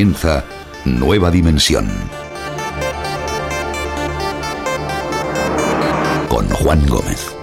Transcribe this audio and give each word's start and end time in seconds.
Comienza 0.00 0.42
Nueva 0.86 1.30
Dimensión. 1.30 1.86
Con 6.26 6.48
Juan 6.48 6.86
Gómez. 6.86 7.39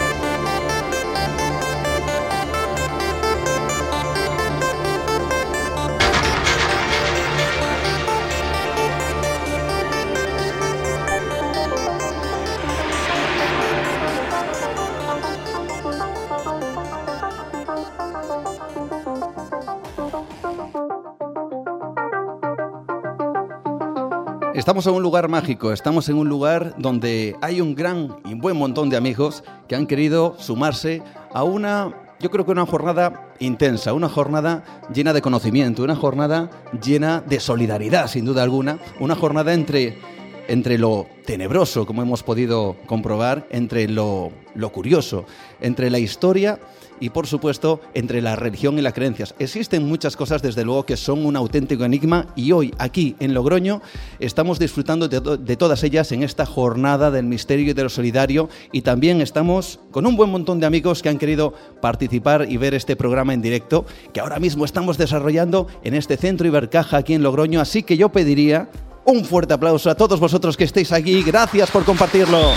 Estamos 24.67 24.85
en 24.85 24.95
un 24.95 25.01
lugar 25.01 25.29
mágico, 25.29 25.71
estamos 25.71 26.09
en 26.09 26.17
un 26.17 26.27
lugar 26.27 26.75
donde 26.77 27.37
hay 27.41 27.61
un 27.61 27.73
gran 27.73 28.17
y 28.25 28.33
buen 28.33 28.57
montón 28.57 28.89
de 28.89 28.97
amigos 28.97 29.45
que 29.65 29.77
han 29.77 29.87
querido 29.87 30.35
sumarse 30.39 31.01
a 31.33 31.45
una, 31.45 31.95
yo 32.19 32.29
creo 32.29 32.45
que 32.45 32.51
una 32.51 32.65
jornada 32.65 33.29
intensa, 33.39 33.93
una 33.93 34.09
jornada 34.09 34.65
llena 34.93 35.13
de 35.13 35.21
conocimiento, 35.21 35.83
una 35.83 35.95
jornada 35.95 36.49
llena 36.83 37.21
de 37.21 37.39
solidaridad, 37.39 38.09
sin 38.09 38.25
duda 38.25 38.43
alguna, 38.43 38.77
una 38.99 39.15
jornada 39.15 39.53
entre, 39.53 39.99
entre 40.47 40.77
lo 40.77 41.07
tenebroso, 41.25 41.85
como 41.85 42.01
hemos 42.01 42.23
podido 42.23 42.77
comprobar, 42.85 43.47
entre 43.51 43.87
lo, 43.87 44.31
lo 44.55 44.71
curioso, 44.71 45.25
entre 45.61 45.89
la 45.89 45.99
historia 45.99 46.59
y 46.99 47.09
por 47.09 47.27
supuesto 47.27 47.81
entre 47.93 48.21
la 48.21 48.35
religión 48.35 48.77
y 48.77 48.81
las 48.81 48.93
creencias. 48.93 49.35
Existen 49.39 49.87
muchas 49.87 50.15
cosas 50.15 50.41
desde 50.41 50.63
luego 50.63 50.85
que 50.85 50.97
son 50.97 51.25
un 51.25 51.35
auténtico 51.35 51.83
enigma 51.83 52.27
y 52.35 52.51
hoy 52.51 52.73
aquí 52.77 53.15
en 53.19 53.33
Logroño 53.33 53.81
estamos 54.19 54.59
disfrutando 54.59 55.07
de, 55.07 55.55
todas 55.57 55.83
ellas 55.83 56.11
en 56.11 56.23
esta 56.23 56.45
jornada 56.45 57.11
del 57.11 57.25
misterio 57.25 57.71
y 57.71 57.73
de 57.73 57.83
lo 57.83 57.89
solidario 57.89 58.49
y 58.71 58.81
también 58.81 59.21
estamos 59.21 59.79
con 59.91 60.05
un 60.05 60.15
buen 60.15 60.29
montón 60.29 60.59
de 60.59 60.65
amigos 60.65 61.01
que 61.01 61.09
han 61.09 61.17
querido 61.17 61.53
participar 61.81 62.47
y 62.49 62.57
ver 62.57 62.73
este 62.73 62.95
programa 62.95 63.33
en 63.33 63.41
directo 63.41 63.85
que 64.13 64.19
ahora 64.19 64.39
mismo 64.39 64.65
estamos 64.65 64.97
desarrollando 64.97 65.67
en 65.83 65.93
este 65.93 66.17
centro 66.17 66.47
Ibercaja 66.47 66.97
aquí 66.97 67.13
en 67.13 67.23
Logroño, 67.23 67.61
así 67.61 67.83
que 67.83 67.97
yo 67.97 68.09
pediría 68.09 68.69
un 69.07 69.23
fuerte 69.23 69.53
aplauso 69.53 69.89
a 69.89 69.95
todos 69.95 70.19
vosotros 70.19 70.57
que 70.57 70.65
estéis 70.65 70.91
aquí. 70.91 71.23
Gracias 71.23 71.71
por 71.71 71.85
compartirlo. 71.85 72.51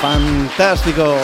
Fantástico. 0.00 1.16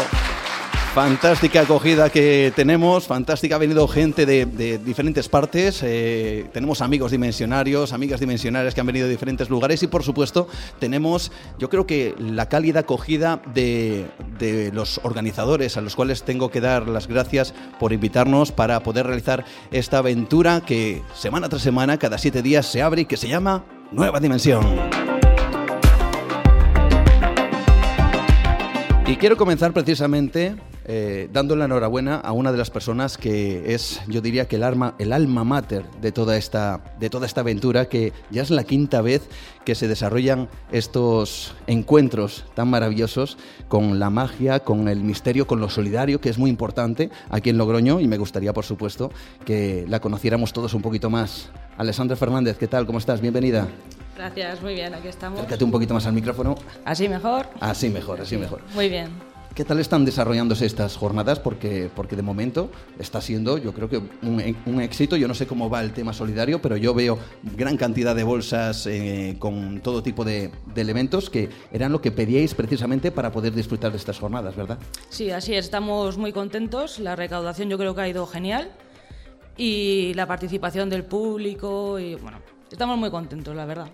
Fantástica 0.99 1.61
acogida 1.61 2.11
que 2.11 2.53
tenemos, 2.57 3.07
fantástica, 3.07 3.55
ha 3.55 3.59
venido 3.59 3.87
gente 3.87 4.27
de, 4.27 4.79
diferentes 4.79 5.29
partes, 5.29 5.81
eh, 5.85 6.47
tenemos 6.53 6.83
amigos 6.83 7.13
dimensionarios, 7.13 7.93
amigas 7.93 8.19
dimensionarias 8.19 8.75
que 8.75 8.81
han 8.81 8.89
venido 8.89 9.07
de 9.07 9.13
diferentes 9.13 9.49
lugares 9.49 9.81
y 9.85 9.87
por 9.87 10.03
supuesto 10.03 10.49
tenemos, 10.81 11.31
yo 11.57 11.71
creo 11.71 11.87
que 11.87 12.17
la 12.19 12.49
cálida 12.49 12.81
acogida 12.81 13.41
de, 13.55 14.09
de 14.41 14.73
los 14.73 14.99
organizadores 15.05 15.77
a 15.77 15.83
los 15.83 15.95
cuales 15.95 16.25
tengo 16.25 16.51
que 16.51 16.61
dar 16.61 16.89
las 16.89 17.07
gracias 17.07 17.55
por 17.79 17.93
invitarnos 17.93 18.51
para 18.51 18.81
poder 18.81 19.07
realizar 19.07 19.45
esta 19.71 19.99
aventura 19.99 20.63
que 20.67 21.01
semana 21.15 21.49
tras 21.49 21.63
semana, 21.63 22.01
cada 22.01 22.19
siete 22.19 22.43
días 22.43 22.67
se 22.67 22.83
abre 22.83 23.03
y 23.03 23.05
que 23.05 23.17
se 23.17 23.29
llama 23.29 23.65
Nueva 23.93 24.19
Dimensión. 24.19 24.67
Y 29.07 29.15
quiero 29.15 29.37
comenzar 29.37 29.73
precisamente 29.73 30.57
eh, 30.91 31.29
dando 31.31 31.55
la 31.55 31.67
enhorabuena 31.67 32.17
a 32.17 32.33
una 32.33 32.51
de 32.51 32.57
las 32.57 32.71
personas 32.71 33.19
que 33.19 33.75
es, 33.75 34.01
yo 34.09 34.23
diría 34.23 34.49
que 34.49 34.57
el, 34.57 34.63
alma, 34.63 34.95
el 34.99 35.13
alma 35.13 35.45
mater 35.45 35.85
de 36.01 36.13
toda, 36.13 36.39
esta, 36.39 36.81
de 36.99 37.11
toda 37.11 37.27
esta 37.27 37.43
aventura, 37.43 37.91
que 37.91 38.15
ya 38.31 38.41
es 38.41 38.51
la 38.51 38.65
quinta 38.65 39.03
vez 39.03 39.29
que 39.67 39.75
se 39.75 39.87
desarrollan 39.87 40.49
estos 40.73 41.55
encuentros 41.67 42.47
tan 42.55 42.69
maravillosos 42.69 43.37
con 43.69 43.99
la 43.99 44.09
magia, 44.09 44.61
con 44.61 44.89
el 44.89 45.01
misterio, 45.01 45.47
con 45.47 45.61
lo 45.61 45.69
solidario, 45.69 46.23
que 46.23 46.31
es 46.31 46.39
muy 46.39 46.49
importante 46.49 47.11
aquí 47.29 47.51
en 47.51 47.59
Logroño 47.59 48.01
y 48.01 48.09
me 48.09 48.17
gustaría, 48.17 48.55
por 48.55 48.65
supuesto, 48.65 49.13
que 49.45 49.85
la 49.89 50.01
conociéramos 50.01 50.55
todos 50.55 50.73
un 50.73 50.81
poquito 50.81 51.11
más. 51.11 51.51
Alessandra 51.77 52.17
Fernández, 52.17 52.57
¿qué 52.57 52.67
tal? 52.67 52.87
¿Cómo 52.87 52.99
estás? 52.99 53.21
Bienvenida. 53.21 53.69
Gracias, 54.17 54.63
muy 54.63 54.73
bien, 54.73 54.95
aquí 54.95 55.09
estamos. 55.09 55.39
Acércate 55.39 55.65
un 55.65 55.71
poquito 55.71 55.93
más 55.93 56.07
al 56.07 56.15
micrófono. 56.15 56.57
¿Así 56.87 57.11
mejor? 57.11 57.47
Así 57.61 57.91
mejor, 57.91 58.23
así 58.23 58.39
mejor. 58.39 58.63
Muy 58.75 58.89
bien. 58.89 59.28
¿Qué 59.59 59.65
tal 59.65 59.81
están 59.81 60.05
desarrollándose 60.05 60.67
estas 60.67 60.97
jornadas? 60.97 61.41
Porque, 61.41 61.91
porque 61.93 62.15
de 62.15 62.23
momento 62.23 62.71
está 62.97 63.21
siendo, 63.21 63.59
yo 63.59 63.75
creo 63.75 63.89
que 63.89 64.01
un, 64.23 64.81
éxito. 64.81 65.17
Yo 65.17 65.27
no 65.27 65.35
sé 65.35 65.49
cómo 65.49 65.69
va 65.69 65.81
el 65.81 65.93
tema 65.93 66.13
solidario, 66.13 66.63
pero 66.63 66.77
yo 66.77 66.95
veo 66.95 67.19
gran 67.57 67.77
cantidad 67.77 68.15
de 68.15 68.23
bolsas 68.23 68.87
eh, 68.87 69.35
con 69.41 69.81
todo 69.81 70.01
tipo 70.01 70.25
de, 70.25 70.53
de, 70.73 70.81
elementos 70.81 71.29
que 71.29 71.49
eran 71.73 71.91
lo 71.91 72.01
que 72.01 72.13
pedíais 72.13 72.55
precisamente 72.55 73.11
para 73.11 73.33
poder 73.33 73.53
disfrutar 73.53 73.91
de 73.91 73.97
estas 73.97 74.21
jornadas, 74.21 74.55
¿verdad? 74.55 74.79
Sí, 75.09 75.33
así 75.33 75.55
es. 75.55 75.65
Estamos 75.65 76.19
muy 76.19 76.33
contentos. 76.33 77.01
La 77.01 77.17
recaudación 77.17 77.69
yo 77.69 77.79
creo 77.79 77.97
que 77.97 78.03
ha 78.03 78.09
ido 78.09 78.29
genial. 78.29 78.71
Y 79.57 80.15
la 80.15 80.29
participación 80.29 80.89
del 80.89 81.05
público 81.05 81.99
y 81.99 82.15
bueno, 82.15 82.39
Estamos 82.71 82.99
muy 82.99 83.11
contentos, 83.11 83.55
la 83.57 83.65
verdad. 83.65 83.89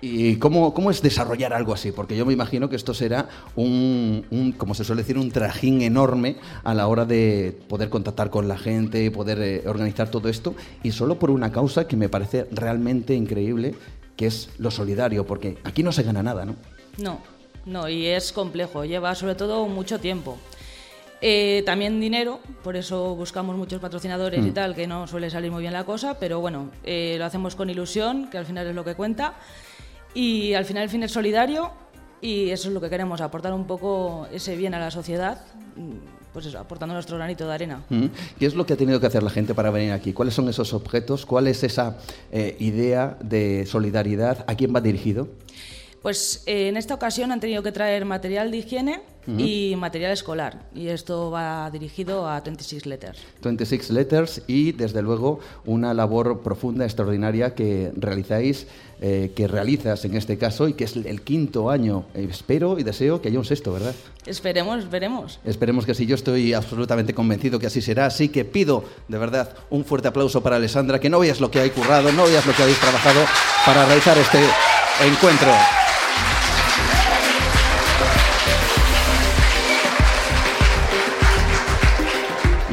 ¿Y 0.00 0.36
cómo, 0.36 0.74
cómo, 0.74 0.90
es 0.90 1.00
desarrollar 1.00 1.54
algo 1.54 1.72
así? 1.72 1.90
Porque 1.90 2.16
yo 2.16 2.26
me 2.26 2.32
imagino 2.32 2.68
que 2.68 2.76
esto 2.76 2.92
será 2.92 3.28
un, 3.54 4.54
como 4.58 4.74
se 4.74 4.84
suele 4.84 5.02
decir, 5.02 5.16
un 5.16 5.30
trajín 5.30 5.80
enorme 5.82 6.36
a 6.64 6.74
la 6.74 6.86
hora 6.86 7.06
de 7.06 7.58
poder 7.68 7.88
contactar 7.88 8.28
con 8.30 8.46
la 8.46 8.58
gente, 8.58 9.02
y 9.04 9.10
poder 9.10 9.40
eh, 9.40 9.62
organizar 9.66 10.10
todo 10.10 10.28
esto, 10.28 10.54
y 10.82 10.92
solo 10.92 11.18
por 11.18 11.30
una 11.30 11.50
causa 11.50 11.88
que 11.88 11.96
me 11.96 12.08
parece 12.08 12.46
realmente 12.52 13.14
increíble, 13.14 13.74
que 14.16 14.26
es 14.26 14.50
lo 14.58 14.70
solidario, 14.70 15.26
porque 15.26 15.58
aquí 15.64 15.82
no 15.82 15.92
se 15.92 16.02
gana 16.02 16.22
nada, 16.22 16.44
¿no? 16.44 16.56
No, 16.98 17.20
no, 17.64 17.88
y 17.88 18.06
es 18.06 18.32
complejo, 18.32 18.84
lleva 18.84 19.14
sobre 19.14 19.34
todo 19.34 19.66
mucho 19.66 19.98
tiempo. 19.98 20.38
Eh, 21.22 21.62
también 21.64 21.98
dinero, 21.98 22.40
por 22.62 22.76
eso 22.76 23.14
buscamos 23.14 23.56
muchos 23.56 23.80
patrocinadores 23.80 24.44
y 24.44 24.50
mm. 24.50 24.54
tal, 24.54 24.74
que 24.74 24.86
no 24.86 25.06
suele 25.06 25.30
salir 25.30 25.50
muy 25.50 25.62
bien 25.62 25.72
la 25.72 25.84
cosa, 25.84 26.18
pero 26.18 26.40
bueno, 26.40 26.70
eh, 26.84 27.16
lo 27.18 27.24
hacemos 27.24 27.56
con 27.56 27.70
ilusión, 27.70 28.28
que 28.28 28.36
al 28.36 28.44
final 28.44 28.66
es 28.66 28.74
lo 28.74 28.84
que 28.84 28.94
cuenta. 28.94 29.34
Y 30.16 30.54
al 30.54 30.64
final 30.64 30.84
el 30.84 30.88
fin 30.88 31.02
es 31.02 31.12
solidario 31.12 31.70
y 32.22 32.48
eso 32.48 32.68
es 32.68 32.74
lo 32.74 32.80
que 32.80 32.88
queremos, 32.88 33.20
aportar 33.20 33.52
un 33.52 33.66
poco 33.66 34.26
ese 34.32 34.56
bien 34.56 34.72
a 34.72 34.78
la 34.78 34.90
sociedad, 34.90 35.44
pues 36.32 36.46
eso, 36.46 36.58
aportando 36.58 36.94
nuestro 36.94 37.18
granito 37.18 37.46
de 37.46 37.52
arena. 37.52 37.84
Mm. 37.90 38.06
¿Qué 38.38 38.46
es 38.46 38.54
lo 38.54 38.64
que 38.64 38.72
ha 38.72 38.76
tenido 38.78 38.98
que 38.98 39.06
hacer 39.08 39.22
la 39.22 39.28
gente 39.28 39.54
para 39.54 39.70
venir 39.70 39.92
aquí? 39.92 40.14
¿Cuáles 40.14 40.32
son 40.32 40.48
esos 40.48 40.72
objetos? 40.72 41.26
¿Cuál 41.26 41.48
es 41.48 41.62
esa 41.64 41.98
eh, 42.32 42.56
idea 42.60 43.18
de 43.22 43.66
solidaridad? 43.66 44.42
¿A 44.48 44.54
quién 44.54 44.74
va 44.74 44.80
dirigido? 44.80 45.28
Pues 46.00 46.44
en 46.46 46.78
esta 46.78 46.94
ocasión 46.94 47.30
han 47.30 47.40
tenido 47.40 47.62
que 47.62 47.72
traer 47.72 48.06
material 48.06 48.50
de 48.50 48.56
higiene, 48.56 49.02
y 49.26 49.74
material 49.76 50.12
escolar. 50.12 50.62
Y 50.74 50.88
esto 50.88 51.30
va 51.30 51.70
dirigido 51.70 52.28
a 52.28 52.40
26 52.40 52.86
Letters. 52.86 53.18
26 53.42 53.90
Letters 53.90 54.42
y, 54.46 54.72
desde 54.72 55.02
luego, 55.02 55.40
una 55.64 55.94
labor 55.94 56.42
profunda, 56.42 56.84
extraordinaria 56.84 57.54
que 57.54 57.92
realizáis, 57.96 58.66
eh, 59.00 59.32
que 59.34 59.46
realizas 59.46 60.04
en 60.04 60.16
este 60.16 60.38
caso 60.38 60.68
y 60.68 60.74
que 60.74 60.84
es 60.84 60.96
el 60.96 61.22
quinto 61.22 61.70
año. 61.70 62.06
espero 62.14 62.78
y 62.78 62.82
deseo 62.82 63.20
que 63.20 63.28
haya 63.28 63.38
un 63.38 63.44
sexto, 63.44 63.72
¿verdad? 63.72 63.94
Esperemos, 64.26 64.90
veremos. 64.90 65.38
Esperemos 65.44 65.86
que 65.86 65.94
sí. 65.94 66.06
Yo 66.06 66.14
estoy 66.14 66.52
absolutamente 66.52 67.14
convencido 67.14 67.58
que 67.58 67.66
así 67.66 67.80
será. 67.80 68.06
Así 68.06 68.28
que 68.28 68.44
pido, 68.44 68.84
de 69.08 69.18
verdad, 69.18 69.54
un 69.70 69.84
fuerte 69.84 70.08
aplauso 70.08 70.42
para 70.42 70.56
Alessandra, 70.56 70.98
que 71.00 71.10
no 71.10 71.20
veas 71.20 71.40
lo 71.40 71.50
que 71.50 71.60
hay 71.60 71.70
currado, 71.70 72.10
no 72.12 72.24
veas 72.24 72.46
lo 72.46 72.52
que 72.52 72.62
habéis 72.62 72.78
trabajado 72.80 73.20
para 73.64 73.84
realizar 73.86 74.16
este 74.18 74.38
encuentro. 75.04 75.52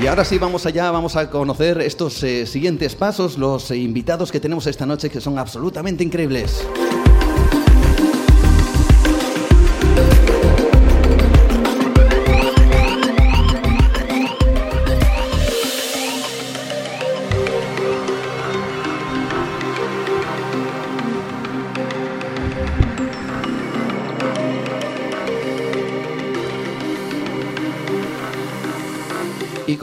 Y 0.04 0.08
ahora 0.08 0.26
sí, 0.26 0.38
vamos 0.38 0.66
allá, 0.66 0.92
vamos 0.92 1.16
a 1.16 1.30
conocer 1.30 1.80
estos 1.80 2.22
eh, 2.24 2.46
siguientes 2.46 2.94
pasos, 2.94 3.38
los 3.38 3.72
invitados 3.72 4.34
que 4.34 4.42
tenemos 4.42 4.68
esta 4.68 4.86
noche 4.86 5.10
que 5.10 5.22
son 5.22 5.40
absolutamente 5.40 6.04
increíbles. 6.04 6.68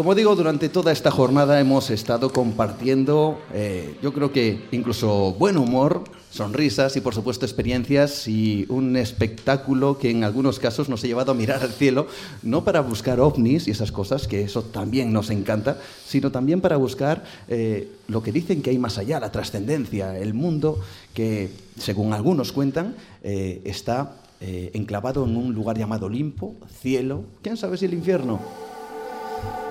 Como 0.00 0.14
digo, 0.14 0.34
durante 0.34 0.70
toda 0.70 0.92
esta 0.92 1.10
jornada 1.10 1.60
hemos 1.60 1.90
estado 1.90 2.32
compartiendo, 2.32 3.38
eh, 3.52 3.98
yo 4.02 4.14
creo 4.14 4.32
que 4.32 4.64
incluso 4.70 5.34
buen 5.34 5.58
humor, 5.58 6.04
sonrisas 6.30 6.96
y 6.96 7.02
por 7.02 7.14
supuesto 7.14 7.44
experiencias 7.44 8.26
y 8.26 8.64
un 8.70 8.96
espectáculo 8.96 9.98
que 9.98 10.08
en 10.08 10.24
algunos 10.24 10.58
casos 10.58 10.88
nos 10.88 11.04
ha 11.04 11.06
llevado 11.06 11.32
a 11.32 11.34
mirar 11.34 11.62
al 11.62 11.72
cielo, 11.72 12.06
no 12.42 12.64
para 12.64 12.80
buscar 12.80 13.20
ovnis 13.20 13.68
y 13.68 13.72
esas 13.72 13.92
cosas, 13.92 14.26
que 14.26 14.40
eso 14.40 14.62
también 14.62 15.12
nos 15.12 15.28
encanta, 15.28 15.76
sino 16.06 16.32
también 16.32 16.62
para 16.62 16.78
buscar 16.78 17.22
eh, 17.48 17.90
lo 18.08 18.22
que 18.22 18.32
dicen 18.32 18.62
que 18.62 18.70
hay 18.70 18.78
más 18.78 18.96
allá, 18.96 19.20
la 19.20 19.30
trascendencia, 19.30 20.16
el 20.16 20.32
mundo 20.32 20.80
que, 21.12 21.50
según 21.78 22.14
algunos 22.14 22.52
cuentan, 22.52 22.96
eh, 23.22 23.60
está 23.66 24.16
enclavado 24.40 25.26
en 25.26 25.36
un 25.36 25.52
lugar 25.52 25.76
llamado 25.76 26.06
Olimpo, 26.06 26.54
cielo, 26.80 27.24
quién 27.42 27.58
sabe 27.58 27.76
si 27.76 27.84
el 27.84 27.92
infierno. 27.92 28.69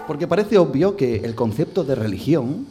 Porque 0.09 0.25
parece 0.25 0.57
obvio 0.57 0.97
que 0.97 1.17
el 1.17 1.35
concepto 1.35 1.83
de 1.83 1.93
religión, 1.93 2.65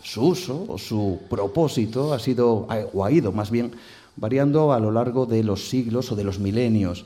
su 0.00 0.22
uso 0.22 0.64
o 0.68 0.78
su 0.78 1.18
propósito 1.28 2.14
ha 2.14 2.20
sido, 2.20 2.68
o 2.92 3.04
ha 3.04 3.10
ido 3.10 3.32
más 3.32 3.50
bien, 3.50 3.72
variando 4.14 4.72
a 4.72 4.78
lo 4.78 4.92
largo 4.92 5.26
de 5.26 5.42
los 5.42 5.68
siglos 5.68 6.12
o 6.12 6.14
de 6.14 6.22
los 6.22 6.38
milenios. 6.38 7.04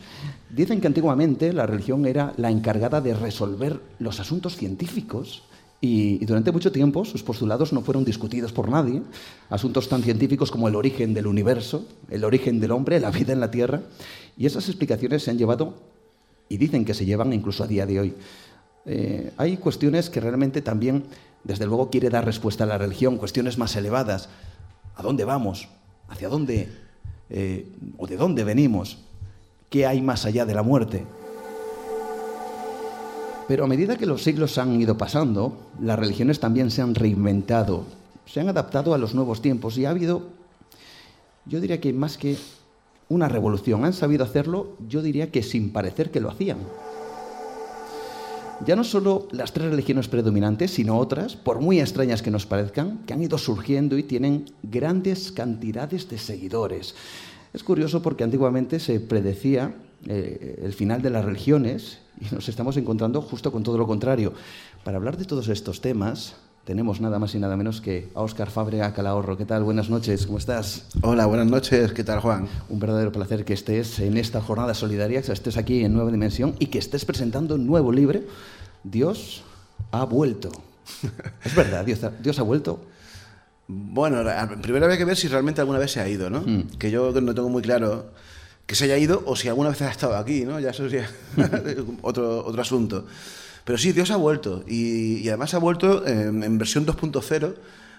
Dicen 0.50 0.78
que 0.82 0.88
antiguamente 0.88 1.54
la 1.54 1.64
religión 1.64 2.04
era 2.04 2.34
la 2.36 2.50
encargada 2.50 3.00
de 3.00 3.14
resolver 3.14 3.80
los 3.98 4.20
asuntos 4.20 4.58
científicos 4.58 5.42
y, 5.80 6.22
durante 6.26 6.52
mucho 6.52 6.70
tiempo 6.70 7.06
sus 7.06 7.22
postulados 7.22 7.72
no 7.72 7.80
fueron 7.80 8.04
discutidos 8.04 8.52
por 8.52 8.69
nadie. 8.69 9.00
Asuntos 9.48 9.88
tan 9.88 10.02
científicos 10.02 10.50
como 10.50 10.69
el 10.69 10.76
origen 10.76 11.14
del 11.14 11.26
universo, 11.26 11.86
el 12.10 12.24
origen 12.24 12.60
del 12.60 12.72
hombre, 12.72 13.00
la 13.00 13.10
vida 13.10 13.32
en 13.32 13.40
la 13.40 13.50
Tierra. 13.50 13.80
Y 14.36 14.44
esas 14.44 14.69
explicaciones 14.69 15.22
se 15.22 15.30
han 15.30 15.38
llevado, 15.38 15.72
y 16.50 16.58
dicen 16.58 16.84
que 16.84 16.92
se 16.92 17.06
llevan 17.06 17.32
incluso 17.32 17.64
a 17.64 17.66
día 17.66 17.86
de 17.86 17.98
hoy. 17.98 18.14
Eh, 18.84 19.32
hay 19.37 19.56
cuestiones 19.56 20.11
que 20.11 20.20
realmente 20.20 20.61
también 20.61 21.05
desde 21.44 21.67
luego 21.67 21.90
quiere 21.90 22.11
dar 22.11 22.25
respuesta 22.25 22.64
a 22.64 22.67
la 22.67 22.79
religión, 22.79 23.17
cuestiones 23.17 23.58
más 23.58 23.75
elevadas. 23.76 24.29
¿A 24.96 25.02
dónde 25.02 25.25
vamos? 25.25 25.69
¿Hacia 26.08 26.29
dónde? 26.29 26.69
Eh, 27.31 27.67
¿O 27.99 28.06
de 28.06 28.17
dónde 28.17 28.44
venimos? 28.44 28.99
¿Qué 29.70 29.87
hay 29.87 30.02
más 30.02 30.26
allá 30.26 30.44
de 30.44 30.55
la 30.55 30.62
muerte? 30.62 31.05
Pero 33.49 33.64
a 33.64 33.67
medida 33.67 33.96
que 33.96 34.06
los 34.06 34.23
siglos 34.23 34.58
han 34.58 34.81
ido 34.81 34.96
pasando, 34.96 35.70
las 35.81 35.99
religiones 35.99 36.40
también 36.40 36.70
se 36.70 36.82
han 36.82 36.94
reinventado, 36.94 37.84
se 38.26 38.40
han 38.40 38.49
adaptado 38.49 38.94
a 38.94 38.99
los 38.99 39.14
nuevos 39.14 39.43
tiempos 39.43 39.76
y 39.79 39.84
ha 39.84 39.90
habido, 39.90 40.23
yo 41.46 41.61
diría 41.61 41.81
que 41.81 41.93
más 41.93 42.17
que 42.17 42.37
una 43.08 43.29
revolución, 43.29 43.84
han 43.84 43.93
sabido 43.93 44.25
hacerlo, 44.25 44.76
yo 44.88 45.02
diría 45.02 45.31
que 45.31 45.43
sin 45.43 45.73
parecer 45.73 46.11
que 46.11 46.20
lo 46.20 46.31
hacían 46.31 46.58
ya 48.67 48.76
no 48.76 48.85
solo 48.85 49.29
las 49.32 49.53
tres 49.53 49.70
religiones 49.70 50.09
predominantes, 50.09 50.70
sino 50.70 50.99
otras, 50.99 51.37
por 51.37 51.61
muy 51.61 51.81
extrañas 51.81 52.23
que 52.23 52.31
nos 52.31 52.47
parezcan, 52.47 52.99
que 53.06 53.12
han 53.12 53.23
ido 53.23 53.38
surgiendo 53.38 53.99
y 53.99 54.03
tienen 54.03 54.47
grandes 54.62 55.32
cantidades 55.32 56.09
de 56.09 56.19
seguidores. 56.19 56.94
Es 57.53 57.62
curioso 57.62 58.03
porque 58.03 58.25
antiguamente 58.25 58.81
se 58.81 59.00
predecía 59.00 59.75
eh, 60.06 60.61
el 60.64 60.73
final 60.73 61.03
de 61.03 61.11
las 61.11 61.25
religiones 61.25 61.99
y 62.20 62.35
nos 62.35 62.49
estamos 62.49 62.76
encontrando 62.76 63.20
justo 63.20 63.53
con 63.53 63.62
todo 63.62 63.79
lo 63.79 63.87
contrario. 63.87 64.32
Para 64.85 64.97
hablar 64.97 65.17
de 65.17 65.25
todos 65.25 65.49
estos 65.49 65.81
temas, 65.81 66.37
tenemos 66.64 67.00
nada 67.00 67.19
más 67.19 67.35
y 67.35 67.38
nada 67.38 67.56
menos 67.56 67.81
que 67.81 68.09
a 68.14 68.20
Óscar 68.20 68.50
Fábrega 68.50 68.93
Calahorro. 68.94 69.37
¿Qué 69.37 69.44
tal? 69.44 69.64
Buenas 69.64 69.91
noches, 69.91 70.26
¿cómo 70.26 70.38
estás? 70.38 70.87
Hola, 71.03 71.26
buenas 71.26 71.49
noches, 71.49 71.93
¿qué 71.93 72.05
tal, 72.05 72.20
Juan? 72.20 72.47
Un 72.69 72.79
verdadero 72.79 73.11
placer 73.11 73.44
que 73.44 73.53
estés 73.53 73.99
en 73.99 74.17
esta 74.17 74.41
jornada 74.41 74.73
solidaria, 74.75 75.23
que 75.23 75.32
estés 75.32 75.56
aquí 75.56 75.85
en 75.85 75.93
Nueva 75.93 76.12
Dimensión 76.12 76.55
y 76.61 76.67
que 76.67 76.79
estés 76.79 77.05
presentando 77.05 77.56
un 77.56 77.67
nuevo 77.67 77.91
libro, 77.91 78.20
Dios 78.85 79.43
ha 79.91 80.05
vuelto. 80.05 80.50
¿Es 81.44 81.55
verdad? 81.55 81.85
¿Dios 81.85 82.05
ha, 82.05 82.11
Dios 82.11 82.38
ha 82.38 82.43
vuelto? 82.43 82.85
Bueno, 83.67 84.23
primero 84.61 84.87
había 84.87 84.99
que 84.99 85.05
ver 85.05 85.17
si 85.17 85.29
realmente 85.29 85.61
alguna 85.61 85.79
vez 85.79 85.91
se 85.91 86.00
ha 86.00 86.08
ido, 86.08 86.31
¿no? 86.31 86.43
Mm. 86.43 86.76
Que 86.79 86.91
yo 86.91 87.12
no 87.20 87.35
tengo 87.35 87.49
muy 87.49 87.62
claro 87.62 88.11
que 88.67 88.76
se 88.76 88.85
haya 88.85 88.99
ido 88.99 89.23
o 89.26 89.35
si 89.35 89.49
alguna 89.49 89.70
vez 89.70 89.82
ha 89.82 89.91
estado 89.91 90.17
aquí, 90.17 90.44
¿no? 90.44 90.61
Ya 90.61 90.70
eso 90.70 90.88
sería 90.88 91.11
otro, 92.03 92.44
otro 92.44 92.62
asunto. 92.62 93.06
Pero 93.64 93.79
sí, 93.79 93.93
Dios 93.93 94.11
ha 94.11 94.17
vuelto 94.17 94.64
y, 94.67 95.29
además 95.29 95.55
ha 95.55 95.59
vuelto 95.59 96.06
en, 96.06 96.59
versión 96.59 96.85
2.0 96.87 97.55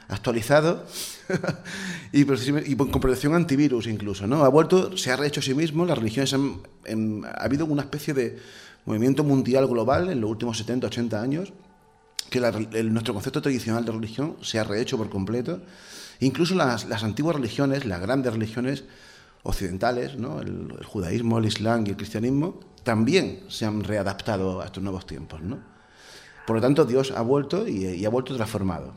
actualizado 0.10 0.86
y, 2.12 2.26
con 2.26 3.02
protección 3.02 3.36
antivirus 3.36 3.88
incluso, 3.88 4.28
¿no? 4.28 4.44
Ha 4.44 4.50
vuelto, 4.50 4.98
se 4.98 5.12
ha 5.12 5.16
rehecho 5.16 5.40
a 5.40 5.44
sí 5.44 5.54
mismo, 5.54 5.86
las 5.86 5.98
religiones 5.98 6.34
han, 6.34 7.26
ha 7.26 7.44
habido 7.44 7.66
una 7.66 7.84
especie 7.84 8.14
de 8.14 8.38
movimiento 8.86 9.24
mundial 9.24 9.68
global 9.68 10.10
en 10.10 10.20
los 10.20 10.30
últimos 10.30 10.58
70, 10.58 10.88
80 10.88 11.22
años, 11.22 11.54
que 12.30 12.40
nuestro 12.84 13.14
concepto 13.14 13.42
tradicional 13.42 13.86
de 13.86 13.92
religión 13.92 14.38
se 14.42 14.60
ha 14.60 14.64
rehecho 14.64 14.98
por 14.98 15.10
completo. 15.10 15.62
Incluso 16.20 16.56
las, 16.56 16.86
antiguas 17.04 17.36
religiones, 17.36 17.86
las 17.86 18.02
grandes 18.02 18.34
religiones 18.34 18.84
occidentales, 19.44 20.18
¿no? 20.18 20.42
el, 20.42 20.74
judaísmo, 20.86 21.38
el 21.38 21.46
islam 21.46 21.86
y 21.86 21.92
el 21.92 21.98
cristianismo, 21.98 22.60
también 22.84 23.42
se 23.50 23.66
han 23.66 23.84
readaptado 23.84 24.62
a 24.62 24.66
estos 24.66 24.82
nuevos 24.82 25.06
tiempos. 25.06 25.42
Por 26.48 26.56
lo 26.56 26.62
tanto, 26.62 26.86
Dios 26.86 27.14
ha 27.16 27.22
vuelto 27.22 27.68
y, 27.68 28.04
ha 28.06 28.10
vuelto 28.10 28.36
transformado. 28.36 28.94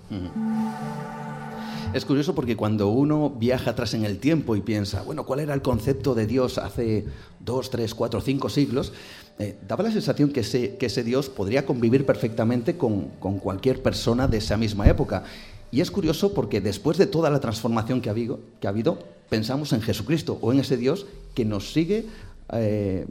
Es 1.93 2.05
curioso 2.05 2.35
porque 2.35 2.57
cuando 2.57 2.89
uno 2.89 3.31
viaja 3.31 3.71
atrás 3.71 3.95
en 3.95 4.05
el 4.05 4.19
tiempo 4.19 4.57
y 4.57 4.61
piensa, 4.61 5.03
bueno, 5.03 5.25
¿cuál 5.25 5.41
era 5.41 5.55
el 5.55 5.63
concepto 5.63 6.15
de 6.15 6.27
Dios 6.27 6.59
hace 6.59 7.07
dos, 7.39 7.71
tres, 7.71 7.95
cuatro, 7.95 8.21
cinco 8.21 8.49
siglos? 8.49 8.93
Eh, 9.39 9.57
daba 9.67 9.85
la 9.85 9.93
sensación 9.93 10.31
que 10.31 10.41
ese, 10.41 11.05
Dios 11.05 11.29
podría 11.29 11.65
convivir 11.65 12.05
perfectamente 12.05 12.77
con 12.77 13.39
cualquier 13.39 13.83
persona 13.83 14.27
de 14.27 14.39
esa 14.39 14.57
misma 14.57 14.89
época. 14.89 15.25
Y 15.71 15.81
es 15.81 15.91
curioso 15.91 16.33
porque 16.33 16.61
después 16.61 16.99
de 16.99 17.07
toda 17.07 17.31
la 17.31 17.41
transformación 17.41 18.01
que 18.01 18.09
ha 18.09 18.13
habido, 18.13 18.41
que 18.61 18.67
ha 18.67 18.71
habido 18.71 18.99
pensamos 19.29 19.73
en 19.73 19.83
Jesucristo 19.83 20.39
o 20.41 20.53
en 20.53 20.61
ese 20.61 20.77
Dios 20.77 21.07
que 21.35 21.45
nos 21.45 21.73
sigue 21.73 22.07
eh, 22.53 23.07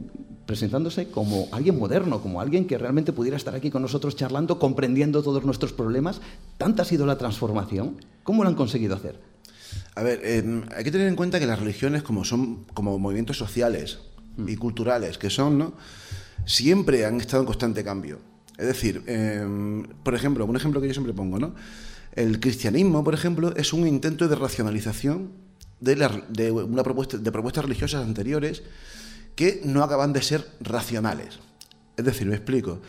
presentándose 0.46 1.08
como 1.08 1.48
alguien 1.52 1.78
moderno, 1.78 2.22
como 2.22 2.40
alguien 2.40 2.66
que 2.66 2.78
realmente 2.78 3.12
pudiera 3.12 3.36
estar 3.36 3.54
aquí 3.54 3.70
con 3.70 3.82
nosotros 3.82 4.16
charlando, 4.16 4.58
comprendiendo 4.58 5.22
todos 5.22 5.44
nuestros 5.44 5.72
problemas. 5.72 6.20
¿Tanta 6.56 6.82
ha 6.82 6.86
sido 6.86 7.04
la 7.04 7.18
transformación? 7.18 8.00
¿Cómo 8.22 8.42
lo 8.42 8.48
han 8.48 8.54
conseguido 8.54 8.96
hacer? 8.96 9.20
A 9.94 10.02
ver, 10.02 10.20
hay 10.74 10.84
que 10.84 10.90
tener 10.90 11.08
en 11.08 11.16
cuenta 11.16 11.38
que 11.38 11.46
las 11.46 11.58
religiones, 11.58 12.02
como 12.02 12.24
son 12.24 12.64
como 12.72 12.98
movimientos 12.98 13.36
sociales 13.36 13.98
y 14.38 14.56
mm. 14.56 14.56
culturales 14.56 15.18
que 15.18 15.28
son, 15.28 15.58
¿no? 15.58 15.72
siempre 16.46 17.04
han 17.04 17.20
estado 17.20 17.42
en 17.42 17.46
constante 17.46 17.84
cambio. 17.84 18.18
Es 18.56 18.66
decir, 18.66 19.02
em, 19.06 19.82
por 20.02 20.14
ejemplo, 20.14 20.46
un 20.46 20.56
ejemplo 20.56 20.80
que 20.80 20.86
yo 20.86 20.94
siempre 20.94 21.12
pongo, 21.12 21.38
¿no? 21.38 21.54
El 22.16 22.40
cristianismo, 22.40 23.04
por 23.04 23.14
ejemplo, 23.14 23.54
es 23.56 23.72
un 23.72 23.86
intento 23.86 24.26
de 24.26 24.34
racionalización 24.34 25.30
de, 25.80 26.22
de 26.28 26.50
una 26.50 26.82
propuesta, 26.82 27.18
de 27.18 27.32
propuestas 27.32 27.64
religiosas 27.64 28.04
anteriores 28.04 28.62
que 29.34 29.60
no 29.64 29.84
acaban 29.84 30.12
de 30.12 30.22
ser 30.22 30.46
racionales. 30.60 31.38
Es 31.96 32.04
decir, 32.04 32.26
me 32.26 32.34
explico. 32.34 32.80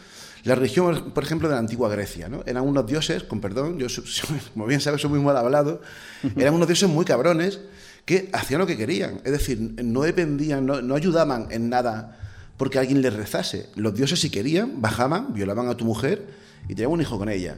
La 0.43 0.55
religión, 0.55 1.12
por 1.13 1.24
ejemplo, 1.24 1.50
de 1.50 1.55
la 1.55 1.60
antigua 1.60 1.89
Grecia, 1.89 2.29
¿no? 2.29 2.41
Eran 2.46 2.63
unos 2.63 2.88
dioses, 2.88 3.24
con 3.24 3.41
perdón, 3.41 3.77
yo, 3.79 3.88
como 4.53 4.65
bien 4.65 4.79
sabes, 4.79 5.01
soy 5.01 5.10
muy 5.10 5.19
mal 5.19 5.36
hablado, 5.36 5.81
eran 6.38 6.53
unos 6.53 6.67
dioses 6.67 6.89
muy 6.89 7.03
cabrones 7.03 7.60
que 8.05 8.29
hacían 8.31 8.62
lo 8.62 8.67
que 8.67 8.77
querían. 8.77 9.19
Es 9.25 9.34
decir, 9.34 9.60
no 9.60 10.01
dependían, 10.03 10.65
no, 10.65 10.96
ayudaban 10.96 11.48
en 11.51 11.69
nada 11.69 12.17
porque 12.55 12.79
alguien 12.79 13.01
les 13.01 13.13
rezase. 13.13 13.69
Los 13.75 13.93
dioses, 13.93 14.22
si 14.22 14.29
querían, 14.29 14.81
bajaban, 14.81 15.34
violaban 15.34 15.67
a 15.67 15.75
tu 15.75 15.84
mujer 15.84 16.25
y 16.69 16.75
tenían 16.75 16.91
un 16.91 17.01
hijo 17.01 17.17
con 17.17 17.27
ella. 17.27 17.57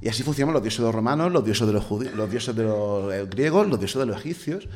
Y 0.00 0.08
así 0.08 0.22
funcionaban 0.22 0.54
los 0.54 0.62
dioses 0.62 0.80
de 0.80 0.84
los 0.86 0.94
romanos, 0.94 1.32
los 1.32 1.44
dioses 1.44 1.66
de 1.66 1.72
los, 1.72 1.90
los 1.90 2.30
dioses 2.30 2.54
de 2.54 2.62
los 2.64 3.12
eh, 3.12 3.26
griegos, 3.30 3.66
los 3.66 3.78
dioses 3.78 3.98
de 3.98 4.06
los 4.06 4.18
egipcios. 4.18 4.68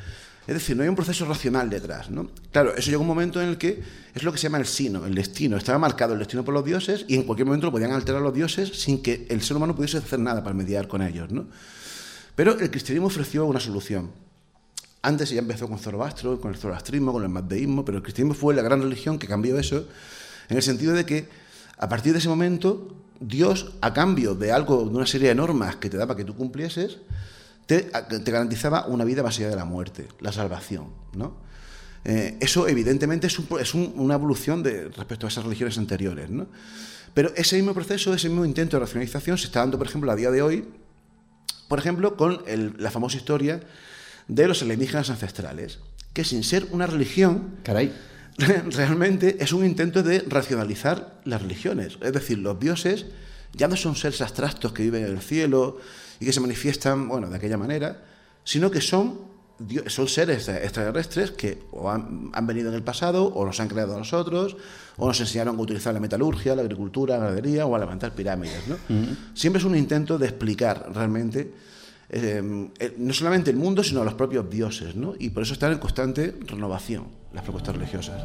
Es 0.47 0.55
decir, 0.55 0.77
no 0.77 0.83
hay 0.83 0.89
un 0.89 0.97
proceso 0.97 1.27
racional 1.27 1.69
detrás. 1.69 2.11
¿no? 2.11 2.31
Claro, 2.51 2.75
eso 2.75 2.91
llegó 2.91 3.03
un 3.03 3.09
momento 3.09 3.41
en 3.41 3.49
el 3.49 3.59
que 3.59 3.83
es 4.15 4.23
lo 4.23 4.33
que 4.33 4.39
se 4.39 4.45
llama 4.45 4.59
el 4.59 4.67
sino, 4.67 5.07
el 5.07 5.15
destino. 5.15 5.57
Estaba 5.57 5.79
marcado 5.79 6.15
el 6.15 6.19
destino 6.19 6.45
por 6.45 6.55
los 6.55 6.65
dioses 6.65 7.05
y 7.07 7.15
en 7.15 7.25
cualquier 7.25 7.47
momento 7.47 7.67
lo 7.67 7.73
podían 7.73 7.93
alterar 7.93 8.23
los 8.23 8.35
dioses 8.35 8.81
sin 8.81 9.03
que 9.03 9.27
el 9.29 9.43
ser 9.43 9.57
humano 9.57 9.77
pudiese 9.77 9.99
hacer 9.99 10.19
nada 10.19 10.43
para 10.43 10.55
mediar 10.55 10.89
con 10.89 11.03
ellos. 11.03 11.31
¿no? 11.31 11.47
Pero 12.35 12.59
el 12.59 12.71
cristianismo 12.71 13.09
ofreció 13.09 13.45
una 13.45 13.61
solución. 13.61 14.11
Antes 15.03 15.31
ya 15.31 15.39
empezó 15.39 15.69
con 15.69 15.79
Zoroastro, 15.79 16.41
con 16.41 16.53
el 16.53 16.59
zoroastrismo, 16.59 17.13
con 17.13 17.23
el 17.23 17.31
mazdeísmo, 17.31 17.85
pero 17.85 17.99
el 17.99 18.03
cristianismo 18.03 18.35
fue 18.35 18.55
la 18.55 18.63
gran 18.63 18.83
religión 18.83 19.19
que 19.19 19.27
cambió 19.27 19.59
eso, 19.59 19.87
en 20.49 20.57
el 20.57 20.63
sentido 20.63 20.93
de 20.93 21.07
que 21.07 21.29
a 21.79 21.89
partir 21.89 22.13
de 22.13 22.19
ese 22.19 22.29
momento 22.29 23.00
Dios, 23.21 23.73
a 23.83 23.93
cambio 23.93 24.35
de 24.35 24.51
algo, 24.51 24.85
de 24.85 24.97
una 24.97 25.07
serie 25.07 25.29
de 25.29 25.35
normas 25.35 25.77
que 25.77 25.91
te 25.91 25.97
daba 25.97 26.17
que 26.17 26.25
tú 26.25 26.35
cumplieses, 26.35 26.99
te, 27.67 27.91
garantizaba 28.25 28.87
una 28.87 29.05
vida 29.05 29.23
más 29.23 29.39
allá 29.39 29.51
de 29.51 29.57
la 29.57 29.65
muerte, 29.65 30.09
la 30.21 30.33
salvación. 30.33 30.89
¿no? 31.15 31.37
Eh, 32.05 32.37
eso 32.41 32.67
evidentemente 32.67 33.27
es, 33.27 33.75
una 33.75 34.15
evolución 34.15 34.63
de, 34.63 34.89
respecto 34.89 35.27
a 35.27 35.29
esas 35.29 35.45
religiones 35.45 35.79
anteriores. 35.79 36.31
¿no? 36.31 36.49
Pero 37.15 37.31
ese 37.37 37.57
mismo 37.57 37.75
proceso, 37.75 38.15
ese 38.15 38.29
mismo 38.29 38.45
intento 38.45 38.77
de 38.77 38.81
racionalización 38.81 39.39
se 39.39 39.47
está 39.47 39.61
dando, 39.61 39.79
por 39.79 39.87
ejemplo, 39.87 40.11
a 40.11 40.17
día 40.17 40.31
de 40.31 40.43
hoy, 40.43 40.65
por 41.69 41.79
ejemplo, 41.79 42.17
con 42.17 42.43
la 42.79 42.91
famosa 42.91 43.19
historia 43.19 43.61
de 44.27 44.49
los 44.49 44.63
alienígenas 44.63 45.11
ancestrales, 45.11 45.79
que 46.13 46.25
sin 46.25 46.43
ser 46.43 46.67
una 46.73 46.87
religión, 46.87 47.59
Caray. 47.63 47.93
realmente 48.71 49.37
es 49.41 49.53
un 49.53 49.65
intento 49.65 50.03
de 50.03 50.21
racionalizar 50.21 51.21
las 51.25 51.43
religiones. 51.43 51.99
Es 52.01 52.13
decir, 52.13 52.39
los 52.39 52.59
dioses 52.59 53.07
ya 53.53 53.69
no 53.69 53.77
son 53.77 53.97
seres 53.97 54.21
abstractos 54.21 54.73
que 54.73 54.83
viven 54.83 55.05
en 55.05 55.13
el 55.13 55.21
cielo 55.21 55.79
y 56.19 56.27
que 56.27 56.33
se 56.33 56.41
manifiestan, 56.41 57.09
bueno, 57.09 57.29
de 57.29 57.37
aquella 57.37 57.59
manera, 57.59 58.03
sino 58.45 58.71
que 58.71 58.81
son 58.81 59.31
son 59.89 60.09
seres 60.09 60.49
extraterrestres 60.49 61.33
que 61.33 61.65
o 61.73 61.91
han, 61.91 62.33
venido 62.47 62.71
en 62.71 62.75
el 62.75 62.83
pasado 62.83 63.27
o 63.27 63.45
nos 63.45 63.61
han 63.61 63.69
creado 63.69 63.95
a 63.95 63.99
nosotros 63.99 64.57
o 64.97 65.07
nos 65.07 65.21
enseñaron 65.21 65.59
a 65.59 65.61
utilizar 65.61 65.93
la 65.93 66.01
metalurgia, 66.01 66.57
la 66.57 66.63
agricultura, 66.63 67.19
la 67.19 67.25
ganadería 67.25 67.67
o 67.67 67.77
a 67.77 67.79
levantar 67.79 68.15
pirámides. 68.15 68.67
¿no? 68.67 68.77
Siempre 69.35 69.59
es 69.59 69.67
un 69.67 69.77
intento 69.77 70.17
de 70.17 70.29
explicar 70.29 70.91
realmente 70.95 71.53
eh, 72.09 72.71
no 72.97 73.13
solamente 73.13 73.51
el 73.51 73.57
mundo, 73.59 73.85
sino 73.85 74.01
a 74.01 74.05
los 74.05 74.15
propios 74.15 74.49
dioses. 74.49 74.97
¿no? 74.97 75.13
Y 75.19 75.29
por 75.29 75.43
eso 75.43 75.53
están 75.53 75.73
en 75.73 75.79
constante 75.79 76.35
renovación 76.47 77.20
las 77.33 77.43
propuestas 77.43 77.75
religiosas. 77.75 78.23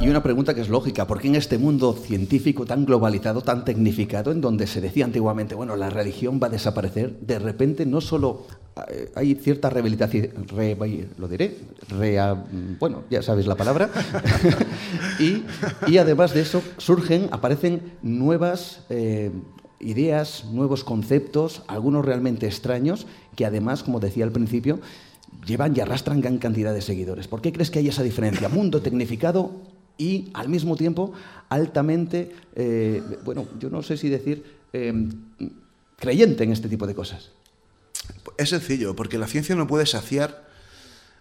Y 0.00 0.08
una 0.08 0.22
pregunta 0.22 0.54
que 0.54 0.60
es 0.60 0.68
lógica, 0.68 1.08
¿por 1.08 1.20
qué 1.20 1.26
en 1.26 1.34
este 1.34 1.58
mundo 1.58 1.92
científico 1.92 2.64
tan 2.64 2.86
globalizado, 2.86 3.42
tan 3.42 3.64
tecnificado, 3.64 4.30
en 4.30 4.40
donde 4.40 4.68
se 4.68 4.80
decía 4.80 5.04
antiguamente, 5.04 5.56
bueno, 5.56 5.74
la 5.74 5.90
religión 5.90 6.38
va 6.40 6.46
a 6.46 6.50
desaparecer, 6.50 7.18
de 7.18 7.40
repente 7.40 7.84
no 7.84 8.00
solo 8.00 8.46
eh, 8.88 9.10
hay 9.16 9.34
cierta 9.34 9.70
rehabilitación, 9.70 10.46
lo 11.18 11.26
diré, 11.26 11.56
bueno, 12.78 13.02
ya 13.10 13.22
sabéis 13.22 13.48
la 13.48 13.56
palabra, 13.56 13.90
y, 15.18 15.98
además 15.98 16.32
de 16.32 16.42
eso 16.42 16.62
surgen, 16.76 17.28
aparecen 17.32 17.94
nuevas... 18.02 18.84
Eh, 18.90 19.32
ideas, 19.80 20.44
nuevos 20.50 20.82
conceptos, 20.82 21.62
algunos 21.68 22.04
realmente 22.04 22.46
extraños, 22.46 23.06
que 23.38 23.46
además, 23.46 23.84
como 23.84 24.00
decía 24.00 24.24
al 24.24 24.32
principio, 24.32 24.80
llevan 25.46 25.72
y 25.76 25.78
arrastran 25.78 26.20
gran 26.20 26.38
cantidad 26.38 26.74
de 26.74 26.82
seguidores. 26.82 27.28
¿Por 27.28 27.40
qué 27.40 27.52
crees 27.52 27.70
que 27.70 27.78
hay 27.78 27.86
esa 27.86 28.02
diferencia? 28.02 28.48
Mundo 28.48 28.82
tecnificado 28.82 29.62
y 29.96 30.32
al 30.34 30.48
mismo 30.48 30.74
tiempo 30.74 31.12
altamente, 31.48 32.34
eh, 32.56 33.00
bueno, 33.24 33.46
yo 33.60 33.70
no 33.70 33.84
sé 33.84 33.96
si 33.96 34.08
decir, 34.08 34.42
eh, 34.72 34.92
creyente 36.00 36.42
en 36.42 36.50
este 36.50 36.68
tipo 36.68 36.84
de 36.88 36.96
cosas. 36.96 37.30
Es 38.38 38.48
sencillo, 38.48 38.96
porque 38.96 39.18
la 39.18 39.28
ciencia 39.28 39.54
no 39.54 39.68
puede 39.68 39.86
saciar 39.86 40.48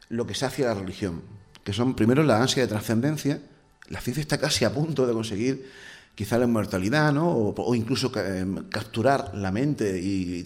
lo 0.09 0.25
que 0.25 0.33
sacia 0.33 0.65
la 0.65 0.73
religión, 0.73 1.21
que 1.63 1.71
son 1.71 1.93
primero 1.93 2.23
la 2.23 2.41
ansia 2.41 2.63
de 2.63 2.67
trascendencia. 2.67 3.43
La 3.89 4.01
ciencia 4.01 4.21
está 4.21 4.39
casi 4.39 4.65
a 4.65 4.73
punto 4.73 5.05
de 5.05 5.13
conseguir 5.13 5.69
quizá 6.15 6.39
la 6.39 6.45
inmortalidad, 6.45 7.13
¿no? 7.13 7.31
o, 7.31 7.75
incluso 7.75 8.11
eh, 8.15 8.43
capturar 8.71 9.35
la 9.35 9.51
mente 9.51 10.01
y, 10.01 10.43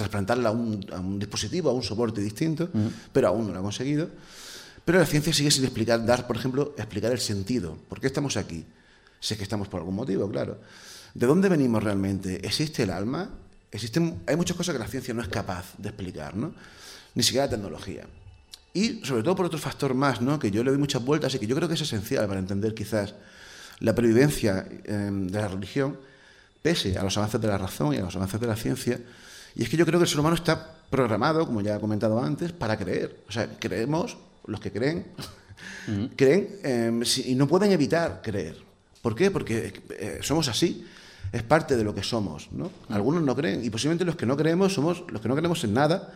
trasplantarla 0.00 0.48
a 0.48 0.52
un, 0.52 1.18
dispositivo, 1.18 1.70
a 1.70 1.72
un 1.72 1.82
soporte 1.82 2.20
distinto, 2.20 2.68
pero 3.12 3.28
aún 3.28 3.46
no 3.46 3.52
lo 3.52 3.60
ha 3.60 3.62
conseguido. 3.62 4.08
Pero 4.84 4.98
la 4.98 5.06
ciencia 5.06 5.32
sigue 5.32 5.50
sin 5.50 5.64
explicar, 5.64 6.04
dar, 6.04 6.26
por 6.26 6.36
ejemplo, 6.36 6.74
explicar 6.76 7.12
el 7.12 7.20
sentido. 7.20 7.76
¿Por 7.88 8.00
qué 8.00 8.06
estamos 8.06 8.36
aquí? 8.36 8.64
Sé 9.20 9.36
que 9.36 9.42
estamos 9.42 9.68
por 9.68 9.80
algún 9.80 9.94
motivo, 9.94 10.28
claro. 10.30 10.58
¿De 11.14 11.26
dónde 11.26 11.48
venimos 11.48 11.82
realmente? 11.82 12.44
¿Existe 12.46 12.84
el 12.84 12.90
alma? 12.90 13.28
Existen, 13.70 14.22
hay 14.26 14.36
muchas 14.36 14.56
cosas 14.56 14.74
que 14.74 14.78
la 14.78 14.88
ciencia 14.88 15.12
no 15.12 15.22
es 15.22 15.28
capaz 15.28 15.74
de 15.76 15.90
explicar, 15.90 16.34
¿no? 16.34 16.54
Ni 17.14 17.22
siquiera 17.22 17.44
la 17.44 17.50
tecnología. 17.50 18.06
Y 18.72 19.04
sobre 19.04 19.22
todo 19.22 19.36
por 19.36 19.46
otro 19.46 19.58
factor 19.58 19.94
más, 19.94 20.20
¿no? 20.20 20.38
Que 20.38 20.50
yo 20.50 20.64
le 20.64 20.70
doy 20.70 20.78
muchas 20.78 21.04
vueltas 21.04 21.34
y 21.34 21.38
que 21.38 21.46
yo 21.46 21.54
creo 21.56 21.68
que 21.68 21.74
es 21.74 21.80
esencial 21.82 22.26
para 22.26 22.40
entender 22.40 22.74
quizás 22.74 23.14
la 23.80 23.94
previvencia 23.94 24.66
em, 24.84 25.26
de 25.26 25.40
la 25.40 25.48
religión, 25.48 25.98
pese 26.62 26.96
a 26.96 27.02
los 27.02 27.16
avances 27.16 27.40
de 27.40 27.48
la 27.48 27.58
razón 27.58 27.94
y 27.94 27.98
a 27.98 28.02
los 28.02 28.16
avances 28.16 28.40
de 28.40 28.46
la 28.46 28.56
ciencia. 28.56 29.00
Y 29.54 29.62
es 29.62 29.68
que 29.68 29.76
yo 29.76 29.86
creo 29.86 29.98
que 29.98 30.04
el 30.04 30.08
ser 30.08 30.20
humano 30.20 30.36
está 30.36 30.80
programado, 30.90 31.46
como 31.46 31.60
ya 31.60 31.76
he 31.76 31.80
comentado 31.80 32.22
antes, 32.22 32.52
para 32.52 32.76
creer. 32.76 33.24
O 33.28 33.32
sea, 33.32 33.48
creemos 33.58 34.16
los 34.46 34.60
que 34.60 34.72
creen, 34.72 35.06
creen 36.16 36.48
em, 36.62 37.02
y 37.24 37.34
no 37.34 37.46
pueden 37.46 37.72
evitar 37.72 38.20
creer. 38.22 38.56
¿Por 39.02 39.14
qué? 39.14 39.30
Porque 39.30 39.72
eh, 39.90 40.18
somos 40.22 40.48
así. 40.48 40.84
Es 41.32 41.42
parte 41.44 41.76
de 41.76 41.84
lo 41.84 41.94
que 41.94 42.02
somos. 42.02 42.50
¿no? 42.50 42.70
Algunos 42.88 43.22
no 43.22 43.36
creen 43.36 43.64
y 43.64 43.70
posiblemente 43.70 44.04
los 44.04 44.16
que 44.16 44.26
no 44.26 44.36
creemos 44.36 44.74
somos 44.74 45.04
los 45.08 45.20
que 45.20 45.28
no 45.28 45.36
creemos 45.36 45.62
en 45.64 45.74
nada. 45.74 46.12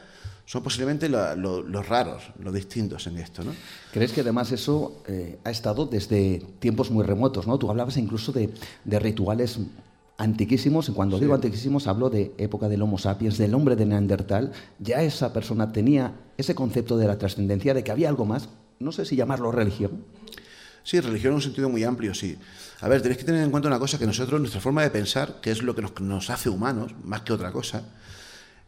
Son 0.47 0.63
posiblemente 0.63 1.09
los 1.09 1.89
raros, 1.89 2.25
los 2.39 2.53
distintos 2.53 3.07
en 3.07 3.17
esto, 3.17 3.43
¿no? 3.43 3.53
¿Crees 3.91 4.13
que 4.13 4.21
además 4.21 4.53
eso 4.53 5.03
eh, 5.09 5.39
ha 5.43 5.51
estado 5.51 5.87
desde 5.87 6.43
tiempos 6.59 6.91
muy 6.91 7.03
remotos, 7.03 7.47
¿no? 7.47 7.57
Tú 7.57 7.71
hablabas 7.71 7.97
incluso 7.97 8.31
de, 8.31 8.53
de 8.85 8.99
rituales 8.99 9.59
antiquísimos, 10.17 10.91
cuando 10.91 11.19
digo 11.19 11.35
antiquísimos 11.35 11.87
hablo 11.87 12.11
de 12.11 12.33
época 12.39 12.69
del 12.69 12.83
Homo 12.83 12.99
sapiens, 12.99 13.39
del 13.39 13.55
hombre 13.55 13.77
de 13.77 13.87
Neandertal, 13.87 14.53
ya 14.79 15.03
esa 15.03 15.33
persona 15.33 15.73
tenía 15.73 16.15
ese 16.37 16.55
concepto 16.55 16.97
de 16.97 17.07
la 17.07 17.19
trascendencia, 17.19 17.75
de 17.75 17.83
que 17.83 17.91
había 17.91 18.09
algo 18.09 18.25
más, 18.25 18.49
no 18.79 18.93
sé 18.93 19.05
si 19.05 19.17
llamarlo 19.17 19.51
religión. 19.51 20.05
Sí, 20.85 21.01
religión 21.01 21.33
en 21.33 21.37
un 21.37 21.43
sentido 21.43 21.69
muy 21.69 21.83
amplio, 21.83 22.15
sí. 22.15 22.37
A 22.81 22.89
ver, 22.89 23.01
tenéis 23.01 23.19
que 23.19 23.25
tener 23.25 23.43
en 23.43 23.51
cuenta 23.51 23.69
una 23.69 23.79
cosa, 23.79 23.99
que 23.99 24.07
nosotros, 24.07 24.39
nuestra 24.41 24.61
forma 24.61 24.83
de 24.83 24.91
pensar, 24.91 25.41
que 25.41 25.51
es 25.51 25.63
lo 25.63 25.75
que 25.75 25.83
nos, 26.01 26.31
hace 26.31 26.51
humanos, 26.51 26.95
más 27.03 27.23
que 27.23 27.33
otra 27.33 27.51
cosa, 27.53 27.85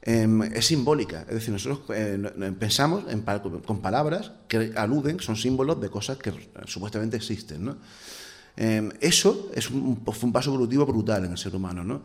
em, 0.00 0.42
es 0.42 0.66
simbólica. 0.66 1.26
Es 1.28 1.34
decir, 1.34 1.52
nosotros 1.52 1.80
eh, 1.94 2.18
pensamos 2.58 3.04
con 3.66 3.82
palabras 3.82 4.32
que 4.48 4.72
aluden, 4.76 5.20
son 5.20 5.36
símbolos 5.36 5.80
de 5.80 5.90
cosas 5.90 6.16
que 6.16 6.32
supuestamente 6.64 7.18
existen, 7.18 7.66
¿no? 7.66 7.76
Em, 8.56 8.90
eso 9.00 9.50
es 9.54 9.70
un, 9.70 10.02
fue 10.04 10.26
un 10.26 10.32
paso 10.32 10.50
evolutivo 10.50 10.86
brutal 10.86 11.24
en 11.24 11.32
el 11.32 11.38
ser 11.38 11.54
humano. 11.54 11.84
¿no? 11.84 12.02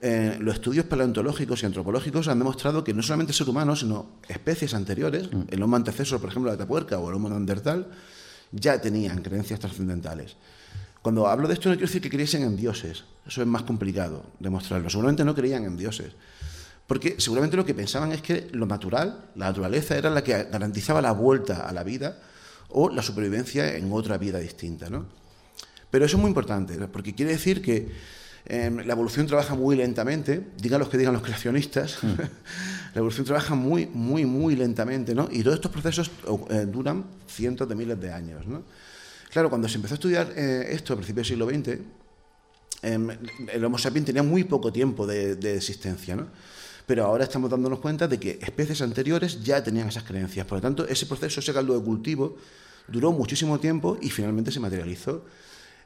Eh, 0.00 0.36
los 0.40 0.54
estudios 0.54 0.86
paleontológicos 0.86 1.62
y 1.62 1.66
antropológicos 1.66 2.28
han 2.28 2.38
demostrado 2.38 2.82
que 2.82 2.94
no 2.94 3.02
solamente 3.02 3.32
el 3.32 3.36
ser 3.36 3.48
humano, 3.48 3.76
sino 3.76 4.06
especies 4.28 4.74
anteriores, 4.74 5.30
mm. 5.32 5.42
el 5.50 5.62
Homo 5.62 5.76
antecesor, 5.76 6.20
por 6.20 6.30
ejemplo, 6.30 6.50
la 6.50 6.56
tapuerca 6.56 6.98
o 6.98 7.08
el 7.08 7.14
Homo 7.14 7.28
neandertal, 7.28 7.88
ya 8.50 8.80
tenían 8.80 9.22
creencias 9.22 9.60
trascendentales. 9.60 10.36
Cuando 11.02 11.26
hablo 11.26 11.48
de 11.48 11.54
esto 11.54 11.68
no 11.68 11.74
quiero 11.74 11.86
decir 11.86 12.00
que 12.00 12.08
creyesen 12.08 12.42
en 12.44 12.56
dioses, 12.56 13.04
eso 13.26 13.42
es 13.42 13.46
más 13.46 13.62
complicado 13.62 14.24
demostrarlo. 14.40 14.88
Seguramente 14.88 15.24
no 15.24 15.34
creían 15.34 15.64
en 15.64 15.76
dioses, 15.76 16.12
porque 16.86 17.16
seguramente 17.18 17.56
lo 17.56 17.64
que 17.66 17.74
pensaban 17.74 18.12
es 18.12 18.22
que 18.22 18.48
lo 18.52 18.64
natural, 18.66 19.26
la 19.36 19.46
naturaleza, 19.46 19.96
era 19.96 20.08
la 20.08 20.24
que 20.24 20.44
garantizaba 20.44 21.02
la 21.02 21.12
vuelta 21.12 21.68
a 21.68 21.72
la 21.72 21.84
vida 21.84 22.18
o 22.70 22.88
la 22.88 23.02
supervivencia 23.02 23.76
en 23.76 23.92
otra 23.92 24.16
vida 24.18 24.38
distinta. 24.38 24.88
¿no? 24.88 25.06
Pero 25.94 26.06
eso 26.06 26.16
es 26.16 26.20
muy 26.20 26.28
importante, 26.28 26.74
porque 26.88 27.14
quiere 27.14 27.30
decir 27.30 27.62
que 27.62 27.86
em, 28.46 28.78
la 28.78 28.94
evolución 28.94 29.28
trabaja 29.28 29.54
muy 29.54 29.76
lentamente, 29.76 30.44
digan 30.60 30.80
los 30.80 30.88
que 30.88 30.98
digan 30.98 31.12
los 31.12 31.22
creacionistas, 31.22 32.02
mm. 32.02 32.06
la 32.94 32.98
evolución 32.98 33.24
trabaja 33.24 33.54
muy, 33.54 33.86
muy, 33.86 34.26
muy 34.26 34.56
lentamente, 34.56 35.14
¿no? 35.14 35.28
Y 35.30 35.44
todos 35.44 35.54
estos 35.54 35.70
procesos 35.70 36.10
eh, 36.50 36.66
duran 36.66 37.04
cientos 37.28 37.68
de 37.68 37.76
miles 37.76 38.00
de 38.00 38.12
años, 38.12 38.44
¿no? 38.44 38.64
Claro, 39.30 39.48
cuando 39.48 39.68
se 39.68 39.76
empezó 39.76 39.94
a 39.94 39.98
estudiar 39.98 40.32
eh, 40.34 40.66
esto 40.70 40.94
a 40.94 40.96
principios 40.96 41.28
del 41.28 41.36
siglo 41.36 41.48
XX, 41.48 41.78
em, 42.82 43.10
el 43.52 43.64
Homo 43.64 43.78
sapiens 43.78 44.06
tenía 44.06 44.24
muy 44.24 44.42
poco 44.42 44.72
tiempo 44.72 45.06
de, 45.06 45.36
de 45.36 45.58
existencia, 45.58 46.16
¿no? 46.16 46.26
Pero 46.88 47.04
ahora 47.04 47.22
estamos 47.22 47.48
dándonos 47.48 47.78
cuenta 47.78 48.08
de 48.08 48.18
que 48.18 48.40
especies 48.42 48.82
anteriores 48.82 49.44
ya 49.44 49.62
tenían 49.62 49.86
esas 49.86 50.02
creencias. 50.02 50.44
Por 50.44 50.58
lo 50.58 50.62
tanto, 50.62 50.88
ese 50.88 51.06
proceso, 51.06 51.38
ese 51.38 51.54
caldo 51.54 51.78
de 51.78 51.84
cultivo, 51.84 52.36
duró 52.88 53.12
muchísimo 53.12 53.60
tiempo 53.60 53.96
y 54.02 54.10
finalmente 54.10 54.50
se 54.50 54.58
materializó 54.58 55.22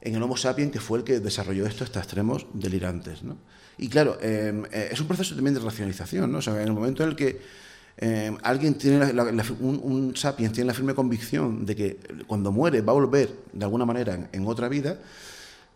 en 0.00 0.14
el 0.14 0.22
Homo 0.22 0.36
sapiens, 0.36 0.72
que 0.72 0.80
fue 0.80 0.98
el 0.98 1.04
que 1.04 1.20
desarrolló 1.20 1.66
esto 1.66 1.84
hasta 1.84 2.00
extremos 2.00 2.46
delirantes. 2.52 3.22
¿no? 3.22 3.36
Y 3.76 3.88
claro, 3.88 4.18
em, 4.20 4.64
eh, 4.72 4.90
es 4.92 5.00
un 5.00 5.06
proceso 5.06 5.34
también 5.34 5.54
de 5.54 5.60
racionalización. 5.60 6.30
¿no? 6.30 6.38
O 6.38 6.42
sea, 6.42 6.54
en 6.54 6.68
el 6.68 6.72
momento 6.72 7.02
en 7.02 7.10
el 7.10 7.16
que 7.16 7.40
em, 7.96 8.36
alguien 8.42 8.74
tiene 8.74 9.12
un, 9.60 10.14
sapiens 10.16 10.52
tiene 10.52 10.68
la 10.68 10.74
firme 10.74 10.94
convicción 10.94 11.66
de 11.66 11.74
que 11.74 11.98
cuando 12.26 12.52
muere 12.52 12.80
va 12.80 12.92
a 12.92 12.94
volver 12.94 13.30
de 13.52 13.64
alguna 13.64 13.84
manera 13.84 14.28
en, 14.32 14.46
otra 14.46 14.68
vida, 14.68 14.98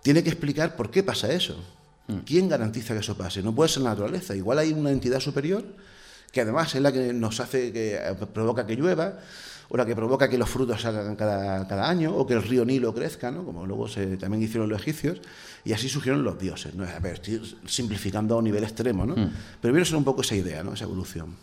tiene 0.02 0.22
que 0.22 0.30
explicar 0.30 0.76
por 0.76 0.90
qué 0.90 1.02
pasa 1.02 1.32
eso. 1.32 1.62
Mm. 2.06 2.18
¿Quién 2.18 2.48
garantiza 2.48 2.94
que 2.94 3.00
eso 3.00 3.16
pase? 3.16 3.42
No 3.42 3.54
puede 3.54 3.68
ser 3.68 3.82
la 3.82 3.90
naturaleza. 3.90 4.36
Igual 4.36 4.58
hay 4.58 4.72
una 4.72 4.90
entidad 4.90 5.20
superior 5.20 5.64
que 6.32 6.40
además 6.40 6.74
es 6.74 6.80
la 6.80 6.92
que 6.92 7.12
nos 7.12 7.40
hace 7.40 7.72
que 7.72 7.96
eh, 7.96 8.14
provoca 8.32 8.66
que 8.66 8.74
llueva 8.74 9.18
o 9.72 9.76
la 9.78 9.86
que 9.86 9.96
provoca 9.96 10.28
que 10.28 10.36
los 10.36 10.50
frutos 10.50 10.82
salgan 10.82 11.16
cada, 11.16 11.88
año, 11.88 12.14
o 12.14 12.26
que 12.26 12.34
el 12.34 12.42
río 12.42 12.62
Nilo 12.62 12.92
crezca, 12.92 13.30
¿no? 13.30 13.42
como 13.42 13.64
luego 13.64 13.88
se, 13.88 14.18
también 14.18 14.42
hicieron 14.42 14.68
los 14.68 14.78
egipcios, 14.78 15.22
y 15.64 15.72
así 15.72 15.88
surgieron 15.88 16.22
los 16.22 16.38
dioses. 16.38 16.74
¿no? 16.74 16.84
A 16.84 16.98
ver, 16.98 17.14
estoy 17.14 17.40
simplificando 17.64 18.34
a 18.34 18.38
un 18.38 18.44
nivel 18.44 18.64
extremo, 18.64 19.06
¿no? 19.06 19.16
Mm. 19.16 19.30
pero 19.62 19.72
viene 19.72 19.82
a 19.82 19.86
ser 19.86 19.96
un 19.96 20.04
poco 20.04 20.20
esa 20.20 20.36
idea, 20.36 20.62
¿no? 20.62 20.74
esa 20.74 20.84
evolución. 20.84 21.34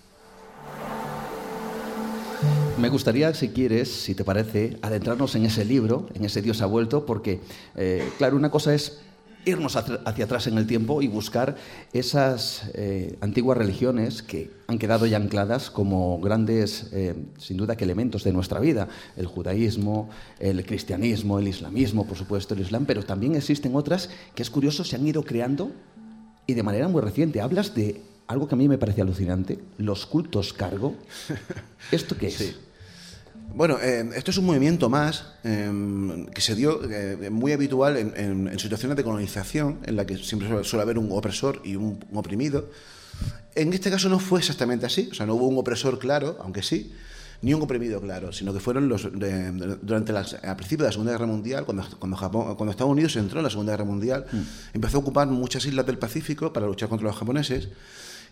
Me 2.78 2.90
gustaría, 2.90 3.34
si 3.34 3.50
quieres, 3.50 3.92
si 3.92 4.14
te 4.14 4.24
parece, 4.24 4.78
adentrarnos 4.84 5.34
en 5.34 5.46
ese 5.46 5.66
libro, 5.66 6.08
en 6.14 6.24
ese 6.24 6.44
Dios 6.44 6.62
ha 6.62 6.68
vuelto, 6.68 7.08
porque, 7.08 7.42
eh, 7.76 8.08
claro, 8.20 8.36
una 8.36 8.52
cosa 8.52 8.76
es 8.76 9.00
irnos 9.46 9.76
hacia 9.76 10.26
atrás 10.26 10.48
en 10.48 10.58
el 10.58 10.68
tiempo 10.68 11.02
y 11.02 11.08
buscar 11.08 11.56
esas 11.94 12.70
eh, 12.74 13.18
antiguas 13.22 13.58
religiones 13.58 14.22
que 14.22 14.52
han 14.68 14.78
quedado 14.78 15.06
ya 15.06 15.18
ancladas 15.18 15.72
como 15.72 16.20
grandes, 16.20 16.90
eh, 16.92 17.16
sin 17.38 17.58
duda, 17.58 17.76
que 17.76 17.86
elementos 17.86 18.24
de 18.24 18.34
nuestra 18.34 18.60
vida. 18.60 18.88
El 19.16 19.26
judaísmo, 19.26 20.10
el 20.40 20.66
cristianismo, 20.66 21.40
el 21.40 21.48
islamismo, 21.48 22.06
por 22.06 22.18
supuesto, 22.18 22.54
el 22.54 22.62
islam, 22.62 22.86
pero 22.86 23.04
también 23.04 23.36
existen 23.36 23.76
otras 23.76 24.10
que 24.36 24.44
es 24.44 24.50
curioso, 24.50 24.84
se 24.84 24.96
han 24.96 25.08
ido 25.08 25.24
creando 25.24 25.72
y 26.46 26.54
de 26.54 26.64
manera 26.64 26.88
muy 26.88 27.02
reciente. 27.02 27.42
Hablas 27.42 27.74
de 27.76 28.02
algo 28.28 28.48
que 28.48 28.56
a 28.56 28.58
mí 28.58 28.68
me 28.68 28.78
parece 28.78 29.02
alucinante, 29.02 29.60
los 29.78 30.06
cultos 30.06 30.54
cargo. 30.54 30.96
¿Esto 31.92 32.16
qué 32.18 32.28
es? 32.28 32.69
Bueno, 33.54 33.78
eh, 33.82 34.10
esto 34.16 34.32
es 34.32 34.38
un 34.38 34.46
movimiento 34.46 34.90
más 34.90 35.26
eh, 35.44 36.26
que 36.34 36.42
se 36.42 36.56
dio 36.56 36.80
eh, 36.90 37.30
muy 37.30 37.52
habitual 37.52 37.98
en, 37.98 38.14
en- 38.16 38.48
en 38.48 38.60
situaciones 38.60 38.96
de 38.96 39.04
colonización, 39.04 39.80
en 39.86 39.96
la 39.96 40.06
que 40.06 40.18
siempre 40.18 40.48
suele, 40.48 40.64
suele 40.64 40.84
haber 40.84 40.98
un 40.98 41.12
opresor 41.12 41.62
y 41.66 41.76
un, 41.76 42.04
un 42.10 42.18
oprimido. 42.18 42.70
En 43.56 43.74
este 43.74 43.90
caso 43.90 44.08
no 44.08 44.20
fue 44.20 44.40
exactamente 44.40 44.86
así, 44.86 45.10
o 45.12 45.14
sea, 45.16 45.26
no 45.26 45.36
hubo 45.36 45.48
un 45.48 45.58
opresor 45.58 46.00
claro, 46.00 46.38
aunque 46.42 46.62
sí, 46.64 46.94
ni 47.42 47.54
un 47.54 47.62
oprimido 47.62 48.00
claro, 48.02 48.32
sino 48.32 48.54
que 48.54 48.60
fueron 48.60 48.88
los 48.88 49.04
de- 49.20 49.78
durante 49.82 50.14
las, 50.14 50.36
al 50.36 50.56
principio 50.56 50.84
de 50.84 50.90
la 50.90 50.94
Segunda 50.94 51.12
Guerra 51.14 51.26
Mundial, 51.26 51.66
cuando, 51.66 51.84
cuando, 51.98 52.16
Japón, 52.16 52.56
cuando 52.56 52.72
Estados 52.72 52.92
Unidos 52.92 53.16
entró 53.18 53.40
en 53.40 53.44
la 53.46 53.50
Segunda 53.50 53.74
Guerra 53.74 53.86
Mundial, 53.86 54.26
empezó 54.74 54.98
a 54.98 55.00
ocupar 55.02 55.28
muchas 55.28 55.66
islas 55.66 55.86
del 55.86 55.98
Pacífico 55.98 56.54
para 56.54 56.66
luchar 56.68 56.88
contra 56.88 57.08
los 57.08 57.18
japoneses. 57.18 57.68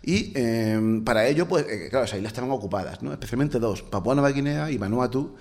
Y 0.02 0.32
eh, 0.34 1.00
para 1.04 1.26
ello, 1.26 1.46
pues, 1.48 1.66
eh, 1.68 1.88
claro, 1.90 2.04
esas 2.04 2.18
islas 2.18 2.30
estaban 2.32 2.50
ocupadas, 2.50 3.02
¿no? 3.02 3.12
especialmente 3.12 3.58
dos, 3.58 3.82
Papua 3.82 4.14
Nueva 4.14 4.30
Guinea 4.30 4.70
y 4.70 4.78
Vanuatu, 4.78 5.34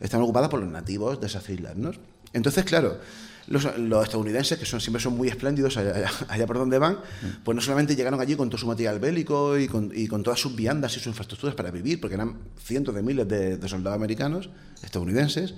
estaban 0.00 0.24
ocupadas 0.24 0.48
por 0.48 0.60
los 0.60 0.70
nativos 0.70 1.20
de 1.20 1.26
esas 1.26 1.48
islas. 1.50 1.76
¿no? 1.76 1.90
Entonces, 2.32 2.64
claro, 2.64 2.98
los, 3.46 3.78
los 3.78 4.04
estadounidenses, 4.04 4.58
que 4.58 4.64
son, 4.66 4.80
siempre 4.80 5.00
son 5.02 5.16
muy 5.16 5.28
espléndidos 5.28 5.76
allá, 5.76 5.92
allá- 5.94 6.10
allá 6.28 6.46
por 6.46 6.58
donde 6.58 6.78
van, 6.78 6.98
pues 7.44 7.54
no 7.54 7.60
solamente 7.60 7.96
llegaron 7.96 8.20
allí 8.20 8.34
con 8.36 8.48
todo 8.50 8.58
su 8.58 8.66
material 8.66 8.98
bélico 8.98 9.56
y 9.58 9.68
con, 9.68 9.90
y 9.94 10.06
con 10.08 10.22
todas 10.22 10.40
sus 10.40 10.54
viandas 10.56 10.92
y 10.92 10.94
sus 10.96 11.06
infraestructuras 11.08 11.54
para 11.54 11.70
vivir, 11.70 12.00
porque 12.00 12.14
eran 12.14 12.36
cientos 12.62 12.94
de 12.94 13.02
miles 13.02 13.28
de, 13.28 13.56
de 13.56 13.68
soldados 13.68 13.96
americanos, 13.96 14.50
estadounidenses, 14.82 15.54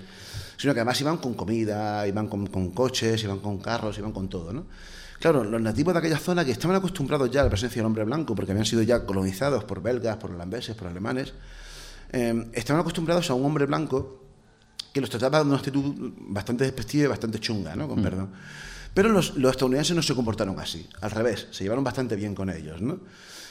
sino 0.57 0.75
que 0.75 0.81
además 0.81 1.01
iban 1.01 1.17
con 1.19 1.35
comida, 1.35 2.07
iban 2.07 2.29
con, 2.29 2.47
con 2.49 2.71
coches, 2.73 3.23
iban 3.25 3.39
con 3.39 3.59
carros, 3.59 3.97
iban 3.99 4.13
con 4.13 4.29
todo, 4.29 4.53
¿no? 4.53 4.67
Claro, 5.21 5.45
los 5.45 5.61
nativos 5.61 5.93
de 5.95 5.99
aquella 5.99 6.19
zona 6.19 6.45
que 6.45 6.51
estaban 6.51 6.77
acostumbrados 6.77 7.31
ya 7.31 7.43
a 7.43 7.45
la 7.45 7.51
presencia 7.51 7.79
del 7.81 7.87
hombre 7.87 8.05
blanco, 8.05 8.35
porque 8.35 8.53
habían 8.53 8.65
sido 8.67 8.83
ya 8.83 9.05
colonizados 9.05 9.65
por 9.65 9.83
belgas, 9.83 10.17
por 10.17 10.31
holandeses, 10.31 10.75
por 10.75 10.89
alemanes, 10.89 11.35
eh, 12.13 12.47
estaban 12.55 12.81
acostumbrados 12.81 13.29
a 13.31 13.35
un 13.35 13.45
hombre 13.45 13.67
blanco 13.67 14.25
que 14.95 15.01
los 15.01 15.11
trataba 15.11 15.39
de 15.41 15.45
una 15.45 15.57
actitud 15.59 16.13
bastante 16.29 16.65
despectiva 16.65 17.05
y 17.05 17.07
bastante 17.09 17.39
chunga, 17.39 17.77
¿no? 17.77 17.87
Con 17.87 18.03
perdón. 18.03 18.31
Pero 18.95 19.11
los, 19.11 19.37
los 19.37 19.53
estadounidenses 19.53 19.95
no 19.95 20.03
se 20.03 20.15
comportaron 20.15 20.59
así, 20.59 20.89
al 21.03 21.11
revés, 21.13 21.47
se 21.53 21.63
llevaron 21.65 21.85
bastante 21.85 22.17
bien 22.17 22.35
con 22.35 22.49
ellos, 22.51 22.81
¿no? 22.81 22.99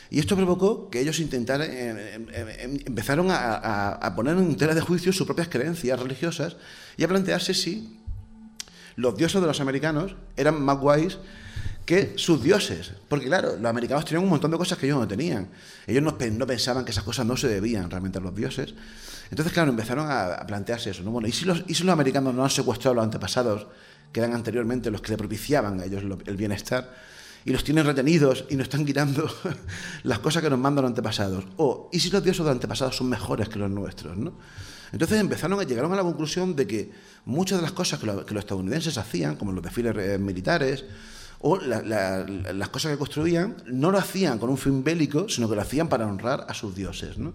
Y 0.09 0.17
esto 0.19 0.35
provocó 0.35 0.89
que 0.89 0.99
ellos 0.99 1.19
intentaran, 1.19 1.69
eh, 1.69 1.71
eh, 1.71 2.27
eh, 2.31 2.83
empezaron 2.87 3.29
a, 3.29 3.35
a- 3.37 3.91
a 3.93 4.15
poner 4.15 4.35
en 4.37 4.55
tela 4.57 4.73
de 4.73 4.81
juicio 4.81 5.13
sus 5.13 5.27
propias 5.27 5.47
creencias 5.49 5.99
religiosas 5.99 6.57
y 6.97 7.03
a 7.03 7.07
plantearse 7.07 7.53
si 7.53 7.99
los 8.95 9.15
dioses 9.15 9.39
de 9.39 9.45
los 9.47 9.61
americanos 9.61 10.15
eran 10.35 10.59
más 10.61 10.79
guays 10.79 11.19
que 11.89 12.13
sus 12.17 12.43
dioses. 12.43 12.91
Porque 13.07 13.25
claro, 13.25 13.55
los 13.55 13.65
americanos 13.65 14.05
tenían 14.05 14.23
un 14.23 14.29
montón 14.29 14.51
de 14.51 14.57
cosas 14.59 14.77
que 14.77 14.85
ellos 14.85 14.99
no 14.99 15.07
tenían. 15.07 15.47
Ellos 15.87 16.03
no, 16.03 16.15
pe- 16.19 16.29
no 16.29 16.45
pensaban 16.45 16.85
que 16.85 16.91
esas 16.91 17.03
cosas 17.03 17.25
no 17.25 17.35
se 17.35 17.47
debían 17.47 17.89
realmente 17.89 18.19
a 18.19 18.21
los 18.21 18.35
dioses. 18.35 18.75
Entonces, 19.31 19.51
claro, 19.51 19.71
empezaron 19.71 20.05
a, 20.07 20.45
plantearse 20.45 20.91
eso. 20.91 21.01
¿no? 21.01 21.09
Bueno, 21.09 21.27
¿y 21.27 21.31
si, 21.31 21.45
los, 21.45 21.63
¿y 21.67 21.73
si 21.73 21.83
los 21.83 21.91
americanos 21.93 22.35
no 22.35 22.43
han 22.43 22.51
secuestrado 22.51 22.91
a 22.91 22.95
los 22.97 23.03
antepasados 23.05 23.65
que 24.13 24.19
eran 24.19 24.35
anteriormente 24.35 24.91
los 24.91 25.01
que 25.01 25.13
le 25.13 25.17
propiciaban 25.17 25.79
a 25.79 25.85
ellos 25.85 26.03
lo- 26.03 26.19
el 26.27 26.37
bienestar? 26.37 26.93
Y 27.43 27.51
los 27.53 27.63
tienen 27.63 27.83
retenidos 27.87 28.45
y 28.51 28.55
nos 28.55 28.65
están 28.65 28.85
quitando 28.85 29.27
las 30.03 30.19
cosas 30.19 30.43
que 30.43 30.49
nos 30.51 30.59
mandan 30.59 30.83
los 30.83 30.89
antepasados. 30.91 31.43
O, 31.57 31.89
¿y 31.91 31.99
si 31.99 32.11
los 32.11 32.23
dioses 32.23 32.39
de 32.39 32.49
los 32.49 32.53
antepasados 32.53 32.97
son 32.97 33.09
mejores 33.09 33.49
que 33.49 33.57
los 33.57 33.71
nuestros? 33.71 34.15
¿no? 34.15 34.33
Entonces 34.91 35.19
empezaron 35.19 35.59
a 35.59 35.63
llegaron 35.63 35.91
a 35.93 35.95
la 35.95 36.03
conclusión 36.03 36.55
de 36.55 36.67
que 36.67 36.91
muchas 37.25 37.57
de 37.57 37.63
las 37.63 37.71
cosas 37.71 37.99
que 37.99 38.05
los 38.05 38.43
estadounidenses 38.43 38.95
hacían, 38.99 39.37
como 39.37 39.53
los 39.53 39.63
desfiles 39.63 39.95
eh, 39.97 40.19
militares, 40.19 40.85
o 41.41 41.57
la- 41.57 41.81
la- 41.81 42.25
la- 42.25 42.53
las 42.53 42.69
cosas 42.69 42.91
que 42.91 42.97
construían, 42.97 43.55
no 43.67 43.91
lo 43.91 43.97
hacían 43.97 44.39
con 44.39 44.49
un 44.49 44.57
fin 44.57 44.83
bélico, 44.83 45.29
sino 45.29 45.47
que 45.49 45.55
lo 45.55 45.61
hacían 45.61 45.87
para 45.87 46.05
honrar 46.05 46.45
a 46.49 46.53
sus 46.53 46.75
dioses. 46.75 47.17
¿no? 47.17 47.33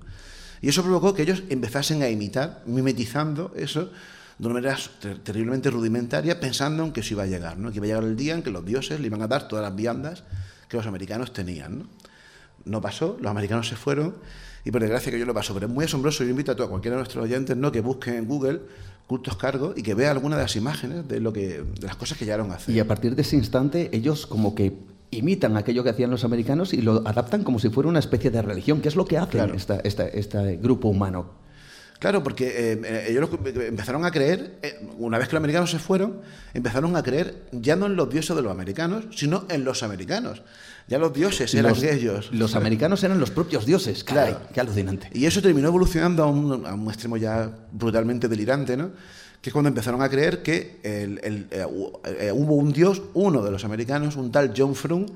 Y 0.60 0.68
eso 0.68 0.82
provocó 0.82 1.14
que 1.14 1.22
ellos 1.22 1.42
empezasen 1.48 2.02
a 2.02 2.08
imitar, 2.08 2.62
mimetizando 2.66 3.52
eso 3.56 3.90
de 4.38 4.46
una 4.46 4.54
manera 4.54 4.76
ter- 5.00 5.18
terriblemente 5.20 5.70
rudimentaria, 5.70 6.40
pensando 6.40 6.84
en 6.84 6.92
que 6.92 7.00
eso 7.00 7.14
iba 7.14 7.22
a 7.22 7.26
llegar, 7.26 7.56
¿no? 7.58 7.70
que 7.70 7.76
iba 7.76 7.84
a 7.84 7.88
llegar 7.88 8.04
el 8.04 8.16
día 8.16 8.34
en 8.34 8.42
que 8.42 8.50
los 8.50 8.64
dioses 8.64 9.00
le 9.00 9.06
iban 9.06 9.22
a 9.22 9.28
dar 9.28 9.48
todas 9.48 9.64
las 9.64 9.74
viandas 9.74 10.24
que 10.68 10.76
los 10.76 10.86
americanos 10.86 11.32
tenían. 11.32 11.78
¿no? 11.80 11.86
No 12.64 12.80
pasó, 12.80 13.16
los 13.20 13.30
americanos 13.30 13.68
se 13.68 13.76
fueron 13.76 14.14
y 14.64 14.70
por 14.70 14.80
desgracia 14.80 15.12
que 15.12 15.18
yo 15.18 15.26
lo 15.26 15.34
paso, 15.34 15.52
pero 15.54 15.66
es 15.66 15.72
muy 15.72 15.84
asombroso. 15.84 16.24
Yo 16.24 16.30
invito 16.30 16.52
a, 16.52 16.56
todo, 16.56 16.66
a 16.66 16.70
cualquiera 16.70 16.96
de 16.96 17.02
nuestros 17.02 17.22
oyentes 17.24 17.56
¿no? 17.56 17.70
que 17.70 17.80
busquen 17.82 18.14
en 18.14 18.26
Google 18.26 18.60
cultos 19.06 19.36
cargos 19.36 19.76
y 19.76 19.82
que 19.82 19.94
vea 19.94 20.10
alguna 20.10 20.36
de 20.36 20.42
las 20.42 20.56
imágenes 20.56 21.06
de, 21.06 21.20
lo 21.20 21.32
que, 21.32 21.62
de 21.62 21.86
las 21.86 21.96
cosas 21.96 22.16
que 22.18 22.24
llegaron 22.24 22.50
a 22.52 22.54
hacer. 22.54 22.74
Y 22.74 22.80
a 22.80 22.86
partir 22.88 23.14
de 23.14 23.22
ese 23.22 23.36
instante, 23.36 23.90
ellos 23.92 24.26
como 24.26 24.54
que 24.54 24.72
imitan 25.10 25.56
aquello 25.56 25.84
que 25.84 25.90
hacían 25.90 26.10
los 26.10 26.24
americanos 26.24 26.72
y 26.74 26.80
lo 26.82 27.06
adaptan 27.06 27.44
como 27.44 27.58
si 27.58 27.68
fuera 27.68 27.88
una 27.88 27.98
especie 27.98 28.30
de 28.30 28.42
religión, 28.42 28.80
que 28.80 28.88
es 28.88 28.96
lo 28.96 29.04
que 29.04 29.18
hacen 29.18 29.30
Claro. 29.30 29.54
este 29.54 30.56
grupo 30.56 30.88
humano. 30.88 31.26
Claro, 32.04 32.22
porque 32.22 32.48
eh, 32.48 32.80
eh, 32.84 33.06
ellos 33.08 33.30
empezaron 33.66 34.04
a 34.04 34.10
creer, 34.10 34.58
eh, 34.60 34.78
una 34.98 35.16
vez 35.16 35.26
que 35.28 35.32
los 35.36 35.40
americanos 35.40 35.70
se 35.70 35.78
fueron, 35.78 36.20
empezaron 36.52 36.94
a 36.96 37.02
creer 37.02 37.44
ya 37.50 37.76
no 37.76 37.86
en 37.86 37.96
los 37.96 38.10
dioses 38.10 38.36
de 38.36 38.42
los 38.42 38.52
americanos, 38.52 39.06
sino 39.16 39.46
en 39.48 39.64
los 39.64 39.82
americanos. 39.82 40.42
Ya 40.86 40.98
los 40.98 41.14
dioses 41.14 41.54
eran 41.54 41.70
los, 41.70 41.82
ellos. 41.82 42.28
los 42.30 42.56
americanos 42.56 43.02
eran 43.04 43.18
los 43.18 43.30
propios 43.30 43.64
dioses, 43.64 44.04
caray, 44.04 44.32
Claro. 44.34 44.48
qué 44.52 44.60
alucinante. 44.60 45.08
Y 45.14 45.24
eso 45.24 45.40
terminó 45.40 45.68
evolucionando 45.68 46.24
a 46.24 46.26
un, 46.26 46.66
a 46.66 46.74
un 46.74 46.88
extremo 46.88 47.16
ya 47.16 47.50
brutalmente 47.72 48.28
delirante, 48.28 48.76
¿no? 48.76 48.90
Que 49.40 49.48
es 49.48 49.52
cuando 49.54 49.68
empezaron 49.70 50.02
a 50.02 50.08
creer 50.10 50.42
que 50.42 50.80
el- 50.82 51.20
el- 51.24 51.46
eh, 51.52 51.64
hu- 51.66 52.00
eh, 52.04 52.30
hubo 52.34 52.54
un 52.56 52.70
dios, 52.70 53.00
uno 53.14 53.42
de 53.42 53.50
los 53.50 53.64
americanos, 53.64 54.16
un 54.16 54.30
tal 54.30 54.52
John 54.54 54.74
Frum, 54.74 55.06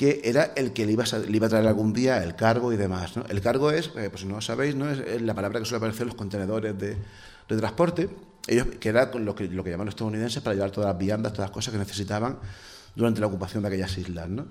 que 0.00 0.22
era 0.24 0.52
el 0.56 0.72
que 0.72 0.86
le 0.86 0.92
iba, 0.92 1.04
a, 1.04 1.18
le 1.18 1.36
iba 1.36 1.46
a 1.46 1.50
traer 1.50 1.66
algún 1.66 1.92
día 1.92 2.22
el 2.24 2.34
cargo 2.34 2.72
y 2.72 2.78
demás. 2.78 3.18
¿no? 3.18 3.24
El 3.28 3.42
cargo 3.42 3.70
es, 3.70 3.90
eh, 3.98 4.08
pues 4.08 4.22
si 4.22 4.26
no 4.26 4.36
lo 4.36 4.40
sabéis, 4.40 4.74
¿no? 4.74 4.88
es, 4.90 5.20
la 5.20 5.34
palabra 5.34 5.58
que 5.60 5.66
suele 5.66 5.76
aparecer 5.76 6.02
en 6.04 6.08
los 6.08 6.16
contenedores 6.16 6.78
de, 6.78 6.96
de 7.48 7.56
transporte, 7.58 8.08
ellos, 8.46 8.66
que 8.80 8.88
era 8.88 9.10
lo 9.12 9.34
que, 9.34 9.46
lo 9.48 9.62
que 9.62 9.68
llaman 9.70 9.84
los 9.84 9.92
estadounidenses 9.92 10.42
para 10.42 10.54
llevar 10.54 10.70
todas 10.70 10.88
las 10.88 10.98
viandas, 10.98 11.32
todas 11.34 11.48
las 11.50 11.54
cosas 11.54 11.72
que 11.72 11.78
necesitaban 11.78 12.38
durante 12.96 13.20
la 13.20 13.26
ocupación 13.26 13.62
de 13.62 13.68
aquellas 13.68 13.98
islas. 13.98 14.26
¿no? 14.30 14.46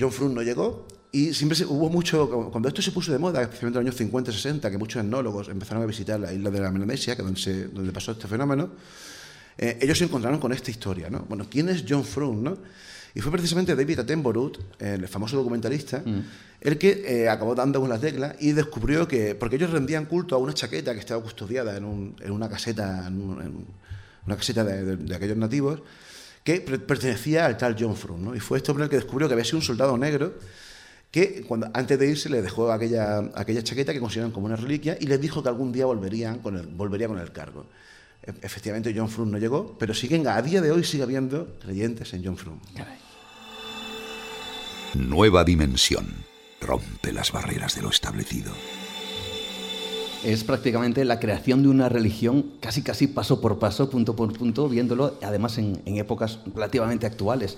John 0.00 0.10
Frum 0.10 0.32
no 0.32 0.40
llegó 0.42 0.86
y 1.12 1.34
siempre 1.34 1.54
se- 1.56 1.66
hubo 1.66 1.90
mucho, 1.90 2.48
cuando 2.50 2.68
esto 2.68 2.80
se 2.80 2.92
puso 2.92 3.12
de 3.12 3.18
moda, 3.18 3.42
especialmente 3.42 3.78
en 3.78 3.84
los 3.84 3.90
años 3.92 3.98
50 3.98 4.30
y 4.30 4.34
60, 4.34 4.70
que 4.70 4.78
muchos 4.78 5.02
etnólogos 5.04 5.48
empezaron 5.50 5.82
a 5.82 5.86
visitar 5.86 6.18
la 6.18 6.32
isla 6.32 6.50
de 6.50 6.60
la 6.60 6.70
Melanesia, 6.70 7.14
que 7.14 7.20
es 7.20 7.26
donde, 7.26 7.40
se- 7.40 7.68
donde 7.68 7.92
pasó 7.92 8.12
este 8.12 8.26
fenómeno, 8.26 8.70
eh, 9.58 9.78
ellos 9.82 9.98
se 9.98 10.04
encontraron 10.04 10.40
con 10.40 10.52
esta 10.54 10.70
historia, 10.70 11.08
¿no? 11.10 11.26
Bueno, 11.28 11.46
¿quién 11.50 11.68
es 11.68 11.84
John 11.86 12.04
Frum, 12.04 12.42
no? 12.42 12.56
Y 13.16 13.20
fue 13.22 13.32
precisamente 13.32 13.74
David 13.74 14.00
Attenborough, 14.00 14.52
el 14.78 15.08
famoso 15.08 15.36
documentalista, 15.38 16.02
el 16.60 16.76
que 16.76 17.02
eh, 17.24 17.28
acabó 17.30 17.54
dando 17.54 17.80
con 17.80 17.88
la 17.88 17.98
tecla 17.98 18.36
y 18.38 18.52
descubrió 18.52 19.08
que, 19.08 19.34
porque 19.34 19.56
ellos 19.56 19.70
rendían 19.70 20.04
culto 20.04 20.34
a 20.36 20.38
una 20.38 20.52
chaqueta 20.52 20.92
que 20.92 21.00
estaba 21.00 21.22
custodiada 21.22 21.76
en, 21.76 21.84
un- 21.84 22.14
en 22.20 22.30
una 22.30 22.48
caseta, 22.48 23.06
en, 23.08 23.20
un- 23.20 23.40
en 23.42 23.66
una 24.26 24.36
caseta 24.36 24.62
de, 24.64 24.84
de- 24.84 24.96
de 24.96 25.14
aquellos 25.16 25.36
nativos, 25.38 25.80
que 26.44 26.60
per- 26.60 26.84
pertenecía 26.84 27.46
al 27.46 27.56
tal 27.56 27.74
John 27.78 27.96
Frum, 27.96 28.22
¿no? 28.22 28.34
Y 28.36 28.40
fue 28.40 28.58
este 28.58 28.70
hombre 28.70 28.84
el 28.84 28.90
que 28.90 28.96
descubrió 28.96 29.28
que 29.28 29.32
había 29.34 29.44
sido 29.46 29.58
un 29.58 29.64
soldado 29.64 29.96
negro 29.96 30.34
que 31.10 31.42
cuando, 31.48 31.70
antes 31.72 31.98
de 31.98 32.10
irse 32.10 32.28
le 32.28 32.42
dejó 32.42 32.70
aquella, 32.70 33.18
aquella 33.34 33.62
chaqueta 33.62 33.92
que 33.94 34.00
consideran 34.00 34.30
como 34.30 34.44
una 34.46 34.56
reliquia 34.56 34.98
y 35.00 35.06
les 35.06 35.18
dijo 35.20 35.42
que 35.42 35.48
algún 35.48 35.72
día 35.72 35.86
volverían 35.86 36.40
con 36.40 36.56
el, 36.56 36.66
volvería 36.66 37.08
con 37.08 37.18
el 37.18 37.32
cargo. 37.32 37.64
Efectivamente, 38.22 38.92
John 38.96 39.08
Frum 39.08 39.30
no 39.30 39.38
llegó, 39.38 39.76
pero 39.78 39.94
siguen, 39.94 40.26
a 40.26 40.40
día 40.42 40.60
de 40.60 40.72
hoy 40.72 40.82
sigue 40.82 41.04
habiendo 41.04 41.56
creyentes 41.60 42.12
en 42.12 42.24
John 42.24 42.36
Frum. 42.36 42.58
Nueva 44.94 45.44
dimensión. 45.44 46.24
Rompe 46.60 47.12
las 47.12 47.30
barreras 47.30 47.76
de 47.76 47.82
lo 47.82 47.90
establecido. 47.90 48.52
Es 50.24 50.42
prácticamente 50.42 51.04
la 51.04 51.20
creación 51.20 51.62
de 51.62 51.68
una 51.68 51.88
religión 51.88 52.54
casi 52.60 52.82
casi 52.82 53.06
paso 53.06 53.40
por 53.40 53.58
paso, 53.60 53.90
punto 53.90 54.16
por 54.16 54.32
punto, 54.32 54.68
viéndolo 54.68 55.18
además 55.22 55.58
en, 55.58 55.80
en 55.84 55.98
épocas 55.98 56.40
relativamente 56.52 57.06
actuales. 57.06 57.56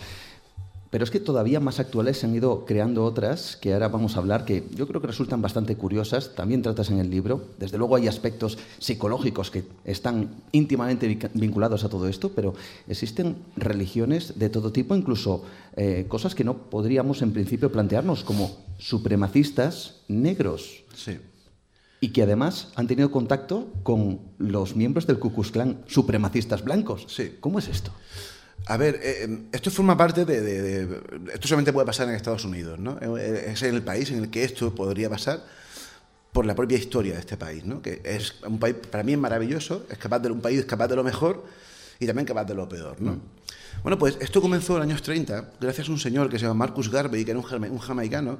Pero 0.90 1.04
es 1.04 1.10
que 1.10 1.20
todavía 1.20 1.60
más 1.60 1.80
actuales 1.80 2.16
se 2.18 2.26
han 2.26 2.34
ido 2.34 2.64
creando 2.64 3.04
otras 3.04 3.56
que 3.56 3.74
ahora 3.74 3.88
vamos 3.88 4.16
a 4.16 4.20
hablar 4.20 4.46
que 4.46 4.64
yo 4.74 4.88
creo 4.88 5.02
que 5.02 5.06
resultan 5.06 5.42
bastante 5.42 5.76
curiosas. 5.76 6.34
También 6.34 6.62
tratas 6.62 6.88
en 6.90 6.98
el 6.98 7.10
libro. 7.10 7.42
Desde 7.58 7.76
luego 7.76 7.96
hay 7.96 8.08
aspectos 8.08 8.56
psicológicos 8.78 9.50
que 9.50 9.64
están 9.84 10.30
íntimamente 10.52 11.18
vinculados 11.34 11.84
a 11.84 11.90
todo 11.90 12.08
esto, 12.08 12.30
pero 12.34 12.54
existen 12.88 13.36
religiones 13.56 14.38
de 14.38 14.48
todo 14.48 14.72
tipo, 14.72 14.96
incluso 14.96 15.42
eh, 15.76 16.06
cosas 16.08 16.34
que 16.34 16.44
no 16.44 16.56
podríamos 16.70 17.20
en 17.20 17.32
principio 17.32 17.70
plantearnos 17.70 18.24
como 18.24 18.56
supremacistas 18.78 19.96
negros 20.08 20.84
Sí. 20.94 21.18
y 22.00 22.08
que 22.10 22.22
además 22.22 22.72
han 22.76 22.86
tenido 22.86 23.10
contacto 23.10 23.68
con 23.82 24.20
los 24.38 24.74
miembros 24.74 25.06
del 25.06 25.18
Ku 25.18 25.32
Klux 25.32 25.50
Klan 25.50 25.82
supremacistas 25.86 26.64
blancos. 26.64 27.04
Sí. 27.08 27.34
¿Cómo 27.40 27.58
es 27.58 27.68
esto? 27.68 27.90
A 28.68 28.76
ver, 28.76 29.00
eh, 29.02 29.26
esto 29.52 29.70
forma 29.70 29.96
parte 29.96 30.24
de, 30.24 30.40
de- 30.42 30.86
de- 30.86 31.32
Esto 31.32 31.48
solamente 31.48 31.72
puede 31.72 31.86
pasar 31.86 32.08
en 32.08 32.14
Estados 32.14 32.44
Unidos, 32.44 32.78
¿no? 32.78 32.98
Eh, 33.00 33.50
Es 33.52 33.62
el 33.62 33.82
país 33.82 34.10
en 34.10 34.18
el 34.18 34.30
que 34.30 34.44
esto 34.44 34.74
podría 34.74 35.08
pasar 35.08 35.42
por 36.32 36.44
la 36.44 36.54
propia 36.54 36.76
historia 36.76 37.14
de 37.14 37.20
este 37.20 37.36
país, 37.38 37.64
¿no? 37.64 37.80
Que 37.80 38.02
es 38.04 38.34
un 38.46 38.58
país, 38.58 38.76
para 38.90 39.02
mí 39.02 39.12
es 39.14 39.18
maravilloso, 39.18 39.86
es 39.90 39.96
capaz 39.98 40.18
de 40.20 40.30
un 40.30 40.40
país 40.40 40.64
capaz 40.66 40.88
de 40.88 40.96
lo 40.96 41.02
mejor 41.02 41.44
y 41.98 42.06
también 42.06 42.26
capaz 42.26 42.44
de 42.44 42.54
lo 42.54 42.68
peor, 42.68 43.00
¿no? 43.00 43.18
Bueno, 43.82 43.98
pues 43.98 44.18
esto 44.20 44.40
comenzó 44.42 44.74
en 44.74 44.80
los 44.80 44.88
años 44.88 45.02
30, 45.02 45.52
gracias 45.60 45.88
a 45.88 45.92
un 45.92 45.98
señor 45.98 46.28
que 46.28 46.38
se 46.38 46.42
llama 46.44 46.66
Marcus 46.66 46.90
Garvey, 46.90 47.24
que 47.24 47.30
era 47.30 47.40
un, 47.40 47.46
un 47.70 47.78
jamaicano, 47.78 48.38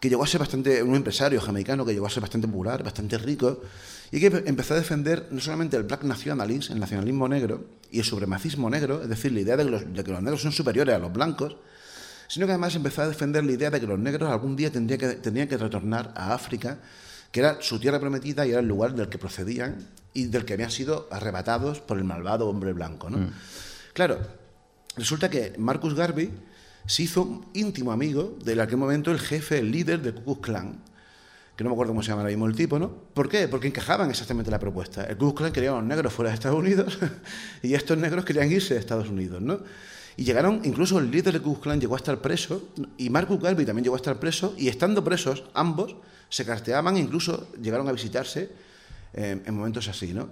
que 0.00 0.10
llegó 0.10 0.22
a 0.24 0.26
ser 0.26 0.40
bastante, 0.40 0.82
un 0.82 0.94
empresario 0.94 1.40
jamaicano 1.40 1.86
que 1.86 1.94
llegó 1.94 2.06
a 2.06 2.10
ser 2.10 2.20
bastante 2.20 2.46
popular, 2.48 2.82
bastante 2.82 3.16
rico, 3.16 3.62
y 4.10 4.20
que 4.20 4.44
empezó 4.46 4.74
a 4.74 4.76
defender 4.76 5.28
no 5.30 5.40
solamente 5.40 5.76
el 5.76 5.84
black 5.84 6.04
nationalism, 6.04 6.72
el 6.72 6.80
nacionalismo 6.80 7.28
negro, 7.28 7.64
y 7.90 7.98
el 7.98 8.04
supremacismo 8.04 8.68
negro, 8.68 9.02
es 9.02 9.08
decir, 9.08 9.32
la 9.32 9.40
idea 9.40 9.56
de 9.56 9.64
que 9.64 9.70
los, 9.70 9.92
de 9.92 10.04
que 10.04 10.10
los 10.10 10.22
negros 10.22 10.42
son 10.42 10.52
superiores 10.52 10.94
a 10.94 10.98
los 10.98 11.12
blancos, 11.12 11.56
sino 12.28 12.46
que 12.46 12.52
además 12.52 12.74
empezó 12.74 13.02
a 13.02 13.08
defender 13.08 13.44
la 13.44 13.52
idea 13.52 13.70
de 13.70 13.80
que 13.80 13.86
los 13.86 13.98
negros 13.98 14.30
algún 14.30 14.56
día 14.56 14.70
tendrían 14.70 14.98
que, 14.98 15.08
tendrían 15.16 15.48
que 15.48 15.56
retornar 15.56 16.12
a 16.16 16.34
África, 16.34 16.78
que 17.30 17.40
era 17.40 17.58
su 17.60 17.78
tierra 17.78 18.00
prometida 18.00 18.46
y 18.46 18.50
era 18.50 18.60
el 18.60 18.68
lugar 18.68 18.94
del 18.94 19.08
que 19.08 19.18
procedían 19.18 19.88
y 20.12 20.26
del 20.26 20.44
que 20.44 20.54
habían 20.54 20.70
sido 20.70 21.08
arrebatados 21.10 21.80
por 21.80 21.98
el 21.98 22.04
malvado 22.04 22.48
hombre 22.48 22.72
blanco. 22.72 23.10
¿no? 23.10 23.30
Claro, 23.92 24.20
resulta 24.96 25.28
que 25.28 25.54
Marcus 25.58 25.94
Garvey 25.94 26.30
se 26.86 27.02
hizo 27.02 27.44
íntimo 27.54 27.92
amigo 27.92 28.36
del 28.44 28.60
aquel 28.60 28.76
momento 28.76 29.10
el 29.10 29.18
jefe, 29.18 29.58
el 29.58 29.70
líder 29.70 30.02
del 30.02 30.14
Ku 30.14 30.40
Klux 30.40 30.42
Klan, 30.42 30.82
que 31.56 31.62
no 31.62 31.70
me 31.70 31.74
acuerdo 31.74 31.92
cómo 31.92 32.02
se 32.02 32.08
llama 32.08 32.22
ahora 32.22 32.30
mismo 32.30 32.46
el 32.46 32.56
tipo, 32.56 32.78
¿no? 32.78 32.90
¿Por 32.90 33.28
qué? 33.28 33.46
Porque 33.46 33.68
encajaban 33.68 34.10
exactamente 34.10 34.50
la 34.50 34.58
propuesta. 34.58 35.04
El 35.04 35.16
Ku 35.16 35.34
Klan 35.34 35.52
quería 35.52 35.70
a 35.70 35.74
los 35.74 35.84
negros 35.84 36.12
fuera 36.12 36.30
de 36.30 36.34
Estados 36.34 36.58
Unidos 36.58 36.98
y 37.62 37.74
estos 37.74 37.96
negros 37.96 38.24
querían 38.24 38.50
irse 38.50 38.74
de 38.74 38.80
Estados 38.80 39.08
Unidos, 39.08 39.40
¿no? 39.40 39.60
Y 40.16 40.24
llegaron, 40.24 40.60
incluso 40.64 40.98
el 40.98 41.10
líder 41.10 41.32
del 41.32 41.42
Ku 41.42 41.60
Klan 41.60 41.80
llegó 41.80 41.94
a 41.94 41.98
estar 41.98 42.20
preso 42.20 42.70
y 42.98 43.10
Marcus 43.10 43.40
Garvey 43.40 43.66
también 43.66 43.84
llegó 43.84 43.96
a 43.96 43.98
estar 43.98 44.18
preso 44.18 44.54
y 44.56 44.68
estando 44.68 45.02
presos, 45.02 45.44
ambos 45.54 45.96
se 46.28 46.44
carteaban, 46.44 46.96
incluso 46.96 47.48
llegaron 47.60 47.88
a 47.88 47.92
visitarse 47.92 48.50
eh, 49.12 49.40
en 49.44 49.54
momentos 49.54 49.86
así, 49.88 50.12
¿no? 50.12 50.28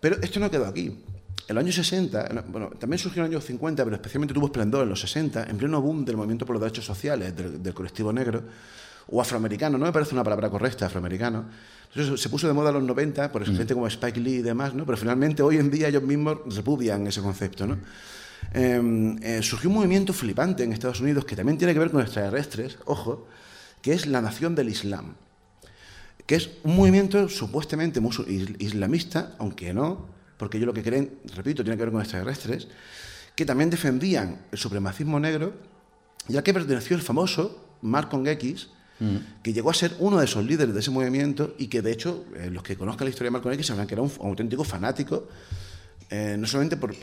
Pero 0.00 0.16
esto 0.22 0.40
no 0.40 0.50
quedó 0.50 0.66
aquí. 0.66 1.04
En 1.48 1.54
los 1.54 1.62
años 1.62 1.76
60, 1.76 2.44
bueno, 2.48 2.70
también 2.78 2.98
surgió 2.98 3.24
en 3.24 3.30
los 3.30 3.36
años 3.36 3.44
50, 3.46 3.84
pero 3.84 3.96
especialmente 3.96 4.34
tuvo 4.34 4.46
esplendor 4.46 4.82
en 4.82 4.90
los 4.90 5.00
60, 5.00 5.44
en 5.44 5.56
pleno 5.56 5.80
boom 5.80 6.04
del 6.04 6.16
movimiento 6.16 6.44
por 6.44 6.54
los 6.54 6.62
derechos 6.62 6.84
sociales 6.84 7.34
del, 7.34 7.62
del 7.62 7.74
colectivo 7.74 8.12
negro, 8.12 8.42
o 9.10 9.20
afroamericano, 9.20 9.78
no 9.78 9.86
me 9.86 9.92
parece 9.92 10.14
una 10.14 10.24
palabra 10.24 10.50
correcta, 10.50 10.86
afroamericano. 10.86 11.46
Entonces 11.88 12.20
se 12.20 12.28
puso 12.28 12.46
de 12.46 12.52
moda 12.52 12.68
en 12.68 12.74
los 12.74 12.84
90 12.84 13.32
por 13.32 13.44
gente 13.44 13.72
como 13.72 13.86
Spike 13.86 14.20
Lee 14.20 14.36
y 14.36 14.42
demás, 14.42 14.74
¿no? 14.74 14.84
pero 14.84 14.98
finalmente 14.98 15.42
hoy 15.42 15.56
en 15.56 15.70
día 15.70 15.88
ellos 15.88 16.02
mismos 16.02 16.38
repudian 16.54 17.06
ese 17.06 17.22
concepto. 17.22 17.66
¿no? 17.66 17.78
Eh, 18.52 19.16
eh, 19.22 19.42
surgió 19.42 19.70
un 19.70 19.76
movimiento 19.76 20.12
flipante 20.12 20.64
en 20.64 20.72
Estados 20.72 21.00
Unidos 21.00 21.24
que 21.24 21.36
también 21.36 21.56
tiene 21.56 21.72
que 21.72 21.78
ver 21.78 21.90
con 21.90 22.02
extraterrestres, 22.02 22.78
ojo, 22.84 23.26
que 23.80 23.92
es 23.92 24.06
la 24.06 24.20
nación 24.20 24.54
del 24.54 24.68
Islam, 24.68 25.14
que 26.26 26.34
es 26.34 26.50
un 26.64 26.76
movimiento 26.76 27.28
supuestamente 27.28 28.00
islamista, 28.58 29.34
aunque 29.38 29.72
no, 29.72 30.06
porque 30.36 30.58
ellos 30.58 30.66
lo 30.66 30.74
que 30.74 30.82
creen, 30.82 31.18
repito, 31.34 31.62
tiene 31.62 31.76
que 31.76 31.84
ver 31.84 31.92
con 31.92 32.00
extraterrestres, 32.00 32.68
que 33.34 33.46
también 33.46 33.70
defendían 33.70 34.40
el 34.52 34.58
supremacismo 34.58 35.20
negro, 35.20 35.54
ya 36.26 36.42
que 36.42 36.52
perteneció 36.52 36.96
el 36.96 37.02
famoso 37.02 37.64
Malcolm 37.82 38.26
X, 38.26 38.68
que 39.42 39.52
llegó 39.52 39.70
a 39.70 39.74
ser 39.74 39.94
uno 40.00 40.18
de 40.18 40.24
esos 40.24 40.44
líderes 40.44 40.74
de 40.74 40.80
ese 40.80 40.90
movimiento 40.90 41.54
y 41.56 41.68
que 41.68 41.82
de 41.82 41.92
hecho 41.92 42.24
eh, 42.36 42.50
los 42.50 42.62
que 42.62 42.76
conozcan 42.76 43.06
la 43.06 43.10
historia 43.10 43.28
de 43.28 43.32
Malcolm 43.32 43.54
X 43.54 43.66
sabrán 43.66 43.86
que 43.86 43.94
era 43.94 44.02
un, 44.02 44.10
auténtico 44.20 44.64
fanático, 44.64 45.28
eh, 46.10 46.36
no 46.38 46.46
solamente 46.46 46.76
por, 46.76 46.94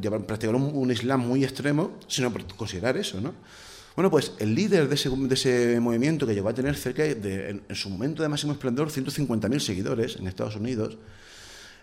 llevar, 0.00 0.26
practicar 0.26 0.54
un, 0.54 0.90
islam 0.90 1.20
muy 1.20 1.44
extremo, 1.44 1.92
sino 2.06 2.30
por 2.32 2.44
considerar 2.54 2.96
eso, 2.96 3.20
¿no? 3.20 3.34
Bueno, 3.96 4.10
pues 4.10 4.32
el 4.38 4.54
líder 4.54 4.88
de 4.88 4.94
ese, 4.94 5.80
movimiento 5.80 6.26
que 6.26 6.34
llegó 6.34 6.48
a 6.48 6.54
tener 6.54 6.76
cerca 6.76 7.02
de, 7.02 7.62
en, 7.68 7.74
su 7.74 7.90
momento 7.90 8.22
de 8.22 8.28
máximo 8.28 8.52
esplendor, 8.52 8.90
150.000 8.90 9.58
seguidores 9.58 10.16
en 10.16 10.28
Estados 10.28 10.54
Unidos, 10.54 10.98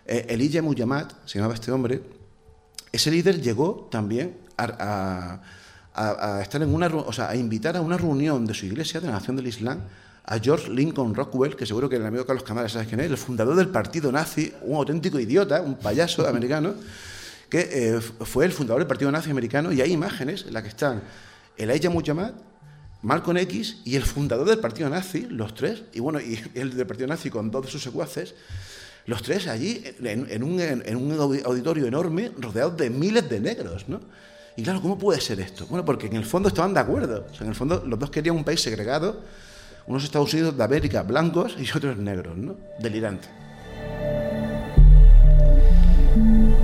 eh, 0.06 0.24
Elijah 0.30 0.62
Muhammad, 0.62 1.08
se 1.26 1.38
llamaba 1.38 1.54
este 1.54 1.72
hombre, 1.72 2.00
ese 2.92 3.10
líder 3.10 3.42
llegó 3.42 3.88
también 3.90 4.38
a, 4.56 5.42
a, 5.96 6.42
estar 6.42 6.62
en 6.62 6.74
una, 6.74 6.88
o 6.88 7.12
sea, 7.12 7.30
a 7.30 7.36
invitar 7.36 7.76
a 7.76 7.80
una 7.80 7.96
reunión 7.96 8.46
de 8.46 8.54
su 8.54 8.66
iglesia, 8.66 9.00
de 9.00 9.06
la 9.06 9.14
Nación 9.14 9.36
del 9.36 9.46
Islam, 9.46 9.80
a 10.24 10.38
George 10.38 10.70
Lincoln 10.70 11.14
Rockwell, 11.14 11.56
que 11.56 11.64
seguro 11.64 11.88
que 11.88 11.96
el 11.96 12.04
amigo 12.04 12.26
Carlos 12.26 12.44
Camara 12.44 12.68
sabe 12.68 12.86
quién 12.86 13.00
es, 13.00 13.10
el 13.10 13.16
fundador 13.16 13.56
del 13.56 13.68
partido 13.68 14.12
nazi, 14.12 14.52
un 14.62 14.76
auténtico 14.76 15.18
idiota, 15.18 15.62
un 15.62 15.76
payaso 15.76 16.26
americano, 16.28 16.74
que 17.48 17.68
eh, 17.70 18.00
fue 18.00 18.44
el 18.44 18.52
fundador 18.52 18.80
del 18.80 18.88
partido 18.88 19.10
nazi 19.10 19.30
americano, 19.30 19.72
y 19.72 19.80
hay 19.80 19.92
imágenes 19.92 20.44
en 20.46 20.54
las 20.54 20.62
que 20.62 20.68
están 20.68 21.02
Elijah 21.56 21.90
Muhammad, 21.90 22.32
Malcolm 23.02 23.36
X 23.38 23.82
y 23.84 23.94
el 23.94 24.02
fundador 24.02 24.48
del 24.48 24.58
partido 24.58 24.90
nazi, 24.90 25.26
los 25.30 25.54
tres, 25.54 25.84
y 25.94 26.00
bueno, 26.00 26.20
y 26.20 26.40
el 26.54 26.76
del 26.76 26.86
partido 26.86 27.08
nazi 27.08 27.30
con 27.30 27.50
dos 27.50 27.66
de 27.66 27.70
sus 27.70 27.82
secuaces, 27.82 28.34
los 29.06 29.22
tres 29.22 29.46
allí 29.46 29.84
en, 30.02 30.26
en, 30.28 30.42
un, 30.42 30.60
en, 30.60 30.96
un, 30.96 31.12
auditorio 31.44 31.86
enorme, 31.86 32.32
rodeados 32.36 32.76
de 32.76 32.90
miles 32.90 33.28
de 33.30 33.38
negros, 33.38 33.88
¿no? 33.88 34.00
Y 34.56 34.62
claro, 34.62 34.80
¿cómo 34.80 34.96
puede 34.96 35.20
ser 35.20 35.38
esto? 35.40 35.66
Bueno, 35.68 35.84
porque 35.84 36.06
en 36.06 36.16
el 36.16 36.24
fondo 36.24 36.48
estaban 36.48 36.72
de 36.72 36.80
acuerdo. 36.80 37.26
En 37.40 37.48
el 37.48 37.54
fondo 37.54 37.82
los 37.86 37.98
dos 37.98 38.10
querían 38.10 38.36
un 38.36 38.44
país 38.44 38.62
segregado, 38.62 39.20
unos 39.86 40.02
Estados 40.02 40.32
Unidos 40.32 40.56
de 40.56 40.64
América 40.64 41.02
blancos 41.02 41.56
y 41.58 41.76
otros 41.76 41.98
negros, 41.98 42.38
¿no? 42.38 42.56
Delirante. 42.78 43.28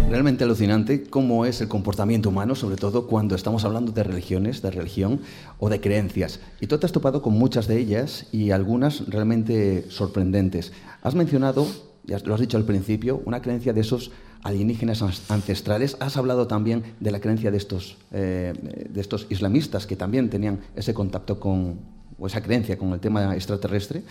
Realmente 0.09 0.45
alucinante 0.45 1.05
cómo 1.05 1.45
es 1.45 1.61
el 1.61 1.69
comportamiento 1.69 2.31
humano, 2.31 2.55
sobre 2.55 2.77
todo 2.77 3.07
cuando 3.07 3.35
estamos 3.35 3.65
hablando 3.65 3.93
de 3.93 4.03
religiones, 4.03 4.63
de 4.63 4.71
religión 4.71 5.21
o 5.59 5.69
de 5.69 5.81
creencias. 5.81 6.41
Y 6.61 6.69
tú 6.69 6.79
te 6.79 6.87
has 6.87 6.93
topado 6.93 7.21
con 7.21 7.35
muchas 7.35 7.67
de 7.67 7.79
ellas 7.79 8.27
y 8.33 8.53
algunas 8.53 9.07
realmente 9.07 9.85
sorprendentes. 9.91 10.73
Has 11.03 11.15
mencionado 11.15 11.67
ya 12.05 12.19
lo 12.25 12.35
has 12.35 12.41
dicho 12.41 12.57
al 12.57 12.65
principio, 12.65 13.23
una 13.25 13.41
creencia 13.41 13.73
de 13.73 13.81
esos 13.81 14.11
alienígenas 14.43 15.03
ancestrales. 15.31 15.97
Has 16.01 16.17
hablado 16.17 16.47
también 16.47 16.83
de 17.01 17.11
la 17.11 17.21
creencia 17.21 17.51
de 17.51 17.57
estos, 17.57 17.97
eh, 18.13 18.53
de 18.89 19.01
estos 19.01 19.27
islamistas 19.31 19.87
que 19.87 19.97
también 19.97 20.31
tenían 20.31 20.61
ese 20.75 20.95
contacto 20.95 21.39
con, 21.39 21.81
o 22.19 22.27
esa 22.27 22.43
creencia 22.43 22.77
con 22.79 22.93
el 22.93 23.01
tema 23.01 23.35
extraterrestre. 23.35 24.03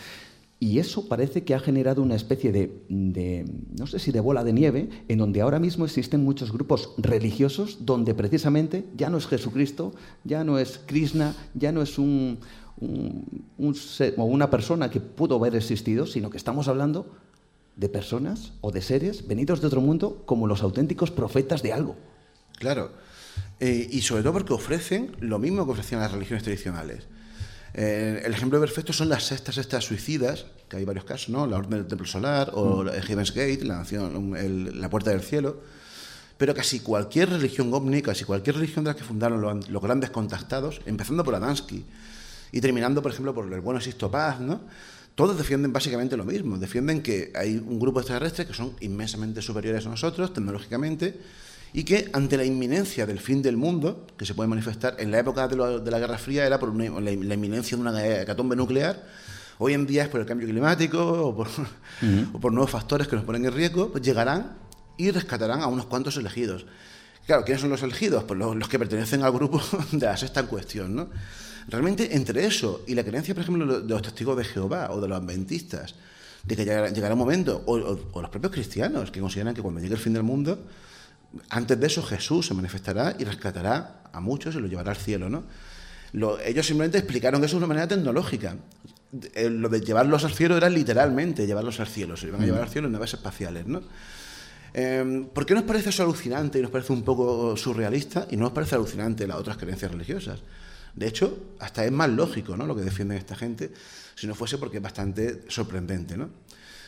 Y 0.60 0.78
eso 0.78 1.08
parece 1.08 1.44
que 1.44 1.56
ha 1.56 1.60
generado 1.60 2.04
una 2.04 2.13
especie 2.13 2.52
de, 2.52 2.84
no 2.88 3.88
sé 3.88 3.98
si 3.98 4.12
de 4.12 4.20
bola 4.20 4.44
de 4.44 4.54
nieve, 4.54 4.89
en 5.08 5.17
donde 5.17 5.41
ahora 5.41 5.58
mismo 5.58 5.86
existen 5.86 6.24
muchos 6.24 6.52
grupos 6.52 6.94
religiosos 7.00 7.80
donde 7.84 8.13
precisamente 8.13 8.86
ya 8.96 9.10
no 9.10 9.17
es 9.17 9.26
Jesucristo, 9.26 9.91
ya 10.24 10.44
no 10.44 10.60
es 10.60 10.80
Krishna, 10.86 11.36
ya 11.56 11.72
no 11.72 11.82
es 11.82 11.98
una 11.98 12.38
persona 14.52 14.91
que 14.91 15.00
pudo 15.00 15.38
haber 15.38 15.56
existido, 15.56 16.06
sino 16.06 16.30
que 16.30 16.38
estamos 16.38 16.67
hablando 16.67 17.08
de 17.76 17.90
personas 17.90 18.54
o 18.62 18.72
de 18.72 18.82
seres 18.82 19.28
venidos 19.28 19.62
de 19.62 19.68
otro 19.68 19.82
mundo 19.82 20.24
como 20.26 20.48
los 20.48 20.62
auténticos 20.62 21.12
profetas 21.12 21.62
de 21.64 21.74
algo. 21.74 21.96
Claro, 22.58 22.92
eh, 23.60 23.88
y 23.92 24.02
sobre 24.02 24.24
todo 24.24 24.34
porque 24.34 24.54
ofrecen 24.54 25.16
lo 25.20 25.38
mismo 25.38 25.66
que 25.66 25.72
ofrecían 25.72 26.02
las 26.02 26.12
religiones 26.12 26.44
tradicionales. 26.44 27.04
Eh, 27.74 28.22
el 28.26 28.34
ejemplo 28.34 28.60
perfecto 28.60 28.92
son 28.92 29.08
las 29.08 29.24
sectas 29.24 29.58
estas 29.58 29.86
suicidas, 29.86 30.46
que 30.68 30.78
hay 30.78 30.86
varios 30.86 31.06
casos, 31.06 31.30
¿no? 31.30 31.48
La 31.48 31.58
Orden 31.58 31.72
del 31.72 31.88
Templo 31.88 32.08
Solar 32.08 32.52
o 32.54 32.84
mm. 32.84 32.90
el 32.90 33.02
Heaven's 33.04 33.34
Gate, 33.34 33.64
la, 33.64 33.78
nación, 33.78 34.36
el, 34.36 34.82
la 34.82 34.90
Puerta 34.90 35.12
del 35.12 35.22
Cielo. 35.22 35.62
Pero 36.38 36.56
casi 36.56 36.80
cualquier 36.80 37.30
religión 37.30 37.72
ovni, 37.72 38.02
casi 38.02 38.26
cualquier 38.26 38.56
religión 38.56 38.84
de 38.84 38.90
las 38.90 38.98
que 38.98 39.04
fundaron 39.04 39.40
los, 39.42 39.70
los 39.70 39.82
grandes 39.82 40.10
contactados, 40.10 40.82
empezando 40.88 41.24
por 41.24 41.36
Adansky 41.36 41.86
y 42.52 42.62
terminando, 42.62 43.02
por 43.02 43.12
ejemplo, 43.12 43.34
por 43.34 43.52
el 43.54 43.62
bueno 43.62 43.80
Sisto 43.80 44.10
Paz, 44.10 44.40
¿no? 44.40 44.62
Todos 45.15 45.38
defienden 45.38 45.74
básicamente 45.74 46.17
lo 46.17 46.26
mismo. 46.26 46.58
Defienden 46.58 47.02
que 47.02 47.32
hay 47.36 47.58
un 47.58 47.80
grupo 47.80 48.00
de 48.00 48.04
extraterrestres 48.04 48.47
que 48.47 48.54
son 48.54 48.74
inmensamente 48.80 49.41
superiores 49.41 49.86
a 49.86 49.89
nosotros 49.89 50.34
tecnológicamente 50.34 51.19
y 51.74 51.84
que 51.84 52.10
ante 52.13 52.38
la 52.38 52.43
inminencia 52.43 53.06
del 53.06 53.19
fin 53.19 53.41
del 53.41 53.58
mundo, 53.58 54.08
que 54.17 54.26
se 54.26 54.34
puede 54.34 54.50
manifestar 54.50 54.95
en 55.00 55.12
la 55.12 55.19
época 55.19 55.47
de, 55.47 55.56
lo, 55.56 55.80
de 55.80 55.91
la 55.91 56.00
Guerra 56.00 56.17
Fría, 56.17 56.45
era 56.45 56.60
por 56.60 56.69
una, 56.69 56.86
la, 56.86 57.12
la, 57.12 57.34
inminencia 57.34 57.78
de 57.78 57.82
una 57.82 58.06
hecatombe 58.06 58.56
nuclear, 58.56 59.08
hoy 59.58 59.74
en 59.74 59.86
día 59.86 60.04
es 60.04 60.10
por 60.10 60.19
el 60.19 60.26
cambio 60.26 60.47
climático 60.47 61.00
o 61.00 61.36
por, 61.36 61.47
uh 61.47 61.52
-huh. 62.02 62.30
o 62.34 62.39
por 62.39 62.52
nuevos 62.52 62.71
factores 62.71 63.08
que 63.08 63.15
nos 63.15 63.24
ponen 63.24 63.45
en 63.45 63.54
riesgo, 63.54 63.91
pues 63.91 64.04
llegarán 64.04 64.58
y 64.97 65.12
rescatarán 65.12 65.62
a 65.62 65.67
unos 65.67 65.86
cuantos 65.86 66.17
elegidos. 66.17 66.65
Claro, 67.26 67.45
¿quiénes 67.45 67.62
son 67.62 67.69
los 67.69 67.84
elegidos? 67.84 68.24
Pues 68.26 68.38
los, 68.38 68.56
los 68.56 68.67
que 68.67 68.78
pertenecen 68.80 69.24
al 69.24 69.32
grupo 69.32 69.62
de 69.91 70.06
la 70.06 70.17
sexta 70.17 70.41
en 70.41 70.47
cuestión, 70.47 70.95
¿no? 70.95 71.10
Realmente 71.67 72.15
entre 72.15 72.45
eso 72.45 72.84
y 72.88 72.95
la 72.95 73.04
creencia, 73.04 73.34
por 73.34 73.43
ejemplo, 73.43 73.82
de 73.82 73.88
los 73.88 74.02
testigos 74.02 74.38
de 74.38 74.43
Jehová 74.43 74.89
o 74.91 75.00
de 75.00 75.08
los 75.08 75.17
adventistas, 75.17 75.95
de 76.43 76.56
que 76.56 76.65
llegará, 76.65 76.89
llegará 76.89 77.13
un 77.13 77.19
momento, 77.19 77.63
o, 77.65 77.78
o, 77.78 78.00
o, 78.12 78.21
los 78.21 78.30
propios 78.32 78.52
cristianos, 78.52 79.12
que 79.12 79.19
consideran 79.19 79.54
que 79.54 79.62
cuando 79.62 79.80
llegue 79.80 79.93
el 79.93 80.00
fin 80.00 80.13
del 80.13 80.24
mundo, 80.24 80.60
antes 81.50 81.80
de 81.80 81.88
eso 81.88 82.04
Jesús 82.04 82.47
se 82.47 82.54
manifestará 82.54 83.15
y 83.17 83.24
rescatará 83.24 84.02
a 84.12 84.19
muchos 84.19 84.56
y 84.56 84.60
los 84.60 84.69
llevará 84.69 84.91
al 84.91 84.97
cielo, 84.97 85.30
¿no? 85.30 85.43
Lo, 86.13 86.39
ellos 86.39 86.65
simplemente 86.65 86.97
explicaron 86.97 87.43
eso 87.43 87.54
de 87.54 87.58
una 87.60 87.67
manera 87.67 87.88
tecnológica. 87.88 88.58
Eh, 89.34 89.50
lo 89.50 89.69
de 89.69 89.82
llevarlos 89.82 90.24
al 90.26 90.34
cielo 90.34 90.58
era 90.58 90.69
literalmente 90.69 91.45
llevarlos 91.45 91.80
al 91.80 91.88
cielo, 91.88 92.17
se 92.17 92.28
iban 92.28 92.41
a 92.41 92.45
llevar 92.45 92.63
al 92.63 92.69
cielo 92.69 92.88
en 92.88 92.93
naves 92.93 93.13
espaciales, 93.13 93.65
¿no? 93.65 93.82
Eh, 94.74 95.28
¿Por 95.34 95.45
qué 95.45 95.54
nos 95.54 95.63
parece 95.63 95.89
eso 95.89 96.04
alucinante 96.04 96.60
y 96.60 96.62
nos 96.62 96.71
parece 96.71 96.93
un 96.93 97.04
poco 97.04 97.58
surrealista 97.58 98.28
y 98.32 98.38
no 98.38 98.43
nos 98.43 98.54
parece 98.54 98.76
alucinante 98.76 99.28
las 99.28 99.38
otras 99.38 99.58
creencias 99.58 99.91
religiosas? 99.91 100.39
De 100.95 101.08
hecho, 101.08 101.38
hasta 101.60 101.86
es 101.86 101.91
más 101.91 102.10
lógico 102.10 102.58
¿no? 102.58 102.65
lo 102.65 102.75
que 102.75 102.82
defienden 102.82 103.17
esta 103.17 103.36
gente, 103.36 103.71
si 104.15 104.27
no 104.27 104.36
fuese 104.36 104.58
porque 104.58 104.77
es 104.77 104.84
bastante 104.84 105.43
sorprendente. 105.47 106.17
¿no? 106.17 106.30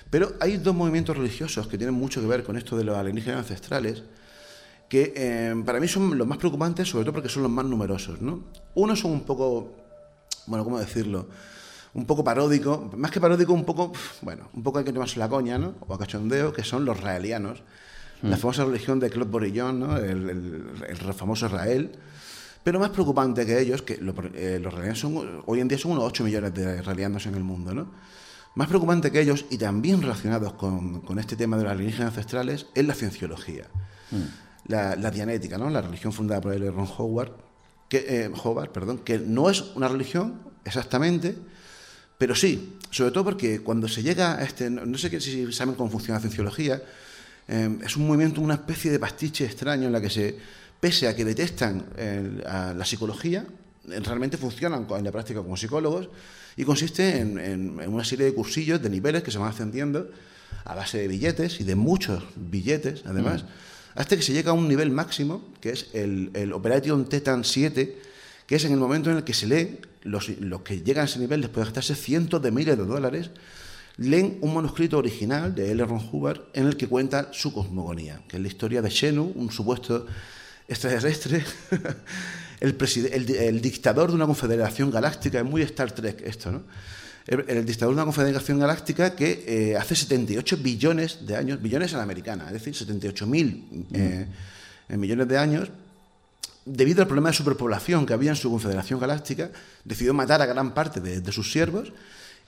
Pero 0.09 0.33
hay 0.39 0.57
dos 0.57 0.75
movimientos 0.75 1.17
religiosos 1.17 1.67
que 1.67 1.77
tienen 1.77 1.95
mucho 1.95 2.21
que 2.21 2.27
ver 2.27 2.43
con 2.43 2.57
esto 2.57 2.77
de 2.77 2.83
los 2.83 2.97
alienígenas 2.97 3.39
ancestrales, 3.39 4.03
que 4.89 5.13
eh, 5.15 5.55
para 5.65 5.79
mí 5.79 5.87
son 5.87 6.17
los 6.17 6.27
más 6.27 6.37
preocupantes, 6.37 6.87
sobre 6.87 7.05
todo 7.05 7.13
porque 7.13 7.29
son 7.29 7.43
los 7.43 7.51
más 7.51 7.65
numerosos. 7.65 8.21
¿no? 8.21 8.43
Unos 8.75 8.99
son 8.99 9.11
un 9.11 9.23
poco, 9.23 9.75
bueno, 10.47 10.63
¿cómo 10.63 10.79
decirlo? 10.79 11.27
un 11.93 12.05
poco 12.05 12.23
paródico, 12.23 12.91
más 12.97 13.11
que 13.11 13.21
paródico, 13.21 13.53
un 13.53 13.65
poco, 13.65 13.93
bueno, 14.21 14.49
un 14.53 14.63
poco 14.63 14.79
hay 14.79 14.85
que 14.85 14.93
tomarse 14.93 15.19
la 15.19 15.29
coña, 15.29 15.57
¿no? 15.57 15.75
O 15.87 15.93
a 15.93 15.99
cachondeo, 15.99 16.51
que 16.51 16.63
son 16.63 16.85
los 16.85 16.99
raelianos. 16.99 17.61
La 18.23 18.37
famosa 18.37 18.63
religión 18.63 19.01
de 19.01 19.09
Claude 19.09 19.29
Borillon, 19.29 19.79
¿no? 19.81 19.97
el, 19.97 20.65
el, 20.87 21.13
famoso 21.13 21.47
Israel. 21.47 21.91
Pero 22.63 22.79
más 22.79 22.91
preocupante 22.91 23.45
que 23.45 23.59
ellos, 23.59 23.81
que 23.81 23.99
eh, 24.35 24.59
los 24.61 24.97
son, 24.97 25.43
hoy 25.45 25.59
en 25.59 25.67
día 25.67 25.77
son 25.77 25.91
unos 25.91 26.05
8 26.05 26.23
millones 26.23 26.53
de 26.53 26.81
raelianos 26.81 27.25
en 27.25 27.35
el 27.35 27.43
mundo, 27.43 27.73
¿no? 27.73 27.91
Más 28.55 28.67
preocupante 28.67 29.11
que 29.11 29.19
ellos, 29.19 29.45
y 29.49 29.57
también 29.57 30.01
relacionados 30.01 30.53
con, 30.53 31.01
con 31.01 31.19
este 31.19 31.35
tema 31.35 31.57
de 31.57 31.63
las 31.63 31.75
religiones 31.75 32.07
ancestrales, 32.07 32.67
es 32.73 32.85
la 32.85 32.93
cienciología. 32.93 33.67
Mm. 34.11 34.21
La, 34.67 34.95
la, 34.95 35.11
dianética, 35.11 35.57
¿no? 35.57 35.69
La 35.69 35.81
religión 35.81 36.13
fundada 36.13 36.39
por 36.39 36.53
el 36.53 36.73
Ron 36.73 36.87
Howard, 36.97 37.33
que, 37.89 38.05
eh, 38.07 38.31
Howard, 38.43 38.71
perdón, 38.71 38.99
que 38.99 39.19
no 39.19 39.49
es 39.49 39.61
una 39.75 39.89
religión 39.89 40.39
exactamente, 40.63 41.35
pero 42.17 42.35
sí, 42.35 42.77
sobre 42.91 43.11
todo 43.11 43.25
porque 43.25 43.59
cuando 43.61 43.89
se 43.89 44.03
llega 44.03 44.37
a 44.37 44.43
este, 44.43 44.69
no 44.69 44.97
sé 44.97 45.19
si 45.19 45.51
saben 45.51 45.75
cómo 45.75 45.89
funciona 45.89 46.15
la 46.15 46.21
cienciología, 46.21 46.81
eh, 47.47 47.77
es 47.83 47.97
un 47.97 48.07
movimiento, 48.07 48.39
una 48.39 48.53
especie 48.53 48.91
de 48.91 48.99
pastiche 48.99 49.45
extraño 49.45 49.87
en 49.87 49.91
la 49.91 49.99
que 49.99 50.09
se, 50.09 50.37
pese 50.83 51.07
a 51.07 51.15
que 51.15 51.23
detestan 51.23 51.87
a 52.45 52.73
la 52.75 52.83
psicología, 52.83 53.47
realmente 53.87 54.35
funcionan 54.35 54.85
en 54.85 55.03
la 55.05 55.13
práctica 55.13 55.41
como 55.41 55.55
psicólogos 55.55 56.09
y 56.57 56.65
consiste 56.65 57.19
en, 57.19 57.79
una 57.87 58.03
serie 58.03 58.25
de 58.25 58.33
cursillos 58.33 58.81
de 58.83 58.89
niveles 58.89 59.23
que 59.23 59.31
se 59.31 59.37
van 59.37 59.47
ascendiendo 59.47 60.11
a 60.65 60.75
base 60.75 60.97
de 60.97 61.07
billetes 61.07 61.61
y 61.61 61.63
de 61.63 61.75
muchos 61.75 62.25
billetes, 62.35 63.03
además, 63.05 63.43
mm. 63.43 63.47
hasta 63.95 64.17
que 64.17 64.21
se 64.23 64.33
llega 64.33 64.51
a 64.51 64.53
un 64.53 64.67
nivel 64.67 64.91
máximo, 64.91 65.53
que 65.61 65.69
es 65.69 65.87
el, 65.93 66.31
el 66.33 66.51
Operation 66.51 67.07
Titan 67.07 67.45
7, 67.45 68.01
que 68.45 68.55
es 68.55 68.65
en 68.65 68.73
el 68.73 68.79
momento 68.79 69.09
en 69.09 69.15
el 69.15 69.23
que 69.23 69.33
se 69.33 69.47
lee, 69.47 69.79
los, 70.01 70.27
los 70.39 70.63
que 70.63 70.81
llegan 70.81 71.03
a 71.03 71.05
ese 71.05 71.19
nivel, 71.19 71.39
después 71.39 71.63
de 71.63 71.71
gastarse 71.71 71.95
cientos 71.95 72.41
de 72.41 72.51
miles 72.51 72.77
de 72.77 72.83
dólares, 72.83 73.29
leen 73.95 74.37
un 74.41 74.53
manuscrito 74.53 74.97
original 74.97 75.55
de 75.55 75.71
L. 75.71 75.85
Ron 75.85 76.01
Hubbard 76.11 76.41
en 76.53 76.67
el 76.67 76.75
que 76.75 76.89
cuenta 76.89 77.29
su 77.31 77.53
cosmogonía, 77.53 78.21
que 78.27 78.35
es 78.35 78.41
la 78.41 78.49
historia 78.49 78.81
de 78.81 78.91
Xenu, 78.91 79.31
un 79.33 79.49
supuesto 79.49 80.07
extraterrestre, 80.67 81.43
el, 82.59 82.75
el, 83.35 83.61
dictador 83.61 84.09
de 84.09 84.15
una 84.15 84.25
confederación 84.25 84.91
galáctica, 84.91 85.39
es 85.39 85.45
muy 85.45 85.61
Star 85.61 85.91
Trek 85.91 86.21
esto, 86.25 86.51
¿no? 86.51 86.63
El, 87.25 87.65
dictador 87.65 87.95
de 87.95 88.01
una 88.01 88.03
confederación 88.03 88.59
galáctica 88.59 89.15
que 89.15 89.45
eh, 89.47 89.77
hace 89.77 89.95
78 89.95 90.57
billones 90.57 91.25
de 91.25 91.37
años, 91.37 91.61
billones 91.61 91.91
en 91.91 91.97
la 91.97 92.03
americana, 92.03 92.47
es 92.47 92.53
decir, 92.53 92.75
78 92.75 93.25
mil 93.25 93.85
eh, 93.93 94.27
millones 94.89 95.29
de 95.29 95.37
años, 95.37 95.69
debido 96.65 97.01
al 97.01 97.07
problema 97.07 97.29
de 97.29 97.35
superpoblación 97.35 98.05
que 98.05 98.13
había 98.13 98.31
en 98.31 98.35
su 98.35 98.49
confederación 98.49 98.99
galáctica, 98.99 99.51
decidió 99.85 100.13
matar 100.13 100.41
a 100.41 100.45
gran 100.45 100.73
parte 100.73 100.99
de, 100.99 101.31
sus 101.31 101.49
siervos 101.49 101.93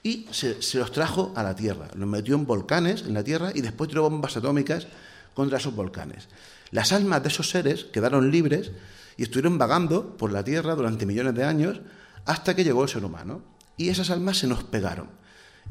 y 0.02 0.26
se, 0.30 0.58
los 0.74 0.92
trajo 0.92 1.32
a 1.34 1.42
la 1.42 1.56
Tierra. 1.56 1.88
Los 1.94 2.08
metió 2.08 2.34
en 2.34 2.44
volcanes 2.44 3.02
en 3.02 3.14
la 3.14 3.24
Tierra 3.24 3.52
y 3.54 3.62
después 3.62 3.88
tiró 3.88 4.02
bombas 4.02 4.36
atómicas 4.36 4.86
contra 5.32 5.56
esos 5.56 5.74
volcanes. 5.74 6.28
Las 6.70 6.92
almas 6.92 7.22
de 7.22 7.28
esos 7.28 7.50
seres 7.50 7.84
quedaron 7.84 8.30
libres 8.30 8.72
y 9.16 9.22
estuvieron 9.22 9.58
vagando 9.58 10.16
por 10.16 10.32
la 10.32 10.44
Tierra 10.44 10.74
durante 10.74 11.06
millones 11.06 11.34
de 11.34 11.44
años 11.44 11.80
hasta 12.24 12.54
que 12.54 12.64
llegó 12.64 12.82
el 12.82 12.88
ser 12.88 13.04
humano. 13.04 13.42
Y 13.76 13.88
esas 13.88 14.10
almas 14.10 14.38
se 14.38 14.46
nos 14.46 14.64
pegaron. 14.64 15.08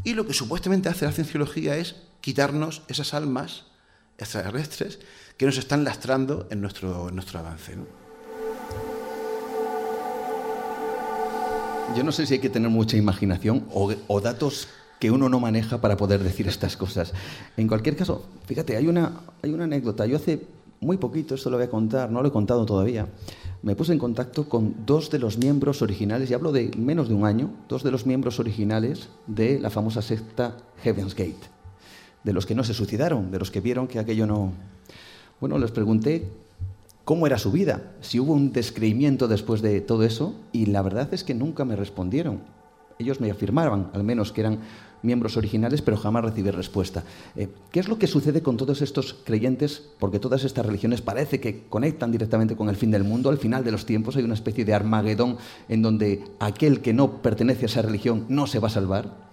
Y 0.03 0.13
lo 0.13 0.25
que 0.27 0.33
supuestamente 0.33 0.89
hace 0.89 1.05
la 1.05 1.11
cienciología 1.11 1.77
es 1.77 1.95
quitarnos 2.21 2.83
esas 2.87 3.13
almas 3.13 3.65
extraterrestres 4.17 4.99
que 5.37 5.45
nos 5.45 5.57
están 5.57 5.83
lastrando 5.83 6.47
en 6.51 6.61
nuestro, 6.61 7.09
en 7.09 7.15
nuestro 7.15 7.39
avance. 7.39 7.75
Yo 11.95 12.03
no 12.03 12.11
sé 12.11 12.25
si 12.25 12.35
hay 12.35 12.39
que 12.39 12.49
tener 12.49 12.69
mucha 12.69 12.97
imaginación 12.97 13.67
o, 13.71 14.21
datos 14.21 14.67
que 14.99 15.11
uno 15.11 15.29
no 15.29 15.39
maneja 15.39 15.81
para 15.81 15.97
poder 15.97 16.23
decir 16.23 16.47
estas 16.47 16.77
cosas. 16.77 17.13
En 17.57 17.67
cualquier 17.67 17.95
caso, 17.95 18.25
fíjate, 18.47 18.75
hay 18.75 18.87
una, 18.87 19.21
hay 19.41 19.53
una 19.53 19.65
anécdota. 19.65 20.05
Yo 20.05 20.17
hace 20.17 20.45
muy 20.85 20.97
poquito, 20.97 21.35
esto 21.35 21.49
lo 21.49 21.57
voy 21.57 21.65
a 21.65 21.69
contar, 21.69 22.11
no 22.11 22.21
lo 22.21 22.27
he 22.27 22.31
contado 22.31 22.65
todavía, 22.65 23.07
me 23.63 23.75
puse 23.75 23.91
en 23.91 23.99
contacto 23.99 24.47
con 24.47 24.85
dos 24.85 25.09
de 25.09 25.19
los 25.19 25.37
miembros 25.37 25.81
originales, 25.81 26.29
y 26.29 26.33
hablo 26.33 26.51
de 26.51 26.71
menos 26.77 27.09
de 27.09 27.15
un 27.15 27.25
año, 27.25 27.49
dos 27.67 27.83
de 27.83 27.91
los 27.91 28.05
miembros 28.05 28.39
originales 28.39 29.09
de 29.25 29.59
la 29.59 29.71
famosa 29.71 30.01
secta 30.01 30.57
Heaven's 30.83 31.15
Gate, 31.15 31.49
de 32.23 32.33
los 32.33 32.45
que 32.45 32.55
no 32.55 32.63
se 32.63 32.73
suicidaron, 32.73 33.31
de 33.31 33.39
los 33.39 33.51
que 33.51 33.61
vieron 33.61 33.87
que 33.87 33.99
aquello 33.99 34.27
no... 34.27 34.53
Bueno, 35.41 35.57
les 35.57 35.71
pregunté 35.71 36.29
cómo 37.03 37.27
era 37.27 37.37
su 37.37 37.51
vida, 37.51 37.93
si 38.01 38.19
hubo 38.19 38.33
un 38.33 38.53
descreimiento 38.53 39.27
después 39.27 39.61
de 39.61 39.81
todo 39.81 40.03
eso, 40.03 40.35
y 40.51 40.67
la 40.67 40.81
verdad 40.81 41.13
es 41.13 41.23
que 41.23 41.33
nunca 41.33 41.65
me 41.65 41.75
respondieron. 41.75 42.39
Ellos 42.97 43.19
me 43.19 43.29
afirmaban, 43.29 43.89
al 43.93 44.03
menos, 44.03 44.31
que 44.31 44.41
eran 44.41 44.59
miembros 45.05 45.37
originales, 45.37 45.81
pero 45.81 45.97
jamás 45.97 46.25
recibí 46.25 46.51
respuesta. 46.51 47.03
Eh, 47.35 47.49
¿Qué 47.71 47.79
es 47.79 47.87
lo 47.87 47.97
que 47.97 48.07
sucede 48.07 48.41
con 48.41 48.57
todos 48.57 48.81
estos 48.81 49.15
creyentes? 49.23 49.81
Porque 49.99 50.19
todas 50.19 50.43
estas 50.43 50.65
religiones 50.65 51.01
parece 51.01 51.39
que 51.39 51.67
conectan 51.69 52.11
directamente 52.11 52.55
con 52.55 52.69
el 52.69 52.75
fin 52.75 52.91
del 52.91 53.03
mundo. 53.03 53.29
Al 53.29 53.37
final 53.37 53.63
de 53.63 53.71
los 53.71 53.85
tiempos 53.85 54.15
hay 54.15 54.23
una 54.23 54.33
especie 54.33 54.65
de 54.65 54.73
Armagedón 54.73 55.37
en 55.69 55.81
donde 55.81 56.23
aquel 56.39 56.81
que 56.81 56.93
no 56.93 57.21
pertenece 57.21 57.63
a 57.63 57.67
esa 57.67 57.81
religión 57.81 58.25
no 58.29 58.47
se 58.47 58.59
va 58.59 58.67
a 58.67 58.71
salvar. 58.71 59.29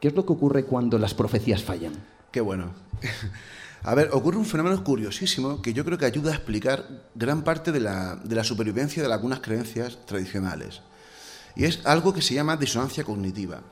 ¿Qué 0.00 0.08
es 0.08 0.14
lo 0.14 0.24
que 0.24 0.32
ocurre 0.32 0.64
cuando 0.64 0.98
las 0.98 1.14
profecías 1.14 1.62
fallan? 1.62 1.92
Qué 2.30 2.40
bueno. 2.40 2.72
A 3.82 3.94
ver, 3.94 4.10
ocurre 4.12 4.36
un 4.36 4.44
fenómeno 4.44 4.84
curiosísimo 4.84 5.62
que 5.62 5.72
yo 5.72 5.86
creo 5.86 5.96
que 5.96 6.04
ayuda 6.04 6.32
a 6.32 6.34
explicar 6.34 7.08
gran 7.14 7.44
parte 7.44 7.72
de 7.72 7.80
la, 7.80 8.16
de 8.16 8.34
la 8.34 8.44
supervivencia 8.44 9.02
de 9.02 9.10
algunas 9.10 9.40
creencias 9.40 9.98
tradicionales. 10.04 10.82
Y 11.56 11.64
es 11.64 11.80
algo 11.86 12.12
que 12.12 12.20
se 12.20 12.34
llama 12.34 12.58
disonancia 12.58 13.04
cognitiva 13.04 13.62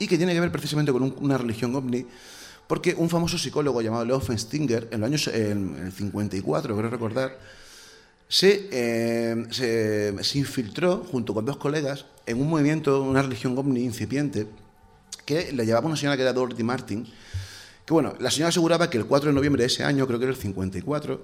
y 0.00 0.08
que 0.08 0.16
tiene 0.16 0.32
que 0.32 0.40
ver 0.40 0.50
precisamente 0.50 0.90
con 0.90 1.14
una 1.20 1.38
religión 1.38 1.76
ovni, 1.76 2.06
porque 2.66 2.94
un 2.96 3.10
famoso 3.10 3.36
psicólogo 3.36 3.82
llamado 3.82 4.04
Leo 4.06 4.20
Fenstinger, 4.20 4.88
en 4.90 5.00
los 5.00 5.06
años 5.06 5.28
en 5.28 5.76
el 5.76 5.92
54, 5.92 6.74
creo 6.74 6.90
recordar, 6.90 7.38
se, 8.26 8.68
eh, 8.72 9.46
se, 9.50 10.24
se, 10.24 10.38
infiltró 10.38 11.04
junto 11.10 11.34
con 11.34 11.44
dos 11.44 11.58
colegas 11.58 12.06
en 12.24 12.40
un 12.40 12.48
movimiento, 12.48 13.02
una 13.02 13.20
religión 13.20 13.58
ovni 13.58 13.82
incipiente, 13.82 14.46
que 15.26 15.52
le 15.52 15.66
llevaba 15.66 15.86
una 15.86 15.96
señora 15.96 16.16
que 16.16 16.22
era 16.22 16.32
Dorothy 16.32 16.62
Martin, 16.62 17.06
que 17.84 17.92
bueno, 17.92 18.14
la 18.20 18.30
señora 18.30 18.48
aseguraba 18.48 18.88
que 18.88 18.96
el 18.96 19.04
4 19.04 19.30
de 19.30 19.34
noviembre 19.34 19.64
de 19.64 19.66
ese 19.66 19.84
año, 19.84 20.06
creo 20.06 20.18
que 20.18 20.24
era 20.24 20.32
el 20.32 20.40
54, 20.40 21.22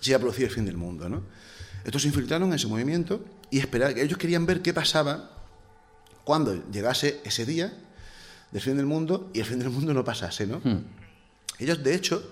se 0.00 0.10
iba 0.10 0.16
a 0.16 0.20
producir 0.20 0.44
el 0.44 0.50
fin 0.50 0.64
del 0.64 0.78
mundo, 0.78 1.06
¿no? 1.08 1.22
Estos 1.84 2.02
se 2.02 2.08
infiltraron 2.08 2.48
en 2.48 2.54
ese 2.54 2.66
movimiento 2.66 3.22
y 3.50 3.58
esperaban, 3.58 3.98
ellos 3.98 4.16
querían 4.16 4.46
ver 4.46 4.62
qué 4.62 4.72
pasaba 4.72 5.36
cuando 6.24 6.54
llegase 6.70 7.20
ese 7.24 7.44
día 7.44 7.72
del 8.52 8.60
fin 8.60 8.76
del 8.76 8.86
mundo 8.86 9.30
y 9.32 9.40
el 9.40 9.46
fin 9.46 9.58
del 9.58 9.70
mundo 9.70 9.94
no 9.94 10.04
pasase, 10.04 10.46
¿no? 10.46 10.60
Hmm. 10.62 10.82
Ellos, 11.58 11.82
de 11.82 11.94
hecho, 11.94 12.22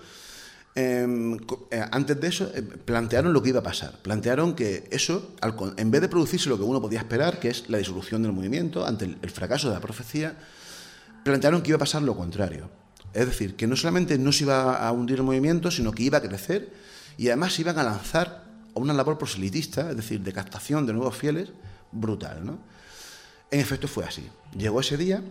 em, 0.75 1.37
eh, 1.71 1.85
antes 1.91 2.19
de 2.19 2.27
eso, 2.27 2.51
eh, 2.53 2.61
plantearon 2.61 3.31
lo 3.31 3.41
que 3.41 3.49
iba 3.49 3.59
a 3.59 3.63
pasar. 3.63 4.01
Plantearon 4.01 4.55
que 4.55 4.87
eso, 4.91 5.35
en 5.77 5.91
vez 5.91 6.01
de 6.01 6.09
producirse 6.09 6.49
lo 6.49 6.57
que 6.57 6.63
uno 6.63 6.81
podía 6.81 6.99
esperar, 6.99 7.39
que 7.39 7.49
es 7.49 7.69
la 7.69 7.77
disolución 7.77 8.23
del 8.23 8.33
movimiento, 8.33 8.85
ante 8.85 9.05
el, 9.05 9.29
fracaso 9.29 9.69
de 9.69 9.75
la 9.75 9.81
profecía, 9.81 10.37
plantearon 11.23 11.61
que 11.61 11.69
iba 11.69 11.75
a 11.77 11.79
pasar 11.79 12.01
lo 12.01 12.15
contrario. 12.15 12.69
Es 13.13 13.25
decir, 13.25 13.55
que 13.55 13.67
no 13.67 13.75
solamente 13.75 14.17
no 14.17 14.31
se 14.31 14.43
iba 14.43 14.77
a 14.77 14.91
hundir 14.91 15.17
el 15.17 15.23
movimiento, 15.23 15.71
sino 15.71 15.91
que 15.91 16.03
iba 16.03 16.19
a 16.19 16.21
crecer 16.21 16.71
y 17.17 17.27
además 17.27 17.53
se 17.53 17.61
iban 17.61 17.77
a 17.79 17.83
lanzar 17.83 18.45
a 18.75 18.79
una 18.79 18.93
labor 18.93 19.17
proselitista, 19.17 19.89
es 19.89 19.95
decir, 19.95 20.21
de 20.21 20.31
captación 20.31 20.85
de 20.85 20.93
nuevos 20.93 21.15
fieles, 21.15 21.49
brutal, 21.91 22.45
¿no? 22.45 22.59
En 23.51 23.59
efecto 23.59 23.87
fue 23.87 24.05
así. 24.05 24.27
Llegó 24.55 24.79
ese 24.79 24.95
día 24.95 25.23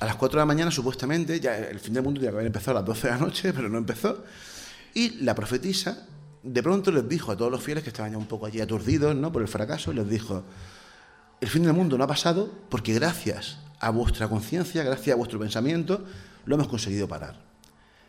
a 0.00 0.06
las 0.06 0.16
4 0.16 0.38
de 0.38 0.42
la 0.42 0.46
mañana, 0.46 0.70
supuestamente, 0.70 1.40
ya 1.40 1.56
el 1.56 1.78
fin 1.78 1.94
del 1.94 2.02
mundo 2.02 2.20
ya 2.20 2.30
había 2.30 2.42
empezado 2.42 2.78
a 2.78 2.80
las 2.80 2.86
12 2.86 3.06
de 3.06 3.14
la 3.14 3.20
noche, 3.20 3.52
pero 3.52 3.68
no 3.68 3.78
empezó. 3.78 4.24
Y 4.94 5.22
la 5.22 5.34
profetisa 5.34 6.06
de 6.42 6.62
pronto 6.62 6.90
les 6.90 7.08
dijo 7.08 7.32
a 7.32 7.36
todos 7.36 7.50
los 7.50 7.62
fieles 7.62 7.82
que 7.82 7.90
estaban 7.90 8.12
ya 8.12 8.18
un 8.18 8.26
poco 8.26 8.46
allí 8.46 8.60
aturdidos 8.60 9.16
¿no? 9.16 9.32
por 9.32 9.42
el 9.42 9.48
fracaso, 9.48 9.92
les 9.92 10.08
dijo, 10.08 10.44
el 11.40 11.48
fin 11.48 11.62
del 11.62 11.72
mundo 11.72 11.96
no 11.96 12.04
ha 12.04 12.06
pasado 12.06 12.50
porque 12.68 12.92
gracias 12.92 13.58
a 13.80 13.90
vuestra 13.90 14.28
conciencia, 14.28 14.82
gracias 14.82 15.14
a 15.14 15.16
vuestro 15.16 15.38
pensamiento, 15.38 16.04
lo 16.44 16.54
hemos 16.56 16.68
conseguido 16.68 17.08
parar. 17.08 17.42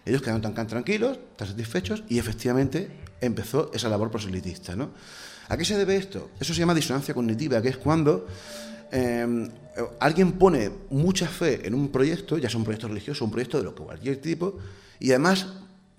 Ellos 0.05 0.21
quedaron 0.21 0.41
tan, 0.41 0.67
tranquilos, 0.67 1.17
tan 1.37 1.47
satisfechos 1.47 2.03
y 2.09 2.19
efectivamente 2.19 2.91
empezó 3.21 3.71
esa 3.73 3.89
labor 3.89 4.11
proselitista. 4.11 4.75
¿no? 4.75 4.91
¿A 5.47 5.57
qué 5.57 5.65
se 5.65 5.77
debe 5.77 5.95
esto? 5.95 6.29
Eso 6.39 6.53
se 6.53 6.59
llama 6.59 6.75
disonancia 6.75 7.13
cognitiva, 7.13 7.61
que 7.61 7.69
es 7.69 7.77
cuando 7.77 8.27
Em, 8.91 9.49
alguien 9.99 10.33
pone 10.33 10.71
mucha 10.89 11.27
fe 11.27 11.67
en 11.67 11.73
un 11.73 11.89
proyecto, 11.89 12.37
ya 12.37 12.49
sea 12.49 12.57
un 12.57 12.63
proyecto 12.63 12.87
religioso, 12.87 13.25
un 13.25 13.31
proyecto 13.31 13.57
de 13.57 13.63
lo 13.63 13.75
que 13.75 13.83
cualquier 13.83 14.21
tipo, 14.21 14.57
y 14.99 15.09
además 15.11 15.47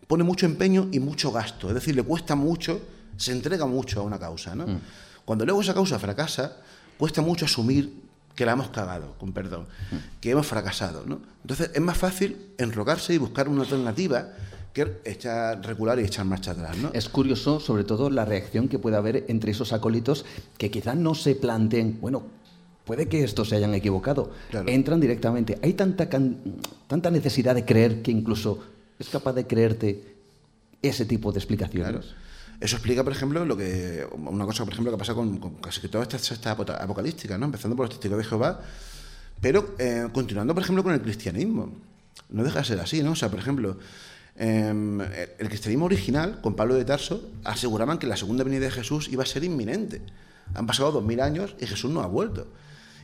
pone 0.06 0.24
mucho 0.24 0.46
empeño 0.46 0.88
y 0.92 1.00
mucho 1.00 1.32
gasto, 1.32 1.68
es 1.68 1.74
decir, 1.74 1.94
le 1.94 2.02
cuesta 2.02 2.34
mucho, 2.34 2.80
se 3.16 3.32
entrega 3.32 3.66
mucho 3.66 4.00
a 4.00 4.02
una 4.02 4.18
causa. 4.18 4.54
¿no? 4.54 4.66
Mm. 4.66 4.80
Cuando 5.24 5.44
luego 5.44 5.60
esa 5.60 5.74
causa 5.74 5.98
fracasa, 5.98 6.56
cuesta 6.96 7.22
mucho 7.22 7.44
asumir 7.44 7.92
que 8.34 8.44
la 8.46 8.52
hemos 8.52 8.68
cagado, 8.68 9.14
con 9.18 9.32
perdón, 9.32 9.62
mm. 9.90 10.20
que 10.20 10.30
hemos 10.30 10.46
fracasado. 10.46 11.04
¿no? 11.06 11.20
Entonces 11.42 11.70
es 11.74 11.80
más 11.80 11.98
fácil 11.98 12.52
enrocarse 12.58 13.14
y 13.14 13.18
buscar 13.18 13.48
una 13.48 13.62
alternativa 13.62 14.28
que 14.72 15.00
echar 15.04 15.64
regular 15.64 15.98
y 15.98 16.04
echar 16.04 16.26
marcha 16.26 16.52
atrás. 16.52 16.76
¿no? 16.76 16.90
Es 16.92 17.08
curioso, 17.08 17.60
sobre 17.60 17.84
todo, 17.84 18.10
la 18.10 18.26
reacción 18.26 18.68
que 18.68 18.78
puede 18.78 18.96
haber 18.96 19.24
entre 19.28 19.50
esos 19.50 19.72
acólitos 19.72 20.24
que 20.58 20.70
quizás 20.70 20.96
no 20.96 21.14
se 21.14 21.34
planteen, 21.34 21.98
bueno, 22.00 22.24
puede 22.86 23.06
que 23.08 23.22
estos 23.24 23.50
se 23.50 23.56
hayan 23.56 23.74
equivocado. 23.74 24.32
Claro. 24.50 24.68
Entran 24.70 25.00
directamente. 25.00 25.58
Hay 25.62 25.74
tanta, 25.74 26.08
can- 26.08 26.38
tanta 26.86 27.10
necesidad 27.10 27.54
de 27.54 27.64
creer 27.66 28.00
que 28.00 28.10
incluso 28.12 28.62
es 28.98 29.08
capaz 29.10 29.34
de 29.34 29.46
creerte 29.46 30.14
ese 30.80 31.04
tipo 31.04 31.32
de 31.32 31.38
explicaciones. 31.38 31.90
Claro. 32.06 32.16
Eso 32.60 32.76
explica, 32.76 33.04
por 33.04 33.12
ejemplo, 33.12 33.44
lo 33.44 33.54
que 33.56 34.06
una 34.16 34.46
cosa, 34.46 34.64
por 34.64 34.72
ejemplo, 34.72 34.90
que 34.92 34.96
pasa 34.98 35.12
con, 35.14 35.36
con 35.38 35.56
casi 35.56 35.80
que 35.82 35.88
todas 35.88 36.06
estas 36.06 36.22
sectas 36.24 36.56
apo- 36.56 36.72
apocalípticas, 36.80 37.38
¿no? 37.38 37.44
Empezando 37.44 37.76
por 37.76 37.84
los 37.86 37.90
testigos 37.94 38.16
de 38.16 38.24
Jehová, 38.24 38.60
pero 39.42 39.74
eh, 39.78 40.08
continuando, 40.12 40.54
por 40.54 40.62
ejemplo, 40.62 40.82
con 40.82 40.94
el 40.94 41.02
cristianismo. 41.02 41.70
No 42.30 42.42
deja 42.44 42.60
de 42.60 42.64
ser 42.64 42.80
así, 42.80 43.02
¿no? 43.02 43.12
O 43.12 43.16
sea, 43.16 43.28
por 43.28 43.38
ejemplo, 43.40 43.76
em, 44.36 45.00
el 45.02 45.48
cristianismo 45.48 45.84
original, 45.84 46.40
con 46.40 46.54
Pablo 46.56 46.74
de 46.74 46.84
Tarso, 46.86 47.28
aseguraban 47.44 47.98
que 47.98 48.06
la 48.06 48.16
segunda 48.16 48.42
venida 48.44 48.60
de 48.64 48.70
Jesús 48.70 49.08
iba 49.10 49.22
a 49.22 49.26
ser 49.26 49.44
inminente. 49.44 50.00
Han 50.54 50.66
pasado 50.66 50.92
dos 50.92 51.04
mil 51.04 51.20
años 51.20 51.54
y 51.60 51.66
Jesús 51.66 51.90
no 51.90 52.00
ha 52.00 52.06
vuelto. 52.06 52.46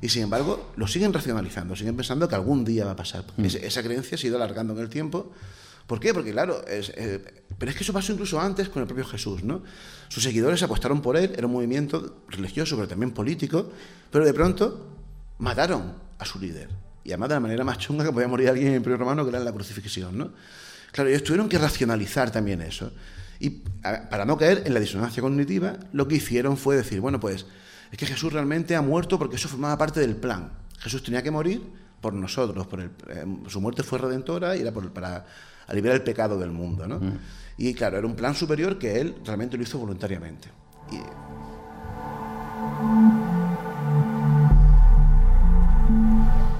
Y 0.02 0.08
sin 0.10 0.24
embargo, 0.24 0.72
lo 0.76 0.86
siguen 0.86 1.12
racionalizando, 1.12 1.74
siguen 1.76 1.96
pensando 1.96 2.28
que 2.28 2.34
algún 2.34 2.64
día 2.64 2.84
va 2.84 2.90
a 2.90 2.96
pasar. 2.96 3.24
Ese- 3.38 3.64
esa 3.66 3.82
creencia 3.82 4.18
se 4.18 4.26
ha 4.26 4.28
ido 4.28 4.36
alargando 4.36 4.74
en 4.74 4.80
el 4.80 4.88
tiempo. 4.90 5.32
¿Por 5.86 6.00
qué? 6.00 6.12
Porque, 6.12 6.32
claro, 6.32 6.66
es, 6.66 6.92
eh, 6.96 7.22
pero 7.58 7.70
es 7.70 7.76
que 7.76 7.84
eso 7.84 7.92
pasó 7.92 8.12
incluso 8.12 8.40
antes 8.40 8.68
con 8.68 8.82
el 8.82 8.86
propio 8.88 9.04
Jesús, 9.04 9.42
¿no? 9.44 9.62
Sus 10.08 10.22
seguidores 10.24 10.62
apostaron 10.62 11.00
por 11.02 11.16
él, 11.16 11.32
era 11.36 11.46
un 11.46 11.52
movimiento 11.52 12.22
religioso, 12.28 12.76
pero 12.76 12.88
también 12.88 13.12
político, 13.12 13.70
pero 14.10 14.24
de 14.24 14.34
pronto 14.34 14.88
mataron 15.38 15.94
a 16.18 16.24
su 16.24 16.38
líder. 16.40 16.68
Y 17.04 17.10
además 17.10 17.28
de 17.30 17.34
la 17.36 17.40
manera 17.40 17.64
más 17.64 17.78
chunga 17.78 18.04
que 18.04 18.12
podía 18.12 18.28
morir 18.28 18.48
alguien 18.48 18.66
en 18.68 18.72
el 18.74 18.76
Imperio 18.78 18.96
Romano, 18.98 19.24
que 19.24 19.30
era 19.30 19.38
en 19.38 19.44
la 19.44 19.52
crucifixión, 19.52 20.16
¿no? 20.18 20.32
Claro, 20.92 21.10
ellos 21.10 21.22
tuvieron 21.24 21.48
que 21.48 21.58
racionalizar 21.58 22.30
también 22.30 22.60
eso. 22.62 22.92
Y 23.40 23.50
para 23.80 24.24
no 24.24 24.36
caer 24.36 24.62
en 24.66 24.74
la 24.74 24.80
disonancia 24.80 25.20
cognitiva, 25.22 25.78
lo 25.92 26.06
que 26.06 26.16
hicieron 26.16 26.56
fue 26.56 26.76
decir, 26.76 27.00
bueno, 27.00 27.18
pues 27.18 27.46
es 27.92 27.98
que 27.98 28.07
Jesús 28.07 28.33
realmente 28.33 28.74
ha 28.74 28.83
muerto 28.83 29.18
porque 29.18 29.37
eso 29.37 29.48
formaba 29.48 29.76
parte 29.78 30.00
del 30.00 30.16
plan. 30.16 30.50
Jesús 30.81 31.02
tenía 31.05 31.22
que 31.22 31.31
morir 31.31 31.62
por 32.00 32.14
nosotros, 32.14 32.66
por 32.66 32.81
el, 32.81 32.90
eh, 33.09 33.24
su 33.48 33.61
muerte 33.61 33.83
fue 33.85 33.98
redentora 34.00 34.57
y 34.57 34.62
era 34.62 34.72
por- 34.72 34.90
para 34.92 35.24
aliviar 35.68 35.94
el 35.94 36.02
pecado 36.02 36.38
del 36.38 36.50
mundo, 36.50 36.88
¿no? 36.88 36.98
Y 37.59 37.74
claro, 37.74 37.98
era 37.98 38.07
un 38.07 38.16
plan 38.16 38.35
superior 38.35 38.78
que 38.78 39.00
él 39.00 39.14
realmente 39.24 39.57
lo 39.57 39.62
hizo 39.62 39.78
voluntariamente. 39.78 40.48
Y, 40.90 40.96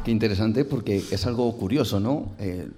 Qué 0.05 0.11
interesante 0.11 0.65
porque 0.65 0.97
es 0.97 1.27
algo 1.27 1.57
curioso, 1.57 2.01
¿no? 2.01 2.33
Eh, 2.41 2.69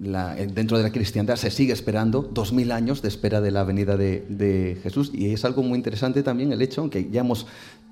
la- 0.00 0.38
eh, 0.38 0.46
dentro 0.46 0.76
de 0.76 0.84
la 0.84 0.92
cristiandad 0.92 1.34
se 1.34 1.50
sigue 1.50 1.72
esperando 1.72 2.22
dos 2.22 2.52
mil 2.52 2.70
años 2.70 3.02
de 3.02 3.08
espera 3.08 3.40
de 3.40 3.50
la 3.50 3.64
venida 3.64 3.96
de, 3.96 4.24
de 4.28 4.78
Jesús 4.84 5.10
y 5.12 5.32
es 5.32 5.44
algo 5.44 5.64
muy 5.64 5.76
interesante 5.76 6.22
también 6.22 6.52
el 6.52 6.62
hecho, 6.62 6.88
que 6.88 7.10
ya 7.10 7.22
hemos 7.22 7.48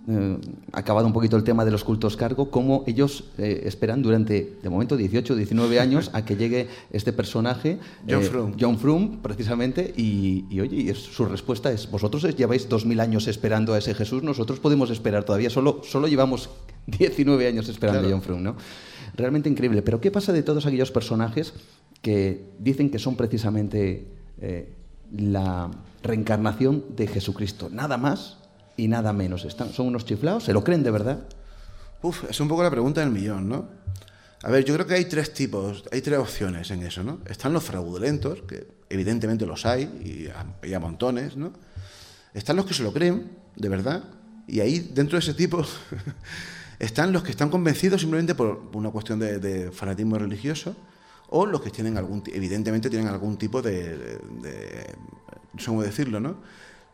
eh, 0.09 0.39
acabado 0.73 1.07
un 1.07 1.13
poquito 1.13 1.37
el 1.37 1.45
tema 1.45 1.65
de 1.65 1.71
los 1.71 1.83
cultos 1.85 2.17
cargo, 2.17 2.51
cómo 2.51 2.85
ellos 2.87 3.25
eh, 3.39 3.63
esperan 3.65 4.03
durante, 4.03 4.57
de 4.63 4.69
momento, 4.71 4.97
18, 4.97 5.35
19 5.35 5.81
años 5.81 6.11
a 6.13 6.25
que 6.25 6.37
llegue 6.37 6.69
este 6.91 7.13
personaje, 7.13 7.79
John 8.09 8.23
eh, 8.23 8.27
Frum. 8.27 8.53
John 8.59 8.79
Frum, 8.79 9.23
precisamente, 9.23 9.93
y, 9.97 10.45
y, 10.51 10.61
oye, 10.61 10.77
y 10.83 10.89
es- 10.91 10.99
su 10.99 11.25
respuesta 11.25 11.73
es, 11.73 11.91
vosotros 11.91 12.23
lleváis 12.37 12.69
dos 12.69 12.85
mil 12.87 13.01
años 13.01 13.27
esperando 13.29 13.75
a 13.75 13.79
ese 13.79 13.95
Jesús, 13.95 14.23
nosotros 14.23 14.61
podemos 14.61 14.91
esperar 14.91 15.25
todavía, 15.25 15.51
solo, 15.51 15.81
solo 15.85 16.07
llevamos 16.09 16.51
19 16.87 17.47
años 17.49 17.69
esperando 17.69 18.01
Claro. 18.01 18.15
a 18.15 18.19
John 18.19 18.23
Frum, 18.27 18.43
¿no? 18.43 18.57
Realmente 19.17 19.49
increíble. 19.49 19.83
Pero 19.83 20.01
¿qué 20.01 20.11
pasa 20.11 20.33
de 20.33 20.43
todos 20.43 20.67
aquellos 20.67 20.91
personajes 20.91 21.55
que 22.03 22.45
dicen 22.59 22.91
que 22.91 22.99
son 22.99 23.17
precisamente 23.17 24.07
eh, 24.41 24.73
la 25.17 25.71
reencarnación 26.03 26.85
de 26.95 27.07
Jesucristo? 27.07 27.69
Nada 27.73 27.97
más 27.97 28.39
y 28.77 28.89
nada 28.89 29.13
menos. 29.13 29.45
Están, 29.45 29.73
son 29.73 29.87
unos 29.89 30.05
chiflados, 30.05 30.45
se 30.45 30.53
lo 30.53 30.63
creen 30.65 30.83
de 30.83 30.91
verdad. 30.91 31.21
Uf, 32.03 32.25
es 32.31 32.39
un 32.41 32.49
poco 32.49 32.63
la 32.63 32.71
pregunta 32.71 33.01
del 33.01 33.11
millón, 33.11 33.49
¿no? 33.49 33.69
A 34.43 34.51
ver, 34.51 34.65
yo 34.65 34.75
creo 34.75 34.87
que 34.87 34.95
hay 34.95 35.07
tres 35.07 35.33
tipos, 35.33 35.85
hay 35.91 36.03
tres 36.03 36.19
opciones 36.19 36.71
en 36.71 36.83
eso, 36.83 37.03
¿no? 37.03 37.21
Están 37.27 37.53
los 37.53 37.65
fraudulentos, 37.65 38.43
que 38.43 38.69
evidentemente 38.91 39.47
los 39.47 39.65
hay, 39.67 40.29
y 40.65 40.73
a, 40.75 40.79
montones, 40.79 41.37
¿no? 41.37 41.53
Están 42.35 42.57
los 42.57 42.67
que 42.67 42.75
se 42.75 42.83
lo 42.83 42.93
creen, 42.93 43.31
de 43.57 43.69
verdad, 43.69 44.05
y 44.47 44.61
ahí, 44.61 44.91
dentro 44.95 45.17
de 45.19 45.21
ese 45.21 45.35
tipo, 45.35 45.65
están 46.79 47.13
los 47.13 47.23
que 47.23 47.31
están 47.31 47.49
convencidos 47.51 48.01
simplemente 48.03 48.35
por 48.35 48.71
una 48.75 48.91
cuestión 48.91 49.19
de, 49.19 49.39
de 49.39 49.73
fanatismo 49.73 50.19
religioso, 50.19 50.77
o 51.31 51.47
los 51.47 51.61
que 51.63 51.71
tienen 51.71 51.97
algún, 51.97 52.23
evidentemente 52.33 52.89
tienen 52.91 53.09
algún 53.09 53.37
tipo 53.39 53.63
de, 53.63 53.97
de- 53.97 54.19
de- 54.43 54.95
no 55.55 55.59
sé 55.61 55.67
cómo 55.67 55.83
decirlo, 55.83 56.21
¿no? 56.21 56.37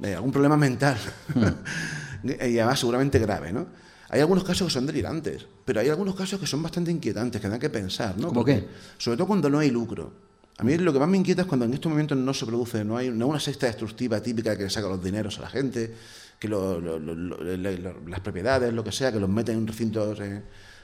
De 0.03 0.15
algún 0.15 0.33
problema 0.33 0.57
mental, 0.57 0.97
y 2.25 2.59
además 2.59 2.79
seguramente 2.81 3.19
grave, 3.19 3.53
¿no? 3.53 3.67
Hay 4.09 4.21
algunos 4.21 4.45
casos 4.45 4.67
que 4.69 4.73
son 4.75 4.85
delirantes, 4.87 5.47
pero 5.65 5.81
hay 5.81 5.89
algunos 5.89 6.15
casos 6.15 6.39
que 6.41 6.47
son 6.47 6.63
bastante 6.63 6.91
inquietantes, 6.91 7.41
que 7.41 7.49
dan 7.49 7.59
que 7.61 7.71
pensar, 7.71 8.17
¿no? 8.19 8.29
¿Cómo 8.29 8.41
Porque- 8.41 8.61
qué? 8.61 8.69
Sobre 8.99 9.17
todo 9.17 9.27
cuando 9.27 9.49
no 9.49 9.59
hay 9.61 9.71
lucro. 9.71 10.13
A 10.59 10.65
mí 10.65 10.77
lo 10.77 10.93
que 10.93 10.99
más 10.99 11.09
me 11.09 11.17
inquieta 11.17 11.43
es 11.43 11.49
cuando 11.49 11.65
en 11.65 11.73
estos 11.75 11.89
momentos 11.91 12.19
no 12.19 12.35
se 12.35 12.45
produce, 12.45 12.85
no 12.85 12.97
hay 12.97 13.09
no 13.11 13.27
una 13.27 13.41
sexta 13.41 13.67
destructiva 13.67 14.21
típica 14.21 14.57
que 14.57 14.65
le 14.65 14.71
saca 14.71 14.87
los 14.89 15.03
dineros 15.03 15.39
a 15.39 15.43
la 15.43 15.49
gente, 15.49 15.95
que 16.39 16.47
lo- 16.49 16.79
las 16.81 18.21
propiedades, 18.21 18.73
lo 18.73 18.85
que 18.85 18.93
sea, 18.93 19.11
que 19.13 19.19
los 19.21 19.31
meten 19.31 19.57
en 19.59 19.67
recintos, 19.67 20.21
eh, 20.21 20.43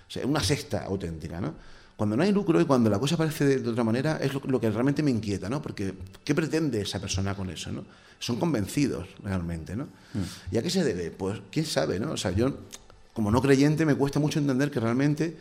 o 0.08 0.10
sea, 0.10 0.26
una 0.26 0.40
sexta 0.40 0.84
auténtica, 0.84 1.40
¿no? 1.40 1.54
Cuando 1.98 2.16
no 2.16 2.22
hay 2.22 2.30
lucro 2.30 2.60
y 2.60 2.64
cuando 2.64 2.88
la 2.88 2.98
cosa 3.00 3.16
parece 3.16 3.44
de, 3.44 3.58
de 3.58 3.68
otra 3.70 3.82
manera, 3.82 4.18
es 4.22 4.32
lo, 4.32 4.40
lo 4.46 4.60
que 4.60 4.70
realmente 4.70 5.02
me 5.02 5.10
inquieta, 5.10 5.48
¿no? 5.50 5.60
Porque, 5.60 5.92
¿qué 6.24 6.32
pretende 6.32 6.80
esa 6.80 7.00
persona 7.00 7.34
con 7.34 7.50
eso, 7.50 7.72
no? 7.72 7.84
Son 8.20 8.36
convencidos 8.38 9.08
realmente, 9.22 9.74
¿no? 9.74 9.88
¿Y 10.52 10.58
a 10.58 10.62
qué 10.62 10.70
se 10.70 10.84
debe? 10.84 11.10
Pues, 11.10 11.40
quién 11.50 11.66
sabe, 11.66 11.98
¿no? 11.98 12.12
O 12.12 12.16
sea, 12.16 12.30
yo, 12.30 12.54
como 13.12 13.32
no 13.32 13.42
creyente, 13.42 13.84
me 13.84 13.96
cuesta 13.96 14.20
mucho 14.20 14.38
entender 14.38 14.70
que 14.70 14.78
realmente 14.78 15.36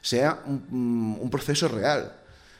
sea 0.00 0.42
un, 0.46 1.16
un 1.20 1.30
proceso 1.30 1.68
real. 1.68 2.12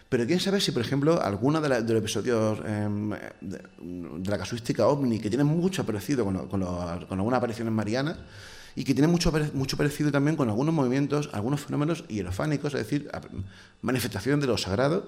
Pero 0.09 0.27
quién 0.27 0.39
sabe 0.41 0.61
si, 0.61 0.71
por 0.73 0.83
ejemplo, 0.83 1.21
alguna 1.21 1.61
de, 1.61 1.69
la- 1.69 1.83
de 1.83 1.93
los 1.93 2.03
episodios 2.03 2.59
em, 2.67 3.11
de, 3.41 3.59
de 3.81 4.31
la 4.31 4.39
casuística 4.39 4.87
ovni, 4.87 5.19
que 5.19 5.29
tienen 5.29 5.47
mucho 5.49 5.85
parecido 5.85 6.25
con, 6.25 6.35
lo- 6.35 6.49
con, 6.49 6.61
lo- 6.61 7.07
con 7.09 7.19
algunas 7.19 7.39
apariciones 7.39 7.73
marianas, 7.73 8.17
y 8.81 8.85
que 8.85 8.95
tienen 8.95 9.11
mucho, 9.11 9.31
mucho 9.53 9.77
parecido 9.77 10.11
también 10.11 10.37
con 10.37 10.49
algunos 10.49 10.73
movimientos, 10.75 11.29
algunos 11.35 11.61
fenómenos 11.61 12.07
hierofánicos, 12.09 12.73
es 12.75 12.81
decir, 12.81 13.11
manifestación 13.83 14.41
de 14.41 14.47
lo 14.47 14.57
sagrado, 14.57 15.07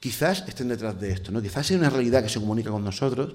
quizás 0.00 0.44
estén 0.48 0.66
detrás 0.68 0.98
de 1.00 1.12
esto, 1.12 1.30
¿no? 1.30 1.40
Quizás 1.40 1.66
sea 1.66 1.78
una 1.78 1.90
realidad 1.90 2.22
que 2.22 2.28
se 2.28 2.40
comunica 2.40 2.70
con 2.70 2.82
nosotros 2.84 3.34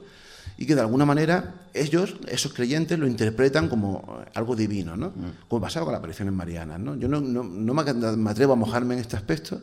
y 0.57 0.65
que 0.65 0.75
de 0.75 0.81
alguna 0.81 1.05
manera 1.05 1.55
ellos, 1.73 2.15
esos 2.27 2.51
creyentes, 2.53 2.99
lo 2.99 3.07
interpretan 3.07 3.69
como 3.69 4.19
eh, 4.25 4.29
algo 4.35 4.53
divino, 4.55 4.97
¿no? 4.97 5.13
Como 5.47 5.61
pasaba 5.61 5.85
con 5.85 5.93
las 5.93 5.99
apariciones 5.99 6.33
marianas, 6.33 6.79
¿no? 6.79 6.95
Yo 6.97 7.07
no, 7.07 7.21
no- 7.21 7.43
no 7.43 7.73
me, 7.73 7.83
me 7.93 8.29
atrevo 8.29 8.51
a 8.53 8.55
mojarme 8.57 8.95
en 8.95 8.99
este 9.01 9.15
aspecto, 9.15 9.61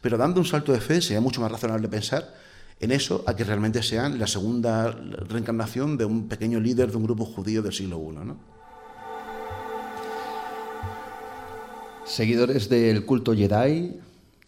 pero 0.00 0.16
dando 0.18 0.40
un 0.40 0.46
salto 0.46 0.72
de 0.72 0.80
fe 0.80 1.00
sería 1.00 1.20
mucho 1.20 1.40
más 1.40 1.52
razonable 1.52 1.86
pensar 1.88 2.34
en 2.80 2.90
eso 2.90 3.22
a 3.28 3.36
que 3.36 3.44
realmente 3.44 3.82
sean 3.82 4.18
la 4.18 4.26
segunda 4.26 4.90
reencarnación 5.28 5.96
de 5.98 6.04
un 6.06 6.26
pequeño 6.28 6.58
líder 6.58 6.90
de 6.90 6.96
un 6.96 7.04
grupo 7.04 7.24
judío 7.26 7.62
del 7.62 7.72
siglo 7.72 7.98
I, 8.10 8.14
¿no? 8.26 8.36
Seguidores 12.10 12.68
del 12.68 13.06
culto 13.06 13.36
Jedi, 13.36 13.96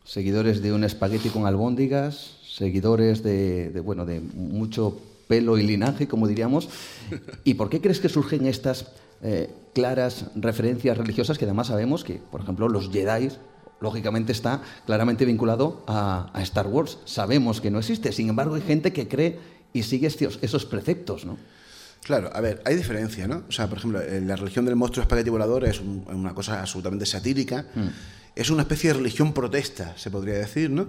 seguidores 0.03 0.62
de 0.62 0.72
un 0.72 0.83
espagueti 0.83 1.29
con 1.29 1.46
albóndigas, 1.46 2.38
seguidores 2.44 3.22
de, 3.22 3.70
de, 3.70 3.79
bueno, 3.79 4.05
de 4.05 4.20
mucho 4.20 4.98
pelo 5.29 5.57
y 5.57 5.62
linaje, 5.62 6.09
como 6.09 6.27
diríamos. 6.27 6.68
¿Y 7.44 7.55
por 7.55 7.70
qué 7.70 7.81
crees 7.81 8.01
que 8.01 8.09
surgen 8.09 8.46
estas 8.46 8.88
eh, 9.22 9.48
claras 9.75 10.27
referencias 10.35 10.98
religiosas 10.98 11.38
que 11.38 11.44
además 11.44 11.68
sabemos 11.68 12.03
que, 12.03 12.14
por 12.14 12.40
ejemplo, 12.40 12.68
los 12.68 12.90
Jedi, 12.90 13.29
lógicamente 13.81 14.33
está 14.33 14.60
claramente 14.85 15.25
vinculado 15.25 15.85
a, 15.87 16.31
a 16.35 16.42
Star 16.42 16.67
Wars? 16.67 16.98
Sabemos 17.04 17.60
que 17.60 17.71
no 17.71 17.79
existe, 17.79 18.10
sin 18.10 18.29
embargo 18.29 18.56
hay 18.56 18.63
gente 18.63 18.92
que 18.92 19.06
cree 19.06 19.38
y 19.73 19.85
sigue 19.85 20.08
esos 20.08 20.67
preceptos, 20.67 21.25
¿no? 21.25 21.38
Claro, 22.03 22.31
a 22.35 22.40
ver, 22.40 22.61
hay 22.65 22.75
diferencia, 22.77 23.29
¿no? 23.29 23.44
O 23.48 23.53
sea, 23.53 23.69
por 23.69 23.79
ejemplo, 23.79 24.00
eh, 24.00 24.21
la 24.21 24.35
religión 24.37 24.65
del 24.65 24.75
monstruo 24.77 25.03
espagueti 25.03 25.31
volador 25.31 25.65
es 25.65 25.81
un- 25.81 26.05
una 26.09 26.35
cosa 26.35 26.61
absolutamente 26.61 27.07
satírica. 27.07 27.67
Es 28.35 28.50
una 28.50 28.63
especie 28.63 28.88
de 28.90 28.94
religión 28.98 29.33
protesta, 29.33 29.96
se 29.96 30.11
podría 30.11 30.35
decir, 30.35 30.69
¿no? 30.71 30.87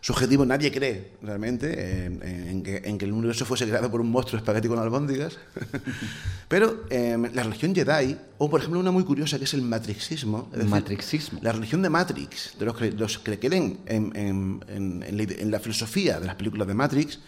Su 0.00 0.12
objetivo, 0.12 0.44
nadie 0.44 0.70
cree 0.70 1.12
realmente 1.22 2.04
en, 2.04 2.22
en- 2.22 2.62
que, 2.62 2.82
en 2.84 2.98
que 2.98 3.06
el 3.06 3.12
universo 3.12 3.46
fuese 3.46 3.66
creado 3.66 3.90
por 3.90 4.02
un 4.02 4.10
monstruo 4.10 4.36
espagueti 4.38 4.68
con 4.68 4.78
albóndigas. 4.78 5.38
Pero 6.48 6.84
eh, 6.90 7.16
la 7.32 7.42
religión 7.42 7.74
Jedi, 7.74 8.16
o 8.38 8.50
por 8.50 8.60
ejemplo 8.60 8.78
una 8.80 8.90
muy 8.90 9.02
curiosa 9.04 9.38
que 9.38 9.44
es 9.44 9.54
el 9.54 9.62
matrixismo. 9.62 10.48
es 10.52 10.58
decir, 10.58 10.70
Matrixismo. 10.70 11.40
La 11.42 11.52
religión 11.52 11.80
de 11.82 11.88
Matrix, 11.90 12.54
de 12.58 12.64
los 12.66 12.76
que, 12.76 12.92
los 12.92 13.18
que 13.18 13.38
creen 13.38 13.78
en, 13.86 14.12
en 14.68 15.50
la 15.50 15.58
filosofía 15.58 16.20
de 16.20 16.26
las 16.26 16.36
películas 16.36 16.68
de 16.68 16.74
Matrix, 16.74 17.18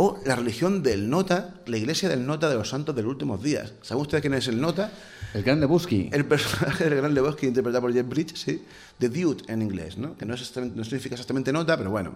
o 0.00 0.16
la 0.24 0.36
religión 0.36 0.80
del 0.84 1.10
Nota, 1.10 1.54
la 1.66 1.76
iglesia 1.76 2.08
del 2.08 2.24
Nota 2.24 2.48
de 2.48 2.54
los 2.54 2.68
santos 2.68 2.94
de 2.94 3.02
los 3.02 3.10
últimos 3.10 3.42
días. 3.42 3.72
¿Saben 3.82 4.02
ustedes 4.02 4.22
quién 4.22 4.32
es 4.32 4.46
el 4.46 4.60
Nota? 4.60 4.92
El 5.34 5.42
gran 5.42 5.58
Lebowski. 5.58 6.08
El 6.12 6.24
personaje 6.24 6.84
del 6.84 6.98
gran 6.98 7.14
Lebowski 7.14 7.46
interpretado 7.46 7.82
por 7.82 7.92
Jeff 7.92 8.08
Bridges, 8.08 8.40
sí, 8.40 8.62
The 9.00 9.08
Dude 9.08 9.52
en 9.52 9.60
inglés, 9.60 9.98
¿no? 9.98 10.16
que 10.16 10.24
no, 10.24 10.34
es 10.34 10.56
no 10.56 10.84
significa 10.84 11.16
exactamente 11.16 11.52
nota, 11.52 11.76
pero 11.76 11.90
bueno. 11.90 12.14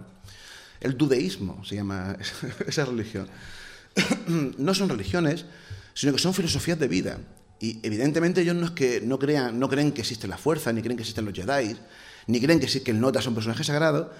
El 0.80 0.96
dudeísmo 0.96 1.64
se 1.64 1.74
llama 1.74 2.16
esa 2.68 2.84
religión. 2.84 3.26
no 4.58 4.74
son 4.74 4.88
religiones, 4.88 5.44
sino 5.92 6.12
que 6.12 6.20
son 6.20 6.34
filosofías 6.34 6.78
de 6.78 6.86
vida. 6.86 7.18
Y 7.58 7.80
evidentemente 7.82 8.42
ellos 8.42 8.54
no 8.54 8.66
es 8.66 8.70
que 8.70 9.00
no 9.00 9.18
crean, 9.18 9.58
no 9.58 9.68
creen 9.68 9.90
que 9.90 10.02
existe 10.02 10.28
la 10.28 10.38
fuerza, 10.38 10.72
ni 10.72 10.82
creen 10.82 10.96
que 10.96 11.02
existen 11.02 11.24
los 11.24 11.34
Jedi, 11.34 11.76
ni 12.28 12.40
creen 12.40 12.60
que, 12.60 12.68
sí, 12.68 12.78
que 12.82 12.92
el 12.92 13.00
Nota 13.00 13.18
es 13.18 13.26
un 13.26 13.34
personaje 13.34 13.64
sagrado, 13.64 14.12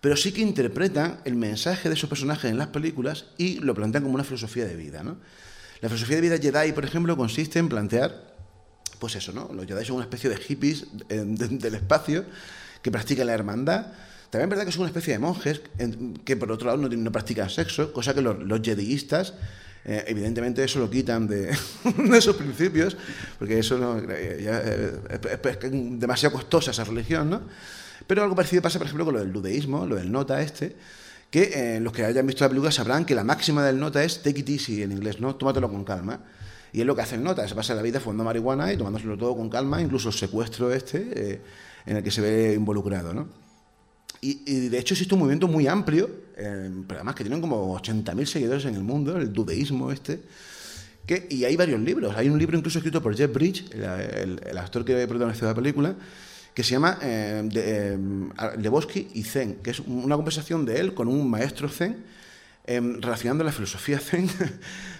pero 0.00 0.16
sí 0.16 0.32
que 0.32 0.40
interpretan 0.40 1.20
el 1.24 1.34
mensaje 1.34 1.88
de 1.88 1.94
esos 1.94 2.08
personajes 2.08 2.50
en 2.50 2.58
las 2.58 2.68
películas 2.68 3.26
y 3.38 3.58
lo 3.60 3.74
plantean 3.74 4.04
como 4.04 4.14
una 4.14 4.24
filosofía 4.24 4.64
de 4.64 4.76
vida. 4.76 5.02
¿no? 5.02 5.16
La 5.80 5.88
filosofía 5.88 6.16
de 6.16 6.22
vida 6.22 6.38
Jedi, 6.38 6.72
por 6.72 6.84
ejemplo, 6.84 7.16
consiste 7.16 7.58
en 7.58 7.68
plantear, 7.68 8.34
pues 8.98 9.16
eso, 9.16 9.32
¿no? 9.32 9.50
Los 9.52 9.66
Jedi 9.66 9.84
son 9.84 9.96
una 9.96 10.04
especie 10.04 10.30
de 10.30 10.36
hippies 10.36 10.86
eh, 11.08 11.22
del 11.26 11.74
espacio 11.74 12.24
que 12.82 12.90
practican 12.90 13.26
la 13.26 13.34
hermandad. 13.34 13.86
También 14.30 14.48
es 14.48 14.50
verdad 14.50 14.66
que 14.66 14.72
son 14.72 14.82
una 14.82 14.90
especie 14.90 15.12
de 15.12 15.18
monjes 15.18 15.60
que, 16.24 16.36
por 16.36 16.50
otro 16.50 16.66
lado, 16.66 16.88
no, 16.88 17.12
practican 17.12 17.48
sexo, 17.48 17.92
cosa 17.92 18.14
que 18.14 18.20
los, 18.20 18.38
los 18.38 18.60
eh, 19.88 20.04
evidentemente 20.08 20.64
eso 20.64 20.80
lo 20.80 20.90
quitan 20.90 21.28
de, 21.28 21.50
esos 22.16 22.34
principios, 22.34 22.96
porque 23.38 23.60
eso 23.60 23.78
no, 23.78 23.98
eh, 24.10 24.98
es, 25.08 26.00
demasiado 26.00 26.34
costosa 26.34 26.72
esa 26.72 26.82
religión, 26.82 27.30
¿no? 27.30 27.42
Pero 28.06 28.22
algo 28.22 28.34
parecido 28.34 28.62
pasa, 28.62 28.78
por 28.78 28.86
ejemplo, 28.86 29.04
con 29.04 29.14
lo 29.14 29.20
del 29.20 29.30
ludeísmo, 29.30 29.86
lo 29.86 29.96
del 29.96 30.10
nota 30.10 30.40
este, 30.40 30.76
que 31.30 31.76
eh, 31.76 31.80
los 31.80 31.92
que 31.92 32.04
hayan 32.04 32.26
visto 32.26 32.44
la 32.44 32.48
película 32.48 32.70
sabrán 32.70 33.04
que 33.04 33.14
la 33.14 33.24
máxima 33.24 33.64
del 33.64 33.78
nota 33.78 34.02
es 34.04 34.22
take 34.22 34.40
it 34.40 34.48
easy 34.48 34.82
en 34.82 34.92
inglés, 34.92 35.20
¿no? 35.20 35.34
Tómatelo 35.34 35.70
con 35.70 35.84
calma. 35.84 36.20
Y 36.72 36.80
es 36.80 36.86
lo 36.86 36.94
que 36.94 37.02
hace 37.02 37.14
el 37.14 37.24
nota, 37.24 37.46
se 37.48 37.54
pasa 37.54 37.74
la 37.74 37.82
vida 37.82 38.00
fumando 38.00 38.24
marihuana 38.24 38.72
y 38.72 38.76
tomándoselo 38.76 39.16
todo 39.16 39.36
con 39.36 39.48
calma, 39.48 39.80
incluso 39.80 40.08
el 40.08 40.14
secuestro 40.14 40.72
este 40.72 41.40
en 41.86 41.96
el 41.96 42.02
que 42.02 42.10
se 42.10 42.20
ve 42.20 42.54
involucrado, 42.54 43.14
¿no? 43.14 43.28
Y, 44.20 44.68
de 44.68 44.78
hecho 44.78 44.94
existe 44.94 45.14
un 45.14 45.20
movimiento 45.20 45.46
muy 45.46 45.66
amplio, 45.66 46.10
eh, 46.36 46.70
pero 46.88 46.98
además 46.98 47.14
que 47.14 47.22
tienen 47.22 47.40
como 47.40 47.78
80.000 47.78 48.24
seguidores 48.26 48.64
en 48.64 48.74
el 48.74 48.82
mundo, 48.82 49.16
el 49.16 49.32
dudeísmo 49.32 49.92
este. 49.92 50.20
Que, 51.06 51.28
y 51.30 51.44
hay 51.44 51.54
varios 51.54 51.80
libros. 51.80 52.16
Hay 52.16 52.28
un 52.28 52.38
libro 52.38 52.58
incluso 52.58 52.78
escrito 52.78 53.00
por 53.00 53.16
Jeff 53.16 53.32
Bridge, 53.32 53.70
el, 53.72 54.58
actor 54.58 54.84
que 54.84 55.06
protagonizó 55.06 55.46
la 55.46 55.54
película, 55.54 55.94
que 56.56 56.64
se 56.64 56.70
llama 56.70 56.98
eh, 57.02 57.42
de, 57.44 57.92
eh, 57.92 59.06
y 59.12 59.22
Zen, 59.24 59.56
que 59.56 59.72
es 59.72 59.80
una 59.80 60.16
conversación 60.16 60.64
de 60.64 60.80
él 60.80 60.94
con 60.94 61.06
un 61.06 61.28
maestro 61.28 61.68
Zen 61.68 62.02
Em, 62.68 63.00
relacionando 63.00 63.44
la 63.44 63.52
filosofía 63.52 63.98
zen 64.00 64.28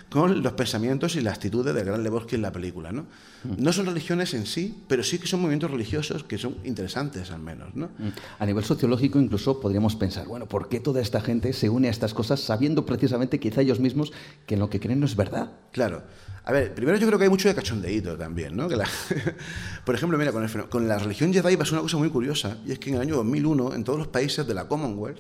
con 0.09 0.41
los 0.41 0.53
pensamientos 0.53 1.17
y 1.17 1.21
las 1.21 1.35
actitudes 1.35 1.75
del 1.75 1.85
gran 1.85 2.05
Lebowski 2.05 2.37
en 2.37 2.43
la 2.43 2.53
película. 2.53 2.93
¿no? 2.93 3.03
Mm. 3.43 3.57
no 3.59 3.73
son 3.73 3.87
religiones 3.87 4.35
en 4.35 4.47
sí, 4.47 4.83
pero 4.87 5.03
sí 5.03 5.19
que 5.19 5.27
son 5.27 5.41
movimientos 5.41 5.73
religiosos 5.73 6.23
que 6.23 6.39
son 6.39 6.59
interesantes 6.63 7.33
al 7.33 7.41
menos. 7.41 7.75
¿no? 7.75 7.87
Mm. 7.87 8.11
A 8.39 8.47
nivel 8.47 8.63
sociológico 8.63 9.19
incluso 9.19 9.61
podríamos 9.61 9.97
pensar, 9.97 10.29
bueno, 10.29 10.47
¿por 10.47 10.69
qué 10.69 10.79
toda 10.79 11.03
esta 11.03 11.21
gente 11.21 11.53
se 11.53 11.69
une 11.69 11.89
a 11.89 11.91
estas 11.91 12.15
cosas 12.15 12.39
sabiendo 12.39 12.87
precisamente 12.87 13.41
quizá 13.41 13.63
ellos 13.63 13.81
mismos 13.81 14.13
que 14.47 14.57
lo 14.57 14.71
que 14.71 14.79
creen 14.79 15.01
no 15.01 15.07
es 15.07 15.17
verdad? 15.17 15.51
Claro. 15.73 16.05
A 16.47 16.53
ver, 16.53 16.73
primero 16.75 16.97
yo 16.97 17.09
creo 17.09 17.19
que 17.19 17.25
hay 17.25 17.31
mucho 17.31 17.49
de 17.49 17.57
cachondeíto 17.57 18.17
también, 18.17 18.57
¿no? 18.57 18.69
Que 18.69 18.77
por 19.85 19.97
ejemplo, 19.97 20.17
mira, 20.17 20.31
con, 20.31 20.47
con 20.69 20.87
la 20.87 20.97
religión 20.97 21.33
Jedi 21.33 21.57
pasó 21.57 21.75
una 21.75 21.83
cosa 21.83 21.97
muy 21.97 22.09
curiosa, 22.09 22.59
y 22.65 22.71
es 22.71 22.79
que 22.79 22.91
en 22.91 22.97
el 22.97 23.03
año 23.03 23.17
2001, 23.17 23.75
en 23.75 23.83
todos 23.83 23.99
los 23.99 24.07
países 24.07 24.47
de 24.47 24.55
la 24.55 24.69
Commonwealth, 24.69 25.19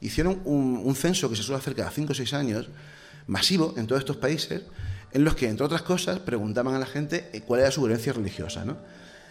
hicieron 0.00 0.40
un, 0.46 0.94
censo 0.96 1.28
que 1.28 1.36
se 1.36 1.42
suele 1.42 1.58
hacer 1.58 1.74
cada 1.74 1.90
5 1.90 2.10
o 2.10 2.14
6 2.14 2.32
años, 2.32 2.68
masivo 3.26 3.74
en 3.76 3.86
todos 3.86 4.00
estos 4.00 4.16
países, 4.16 4.62
en 5.12 5.24
los 5.24 5.34
que, 5.34 5.46
entre 5.50 5.66
otras 5.66 5.82
cosas, 5.82 6.20
preguntaban 6.20 6.74
a 6.74 6.78
la 6.78 6.86
gente 6.86 7.28
eh, 7.34 7.42
cuál 7.42 7.60
era 7.60 7.70
su 7.70 7.82
creencia 7.82 8.14
religiosa. 8.14 8.64
¿no? 8.64 8.78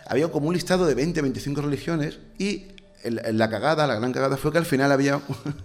Había 0.06 0.28
como 0.30 0.50
un 0.50 0.54
listado 0.54 0.86
de 0.86 0.94
20, 0.94 1.24
25 1.24 1.62
religiones 1.62 2.20
y 2.38 2.68
la 3.04 3.50
cagada, 3.50 3.88
la 3.88 3.96
gran 3.96 4.14
cagada, 4.14 4.38
fue 4.38 4.52
que 4.52 4.60
al 4.60 4.66
final 4.66 4.92
había 4.92 5.20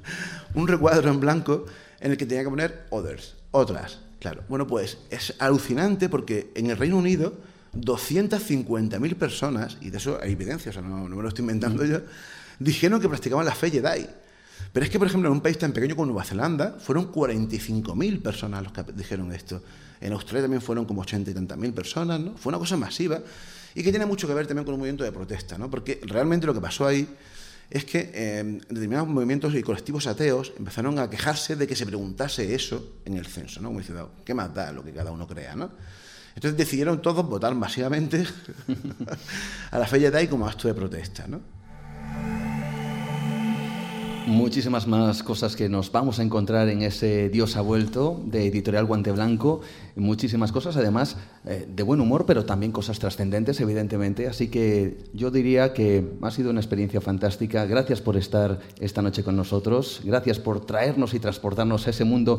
un 0.54 0.68
recuadro 0.68 1.11
en 1.11 1.20
blanco 1.20 1.66
en 2.00 2.12
el 2.12 2.16
que 2.16 2.24
tenía 2.24 2.44
que 2.44 2.50
poner 2.50 2.86
others, 2.88 3.36
otras. 3.50 3.98
Claro, 4.20 4.44
bueno, 4.48 4.66
pues 4.66 4.98
es 5.10 5.34
alucinante 5.38 6.08
porque 6.08 6.52
en 6.54 6.70
el 6.70 6.76
Reino 6.76 6.98
Unido 6.98 7.34
250.000 7.74 9.14
personas, 9.16 9.78
y 9.80 9.90
de 9.90 9.98
eso 9.98 10.18
hay 10.22 10.32
evidencia, 10.32 10.70
o 10.70 10.72
sea, 10.72 10.82
no, 10.82 11.08
no 11.08 11.16
me 11.16 11.22
lo 11.22 11.28
estoy 11.28 11.42
inventando 11.42 11.84
yo, 11.84 12.00
dijeron 12.58 13.00
que 13.00 13.08
practicaban 13.08 13.46
la 13.46 13.54
fe 13.54 13.70
Jedi. 13.70 14.06
Pero 14.72 14.84
es 14.84 14.90
que, 14.90 14.98
por 14.98 15.08
ejemplo, 15.08 15.28
en 15.28 15.32
un 15.32 15.40
país 15.40 15.58
tan 15.58 15.72
pequeño 15.72 15.96
como 15.96 16.06
Nueva 16.06 16.24
Zelanda, 16.24 16.76
fueron 16.78 17.10
45.000 17.10 18.22
personas 18.22 18.62
los 18.62 18.72
que 18.72 18.84
dijeron 18.92 19.32
esto. 19.32 19.62
En 20.00 20.12
Australia 20.12 20.42
también 20.42 20.62
fueron 20.62 20.84
como 20.84 21.00
80 21.02 21.30
y 21.30 21.34
tantas 21.34 21.58
mil 21.58 21.72
personas, 21.72 22.20
¿no? 22.20 22.36
Fue 22.36 22.50
una 22.50 22.58
cosa 22.58 22.76
masiva 22.76 23.20
y 23.74 23.82
que 23.82 23.90
tiene 23.90 24.06
mucho 24.06 24.28
que 24.28 24.34
ver 24.34 24.46
también 24.46 24.64
con 24.64 24.74
un 24.74 24.80
movimiento 24.80 25.04
de 25.04 25.12
protesta, 25.12 25.58
¿no? 25.58 25.70
Porque 25.70 26.00
realmente 26.04 26.46
lo 26.46 26.54
que 26.54 26.60
pasó 26.60 26.86
ahí 26.86 27.08
es 27.70 27.84
que 27.84 28.10
eh, 28.12 28.60
determinados 28.68 29.08
movimientos 29.08 29.54
y 29.54 29.62
colectivos 29.62 30.08
ateos 30.08 30.52
empezaron 30.58 30.98
a 30.98 31.08
quejarse 31.08 31.54
de 31.54 31.66
que 31.68 31.76
se 31.76 31.86
preguntase 31.86 32.52
eso 32.54 32.96
en 33.04 33.16
el 33.16 33.26
censo, 33.26 33.60
¿no? 33.60 33.68
Como 33.68 33.78
diciendo, 33.78 34.12
¿qué 34.24 34.34
más 34.34 34.52
da 34.52 34.72
lo 34.72 34.82
que 34.82 34.92
cada 34.92 35.12
uno 35.12 35.26
crea, 35.26 35.54
¿no? 35.54 35.70
Entonces 36.34 36.58
decidieron 36.58 37.00
todos 37.00 37.26
votar 37.26 37.54
masivamente 37.54 38.26
a 39.70 39.78
la 39.78 39.86
fe 39.86 40.00
Jedi 40.00 40.26
como 40.26 40.46
acto 40.46 40.68
de 40.68 40.74
protesta, 40.74 41.26
¿no? 41.28 41.59
Muchísimas 44.30 44.86
más 44.86 45.24
cosas 45.24 45.56
que 45.56 45.68
nos 45.68 45.90
vamos 45.90 46.20
a 46.20 46.22
encontrar 46.22 46.68
en 46.68 46.82
ese 46.82 47.28
Dios 47.30 47.56
ha 47.56 47.62
vuelto 47.62 48.22
de 48.26 48.46
Editorial 48.46 48.86
Guante 48.86 49.10
Blanco. 49.10 49.60
Muchísimas 49.96 50.52
cosas, 50.52 50.76
además 50.76 51.16
eh, 51.44 51.66
de 51.68 51.82
buen 51.82 52.00
humor, 52.00 52.26
pero 52.26 52.44
también 52.44 52.70
cosas 52.70 53.00
trascendentes, 53.00 53.60
evidentemente. 53.60 54.28
Así 54.28 54.46
que 54.46 54.98
yo 55.14 55.32
diría 55.32 55.72
que 55.72 56.12
ha 56.22 56.30
sido 56.30 56.50
una 56.50 56.60
experiencia 56.60 57.00
fantástica. 57.00 57.66
Gracias 57.66 58.00
por 58.00 58.16
estar 58.16 58.60
esta 58.78 59.02
noche 59.02 59.24
con 59.24 59.34
nosotros. 59.34 60.00
Gracias 60.04 60.38
por 60.38 60.64
traernos 60.64 61.12
y 61.12 61.18
transportarnos 61.18 61.88
a 61.88 61.90
ese 61.90 62.04
mundo 62.04 62.38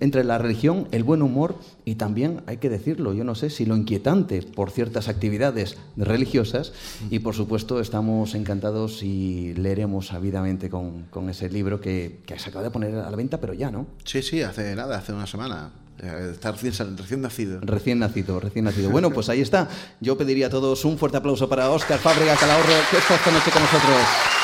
entre 0.00 0.24
la 0.24 0.38
religión, 0.38 0.88
el 0.90 1.04
buen 1.04 1.22
humor 1.22 1.56
y 1.84 1.96
también, 1.96 2.42
hay 2.46 2.56
que 2.56 2.68
decirlo, 2.68 3.12
yo 3.12 3.24
no 3.24 3.34
sé 3.34 3.50
si 3.50 3.66
lo 3.66 3.76
inquietante 3.76 4.42
por 4.42 4.70
ciertas 4.70 5.08
actividades 5.08 5.76
religiosas 5.96 6.72
y 7.10 7.20
por 7.20 7.34
supuesto 7.34 7.80
estamos 7.80 8.34
encantados 8.34 9.02
y 9.02 9.54
leeremos 9.54 10.12
ávidamente 10.12 10.70
con, 10.70 11.04
con 11.10 11.28
ese 11.28 11.50
libro 11.50 11.80
que, 11.80 12.20
que, 12.26 12.38
se 12.38 12.48
acaba 12.48 12.64
de 12.64 12.70
poner 12.70 12.94
a 12.94 13.10
la 13.10 13.16
venta, 13.16 13.40
pero 13.40 13.52
ya, 13.52 13.70
¿no? 13.70 13.86
Sí, 14.04 14.22
sí, 14.22 14.42
hace 14.42 14.74
nada, 14.74 14.98
hace 14.98 15.12
una 15.12 15.26
semana. 15.26 15.70
Eh, 16.02 16.30
está 16.32 16.52
recién, 16.52 16.96
recién, 16.96 17.20
nacido. 17.20 17.60
Recién 17.60 17.98
nacido, 17.98 18.40
recién 18.40 18.64
nacido. 18.64 18.90
Bueno, 18.90 19.10
pues 19.10 19.28
ahí 19.28 19.42
está. 19.42 19.68
Yo 20.00 20.16
pediría 20.16 20.46
a 20.46 20.50
todos 20.50 20.84
un 20.84 20.96
fuerte 20.96 21.18
aplauso 21.18 21.48
para 21.48 21.70
Óscar 21.70 21.98
Fábrega 21.98 22.36
Calahorro, 22.36 22.72
que 22.90 22.96
está 22.96 23.16
esta 23.16 23.30
noche 23.30 23.50
con 23.50 23.62
nosotros. 23.62 24.39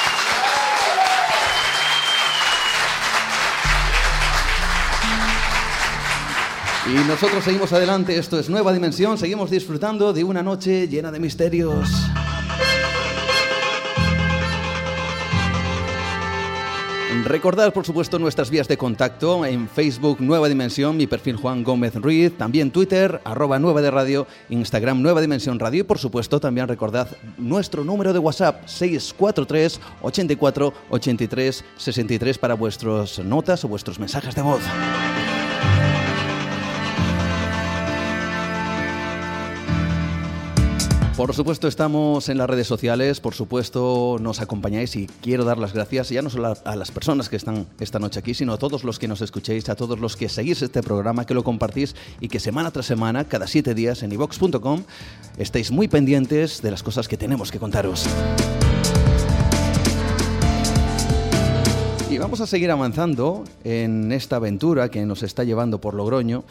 Y 6.88 7.08
nosotros 7.08 7.42
seguimos 7.42 7.72
adelante, 7.72 8.16
esto 8.16 8.38
es 8.38 8.48
Nueva 8.48 8.72
Dimensión, 8.72 9.18
seguimos 9.18 9.50
disfrutando 9.50 10.12
de 10.12 10.22
una 10.22 10.44
noche 10.44 10.86
llena 10.86 11.10
de 11.10 11.18
misterios. 11.18 11.90
Recordad, 17.24 17.72
por 17.72 17.84
supuesto, 17.84 18.20
nuestras 18.20 18.50
vías 18.50 18.68
de 18.68 18.76
contacto 18.76 19.44
en 19.44 19.68
Facebook 19.68 20.18
Nueva 20.20 20.48
Dimensión, 20.48 20.96
mi 20.96 21.08
perfil 21.08 21.34
Juan 21.34 21.64
Gómez 21.64 21.96
Ruiz, 21.96 22.38
también 22.38 22.70
Twitter, 22.70 23.20
arroba 23.24 23.58
Nueva 23.58 23.82
de 23.82 23.90
Radio, 23.90 24.28
Instagram 24.48 25.02
Nueva 25.02 25.20
Dimensión 25.20 25.58
Radio 25.58 25.80
y, 25.80 25.82
por 25.82 25.98
supuesto, 25.98 26.38
también 26.38 26.68
recordad 26.68 27.08
nuestro 27.36 27.82
número 27.82 28.12
de 28.12 28.20
WhatsApp 28.20 28.64
643 28.68 29.80
84 30.02 30.72
83 30.90 31.64
63 31.76 32.38
para 32.38 32.54
vuestras 32.54 33.18
notas 33.18 33.64
o 33.64 33.68
vuestros 33.68 33.98
mensajes 33.98 34.36
de 34.36 34.42
voz. 34.42 34.62
Por 41.16 41.32
supuesto 41.34 41.66
estamos 41.66 42.28
en 42.28 42.36
las 42.36 42.46
redes 42.46 42.66
sociales, 42.66 43.20
por 43.20 43.32
supuesto 43.32 44.18
nos 44.20 44.42
acompañáis 44.42 44.96
y 44.96 45.06
quiero 45.06 45.46
dar 45.46 45.56
las 45.56 45.72
gracias 45.72 46.10
ya 46.10 46.20
no 46.20 46.28
solo 46.28 46.54
a 46.62 46.76
las 46.76 46.90
personas 46.90 47.30
que 47.30 47.36
están 47.36 47.66
esta 47.80 47.98
noche 47.98 48.18
aquí, 48.18 48.34
sino 48.34 48.52
a 48.52 48.58
todos 48.58 48.84
los 48.84 48.98
que 48.98 49.08
nos 49.08 49.22
escuchéis, 49.22 49.66
a 49.70 49.76
todos 49.76 49.98
los 49.98 50.14
que 50.14 50.28
seguís 50.28 50.60
este 50.60 50.82
programa, 50.82 51.24
que 51.24 51.32
lo 51.32 51.42
compartís 51.42 51.96
y 52.20 52.28
que 52.28 52.38
semana 52.38 52.70
tras 52.70 52.84
semana, 52.84 53.24
cada 53.24 53.46
siete 53.46 53.74
días 53.74 54.02
en 54.02 54.12
ivox.com, 54.12 54.82
estéis 55.38 55.70
muy 55.70 55.88
pendientes 55.88 56.60
de 56.60 56.70
las 56.70 56.82
cosas 56.82 57.08
que 57.08 57.16
tenemos 57.16 57.50
que 57.50 57.58
contaros. 57.58 58.06
Y 62.10 62.18
vamos 62.18 62.42
a 62.42 62.46
seguir 62.46 62.70
avanzando 62.70 63.44
en 63.64 64.12
esta 64.12 64.36
aventura 64.36 64.90
que 64.90 65.06
nos 65.06 65.22
está 65.22 65.44
llevando 65.44 65.80
por 65.80 65.94
Logroño 65.94 66.44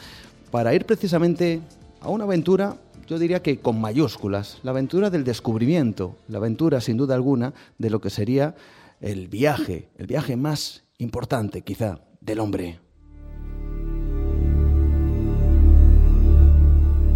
para 0.50 0.74
ir 0.74 0.86
precisamente 0.86 1.60
a 2.00 2.08
una 2.08 2.24
aventura 2.24 2.76
yo 3.06 3.18
diría 3.18 3.40
que 3.40 3.58
con 3.60 3.80
mayúsculas, 3.80 4.58
la 4.62 4.72
aventura 4.72 5.10
del 5.10 5.24
descubrimiento, 5.24 6.16
la 6.28 6.38
aventura 6.38 6.80
sin 6.80 6.96
duda 6.96 7.14
alguna 7.14 7.54
de 7.78 7.90
lo 7.90 8.00
que 8.00 8.10
sería 8.10 8.56
el 9.00 9.28
viaje, 9.28 9.88
el 9.96 10.06
viaje 10.06 10.36
más 10.36 10.84
importante 10.98 11.62
quizá 11.62 12.00
del 12.20 12.40
hombre. 12.40 12.80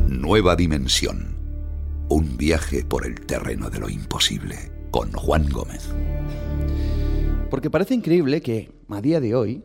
Nueva 0.09 0.55
dimensión. 0.55 1.39
Un 2.09 2.37
viaje 2.37 2.85
por 2.85 3.07
el 3.07 3.21
terreno 3.27 3.71
de 3.71 3.79
lo 3.79 3.89
imposible 3.89 4.57
con 4.91 5.11
Juan 5.13 5.49
Gómez. 5.49 5.89
Porque 7.51 7.71
parece 7.71 7.95
increíble 7.95 8.43
que 8.43 8.71
a 8.89 9.01
día 9.01 9.21
de 9.21 9.35
hoy 9.35 9.65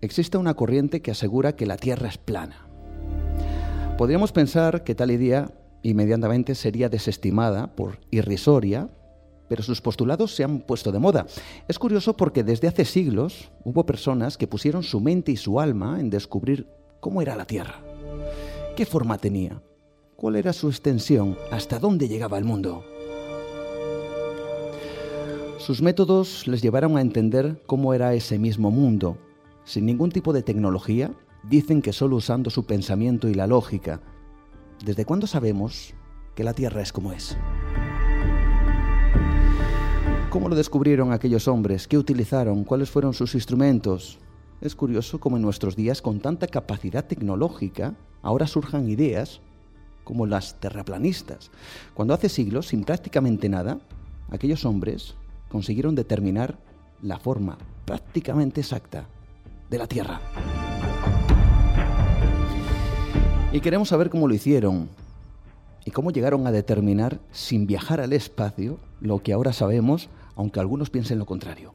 exista 0.00 0.38
una 0.38 0.54
corriente 0.54 1.02
que 1.02 1.10
asegura 1.10 1.56
que 1.56 1.66
la 1.66 1.76
Tierra 1.76 2.08
es 2.08 2.18
plana 2.18 2.71
Podríamos 3.98 4.32
pensar 4.32 4.84
que 4.84 4.94
tal 4.94 5.10
idea 5.10 5.52
inmediatamente 5.82 6.54
sería 6.54 6.88
desestimada 6.88 7.74
por 7.74 7.98
irrisoria, 8.10 8.88
pero 9.48 9.62
sus 9.62 9.82
postulados 9.82 10.34
se 10.34 10.44
han 10.44 10.60
puesto 10.60 10.92
de 10.92 10.98
moda. 10.98 11.26
Es 11.68 11.78
curioso 11.78 12.16
porque 12.16 12.42
desde 12.42 12.68
hace 12.68 12.84
siglos 12.84 13.50
hubo 13.64 13.84
personas 13.84 14.38
que 14.38 14.46
pusieron 14.46 14.82
su 14.82 15.00
mente 15.00 15.30
y 15.32 15.36
su 15.36 15.60
alma 15.60 16.00
en 16.00 16.08
descubrir 16.08 16.68
cómo 17.00 17.20
era 17.20 17.36
la 17.36 17.44
Tierra, 17.44 17.82
qué 18.76 18.86
forma 18.86 19.18
tenía, 19.18 19.62
cuál 20.16 20.36
era 20.36 20.52
su 20.52 20.68
extensión, 20.68 21.36
hasta 21.50 21.78
dónde 21.78 22.08
llegaba 22.08 22.38
el 22.38 22.44
mundo. 22.44 22.84
Sus 25.58 25.82
métodos 25.82 26.48
les 26.48 26.62
llevaron 26.62 26.96
a 26.96 27.02
entender 27.02 27.62
cómo 27.66 27.94
era 27.94 28.14
ese 28.14 28.38
mismo 28.38 28.70
mundo. 28.70 29.18
Sin 29.64 29.86
ningún 29.86 30.10
tipo 30.10 30.32
de 30.32 30.42
tecnología, 30.42 31.12
dicen 31.42 31.82
que 31.82 31.92
solo 31.92 32.16
usando 32.16 32.50
su 32.50 32.64
pensamiento 32.64 33.28
y 33.28 33.34
la 33.34 33.46
lógica. 33.46 34.00
¿Desde 34.84 35.04
cuándo 35.04 35.26
sabemos 35.26 35.94
que 36.34 36.44
la 36.44 36.54
Tierra 36.54 36.82
es 36.82 36.92
como 36.92 37.12
es? 37.12 37.36
¿Cómo 40.30 40.48
lo 40.48 40.54
descubrieron 40.54 41.12
aquellos 41.12 41.46
hombres? 41.46 41.86
¿Qué 41.86 41.98
utilizaron? 41.98 42.64
¿Cuáles 42.64 42.90
fueron 42.90 43.12
sus 43.12 43.34
instrumentos? 43.34 44.18
Es 44.60 44.74
curioso 44.74 45.20
cómo 45.20 45.36
en 45.36 45.42
nuestros 45.42 45.76
días, 45.76 46.00
con 46.00 46.20
tanta 46.20 46.46
capacidad 46.46 47.04
tecnológica, 47.04 47.94
ahora 48.22 48.46
surjan 48.46 48.88
ideas 48.88 49.40
como 50.04 50.26
las 50.26 50.58
terraplanistas, 50.58 51.50
cuando 51.94 52.14
hace 52.14 52.28
siglos, 52.28 52.68
sin 52.68 52.84
prácticamente 52.84 53.48
nada, 53.48 53.78
aquellos 54.30 54.64
hombres 54.64 55.14
consiguieron 55.48 55.94
determinar 55.94 56.58
la 57.02 57.18
forma 57.18 57.58
prácticamente 57.84 58.60
exacta 58.60 59.06
de 59.68 59.78
la 59.78 59.86
Tierra. 59.86 60.20
Y 63.52 63.60
queremos 63.60 63.90
saber 63.90 64.08
cómo 64.08 64.28
lo 64.28 64.34
hicieron 64.34 64.88
y 65.84 65.90
cómo 65.90 66.10
llegaron 66.10 66.46
a 66.46 66.52
determinar, 66.52 67.18
sin 67.32 67.66
viajar 67.66 68.00
al 68.00 68.14
espacio, 68.14 68.78
lo 69.00 69.18
que 69.22 69.34
ahora 69.34 69.52
sabemos 69.52 70.08
aunque 70.36 70.58
algunos 70.58 70.88
piensen 70.88 71.18
lo 71.18 71.26
contrario. 71.26 71.74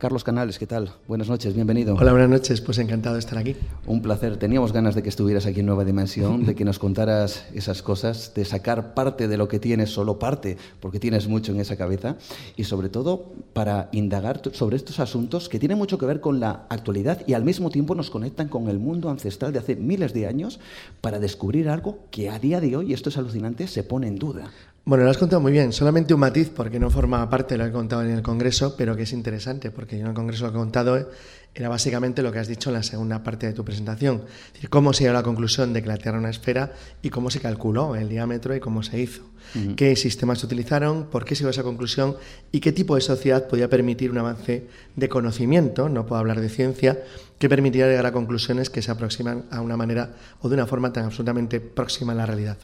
Carlos 0.00 0.24
Canales, 0.24 0.58
¿qué 0.58 0.66
tal? 0.66 0.92
Buenas 1.06 1.28
noches, 1.28 1.52
bienvenido. 1.52 1.94
Hola, 1.94 2.12
buenas 2.12 2.30
noches, 2.30 2.62
pues 2.62 2.78
encantado 2.78 3.16
de 3.16 3.18
estar 3.18 3.36
aquí. 3.36 3.54
Un 3.86 4.00
placer, 4.00 4.38
teníamos 4.38 4.72
ganas 4.72 4.94
de 4.94 5.02
que 5.02 5.10
estuvieras 5.10 5.44
aquí 5.44 5.60
en 5.60 5.66
Nueva 5.66 5.84
Dimensión, 5.84 6.46
de 6.46 6.54
que 6.54 6.64
nos 6.64 6.78
contaras 6.78 7.44
esas 7.52 7.82
cosas, 7.82 8.32
de 8.34 8.46
sacar 8.46 8.94
parte 8.94 9.28
de 9.28 9.36
lo 9.36 9.46
que 9.46 9.58
tienes, 9.58 9.90
solo 9.90 10.18
parte, 10.18 10.56
porque 10.80 11.00
tienes 11.00 11.28
mucho 11.28 11.52
en 11.52 11.60
esa 11.60 11.76
cabeza, 11.76 12.16
y 12.56 12.64
sobre 12.64 12.88
todo 12.88 13.34
para 13.52 13.90
indagar 13.92 14.40
sobre 14.54 14.76
estos 14.76 15.00
asuntos 15.00 15.50
que 15.50 15.58
tienen 15.58 15.76
mucho 15.76 15.98
que 15.98 16.06
ver 16.06 16.22
con 16.22 16.40
la 16.40 16.64
actualidad 16.70 17.20
y 17.26 17.34
al 17.34 17.44
mismo 17.44 17.68
tiempo 17.68 17.94
nos 17.94 18.08
conectan 18.08 18.48
con 18.48 18.70
el 18.70 18.78
mundo 18.78 19.10
ancestral 19.10 19.52
de 19.52 19.58
hace 19.58 19.76
miles 19.76 20.14
de 20.14 20.26
años 20.26 20.60
para 21.02 21.18
descubrir 21.18 21.68
algo 21.68 21.98
que 22.10 22.30
a 22.30 22.38
día 22.38 22.62
de 22.62 22.74
hoy, 22.74 22.92
y 22.92 22.94
esto 22.94 23.10
es 23.10 23.18
alucinante, 23.18 23.68
se 23.68 23.82
pone 23.82 24.08
en 24.08 24.16
duda. 24.16 24.50
Bueno, 24.82 25.04
lo 25.04 25.10
has 25.10 25.18
contado 25.18 25.42
muy 25.42 25.52
bien. 25.52 25.72
Solamente 25.72 26.14
un 26.14 26.20
matiz, 26.20 26.48
porque 26.48 26.80
no 26.80 26.88
forma 26.88 27.28
parte 27.28 27.54
de 27.54 27.58
lo 27.58 27.64
que 27.64 27.70
he 27.70 27.72
contado 27.72 28.02
en 28.02 28.10
el 28.10 28.22
Congreso, 28.22 28.74
pero 28.76 28.96
que 28.96 29.02
es 29.02 29.12
interesante, 29.12 29.70
porque 29.70 29.89
yo 29.96 30.02
en 30.02 30.08
el 30.08 30.14
Congreso 30.14 30.46
lo 30.46 30.52
que 30.52 30.58
he 30.58 30.60
contado 30.60 31.08
era 31.54 31.68
básicamente 31.68 32.22
lo 32.22 32.30
que 32.30 32.38
has 32.38 32.46
dicho 32.46 32.70
en 32.70 32.74
la 32.74 32.82
segunda 32.82 33.22
parte 33.24 33.46
de 33.46 33.52
tu 33.52 33.64
presentación. 33.64 34.22
Es 34.46 34.52
decir, 34.54 34.70
cómo 34.70 34.92
se 34.92 35.04
llegó 35.04 35.16
a 35.16 35.20
la 35.20 35.24
conclusión 35.24 35.72
de 35.72 35.82
que 35.82 35.88
la 35.88 35.96
Tierra 35.96 36.10
era 36.10 36.18
una 36.20 36.30
esfera 36.30 36.72
y 37.02 37.10
cómo 37.10 37.30
se 37.30 37.40
calculó 37.40 37.96
el 37.96 38.08
diámetro 38.08 38.54
y 38.54 38.60
cómo 38.60 38.82
se 38.82 39.00
hizo. 39.00 39.22
Qué 39.76 39.96
sistemas 39.96 40.38
se 40.38 40.46
utilizaron, 40.46 41.06
por 41.06 41.24
qué 41.24 41.34
se 41.34 41.40
llegó 41.40 41.48
a 41.48 41.50
esa 41.50 41.64
conclusión 41.64 42.16
y 42.52 42.60
qué 42.60 42.70
tipo 42.70 42.94
de 42.94 43.00
sociedad 43.00 43.48
podía 43.48 43.68
permitir 43.68 44.12
un 44.12 44.18
avance 44.18 44.68
de 44.94 45.08
conocimiento, 45.08 45.88
no 45.88 46.06
puedo 46.06 46.20
hablar 46.20 46.40
de 46.40 46.48
ciencia, 46.48 47.02
que 47.38 47.48
permitiera 47.48 47.88
llegar 47.88 48.06
a 48.06 48.12
conclusiones 48.12 48.70
que 48.70 48.80
se 48.80 48.92
aproximan 48.92 49.46
a 49.50 49.60
una 49.60 49.76
manera 49.76 50.14
o 50.40 50.48
de 50.48 50.54
una 50.54 50.68
forma 50.68 50.92
tan 50.92 51.06
absolutamente 51.06 51.58
próxima 51.58 52.12
a 52.12 52.14
la 52.14 52.26
realidad. 52.26 52.58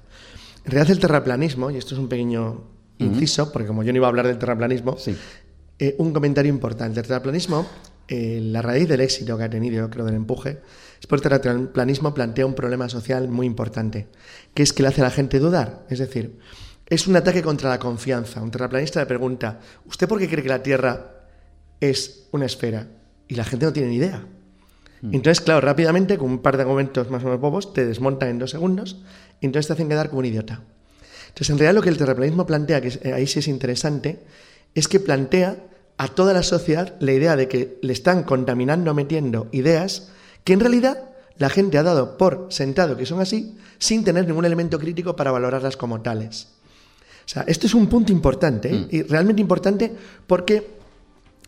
En 0.64 0.70
realidad 0.70 0.93
el 0.93 1.01
terraplanismo, 1.01 1.72
y 1.72 1.77
esto 1.77 1.95
es 1.95 2.01
un 2.01 2.09
pequeño 2.09 2.62
inciso, 2.99 3.53
porque 3.53 3.66
como 3.66 3.83
yo 3.83 3.93
no 3.93 3.97
iba 3.97 4.07
a 4.07 4.11
hablar 4.11 4.29
del 4.29 4.39
terraplanismo, 4.39 4.97
eh, 5.79 5.95
un 5.99 6.12
comentario 6.12 6.51
importante. 6.51 7.01
El 7.01 7.07
terraplanismo, 7.07 7.66
eh, 8.09 8.41
la 8.43 8.62
raíz 8.62 8.89
del 8.89 9.01
éxito 9.01 9.37
que 9.37 9.45
ha 9.45 9.51
tenido, 9.51 9.77
yo 9.77 9.91
creo, 9.91 10.05
del 10.05 10.14
empuje, 10.14 10.61
es 11.01 11.07
porque 11.07 11.29
el 11.29 11.41
terraplanismo 11.41 12.14
plantea 12.14 12.47
un 12.47 12.55
problema 12.55 12.89
social 12.89 13.29
muy 13.29 13.47
importante, 13.47 14.09
que 14.55 14.62
es 14.62 14.72
que 14.72 14.83
le 14.83 14.89
hace 14.89 15.03
a 15.03 15.05
la 15.05 15.11
gente 15.11 15.39
dudar. 15.39 15.85
Es 15.91 15.99
decir, 15.99 16.39
es 16.87 17.07
un 17.07 17.16
ataque 17.16 17.43
contra 17.43 17.68
la 17.68 17.79
confianza. 17.79 18.41
Un 18.41 18.51
terraplanista 18.51 19.01
le 19.01 19.07
pregunta, 19.07 19.61
¿usted 19.87 20.09
por 20.09 20.18
qué 20.18 20.29
cree 20.29 20.43
que 20.43 20.49
la 20.49 20.62
Tierra 20.62 21.27
es 21.81 22.29
una 22.33 22.47
esfera? 22.47 22.87
Y 23.29 23.35
la 23.35 23.45
gente 23.45 23.66
no 23.66 23.72
tiene 23.72 23.89
ni 23.89 23.97
idea. 23.97 24.24
Mm. 25.03 25.14
Entonces, 25.14 25.41
claro, 25.41 25.61
rápidamente, 25.61 26.16
con 26.16 26.31
un 26.31 26.39
par 26.39 26.57
de 26.57 26.62
argumentos 26.62 27.11
más 27.11 27.22
o 27.22 27.27
menos 27.27 27.41
bobos, 27.41 27.72
te 27.72 27.85
desmontan 27.85 28.29
en 28.29 28.39
dos 28.39 28.53
segundos 28.53 29.03
y 29.41 29.47
entonces 29.47 29.66
te 29.66 29.72
hacen 29.72 29.89
quedar 29.89 30.09
como 30.09 30.20
un 30.20 30.27
idiota. 30.27 30.62
Entonces, 31.29 31.51
en 31.51 31.59
realidad 31.59 31.74
lo 31.74 31.83
que 31.83 31.89
el 31.91 31.99
terraplanismo 31.99 32.47
plantea, 32.47 32.81
que 32.81 32.89
eh, 33.03 33.12
ahí 33.12 33.27
sí 33.27 33.41
es 33.41 33.49
interesante, 33.49 34.22
es 34.77 34.87
que 34.87 35.01
plantea 35.01 35.57
a 35.97 36.09
toda 36.09 36.35
la 36.35 36.43
sociedad 36.43 36.95
la 37.01 37.12
idea 37.12 37.35
de 37.35 37.49
que 37.49 37.79
le 37.83 37.93
están 37.93 38.22
contaminando, 38.22 38.95
metiendo 38.95 39.49
ideas 39.51 40.11
que 40.45 40.53
en 40.53 40.61
realidad 40.61 41.11
la 41.39 41.49
gente 41.49 41.79
ha 41.79 41.83
dado 41.83 42.16
por 42.18 42.47
sentado 42.51 42.97
que 42.97 43.07
son 43.07 43.20
así, 43.20 43.57
sin 43.79 44.05
tener 44.05 44.27
ningún 44.27 44.45
elemento 44.45 44.79
crítico 44.79 45.16
para 45.16 45.33
valorarlas 45.33 45.77
como 45.77 46.03
tales. 46.03 46.49
O 47.24 47.29
sea, 47.29 47.45
esto 47.49 47.66
es 47.66 47.74
un 47.74 47.89
punto 47.89 48.12
importante, 48.12 48.68
¿eh? 48.68 48.79
mm. 48.79 48.89
y 48.91 49.03
realmente 49.03 49.41
importante 49.41 49.93
porque 50.27 50.77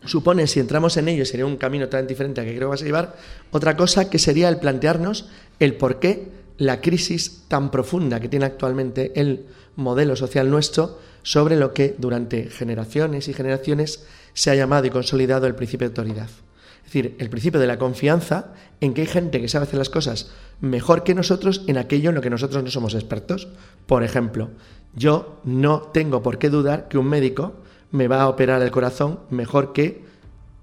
supone, 0.05 0.47
si 0.47 0.59
entramos 0.59 0.97
en 0.97 1.07
ello, 1.07 1.23
sería 1.23 1.45
un 1.45 1.57
camino 1.57 1.87
tan 1.87 2.07
diferente 2.07 2.41
al 2.41 2.47
que 2.47 2.55
creo 2.55 2.67
que 2.67 2.71
vas 2.71 2.81
a 2.81 2.85
llevar, 2.85 3.15
otra 3.51 3.77
cosa 3.77 4.09
que 4.09 4.17
sería 4.17 4.49
el 4.49 4.57
plantearnos 4.57 5.29
el 5.59 5.75
por 5.75 5.99
qué 5.99 6.31
la 6.57 6.81
crisis 6.81 7.43
tan 7.47 7.69
profunda 7.69 8.19
que 8.19 8.27
tiene 8.27 8.45
actualmente 8.45 9.11
el 9.15 9.45
modelo 9.75 10.15
social 10.15 10.49
nuestro 10.49 10.97
sobre 11.23 11.55
lo 11.55 11.73
que 11.73 11.95
durante 11.97 12.49
generaciones 12.49 13.27
y 13.27 13.33
generaciones 13.33 14.05
se 14.33 14.51
ha 14.51 14.55
llamado 14.55 14.85
y 14.85 14.89
consolidado 14.89 15.47
el 15.47 15.55
principio 15.55 15.87
de 15.87 15.91
autoridad. 15.91 16.29
Es 16.77 16.93
decir, 16.93 17.15
el 17.19 17.29
principio 17.29 17.59
de 17.59 17.67
la 17.67 17.77
confianza 17.77 18.53
en 18.81 18.93
que 18.93 19.01
hay 19.01 19.07
gente 19.07 19.39
que 19.39 19.47
sabe 19.47 19.63
hacer 19.63 19.77
las 19.77 19.89
cosas 19.89 20.31
mejor 20.61 21.03
que 21.03 21.15
nosotros 21.15 21.63
en 21.67 21.77
aquello 21.77 22.09
en 22.09 22.15
lo 22.15 22.21
que 22.21 22.29
nosotros 22.29 22.63
no 22.63 22.69
somos 22.69 22.95
expertos. 22.95 23.47
Por 23.85 24.03
ejemplo, 24.03 24.49
yo 24.95 25.39
no 25.43 25.81
tengo 25.93 26.21
por 26.21 26.37
qué 26.37 26.49
dudar 26.49 26.87
que 26.87 26.97
un 26.97 27.07
médico 27.07 27.53
me 27.91 28.07
va 28.07 28.21
a 28.21 28.29
operar 28.29 28.61
el 28.61 28.71
corazón 28.71 29.19
mejor 29.29 29.73
que 29.73 30.03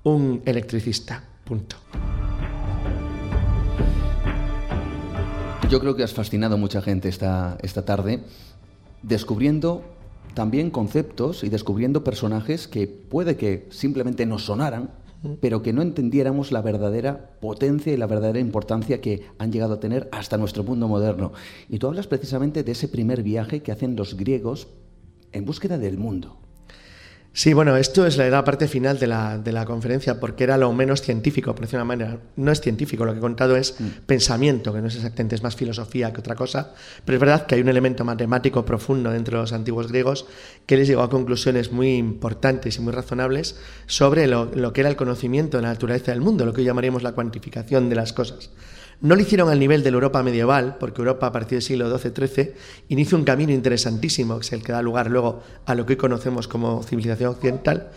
un 0.03 0.43
electricista. 0.45 1.25
Punto. 1.45 1.77
Yo 5.71 5.81
creo 5.81 5.97
que 5.97 6.05
has 6.05 6.13
fascinado 6.13 6.55
a 6.55 6.59
mucha 6.59 6.81
gente 6.81 7.09
esta, 7.09 7.57
esta 7.61 7.85
tarde 7.85 8.21
descubriendo 9.03 9.85
también 10.37 10.69
conceptos 10.69 11.45
y 11.45 11.49
descubriendo 11.49 12.05
personajes 12.05 12.69
que 12.69 12.87
puede 12.87 13.39
que 13.39 13.67
simplemente 13.71 14.27
nos 14.27 14.45
sonaran, 14.45 14.91
pero 15.41 15.63
que 15.63 15.73
no 15.73 15.81
entendiéramos 15.81 16.53
la 16.53 16.61
verdadera 16.61 17.39
potencia 17.41 17.95
y 17.95 17.97
la 17.97 18.07
verdadera 18.07 18.39
importancia 18.39 19.01
que 19.01 19.23
han 19.39 19.51
llegado 19.51 19.73
a 19.73 19.81
tener 19.81 20.11
hasta 20.13 20.37
nuestro 20.37 20.63
mundo 20.63 20.89
moderno. 20.89 21.33
Y 21.71 21.79
tú 21.79 21.87
hablas 21.87 22.07
precisamente 22.07 22.65
de 22.65 22.73
ese 22.73 22.87
primer 22.87 23.23
viaje 23.23 23.63
que 23.63 23.73
hacen 23.73 23.97
los 23.97 24.15
griegos 24.15 24.69
en 25.33 25.47
búsqueda 25.47 25.79
del 25.79 25.97
mundo. 25.97 26.37
Sí, 27.37 27.53
bueno, 27.53 27.77
esto 27.77 28.07
es 28.07 28.17
la, 28.17 28.45
parte 28.45 28.67
final 28.67 28.99
de 28.99 29.07
la, 29.07 29.37
de 29.37 29.53
la, 29.53 29.67
conferencia, 29.67 30.19
porque 30.19 30.45
era 30.45 30.57
lo 30.57 30.73
menos 30.73 31.03
científico, 31.03 31.55
por 31.55 31.67
decirlo 31.67 31.81
de 31.81 31.85
una 31.85 31.97
manera. 31.97 32.19
No 32.37 32.51
es 32.51 32.63
científico, 32.63 33.05
lo 33.05 33.13
que 33.13 33.19
he 33.19 33.21
contado 33.21 33.57
es 33.57 33.79
mm. 33.79 34.07
pensamiento, 34.07 34.73
que 34.73 34.81
no 34.81 34.87
es 34.87 34.97
exactamente, 34.97 35.35
es 35.35 35.43
más 35.43 35.55
filosofía 35.55 36.15
que 36.15 36.21
otra 36.21 36.35
cosa, 36.35 36.73
pero 37.05 37.17
es 37.17 37.21
verdad 37.21 37.45
que 37.45 37.55
hay 37.55 37.61
un 37.61 37.69
elemento 37.69 38.07
matemático 38.07 38.65
profundo 38.65 39.11
dentro 39.11 39.37
de 39.37 39.43
los 39.43 39.53
antiguos 39.53 39.89
griegos 39.89 40.25
que 40.65 40.79
les 40.79 40.89
llegó 40.89 41.03
a 41.03 41.11
conclusiones 41.11 41.73
muy 41.73 41.97
importantes 41.97 42.79
y 42.79 42.81
muy 42.81 42.95
razonables 42.95 43.57
sobre 43.85 44.29
lo, 44.29 44.47
lo 44.55 44.73
que 44.73 44.81
era 44.81 44.89
el 44.89 44.97
conocimiento 44.97 45.59
de 45.59 45.65
la 45.65 45.69
naturaleza 45.69 46.13
del 46.13 46.23
mundo, 46.23 46.47
lo 46.47 46.55
que 46.55 46.63
hoy 46.63 46.67
llamaríamos 46.67 47.03
la 47.03 47.13
cuantificación 47.13 47.91
de 47.91 47.97
las 47.97 48.15
cosas. 48.15 48.49
No 49.01 49.15
lo 49.15 49.21
hicieron 49.21 49.51
al 49.51 49.59
nivel 49.59 49.83
de 49.83 49.91
la 49.91 49.97
Europa 49.97 50.23
medieval, 50.23 50.77
porque 50.81 51.01
Europa 51.01 51.27
a 51.27 51.33
partir 51.33 51.57
del 51.57 51.63
siglo 51.63 51.99
XII-XIII 51.99 52.55
inició 52.89 53.19
un 53.19 53.25
camino 53.25 53.53
interesantísimo, 53.53 54.39
que 54.39 54.47
es 54.47 54.53
el 54.53 54.63
que 54.63 54.73
da 54.73 54.83
lugar 54.83 55.11
luego 55.11 55.43
a 55.67 55.75
lo 55.75 55.85
que 55.85 55.95
hoy 55.95 55.97
conocemos 55.99 56.49
como 56.49 56.83
civilización 56.83 57.31
occidental, 57.31 57.91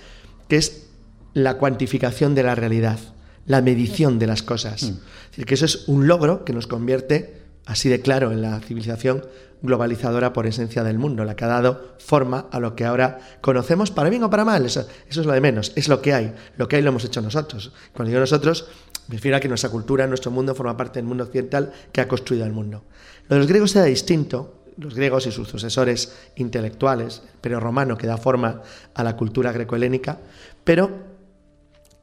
que 0.47 0.58
es 0.58 0.88
la 1.34 1.58
cuantificación 1.58 2.36
de 2.36 2.43
la 2.43 2.56
realidad, 2.56 3.00
la 3.45 3.62
medición 3.62 4.20
de 4.20 4.28
las 4.28 4.43
cosas. 4.43 4.84
Mm. 4.84 4.88
Es 4.88 5.30
decir, 5.32 5.45
que 5.45 5.54
eso 5.54 5.66
es 5.66 5.88
un 5.88 6.08
logro 6.08 6.43
que 6.43 6.54
nos 6.54 6.68
convierte, 6.68 7.43
así 7.66 7.88
de 7.88 8.02
claro, 8.02 8.32
en 8.32 8.41
la 8.41 8.60
civilización 8.60 9.24
globalizadora 9.62 10.34
por 10.34 10.47
esencia 10.47 10.84
del 10.84 10.97
mundo, 10.97 11.26
la 11.26 11.36
que 11.36 11.45
ha 11.45 11.50
dado 11.50 11.95
forma 12.00 12.47
a 12.52 12.60
lo 12.60 12.76
que 12.76 12.86
ahora 12.86 13.20
conocemos, 13.41 13.91
para 13.91 14.10
bien 14.10 14.24
o 14.24 14.30
para 14.30 14.45
mal, 14.45 14.66
eso, 14.66 14.88
eso 15.10 15.22
es 15.22 15.28
lo 15.28 15.34
de 15.34 15.41
menos, 15.41 15.74
es 15.76 15.88
lo 15.88 16.02
que 16.02 16.14
hay, 16.14 16.34
lo 16.58 16.68
que 16.68 16.78
hay 16.78 16.82
lo 16.82 16.89
hemos 16.89 17.04
hecho 17.04 17.22
nosotros. 17.22 17.74
Cuando 17.93 18.10
digo 18.10 18.22
nosotros, 18.22 18.68
me 19.10 19.16
refiero 19.16 19.38
a 19.38 19.39
que 19.39 19.47
nuestra 19.47 19.72
cultura, 19.72 20.05
nuestro 20.05 20.30
mundo, 20.30 20.53
forma 20.53 20.78
parte 20.78 20.99
del 20.99 21.07
mundo 21.07 21.24
occidental 21.24 21.74
que 21.91 21.99
ha 21.99 22.07
construido 22.07 22.45
el 22.45 22.53
mundo. 22.53 22.84
Lo 23.28 23.36
de 23.36 23.39
los 23.39 23.47
griegos 23.47 23.76
era 23.76 23.86
distinto. 23.86 24.55
Los 24.78 24.93
griegos 24.93 25.26
y 25.26 25.32
sus 25.32 25.49
sucesores 25.49 26.16
intelectuales, 26.36 27.24
pero 27.41 27.60
romano 27.60 27.97
que 27.97 28.07
da 28.07 28.18
forma 28.18 28.62
a 28.93 29.03
la 29.03 29.18
cultura 29.18 29.51
grecohelénica, 29.51 30.20
pero 30.64 30.91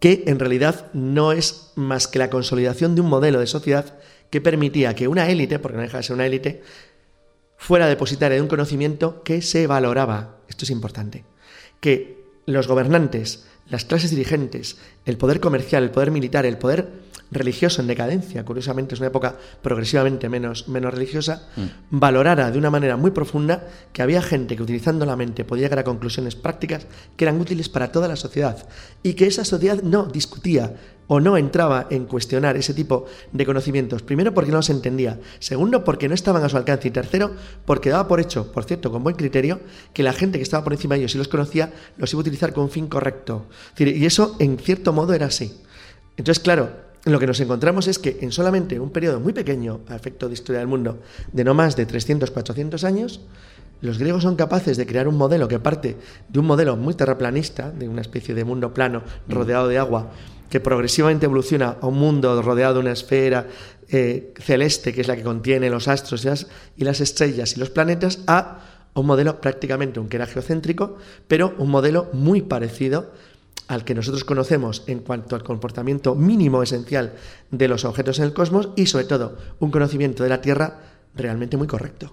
que 0.00 0.24
en 0.26 0.38
realidad 0.38 0.90
no 0.92 1.32
es 1.32 1.72
más 1.76 2.08
que 2.08 2.18
la 2.18 2.28
consolidación 2.28 2.94
de 2.94 3.00
un 3.00 3.08
modelo 3.08 3.38
de 3.38 3.46
sociedad 3.46 3.94
que 4.28 4.40
permitía 4.40 4.94
que 4.94 5.08
una 5.08 5.30
élite, 5.30 5.58
porque 5.58 5.76
no 5.76 5.84
deja 5.84 5.98
de 5.98 6.02
ser 6.02 6.14
una 6.14 6.26
élite, 6.26 6.62
fuera 7.56 7.86
depositaria 7.86 8.34
de 8.34 8.42
un 8.42 8.48
conocimiento 8.48 9.22
que 9.22 9.40
se 9.42 9.66
valoraba. 9.66 10.38
Esto 10.48 10.64
es 10.64 10.70
importante. 10.70 11.24
Que 11.80 12.26
los 12.46 12.66
gobernantes, 12.66 13.46
las 13.70 13.84
clases 13.84 14.10
dirigentes, 14.10 14.78
el 15.04 15.16
poder 15.16 15.40
comercial, 15.40 15.82
el 15.82 15.90
poder 15.90 16.10
militar, 16.10 16.46
el 16.46 16.58
poder 16.58 17.05
religioso 17.30 17.80
en 17.80 17.88
decadencia, 17.88 18.44
curiosamente 18.44 18.94
es 18.94 19.00
una 19.00 19.08
época 19.08 19.36
progresivamente 19.62 20.28
menos, 20.28 20.68
menos 20.68 20.94
religiosa, 20.94 21.48
mm. 21.56 21.62
valorara 21.90 22.50
de 22.50 22.58
una 22.58 22.70
manera 22.70 22.96
muy 22.96 23.10
profunda 23.10 23.66
que 23.92 24.02
había 24.02 24.22
gente 24.22 24.56
que 24.56 24.62
utilizando 24.62 25.06
la 25.06 25.16
mente 25.16 25.44
podía 25.44 25.64
llegar 25.64 25.80
a 25.80 25.84
conclusiones 25.84 26.36
prácticas 26.36 26.86
que 27.16 27.24
eran 27.24 27.40
útiles 27.40 27.68
para 27.68 27.90
toda 27.90 28.08
la 28.08 28.16
sociedad 28.16 28.66
y 29.02 29.14
que 29.14 29.26
esa 29.26 29.44
sociedad 29.44 29.82
no 29.82 30.06
discutía 30.06 30.74
o 31.08 31.20
no 31.20 31.36
entraba 31.36 31.86
en 31.90 32.06
cuestionar 32.06 32.56
ese 32.56 32.74
tipo 32.74 33.06
de 33.32 33.46
conocimientos. 33.46 34.02
Primero 34.02 34.34
porque 34.34 34.50
no 34.50 34.56
los 34.58 34.70
entendía, 34.70 35.18
segundo 35.38 35.84
porque 35.84 36.08
no 36.08 36.14
estaban 36.14 36.42
a 36.42 36.48
su 36.48 36.56
alcance 36.56 36.88
y 36.88 36.90
tercero 36.90 37.32
porque 37.64 37.90
daba 37.90 38.08
por 38.08 38.20
hecho, 38.20 38.50
por 38.52 38.64
cierto, 38.64 38.90
con 38.90 39.04
buen 39.04 39.16
criterio, 39.16 39.60
que 39.92 40.02
la 40.02 40.12
gente 40.12 40.38
que 40.38 40.42
estaba 40.42 40.64
por 40.64 40.72
encima 40.72 40.94
de 40.94 41.02
ellos 41.02 41.14
y 41.14 41.18
los 41.18 41.28
conocía 41.28 41.72
los 41.96 42.12
iba 42.12 42.20
a 42.20 42.22
utilizar 42.22 42.52
con 42.52 42.64
un 42.64 42.70
fin 42.70 42.88
correcto. 42.88 43.46
Y 43.78 44.04
eso 44.04 44.36
en 44.38 44.58
cierto 44.58 44.92
modo 44.92 45.12
era 45.12 45.26
así. 45.26 45.60
Entonces, 46.16 46.42
claro, 46.42 46.70
lo 47.12 47.20
que 47.20 47.26
nos 47.26 47.40
encontramos 47.40 47.86
es 47.86 47.98
que 47.98 48.18
en 48.20 48.32
solamente 48.32 48.80
un 48.80 48.90
periodo 48.90 49.20
muy 49.20 49.32
pequeño, 49.32 49.80
a 49.88 49.94
efecto 49.94 50.26
de 50.28 50.34
historia 50.34 50.58
del 50.58 50.68
mundo, 50.68 50.98
de 51.32 51.44
no 51.44 51.54
más 51.54 51.76
de 51.76 51.86
300-400 51.86 52.82
años, 52.84 53.20
los 53.80 53.98
griegos 53.98 54.22
son 54.22 54.36
capaces 54.36 54.76
de 54.76 54.86
crear 54.86 55.06
un 55.06 55.16
modelo 55.16 55.46
que 55.46 55.58
parte 55.58 55.96
de 56.28 56.38
un 56.38 56.46
modelo 56.46 56.76
muy 56.76 56.94
terraplanista, 56.94 57.70
de 57.70 57.88
una 57.88 58.00
especie 58.00 58.34
de 58.34 58.44
mundo 58.44 58.74
plano 58.74 59.02
rodeado 59.28 59.68
de 59.68 59.78
agua, 59.78 60.10
que 60.50 60.60
progresivamente 60.60 61.26
evoluciona 61.26 61.76
a 61.80 61.86
un 61.86 61.98
mundo 61.98 62.40
rodeado 62.42 62.74
de 62.74 62.80
una 62.80 62.92
esfera 62.92 63.46
eh, 63.88 64.32
celeste, 64.40 64.92
que 64.92 65.02
es 65.02 65.08
la 65.08 65.16
que 65.16 65.22
contiene 65.22 65.70
los 65.70 65.88
astros 65.88 66.24
y 66.24 66.28
las, 66.28 66.46
y 66.76 66.84
las 66.84 67.00
estrellas 67.00 67.56
y 67.56 67.60
los 67.60 67.70
planetas, 67.70 68.20
a 68.26 68.60
un 68.94 69.06
modelo 69.06 69.40
prácticamente 69.40 70.00
un 70.00 70.08
que 70.08 70.16
era 70.16 70.26
geocéntrico, 70.26 70.96
pero 71.28 71.54
un 71.58 71.70
modelo 71.70 72.08
muy 72.12 72.42
parecido 72.42 73.12
al 73.68 73.84
que 73.84 73.94
nosotros 73.94 74.24
conocemos 74.24 74.84
en 74.86 75.00
cuanto 75.00 75.36
al 75.36 75.42
comportamiento 75.42 76.14
mínimo 76.14 76.62
esencial 76.62 77.14
de 77.50 77.68
los 77.68 77.84
objetos 77.84 78.18
en 78.18 78.26
el 78.26 78.32
cosmos 78.32 78.70
y 78.76 78.86
sobre 78.86 79.06
todo 79.06 79.36
un 79.60 79.70
conocimiento 79.70 80.22
de 80.22 80.28
la 80.28 80.40
Tierra 80.40 80.80
realmente 81.14 81.56
muy 81.56 81.66
correcto. 81.66 82.12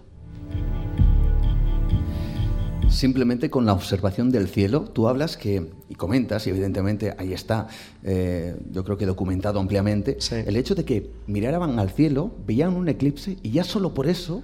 Simplemente 2.90 3.50
con 3.50 3.66
la 3.66 3.74
observación 3.74 4.30
del 4.30 4.48
cielo, 4.48 4.82
tú 4.82 5.08
hablas 5.08 5.36
que, 5.36 5.72
y 5.90 5.96
comentas, 5.96 6.46
y 6.46 6.52
evidentemente 6.52 7.16
ahí 7.18 7.34
está, 7.34 7.68
eh, 8.04 8.56
yo 8.72 8.84
creo 8.84 8.98
que 8.98 9.08
documentado 9.08 9.60
ampliamente, 9.60 10.20
el 10.32 10.56
hecho 10.56 10.76
de 10.76 10.86
que 10.86 11.10
miraban 11.26 11.80
al 11.80 11.90
cielo, 11.90 12.32
veían 12.46 12.76
un 12.76 12.88
eclipse 12.88 13.38
y 13.42 13.50
ya 13.50 13.64
solo 13.64 13.96
por 13.96 14.08
eso 14.08 14.44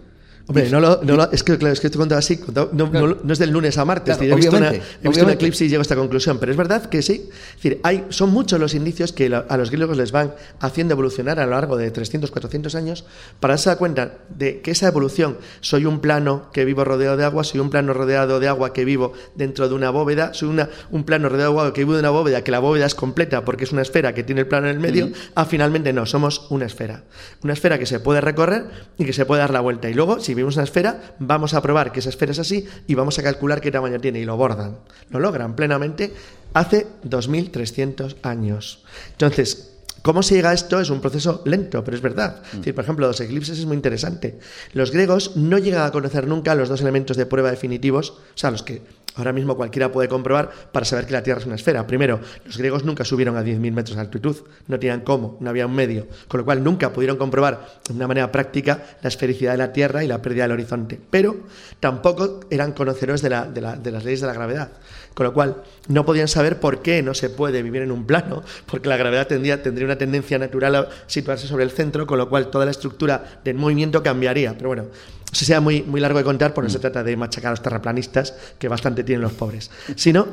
Hombre, 0.50 0.68
no, 0.72 0.80
lo, 0.80 1.00
no 1.04 1.30
es 1.32 1.44
que 1.44 1.60
claro, 1.60 1.74
es 1.74 1.80
que 1.80 1.86
esto 1.86 2.08
así, 2.16 2.40
no, 2.56 2.90
no, 3.24 3.32
es 3.34 3.38
del 3.38 3.52
lunes 3.52 3.78
a 3.78 3.86
martes. 3.86 4.18
he 4.20 4.34
visto, 4.34 4.58
una, 4.58 4.72
he 4.74 4.82
visto 5.04 5.24
un 5.24 5.30
eclipse 5.30 5.66
y 5.66 5.70
llego 5.70 5.82
a 5.82 5.84
esta 5.84 5.96
conclusión, 5.96 6.40
pero 6.40 6.52
es 6.52 6.58
verdad 6.58 6.88
que 6.88 7.04
sí. 7.04 7.30
Es 7.30 7.56
decir, 7.58 7.80
hay, 7.84 8.08
son 8.10 8.32
muchos 8.32 8.60
los 8.60 8.74
indicios 8.74 9.14
que 9.14 9.28
a 9.28 9.58
los 9.58 9.70
griegos 9.70 9.96
les 9.96 10.12
van 10.12 10.34
haciendo 10.60 10.96
evolucionar 10.96 11.40
a 11.40 11.46
lo 11.46 11.52
largo 11.52 11.78
de 11.78 11.92
300, 11.92 12.32
400 12.32 12.74
años 12.74 13.06
para 13.40 13.54
darse 13.54 13.76
cuenta 13.76 14.18
de 14.30 14.62
que 14.62 14.72
esa 14.72 14.88
evolución, 14.88 15.38
soy 15.62 15.86
un 15.86 16.00
plano 16.00 16.50
que 16.52 16.66
vivo 16.66 16.84
rodeado 16.84 17.16
de 17.16 17.26
agua, 17.26 17.44
soy 17.44 17.60
un 17.60 17.70
plano 17.70 17.94
rodeado 17.94 18.40
de 18.40 18.48
agua 18.48 18.74
que 18.74 18.86
vivo 18.86 19.14
dentro 19.36 19.70
de 19.70 19.76
una 19.76 19.92
bóveda, 19.92 20.34
soy 20.34 20.50
una, 20.50 20.68
un 20.90 21.04
plano 21.04 21.30
rodeado 21.30 21.54
de 21.54 21.60
agua 21.60 21.74
que 21.74 21.82
vivo 21.82 21.94
de 21.94 22.00
una 22.00 22.10
bóveda, 22.10 22.44
que 22.44 22.50
la 22.50 22.58
bóveda 22.58 22.88
es 22.88 22.96
completa 22.96 23.46
porque 23.46 23.66
es 23.66 23.72
una 23.72 23.84
esfera 23.84 24.16
que 24.16 24.24
tiene 24.24 24.42
el 24.42 24.48
plano 24.48 24.68
en 24.68 24.78
el 24.78 24.80
medio, 24.80 25.10
a 25.36 25.46
finalmente 25.46 25.94
no, 25.94 26.08
somos 26.08 26.48
una 26.50 26.66
esfera. 26.66 27.04
Una 27.44 27.54
esfera 27.54 27.78
que 27.78 27.86
se 27.86 28.00
puede 28.00 28.20
recorrer 28.20 28.66
y 28.98 29.06
que 29.06 29.14
se 29.14 29.28
puede 29.28 29.42
dar 29.42 29.52
la 29.52 29.62
vuelta. 29.62 29.92
Y 29.92 29.94
luego, 29.94 30.20
si 30.20 30.39
vivimos 30.40 30.56
una 30.56 30.64
esfera, 30.64 31.16
vamos 31.20 31.54
a 31.54 31.62
probar 31.62 31.92
que 31.92 32.00
esa 32.00 32.10
esfera 32.10 32.32
es 32.32 32.40
así 32.40 32.66
y 32.88 32.96
vamos 32.96 33.20
a 33.20 33.24
calcular 33.24 33.62
qué 33.62 33.72
tamaño 33.72 34.00
tiene 34.00 34.20
y 34.20 34.26
lo 34.26 34.38
bordan. 34.38 34.78
Lo 35.10 35.20
logran 35.20 35.56
plenamente 35.56 36.14
hace 36.54 36.88
2300 37.04 38.18
años. 38.24 38.84
Entonces, 39.12 39.76
¿Cómo 40.02 40.24
se 40.24 40.36
llega 40.36 40.52
a 40.52 40.54
esto? 40.54 40.80
Es 40.80 40.90
un 40.90 41.02
proceso 41.02 41.42
lento, 41.46 41.84
pero 41.84 41.98
es 41.98 42.02
verdad. 42.02 42.42
Por 42.74 42.84
ejemplo, 42.84 43.08
los 43.08 43.20
eclipses 43.20 43.60
es 43.60 43.66
muy 43.66 43.76
interesante. 43.76 44.40
Los 44.74 44.92
griegos 44.92 45.36
no 45.36 45.58
llegan 45.58 45.86
a 45.86 45.92
conocer 45.92 46.26
nunca 46.26 46.56
los 46.56 46.70
dos 46.70 46.82
elementos 46.82 47.18
de 47.18 47.26
prueba 47.26 47.52
definitivos, 47.52 48.12
o 48.12 48.38
sea, 48.38 48.52
los 48.52 48.64
que 48.64 48.82
ahora 49.20 49.34
mismo 49.34 49.56
cualquiera 49.56 49.92
puede 49.92 50.08
comprobar 50.10 50.50
para 50.72 50.86
saber 50.86 51.06
que 51.06 51.14
la 51.14 51.24
Tierra 51.24 51.40
es 51.40 51.46
una 51.46 51.56
esfera. 51.56 51.86
Primero, 51.86 52.20
los 52.46 52.58
griegos 52.58 52.84
nunca 52.84 53.06
subieron 53.06 53.38
a 53.38 53.44
10.000 53.44 53.72
metros 53.72 53.96
de 53.96 54.02
altitud, 54.02 54.36
no 54.68 54.80
tenían 54.80 55.02
cómo, 55.02 55.38
no 55.40 55.50
había 55.50 55.66
un 55.66 55.76
medio, 55.76 56.08
con 56.28 56.40
lo 56.40 56.46
cual 56.46 56.64
nunca 56.64 56.92
pudieron 56.92 57.18
comprobar 57.18 57.80
de 57.88 57.94
una 57.94 58.08
manera 58.08 58.32
práctica 58.32 58.84
la 59.02 59.10
esfericidad 59.10 59.52
de 59.52 59.58
la 59.58 59.74
Tierra 59.74 60.04
y 60.04 60.08
la 60.08 60.22
pérdida 60.22 60.44
del 60.44 60.54
horizonte. 60.54 61.00
Pero 61.10 61.38
tampoco 61.80 62.40
eran 62.50 62.74
conocedores 62.74 63.22
de, 63.22 63.30
las 63.30 64.04
leyes 64.04 64.22
de 64.22 64.28
la 64.28 64.34
gravedad, 64.34 64.72
con 65.14 65.26
lo 65.26 65.34
cual 65.34 65.64
no 65.88 66.06
podían 66.06 66.28
saber 66.28 66.60
por 66.60 66.82
qué 66.82 67.04
no 67.04 67.14
se 67.14 67.30
puede 67.30 67.62
vivir 67.62 67.82
en 67.82 67.92
un 67.92 68.06
plano, 68.06 68.44
porque 68.66 68.90
la 68.90 68.98
gravedad 68.98 69.28
tendría, 69.28 69.62
tendría 69.62 69.86
una 69.86 69.98
tendencia 69.98 70.38
natural 70.40 70.76
a 70.76 70.90
situarse 71.08 71.48
sobre 71.48 71.64
el 71.64 71.72
centro, 71.72 72.08
con 72.08 72.18
lo 72.18 72.30
cual 72.30 72.50
toda 72.50 72.66
la 72.66 72.72
estructura 72.72 73.40
del 73.44 73.56
movimiento 73.56 74.04
cambiaría. 74.04 74.54
Pero 74.56 74.70
bueno, 74.70 74.86
se 75.32 75.46
sea 75.46 75.62
muy, 75.62 75.84
muy 75.84 76.02
largo 76.02 76.18
de 76.18 76.26
contar, 76.26 76.54
porque 76.54 76.68
no 76.68 76.72
se 76.72 76.80
mm. 76.80 76.82
trata 76.82 77.04
de 77.04 77.16
machacar 77.16 77.50
a 77.50 77.52
los 77.52 77.62
terraplanistas, 77.62 78.34
que 78.58 78.68
bastante 78.68 79.04
tienen 79.04 79.22
los 79.22 79.34
pobres, 79.34 79.70
sino, 79.96 80.28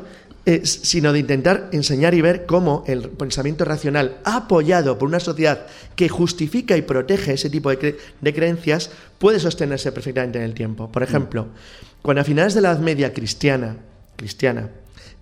sino 0.63 1.13
de 1.13 1.19
intentar 1.19 1.69
enseñar 1.73 2.15
y 2.15 2.21
ver 2.21 2.47
cómo 2.47 2.85
el 2.87 3.09
pensamiento 3.11 3.65
racional, 3.65 4.19
apoyado 4.25 4.99
por 4.99 5.09
una 5.09 5.21
sociedad 5.21 5.67
que 5.95 6.09
justifica 6.09 6.77
y 6.77 6.83
protege 6.83 7.35
ese 7.35 7.51
tipo 7.51 7.71
de, 7.71 7.99
de 8.21 8.35
creencias, 8.35 8.91
puede 9.19 9.41
sostenerse 9.41 9.93
perfectamente 9.93 10.39
en 10.39 10.45
el 10.45 10.55
tiempo. 10.55 10.91
Por 10.91 11.03
ejemplo, 11.03 11.45
mm. 11.45 12.03
cuando 12.03 12.23
a 12.23 12.25
finales 12.25 12.55
de 12.55 12.63
la 12.63 12.73
Edad 12.73 12.81
Media 12.81 13.13
cristiana, 13.13 13.77
cristiana 14.17 14.71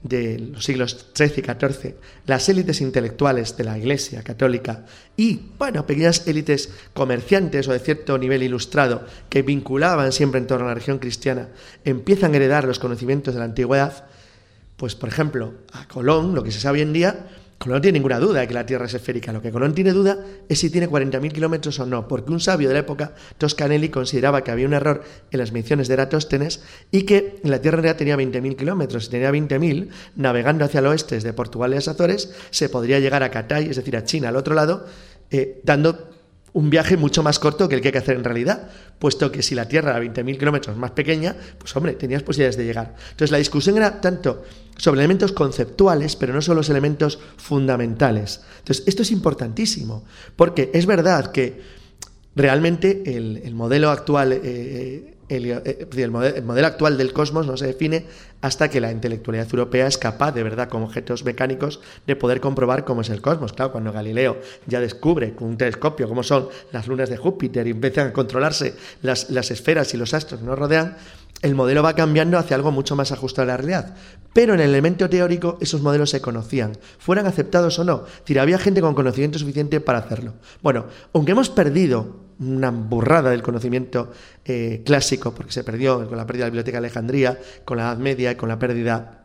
de 0.05 0.39
los 0.39 0.65
siglos 0.65 1.07
XIII 1.17 1.33
y 1.39 1.43
XIV, 1.43 1.95
las 2.27 2.49
élites 2.49 2.83
intelectuales 2.83 3.57
de 3.57 3.65
la 3.65 3.79
Iglesia 3.79 4.23
católica 4.23 4.85
y, 5.17 5.41
bueno, 5.59 5.87
pequeñas 5.87 6.27
élites 6.29 6.69
comerciantes 6.93 7.67
o 7.67 7.73
de 7.73 7.79
cierto 7.79 8.17
nivel 8.19 8.43
ilustrado 8.43 9.07
que 9.31 9.43
vinculaban 9.43 10.13
siempre 10.13 10.39
en 10.39 10.47
torno 10.47 10.67
a 10.67 10.69
la 10.69 10.75
religión 10.75 10.99
cristiana, 10.99 11.49
empiezan 11.85 12.35
a 12.35 12.37
heredar 12.37 12.65
los 12.67 12.79
conocimientos 12.79 13.33
de 13.33 13.41
la 13.41 13.47
antigüedad, 13.47 14.05
pues, 14.77 14.95
por 14.95 15.09
ejemplo, 15.09 15.55
a 15.73 15.89
Colón, 15.89 16.35
lo 16.35 16.43
que 16.43 16.53
se 16.53 16.61
sabe 16.61 16.79
hoy 16.79 16.83
en 16.83 16.93
día, 16.93 17.27
Colón 17.59 17.79
no 17.79 17.81
tiene 17.81 17.99
ninguna 17.99 18.19
duda 18.19 18.41
de 18.41 18.49
que 18.49 18.55
la 18.55 18.67
Tierra 18.67 18.87
es 18.87 18.95
esférica. 18.95 19.33
Lo 19.33 19.41
que 19.41 19.51
Colón 19.51 19.75
tiene 19.75 19.93
duda 19.93 20.19
es 20.49 20.59
si 20.59 20.71
tiene 20.71 20.89
40.000 20.89 21.33
kilómetros 21.33 21.79
o 21.81 21.87
no, 21.87 22.07
porque 22.07 22.33
un 22.33 22.41
sabio 22.41 22.69
de 22.69 22.75
la 22.75 22.81
época, 22.81 23.15
Toscanelli, 23.39 23.89
consideraba 23.89 24.45
que 24.45 24.51
había 24.51 24.67
un 24.67 24.75
error 24.75 25.03
en 25.31 25.39
las 25.39 25.53
mediciones 25.53 25.89
de 25.89 25.95
Eratóstenes 25.95 26.63
y 26.91 27.03
que 27.03 27.37
la 27.43 27.61
Tierra 27.61 27.89
en 27.89 27.97
tenía 27.97 28.17
20.000 28.17 28.57
kilómetros. 28.57 29.05
Si 29.05 29.11
tenía 29.11 29.31
20.000, 29.31 29.89
navegando 30.17 30.65
hacia 30.65 30.81
el 30.81 30.87
oeste 30.87 31.19
de 31.21 31.33
Portugal 31.33 31.73
y 31.73 31.77
las 31.77 31.89
Azores, 31.89 32.35
se 32.51 32.69
podría 32.69 33.01
llegar 33.01 33.23
a 33.23 33.31
Catay, 33.31 33.69
es 33.69 33.77
decir, 33.77 33.97
a 33.97 34.05
China, 34.05 34.29
al 34.29 34.37
otro 34.37 34.55
lado, 34.55 34.87
eh, 35.31 35.61
dando 35.65 36.14
un 36.55 36.71
viaje 36.71 36.97
mucho 36.97 37.23
más 37.23 37.39
corto 37.39 37.69
que 37.69 37.75
el 37.75 37.81
que 37.81 37.89
hay 37.89 37.93
que 37.93 37.99
hacer 37.99 38.17
en 38.17 38.25
realidad, 38.25 38.71
puesto 38.99 39.31
que 39.31 39.43
si 39.43 39.55
la 39.55 39.67
Tierra 39.67 39.91
era 39.91 40.05
20.000 40.05 40.39
kilómetros 40.39 40.77
más 40.77 40.93
pequeña, 40.93 41.37
pues 41.59 41.75
hombre, 41.77 41.95
tenías 41.95 42.23
posibilidades 42.23 42.57
de 42.57 42.65
llegar. 42.65 42.95
Entonces 43.11 43.33
la 43.33 43.39
discusión 43.39 43.77
era 43.77 44.01
tanto 44.01 44.45
sobre 44.77 45.01
elementos 45.01 45.33
conceptuales, 45.33 46.15
pero 46.15 46.33
no 46.33 46.41
solo 46.41 46.61
los 46.61 46.71
elementos 46.71 47.19
fundamentales. 47.37 48.41
Entonces 48.59 48.85
esto 48.87 49.03
es 49.03 49.11
importantísimo, 49.11 50.05
porque 50.37 50.71
es 50.73 50.87
verdad 50.87 51.33
que 51.33 51.61
realmente 52.35 53.03
el, 53.05 53.55
modelo 53.55 53.91
actual... 53.91 54.33
Eh, 54.33 55.11
eh, 55.29 55.89
el, 55.97 56.11
modelo, 56.11 56.67
actual 56.67 56.99
del 56.99 57.13
cosmos 57.13 57.47
no 57.47 57.57
se 57.57 57.67
define 57.67 58.07
hasta 58.41 58.69
que 58.69 58.81
la 58.81 58.93
intelectualidad 58.93 59.47
europea 59.51 59.87
es 59.87 59.97
capaz, 59.97 60.33
de 60.33 60.43
verdad, 60.43 60.69
como 60.69 60.85
objetos 60.85 61.25
mecánicos, 61.25 61.81
de 62.07 62.15
poder 62.15 62.41
comprobar 62.41 62.85
cómo 62.85 63.01
es 63.01 63.09
el 63.09 63.23
cosmos. 63.23 63.53
Claro, 63.55 63.73
cuando 63.73 63.93
Galileo 63.93 64.39
ya 64.67 64.81
descubre 64.81 65.35
con 65.35 65.49
un 65.49 65.57
telescopio 65.57 66.09
cómo 66.09 66.23
son 66.23 66.49
las 66.73 66.87
lunas 66.87 67.09
de 67.09 67.17
Júpiter 67.17 67.67
y 67.67 67.71
empiezan 67.71 68.09
a 68.09 68.13
controlarse 68.13 68.75
las, 69.03 69.31
las 69.31 69.51
esferas 69.51 69.95
y 69.95 69.97
los 69.97 70.13
astros 70.13 70.41
que 70.41 70.47
nos 70.47 70.59
rodean, 70.59 70.97
el 71.41 71.55
modelo 71.55 71.83
va 71.83 71.95
cambiando 71.95 72.39
hacia 72.39 72.57
algo 72.57 72.71
mucho 72.71 72.97
más 72.97 73.13
ajustado 73.13 73.45
a 73.45 73.53
la 73.53 73.57
realidad. 73.57 73.95
Pero 74.33 74.55
en 74.55 74.61
el 74.61 74.71
elemento 74.71 75.09
teórico 75.09 75.59
esos 75.61 75.81
modelos 75.81 76.11
se 76.11 76.21
conocían, 76.21 76.73
fueran 76.99 77.27
aceptados 77.27 77.79
o 77.79 77.85
no. 77.85 78.05
Es 78.07 78.21
decir, 78.21 78.41
había 78.41 78.59
gente 78.59 78.81
con 78.81 78.95
conocimiento 78.95 79.39
suficiente 79.39 79.81
para 79.81 79.99
hacerlo. 79.99 80.35
Bueno, 80.63 80.87
aunque 81.13 81.33
hemos 81.33 81.51
perdido 81.51 82.24
una 82.39 82.71
burrada 82.71 83.31
del 83.31 83.43
conocimiento 83.43 84.11
eh, 84.45 84.83
clásico, 84.85 85.35
porque 85.35 85.53
se 85.53 85.65
perdió 85.65 86.07
con 86.09 86.17
la 86.17 86.27
pérdida 86.27 86.45
de 86.45 86.49
la 86.49 86.51
Biblioteca 86.51 86.81
de 86.81 86.87
Alejandría, 86.87 87.39
con 87.65 87.79
la 87.79 87.85
Edad 87.85 87.99
Media 87.99 88.33
y 88.33 88.37
con 88.37 88.49
la 88.49 88.59
pérdida 88.59 89.21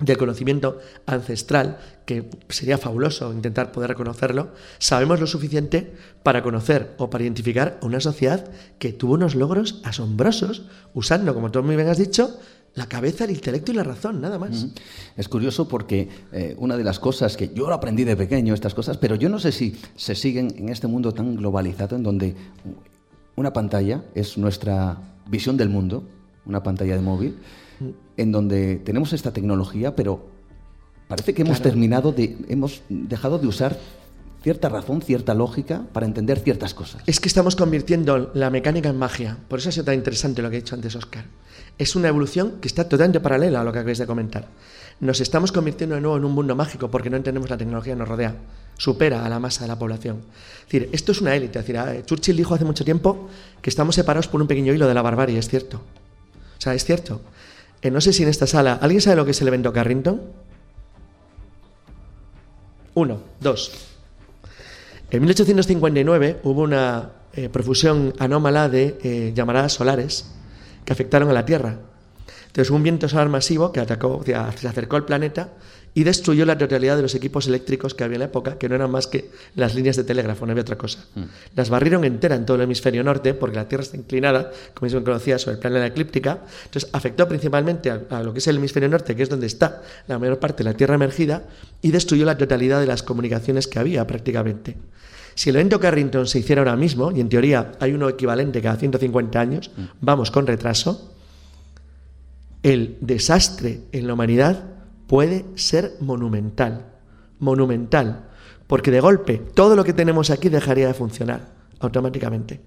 del 0.00 0.18
conocimiento 0.18 0.78
ancestral, 1.06 1.78
que 2.04 2.28
sería 2.48 2.76
fabuloso 2.76 3.32
intentar 3.32 3.72
poder 3.72 3.90
reconocerlo, 3.90 4.52
sabemos 4.78 5.20
lo 5.20 5.26
suficiente 5.26 5.94
para 6.22 6.42
conocer 6.42 6.94
o 6.98 7.08
para 7.08 7.24
identificar 7.24 7.78
una 7.80 8.00
sociedad 8.00 8.46
que 8.78 8.92
tuvo 8.92 9.14
unos 9.14 9.34
logros 9.34 9.80
asombrosos 9.84 10.66
usando, 10.92 11.34
como 11.34 11.50
tú 11.50 11.62
muy 11.62 11.76
bien 11.76 11.88
has 11.88 11.98
dicho, 11.98 12.38
La 12.76 12.86
cabeza, 12.86 13.24
el 13.24 13.30
intelecto 13.30 13.72
y 13.72 13.74
la 13.74 13.82
razón, 13.82 14.20
nada 14.20 14.38
más. 14.38 14.66
Es 15.16 15.28
curioso 15.28 15.66
porque 15.66 16.08
eh, 16.30 16.54
una 16.58 16.76
de 16.76 16.84
las 16.84 16.98
cosas 16.98 17.34
que 17.34 17.50
yo 17.54 17.68
lo 17.68 17.74
aprendí 17.74 18.04
de 18.04 18.16
pequeño, 18.16 18.52
estas 18.52 18.74
cosas, 18.74 18.98
pero 18.98 19.14
yo 19.16 19.30
no 19.30 19.38
sé 19.38 19.50
si 19.50 19.74
se 19.96 20.14
siguen 20.14 20.54
en 20.58 20.68
este 20.68 20.86
mundo 20.86 21.12
tan 21.12 21.36
globalizado 21.36 21.96
en 21.96 22.02
donde 22.02 22.36
una 23.34 23.52
pantalla 23.54 24.04
es 24.14 24.36
nuestra 24.36 24.98
visión 25.26 25.56
del 25.56 25.70
mundo, 25.70 26.04
una 26.44 26.62
pantalla 26.62 26.94
de 26.94 27.00
móvil, 27.00 27.38
en 28.18 28.30
donde 28.30 28.76
tenemos 28.76 29.14
esta 29.14 29.32
tecnología, 29.32 29.96
pero 29.96 30.26
parece 31.08 31.32
que 31.32 31.42
hemos 31.42 31.62
terminado 31.62 32.12
de, 32.12 32.36
hemos 32.48 32.82
dejado 32.90 33.38
de 33.38 33.46
usar 33.46 33.78
cierta 34.42 34.68
razón, 34.68 35.00
cierta 35.00 35.32
lógica 35.34 35.86
para 35.94 36.04
entender 36.04 36.40
ciertas 36.40 36.74
cosas. 36.74 37.02
Es 37.06 37.20
que 37.20 37.28
estamos 37.28 37.56
convirtiendo 37.56 38.30
la 38.34 38.50
mecánica 38.50 38.90
en 38.90 38.98
magia. 38.98 39.38
Por 39.48 39.58
eso 39.58 39.70
ha 39.70 39.72
sido 39.72 39.86
tan 39.86 39.94
interesante 39.94 40.42
lo 40.42 40.50
que 40.50 40.56
ha 40.56 40.60
dicho 40.60 40.74
antes 40.74 40.94
Oscar. 40.94 41.24
Es 41.78 41.94
una 41.94 42.08
evolución 42.08 42.58
que 42.60 42.68
está 42.68 42.88
totalmente 42.88 43.20
paralela 43.20 43.60
a 43.60 43.64
lo 43.64 43.72
que 43.72 43.78
acabáis 43.78 43.98
de 43.98 44.06
comentar. 44.06 44.48
Nos 44.98 45.20
estamos 45.20 45.52
convirtiendo 45.52 45.94
de 45.94 46.00
nuevo 46.00 46.16
en 46.16 46.24
un 46.24 46.32
mundo 46.32 46.56
mágico 46.56 46.90
porque 46.90 47.10
no 47.10 47.18
entendemos 47.18 47.50
la 47.50 47.58
tecnología 47.58 47.92
que 47.92 47.98
nos 47.98 48.08
rodea. 48.08 48.34
Supera 48.78 49.24
a 49.24 49.28
la 49.28 49.38
masa 49.38 49.62
de 49.62 49.68
la 49.68 49.78
población. 49.78 50.22
Es 50.60 50.72
decir, 50.72 50.88
esto 50.92 51.12
es 51.12 51.20
una 51.20 51.34
élite. 51.34 51.58
Es 51.58 51.66
decir, 51.66 52.04
Churchill 52.06 52.36
dijo 52.36 52.54
hace 52.54 52.64
mucho 52.64 52.84
tiempo 52.84 53.28
que 53.60 53.68
estamos 53.68 53.94
separados 53.94 54.28
por 54.28 54.40
un 54.40 54.46
pequeño 54.46 54.72
hilo 54.72 54.88
de 54.88 54.94
la 54.94 55.02
barbarie, 55.02 55.38
es 55.38 55.48
cierto. 55.48 55.76
O 55.76 56.60
sea, 56.60 56.74
es 56.74 56.84
cierto. 56.84 57.20
Eh, 57.82 57.90
no 57.90 58.00
sé 58.00 58.12
si 58.12 58.22
en 58.22 58.30
esta 58.30 58.46
sala, 58.46 58.78
¿alguien 58.80 59.02
sabe 59.02 59.16
lo 59.16 59.24
que 59.24 59.32
es 59.32 59.40
el 59.42 59.48
evento 59.48 59.72
Carrington? 59.72 60.22
Uno, 62.94 63.20
dos. 63.40 63.72
En 65.10 65.20
1859 65.20 66.40
hubo 66.42 66.62
una 66.62 67.10
eh, 67.34 67.50
profusión 67.50 68.14
anómala 68.18 68.70
de 68.70 68.98
eh, 69.02 69.32
llamaradas 69.34 69.74
solares 69.74 70.32
que 70.86 70.92
afectaron 70.94 71.28
a 71.28 71.34
la 71.34 71.44
Tierra. 71.44 71.76
Entonces, 72.46 72.70
un 72.70 72.82
viento 72.82 73.06
solar 73.06 73.28
masivo 73.28 73.70
que 73.70 73.80
atacó, 73.80 74.22
se 74.24 74.34
acercó 74.34 74.96
al 74.96 75.04
planeta 75.04 75.50
y 75.92 76.04
destruyó 76.04 76.44
la 76.44 76.58
totalidad 76.58 76.96
de 76.96 77.02
los 77.02 77.14
equipos 77.14 77.46
eléctricos 77.46 77.94
que 77.94 78.04
había 78.04 78.16
en 78.16 78.20
la 78.20 78.24
época, 78.26 78.58
que 78.58 78.68
no 78.68 78.74
eran 78.74 78.90
más 78.90 79.06
que 79.06 79.30
las 79.54 79.74
líneas 79.74 79.96
de 79.96 80.04
telégrafo, 80.04 80.44
no 80.44 80.52
había 80.52 80.60
otra 80.60 80.76
cosa. 80.76 81.06
Mm. 81.14 81.22
Las 81.54 81.70
barrieron 81.70 82.04
entera 82.04 82.34
en 82.34 82.44
todo 82.44 82.58
el 82.58 82.64
hemisferio 82.64 83.02
norte, 83.02 83.32
porque 83.32 83.56
la 83.56 83.66
Tierra 83.66 83.82
está 83.82 83.96
inclinada, 83.96 84.50
como 84.74 84.90
se 84.90 85.02
conocía, 85.02 85.38
sobre 85.38 85.54
el 85.54 85.60
plano 85.60 85.76
de 85.76 85.80
la 85.80 85.86
eclíptica. 85.86 86.40
Entonces 86.66 86.90
afectó 86.92 87.26
principalmente 87.26 87.90
a, 87.90 88.22
lo 88.22 88.34
que 88.34 88.40
es 88.40 88.46
el 88.46 88.56
hemisferio 88.56 88.90
norte, 88.90 89.16
que 89.16 89.22
es 89.22 89.30
donde 89.30 89.46
está 89.46 89.82
la 90.06 90.18
mayor 90.18 90.38
parte 90.38 90.62
de 90.62 90.70
la 90.70 90.76
Tierra 90.76 90.96
emergida, 90.96 91.44
y 91.80 91.90
destruyó 91.92 92.26
la 92.26 92.36
totalidad 92.36 92.78
de 92.78 92.86
las 92.86 93.02
comunicaciones 93.02 93.66
que 93.66 93.78
había 93.78 94.06
prácticamente. 94.06 94.76
Si 95.36 95.50
el 95.50 95.56
evento 95.56 95.78
Carrington 95.78 96.26
se 96.26 96.38
hiciera 96.38 96.62
ahora 96.62 96.76
mismo, 96.76 97.12
y 97.12 97.20
en 97.20 97.28
teoría 97.28 97.72
hay 97.78 97.92
uno 97.92 98.08
equivalente 98.08 98.62
cada 98.62 98.76
150 98.76 99.38
años, 99.38 99.70
mm. 99.76 99.82
vamos 100.00 100.30
con 100.30 100.46
retraso, 100.46 101.14
el 102.62 102.96
desastre 103.02 103.82
en 103.92 104.06
la 104.06 104.14
humanidad 104.14 104.64
puede 105.06 105.44
ser 105.54 105.92
monumental, 106.00 106.86
monumental, 107.38 108.30
porque 108.66 108.90
de 108.90 109.00
golpe 109.00 109.36
todo 109.54 109.76
lo 109.76 109.84
que 109.84 109.92
tenemos 109.92 110.30
aquí 110.30 110.48
dejaría 110.48 110.88
de 110.88 110.94
funcionar 110.94 111.52
automáticamente. 111.80 112.62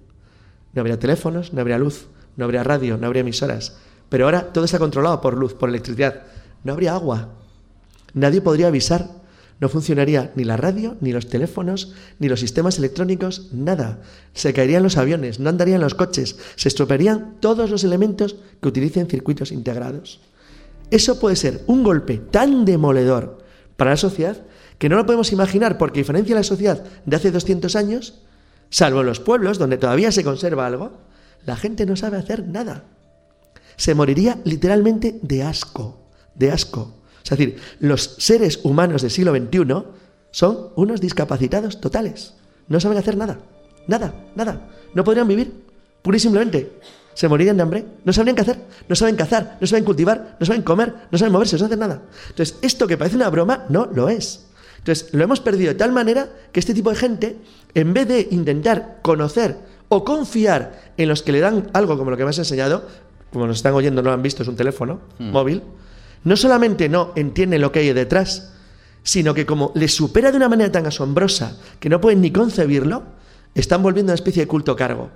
No 0.72 0.80
habría 0.80 0.98
teléfonos, 0.98 1.52
no 1.52 1.60
habría 1.60 1.76
luz, 1.76 2.06
no 2.36 2.44
habría 2.44 2.62
radio, 2.62 2.96
no 2.96 3.08
habría 3.08 3.22
emisoras, 3.22 3.76
pero 4.08 4.26
ahora 4.26 4.52
todo 4.52 4.64
está 4.64 4.78
controlado 4.78 5.20
por 5.20 5.36
luz, 5.36 5.54
por 5.54 5.68
electricidad. 5.68 6.22
No 6.62 6.72
habría 6.72 6.94
agua. 6.94 7.30
Nadie 8.14 8.40
podría 8.40 8.68
avisar. 8.68 9.19
No 9.60 9.68
funcionaría 9.68 10.32
ni 10.36 10.44
la 10.44 10.56
radio, 10.56 10.96
ni 11.00 11.12
los 11.12 11.28
teléfonos, 11.28 11.92
ni 12.18 12.28
los 12.28 12.40
sistemas 12.40 12.78
electrónicos, 12.78 13.50
nada. 13.52 14.00
Se 14.32 14.54
caerían 14.54 14.82
los 14.82 14.96
aviones, 14.96 15.38
no 15.38 15.50
andarían 15.50 15.82
los 15.82 15.94
coches, 15.94 16.36
se 16.56 16.68
estropearían 16.68 17.36
todos 17.40 17.70
los 17.70 17.84
elementos 17.84 18.36
que 18.60 18.68
utilicen 18.68 19.06
circuitos 19.06 19.52
integrados. 19.52 20.20
Eso 20.90 21.20
puede 21.20 21.36
ser 21.36 21.62
un 21.66 21.84
golpe 21.84 22.16
tan 22.16 22.64
demoledor 22.64 23.38
para 23.76 23.92
la 23.92 23.96
sociedad 23.96 24.38
que 24.78 24.88
no 24.88 24.96
lo 24.96 25.04
podemos 25.04 25.30
imaginar 25.30 25.76
porque 25.76 26.00
diferencia 26.00 26.34
la 26.34 26.42
sociedad 26.42 26.82
de 27.04 27.16
hace 27.16 27.30
200 27.30 27.76
años, 27.76 28.22
salvo 28.70 29.00
en 29.00 29.06
los 29.06 29.20
pueblos 29.20 29.58
donde 29.58 29.76
todavía 29.76 30.10
se 30.10 30.24
conserva 30.24 30.66
algo, 30.66 30.92
la 31.44 31.56
gente 31.56 31.84
no 31.84 31.96
sabe 31.96 32.16
hacer 32.16 32.48
nada. 32.48 32.84
Se 33.76 33.94
moriría 33.94 34.38
literalmente 34.44 35.18
de 35.22 35.42
asco, 35.42 36.00
de 36.34 36.50
asco. 36.50 36.99
Es 37.22 37.30
decir, 37.30 37.56
los 37.80 38.16
seres 38.18 38.60
humanos 38.62 39.02
del 39.02 39.10
siglo 39.10 39.34
XXI 39.34 39.84
son 40.30 40.68
unos 40.76 41.00
discapacitados 41.00 41.80
totales. 41.80 42.34
No 42.68 42.80
saben 42.80 42.98
hacer 42.98 43.16
nada, 43.16 43.38
nada, 43.86 44.14
nada. 44.34 44.68
No 44.94 45.04
podrían 45.04 45.28
vivir, 45.28 45.52
pura 46.02 46.16
y 46.16 46.20
simplemente 46.20 46.72
se 47.14 47.28
morirían 47.28 47.56
de 47.56 47.62
hambre, 47.62 47.84
no 48.04 48.12
sabrían 48.12 48.36
qué 48.36 48.42
hacer, 48.42 48.58
no 48.88 48.94
saben 48.94 49.16
cazar, 49.16 49.58
no 49.60 49.66
saben 49.66 49.84
cultivar, 49.84 50.36
no 50.38 50.46
saben 50.46 50.62
comer, 50.62 50.94
no 51.10 51.18
saben 51.18 51.32
moverse, 51.32 51.58
no 51.58 51.66
hacen 51.66 51.78
nada. 51.78 52.02
Entonces, 52.28 52.56
esto 52.62 52.86
que 52.86 52.96
parece 52.96 53.16
una 53.16 53.28
broma, 53.28 53.66
no 53.68 53.86
lo 53.86 54.08
es. 54.08 54.46
Entonces, 54.78 55.12
lo 55.12 55.22
hemos 55.22 55.40
perdido 55.40 55.72
de 55.72 55.78
tal 55.78 55.92
manera 55.92 56.30
que 56.52 56.60
este 56.60 56.72
tipo 56.72 56.90
de 56.90 56.96
gente, 56.96 57.36
en 57.74 57.92
vez 57.92 58.08
de 58.08 58.28
intentar 58.30 59.00
conocer 59.02 59.58
o 59.88 60.04
confiar 60.04 60.92
en 60.96 61.08
los 61.08 61.22
que 61.22 61.32
le 61.32 61.40
dan 61.40 61.68
algo 61.74 61.98
como 61.98 62.10
lo 62.10 62.16
que 62.16 62.24
me 62.24 62.30
has 62.30 62.38
enseñado, 62.38 62.86
como 63.32 63.46
nos 63.46 63.56
están 63.56 63.74
oyendo, 63.74 64.02
no 64.02 64.08
lo 64.08 64.14
han 64.14 64.22
visto, 64.22 64.42
es 64.42 64.48
un 64.48 64.56
teléfono 64.56 65.00
hmm. 65.18 65.30
móvil, 65.30 65.62
no 66.24 66.36
solamente 66.36 66.88
no 66.88 67.12
entiende 67.16 67.58
lo 67.58 67.72
que 67.72 67.80
hay 67.80 67.92
detrás, 67.92 68.52
sino 69.02 69.34
que 69.34 69.46
como 69.46 69.72
les 69.74 69.94
supera 69.94 70.30
de 70.30 70.36
una 70.36 70.48
manera 70.48 70.70
tan 70.70 70.86
asombrosa 70.86 71.56
que 71.78 71.88
no 71.88 72.00
pueden 72.00 72.20
ni 72.20 72.30
concebirlo, 72.30 73.04
están 73.54 73.82
volviendo 73.82 74.10
una 74.10 74.14
especie 74.14 74.42
de 74.42 74.48
culto 74.48 74.76
cargo. 74.76 75.10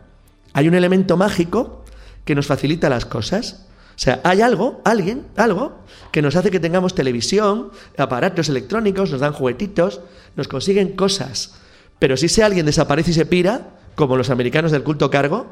Hay 0.52 0.68
un 0.68 0.74
elemento 0.74 1.16
mágico 1.16 1.84
que 2.24 2.34
nos 2.34 2.46
facilita 2.46 2.88
las 2.88 3.04
cosas. 3.04 3.66
O 3.90 3.98
sea, 3.98 4.20
hay 4.24 4.40
algo, 4.40 4.80
alguien, 4.84 5.26
algo, 5.36 5.78
que 6.10 6.22
nos 6.22 6.34
hace 6.36 6.50
que 6.50 6.58
tengamos 6.58 6.94
televisión, 6.94 7.70
aparatos 7.96 8.48
electrónicos, 8.48 9.10
nos 9.12 9.20
dan 9.20 9.32
juguetitos, 9.32 10.00
nos 10.36 10.48
consiguen 10.48 10.96
cosas. 10.96 11.54
Pero 11.98 12.16
si 12.16 12.26
ese 12.26 12.42
alguien 12.42 12.66
desaparece 12.66 13.12
y 13.12 13.14
se 13.14 13.26
pira, 13.26 13.68
como 13.94 14.16
los 14.16 14.30
americanos 14.30 14.72
del 14.72 14.82
culto 14.82 15.10
cargo, 15.10 15.46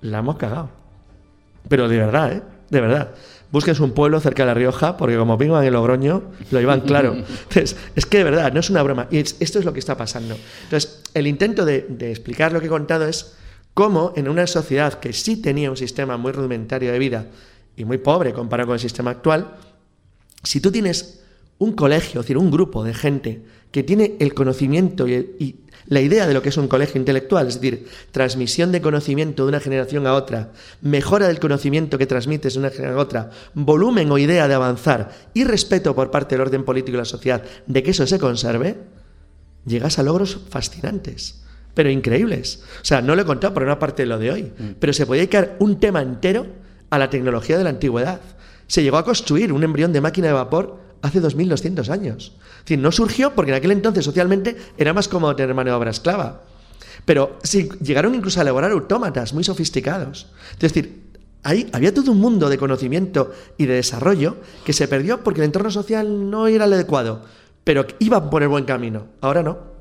la 0.00 0.18
hemos 0.18 0.36
cagado. 0.36 0.70
Pero 1.68 1.88
de 1.88 1.98
verdad, 1.98 2.32
¿eh? 2.32 2.42
De 2.70 2.80
verdad. 2.80 3.14
Busquen 3.50 3.80
un 3.82 3.92
pueblo 3.92 4.20
cerca 4.20 4.42
de 4.42 4.48
La 4.48 4.54
Rioja, 4.54 4.96
porque 4.96 5.16
como 5.16 5.36
vengo 5.38 5.58
en 5.58 5.66
el 5.66 5.72
Logroño, 5.72 6.22
lo 6.50 6.60
llevan 6.60 6.82
claro. 6.82 7.14
Entonces, 7.48 7.76
es 7.94 8.04
que 8.04 8.18
de 8.18 8.24
verdad, 8.24 8.52
no 8.52 8.60
es 8.60 8.68
una 8.68 8.82
broma. 8.82 9.08
Y 9.10 9.18
esto 9.18 9.58
es 9.58 9.64
lo 9.64 9.72
que 9.72 9.78
está 9.78 9.96
pasando. 9.96 10.36
Entonces, 10.64 11.02
el 11.14 11.26
intento 11.26 11.64
de, 11.64 11.86
de 11.88 12.10
explicar 12.10 12.52
lo 12.52 12.60
que 12.60 12.66
he 12.66 12.70
contado 12.70 13.06
es 13.06 13.34
cómo 13.72 14.12
en 14.16 14.28
una 14.28 14.46
sociedad 14.46 14.94
que 14.94 15.12
sí 15.12 15.40
tenía 15.40 15.70
un 15.70 15.76
sistema 15.76 16.16
muy 16.16 16.32
rudimentario 16.32 16.92
de 16.92 16.98
vida 16.98 17.26
y 17.76 17.84
muy 17.84 17.98
pobre 17.98 18.32
comparado 18.32 18.66
con 18.66 18.74
el 18.74 18.80
sistema 18.80 19.12
actual, 19.12 19.56
si 20.42 20.60
tú 20.60 20.70
tienes 20.70 21.17
un 21.58 21.72
colegio, 21.72 22.20
es 22.20 22.26
decir, 22.26 22.38
un 22.38 22.50
grupo 22.50 22.84
de 22.84 22.94
gente 22.94 23.42
que 23.70 23.82
tiene 23.82 24.16
el 24.20 24.34
conocimiento 24.34 25.08
y, 25.08 25.56
la 25.86 26.02
idea 26.02 26.26
de 26.26 26.34
lo 26.34 26.42
que 26.42 26.50
es 26.50 26.56
un 26.58 26.68
colegio 26.68 26.98
intelectual, 26.98 27.48
es 27.48 27.60
decir, 27.60 27.86
transmisión 28.10 28.72
de 28.72 28.82
conocimiento 28.82 29.44
de 29.44 29.48
una 29.48 29.60
generación 29.60 30.06
a 30.06 30.12
otra, 30.12 30.52
mejora 30.82 31.28
del 31.28 31.40
conocimiento 31.40 31.96
que 31.96 32.06
transmites 32.06 32.52
de 32.52 32.58
una 32.58 32.68
generación 32.68 32.98
a 32.98 33.02
otra, 33.02 33.30
volumen 33.54 34.10
o 34.10 34.18
idea 34.18 34.48
de 34.48 34.54
avanzar 34.54 35.10
y 35.32 35.44
respeto 35.44 35.94
por 35.94 36.10
parte 36.10 36.34
del 36.34 36.42
orden 36.42 36.64
político 36.64 36.96
y 36.96 36.98
la 36.98 37.06
sociedad 37.06 37.42
de 37.66 37.82
que 37.82 37.92
eso 37.92 38.06
se 38.06 38.18
conserve, 38.18 38.76
llegas 39.64 39.98
a 39.98 40.02
logros 40.02 40.38
fascinantes 40.50 41.42
pero 41.78 41.90
increíbles. 41.90 42.64
O 42.82 42.84
sea, 42.84 43.00
no 43.00 43.14
lo 43.14 43.22
he 43.22 43.24
contado 43.24 43.54
por 43.54 43.62
una 43.62 43.78
parte 43.78 44.02
de 44.02 44.06
lo 44.06 44.18
de 44.18 44.32
hoy, 44.32 44.42
mm. 44.42 44.70
pero 44.80 44.92
se 44.92 45.06
podía 45.06 45.20
dedicar 45.20 45.54
un 45.60 45.78
tema 45.78 46.02
entero 46.02 46.44
a 46.90 46.98
la 46.98 47.08
tecnología 47.08 47.56
de 47.56 47.62
la 47.62 47.70
antigüedad. 47.70 48.20
Se 48.66 48.82
llegó 48.82 48.96
a 48.96 49.04
construir 49.04 49.52
un 49.52 49.62
embrión 49.62 49.92
de 49.92 50.00
máquina 50.00 50.26
de 50.26 50.32
vapor 50.32 50.80
hace 51.02 51.20
2200 51.20 51.90
años. 51.90 52.32
Es 52.58 52.64
decir, 52.64 52.78
no 52.78 52.92
surgió 52.92 53.34
porque 53.34 53.52
en 53.52 53.56
aquel 53.56 53.72
entonces 53.72 54.04
socialmente 54.04 54.56
era 54.76 54.92
más 54.92 55.08
cómodo 55.08 55.36
tener 55.36 55.54
mano 55.54 55.70
de 55.70 55.76
obra 55.76 55.90
esclava. 55.90 56.42
Pero 57.04 57.38
sí, 57.42 57.68
llegaron 57.82 58.14
incluso 58.14 58.40
a 58.40 58.42
elaborar 58.42 58.70
autómatas 58.70 59.32
muy 59.32 59.44
sofisticados. 59.44 60.26
Es 60.54 60.58
decir, 60.60 61.08
ahí 61.42 61.68
había 61.72 61.94
todo 61.94 62.12
un 62.12 62.20
mundo 62.20 62.48
de 62.48 62.58
conocimiento 62.58 63.32
y 63.56 63.66
de 63.66 63.74
desarrollo 63.74 64.36
que 64.64 64.72
se 64.72 64.88
perdió 64.88 65.22
porque 65.22 65.40
el 65.40 65.46
entorno 65.46 65.70
social 65.70 66.30
no 66.30 66.46
era 66.46 66.66
el 66.66 66.72
adecuado, 66.72 67.24
pero 67.64 67.86
iba 67.98 68.30
por 68.30 68.42
el 68.42 68.48
buen 68.48 68.64
camino. 68.64 69.06
Ahora 69.20 69.42
no. 69.42 69.77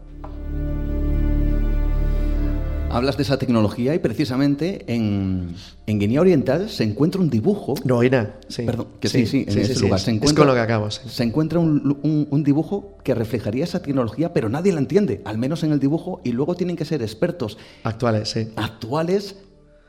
Hablas 2.90 3.18
de 3.18 3.24
esa 3.24 3.38
tecnología 3.38 3.94
y 3.94 4.00
precisamente 4.00 4.86
en, 4.88 5.56
Guinea 5.86 6.22
Oriental 6.22 6.70
se 6.70 6.84
encuentra 6.84 7.22
un 7.22 7.30
dibujo. 7.30 7.76
No, 7.84 8.00
Guinea, 8.00 8.40
sí. 8.48 8.64
Perdón, 8.64 8.88
que 9.00 9.10
sí, 9.10 9.26
sí, 9.26 9.46
en 9.48 9.60
ese 9.60 9.80
lugar. 9.80 10.00
Se 10.00 10.12
encuentra, 10.12 10.30
es 10.30 10.38
con 10.38 10.48
lo 10.48 10.54
que 10.54 10.60
acabo. 10.60 10.90
Se 10.90 11.24
encuentra 11.24 11.60
un, 11.60 12.28
un, 12.32 12.44
dibujo 12.44 12.98
que 13.04 13.14
reflejaría 13.14 13.66
esa 13.66 13.82
tecnología, 13.82 14.34
pero 14.34 14.50
nadie 14.50 14.72
la 14.72 14.80
entiende, 14.80 15.22
al 15.26 15.38
menos 15.38 15.64
en 15.64 15.74
el 15.74 15.80
dibujo, 15.80 16.22
y 16.24 16.32
luego 16.32 16.56
tienen 16.56 16.76
que 16.76 16.86
ser 16.86 17.02
expertos. 17.02 17.58
Actuales, 17.84 18.30
sí. 18.30 18.50
Actuales 18.56 19.36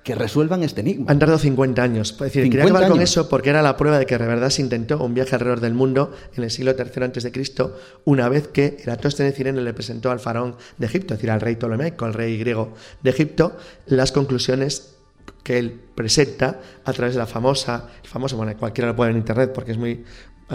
que 0.09 0.15
resuelvan 0.15 0.63
este 0.63 0.81
enigma. 0.81 1.05
Han 1.13 1.19
tardado 1.19 1.39
50 1.39 1.83
años. 1.83 2.13
Es 2.13 2.19
decir, 2.19 2.45
quería 2.45 2.65
acabar 2.65 2.89
con 2.89 3.03
eso 3.03 3.29
porque 3.29 3.51
era 3.51 3.61
la 3.61 3.77
prueba 3.77 3.99
de 3.99 4.07
que 4.07 4.17
de 4.17 4.27
verdad 4.27 4.49
se 4.49 4.63
intentó 4.63 5.05
un 5.05 5.13
viaje 5.13 5.35
alrededor 5.35 5.61
del 5.61 5.75
mundo 5.75 6.15
en 6.35 6.45
el 6.45 6.51
siglo 6.51 6.73
III 6.73 7.05
antes 7.05 7.25
de 7.25 7.31
Cristo, 7.31 7.79
una 8.07 8.31
vez 8.31 8.49
que 8.49 8.79
Eratóstenes 8.83 9.35
Cirene 9.35 9.61
le 9.61 9.75
presentó 9.75 10.11
al 10.11 10.19
faraón 10.19 10.57
de 10.79 10.87
Egipto, 10.87 11.13
es 11.13 11.19
decir, 11.19 11.31
al 11.31 11.43
rey 11.43 11.57
Ptolomeico, 11.57 12.07
al 12.07 12.15
rey 12.15 12.39
griego 12.39 12.73
de 13.03 13.11
Egipto, 13.11 13.55
las 13.85 14.11
conclusiones 14.11 14.95
que 15.43 15.59
él 15.59 15.79
presenta 15.95 16.59
a 16.87 16.93
través 16.95 17.15
de 17.15 17.19
la 17.19 17.27
famosa, 17.27 17.89
famosa, 18.03 18.35
bueno, 18.37 18.57
cualquiera 18.57 18.89
lo 18.89 18.97
puede 18.97 19.09
ver 19.09 19.17
en 19.17 19.21
internet 19.21 19.53
porque 19.55 19.73
es 19.73 19.79
muy 19.79 20.05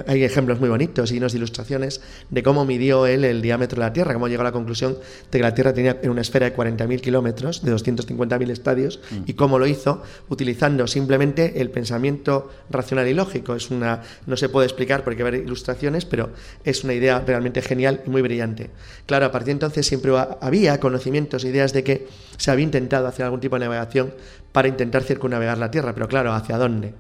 hay 0.08 0.24
ejemplos 0.24 0.60
muy 0.60 0.70
bonitos 0.70 1.12
y 1.12 1.18
unas 1.18 1.34
ilustraciones 1.36 2.02
de 2.30 2.44
cómo 2.44 2.66
midió 2.66 3.06
él 3.06 3.26
el 3.26 3.42
diámetro 3.42 3.80
de 3.80 3.88
la 3.88 3.94
Tierra, 3.94 4.14
cómo 4.14 4.28
llegó 4.28 4.42
a 4.42 4.46
la 4.46 4.52
conclusión 4.52 4.98
de 5.32 5.40
que 5.40 5.44
la 5.44 5.54
Tierra 5.54 5.74
tenía 5.74 6.00
una 6.04 6.22
esfera 6.22 6.50
de 6.50 6.56
40.000 6.56 7.02
kilómetros, 7.02 7.64
de 7.64 7.74
250.000 7.74 8.50
estadios, 8.50 9.00
mm. 9.12 9.24
y 9.28 9.34
cómo 9.34 9.60
lo 9.60 9.68
hizo 9.68 10.02
utilizando 10.30 10.88
simplemente 10.88 11.62
el 11.62 11.70
pensamiento 11.70 12.50
racional 12.70 13.08
y 13.08 13.14
lógico. 13.14 13.56
Es 13.56 13.70
una, 13.70 14.02
no 14.26 14.38
se 14.38 14.50
puede 14.50 14.68
explicar 14.68 15.04
porque 15.04 15.24
hay 15.24 15.32
ver 15.32 15.42
ilustraciones, 15.44 16.06
pero 16.06 16.32
es 16.64 16.84
una 16.84 16.94
idea 16.94 17.20
realmente 17.26 17.62
genial 17.62 18.02
y 18.06 18.10
muy 18.10 18.22
brillante. 18.22 18.72
Claro, 19.06 19.28
a 19.28 19.32
partir 19.32 19.48
de 19.48 19.52
entonces 19.54 19.86
siempre 19.86 20.12
había 20.42 20.80
conocimientos, 20.80 21.46
ideas 21.46 21.74
de 21.74 21.84
que 21.84 22.08
se 22.38 22.52
había 22.52 22.64
intentado 22.64 23.08
hacer 23.08 23.26
algún 23.26 23.40
tipo 23.40 23.56
de 23.56 23.66
navegación 23.66 24.14
para 24.52 24.68
intentar 24.68 25.04
circunnavegar 25.04 25.58
la 25.58 25.72
Tierra, 25.72 25.94
pero 25.94 26.08
claro, 26.08 26.32
¿hacia 26.34 26.58
dónde? 26.58 26.94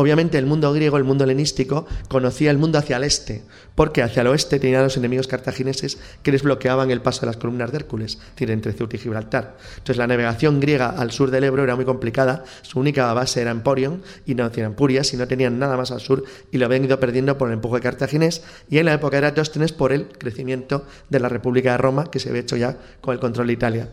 Obviamente 0.00 0.38
el 0.38 0.46
mundo 0.46 0.72
griego, 0.72 0.96
el 0.96 1.02
mundo 1.02 1.24
helenístico, 1.24 1.84
conocía 2.06 2.52
el 2.52 2.58
mundo 2.58 2.78
hacia 2.78 2.98
el 2.98 3.02
este, 3.02 3.42
porque 3.74 4.04
hacia 4.04 4.20
el 4.20 4.28
oeste 4.28 4.60
tenían 4.60 4.84
los 4.84 4.96
enemigos 4.96 5.26
cartagineses 5.26 5.98
que 6.22 6.30
les 6.30 6.44
bloqueaban 6.44 6.92
el 6.92 7.02
paso 7.02 7.22
de 7.22 7.26
las 7.26 7.36
columnas 7.36 7.72
de 7.72 7.78
Hércules, 7.78 8.12
es 8.12 8.30
decir, 8.36 8.52
entre 8.52 8.72
Ceuta 8.74 8.94
y 8.94 9.00
Gibraltar. 9.00 9.56
Entonces 9.72 9.96
la 9.96 10.06
navegación 10.06 10.60
griega 10.60 10.90
al 10.90 11.10
sur 11.10 11.32
del 11.32 11.42
Ebro 11.42 11.64
era 11.64 11.74
muy 11.74 11.84
complicada, 11.84 12.44
su 12.62 12.78
única 12.78 13.12
base 13.12 13.40
era 13.40 13.50
Emporion 13.50 14.00
y 14.24 14.36
no 14.36 14.48
tenían 14.52 14.74
Purias 14.74 15.12
y 15.14 15.16
no 15.16 15.26
tenían 15.26 15.58
nada 15.58 15.76
más 15.76 15.90
al 15.90 15.98
sur 16.00 16.22
y 16.52 16.58
lo 16.58 16.66
habían 16.66 16.84
ido 16.84 17.00
perdiendo 17.00 17.36
por 17.36 17.48
el 17.48 17.54
empuje 17.54 17.80
cartaginés 17.80 18.44
y 18.70 18.78
en 18.78 18.86
la 18.86 18.94
época 18.94 19.16
de 19.16 19.26
Eratóstenes 19.26 19.72
por 19.72 19.92
el 19.92 20.06
crecimiento 20.06 20.86
de 21.08 21.18
la 21.18 21.28
República 21.28 21.72
de 21.72 21.78
Roma 21.78 22.08
que 22.08 22.20
se 22.20 22.28
había 22.28 22.42
hecho 22.42 22.56
ya 22.56 22.76
con 23.00 23.14
el 23.14 23.18
control 23.18 23.48
de 23.48 23.52
Italia. 23.52 23.88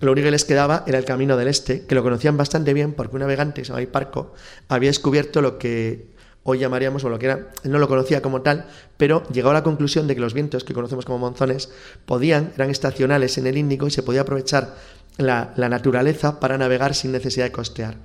Lo 0.00 0.12
único 0.12 0.26
que 0.26 0.30
les 0.32 0.44
quedaba 0.44 0.84
era 0.86 0.98
el 0.98 1.04
camino 1.04 1.36
del 1.36 1.48
este, 1.48 1.86
que 1.86 1.94
lo 1.94 2.02
conocían 2.02 2.36
bastante 2.36 2.74
bien 2.74 2.92
porque 2.92 3.16
un 3.16 3.20
navegante 3.20 3.62
que 3.62 3.64
se 3.64 3.72
llama 3.72 3.86
Parco 3.90 4.34
había 4.68 4.90
descubierto 4.90 5.40
lo 5.40 5.58
que 5.58 6.14
hoy 6.44 6.58
llamaríamos, 6.58 7.02
o 7.04 7.08
lo 7.08 7.18
que 7.18 7.26
era, 7.26 7.48
él 7.62 7.72
no 7.72 7.78
lo 7.78 7.88
conocía 7.88 8.22
como 8.22 8.42
tal, 8.42 8.66
pero 8.96 9.26
llegó 9.28 9.50
a 9.50 9.54
la 9.54 9.62
conclusión 9.62 10.06
de 10.06 10.14
que 10.14 10.20
los 10.20 10.34
vientos 10.34 10.62
que 10.62 10.74
conocemos 10.74 11.04
como 11.04 11.18
monzones 11.18 11.70
podían, 12.04 12.52
eran 12.54 12.70
estacionales 12.70 13.38
en 13.38 13.46
el 13.46 13.56
Índico 13.56 13.86
y 13.86 13.90
se 13.90 14.02
podía 14.02 14.20
aprovechar 14.20 14.74
la, 15.16 15.54
naturaleza 15.56 16.40
para 16.40 16.58
navegar 16.58 16.94
sin 16.94 17.12
necesidad 17.12 17.46
de 17.46 17.52
costear. 17.52 17.96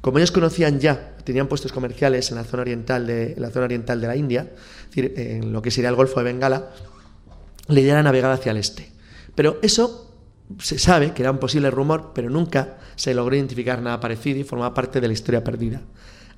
Como 0.00 0.18
ellos 0.18 0.30
conocían 0.30 0.78
ya, 0.78 1.16
tenían 1.24 1.48
puestos 1.48 1.72
comerciales 1.72 2.30
en 2.30 2.36
la 2.36 2.44
zona 2.44 2.62
oriental 2.62 3.06
de, 3.06 3.34
la, 3.38 3.50
zona 3.50 3.64
oriental 3.64 4.00
de 4.00 4.06
la 4.06 4.16
India, 4.16 4.52
es 4.82 4.88
decir, 4.88 5.14
en 5.16 5.52
lo 5.52 5.62
que 5.62 5.70
sería 5.70 5.88
el 5.88 5.96
Golfo 5.96 6.20
de 6.20 6.24
Bengala, 6.24 6.70
le 7.68 7.80
idea 7.80 7.98
a 7.98 8.02
navegar 8.02 8.30
hacia 8.30 8.52
el 8.52 8.58
este. 8.58 8.90
Pero 9.34 9.58
eso 9.62 10.07
se 10.58 10.78
sabe 10.78 11.12
que 11.12 11.22
era 11.22 11.30
un 11.30 11.38
posible 11.38 11.70
rumor, 11.70 12.12
pero 12.14 12.30
nunca 12.30 12.78
se 12.96 13.14
logró 13.14 13.36
identificar 13.36 13.82
nada 13.82 14.00
parecido 14.00 14.38
y 14.38 14.44
formaba 14.44 14.74
parte 14.74 15.00
de 15.00 15.06
la 15.06 15.12
historia 15.12 15.44
perdida. 15.44 15.82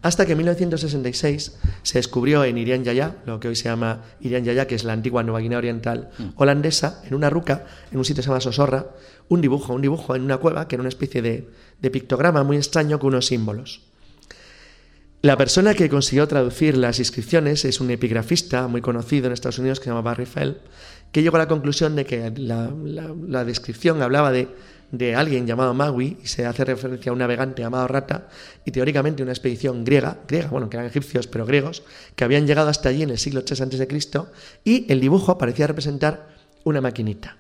Hasta 0.03 0.25
que 0.25 0.33
en 0.33 0.39
1966 0.39 1.59
se 1.83 1.99
descubrió 1.99 2.45
en 2.45 2.57
Irian 2.57 2.85
Yaya, 2.85 3.17
lo 3.27 3.39
que 3.39 3.49
hoy 3.49 3.57
se 3.57 3.65
llama 3.65 4.03
Irian 4.21 4.45
Yaya, 4.45 4.67
que 4.67 4.75
es 4.75 4.85
la 4.85 4.95
antigua 4.95 5.23
Nueva 5.23 5.41
Guinea 5.41 5.59
Oriental 5.59 6.11
mm. 6.19 6.29
holandesa, 6.37 7.03
en 7.05 7.15
una 7.15 7.29
ruca, 7.29 7.67
en 7.93 7.99
un 7.99 8.05
sitio 8.05 8.21
que 8.21 8.25
se 8.25 8.29
llama 8.29 8.41
Sosorra, 8.41 8.87
un 9.29 9.43
dibujo, 9.43 9.75
un 9.75 9.83
dibujo 9.83 10.17
en 10.17 10.23
una 10.23 10.39
cueva, 10.39 10.67
que 10.67 10.77
era 10.77 10.81
una 10.81 10.89
especie 10.89 11.21
de, 11.21 11.51
de 11.81 11.91
pictograma 11.91 12.43
muy 12.45 12.57
extraño 12.57 12.99
con 12.99 13.09
unos 13.09 13.27
símbolos. 13.27 13.83
La 15.23 15.37
persona 15.37 15.75
que 15.75 15.91
consiguió 15.91 16.27
traducir 16.27 16.79
las 16.79 16.99
inscripciones 16.99 17.67
es 17.67 17.79
un 17.83 17.91
epigrafista 17.91 18.69
muy 18.69 18.81
conocido 18.81 19.27
en 19.27 19.35
Estados 19.35 19.59
Unidos 19.59 19.79
que 19.79 19.85
se 19.85 19.91
llama 19.91 20.01
Barry 20.01 20.25
Fell, 20.25 20.57
que 21.13 21.23
llegó 21.23 21.37
a 21.37 21.41
la 21.41 21.49
conclusión 21.49 21.97
de 21.97 22.05
que 22.05 22.33
la, 22.37 23.45
descripción 23.45 24.01
hablaba 24.03 24.31
de, 24.31 24.49
de, 24.93 25.15
alguien 25.15 25.47
llamado 25.47 25.75
Magui 25.75 26.19
y 26.23 26.27
se 26.27 26.47
hace 26.47 26.65
referencia 26.65 27.11
a 27.11 27.13
un 27.13 27.19
navegante 27.19 27.63
llamado 27.63 27.89
Rata 27.89 28.29
y 28.65 28.71
teóricamente 28.71 29.23
una 29.23 29.33
expedición 29.33 29.85
griega, 29.85 30.19
griega, 30.29 30.49
bueno, 30.49 30.71
que 30.71 30.77
eran 30.77 30.89
egipcios 30.89 31.27
pero 31.27 31.47
griegos, 31.47 31.83
que 32.15 32.25
habían 32.25 32.47
llegado 32.47 32.69
hasta 32.69 32.89
allí 32.89 33.03
en 33.03 33.11
el 33.11 33.19
siglo 33.19 33.43
III 33.49 33.63
a.C. 33.65 34.21
y 34.65 34.93
el 34.93 35.01
dibujo 35.01 35.37
parecía 35.37 35.67
representar 35.67 36.29
una 36.65 36.81
maquinita. 36.81 37.37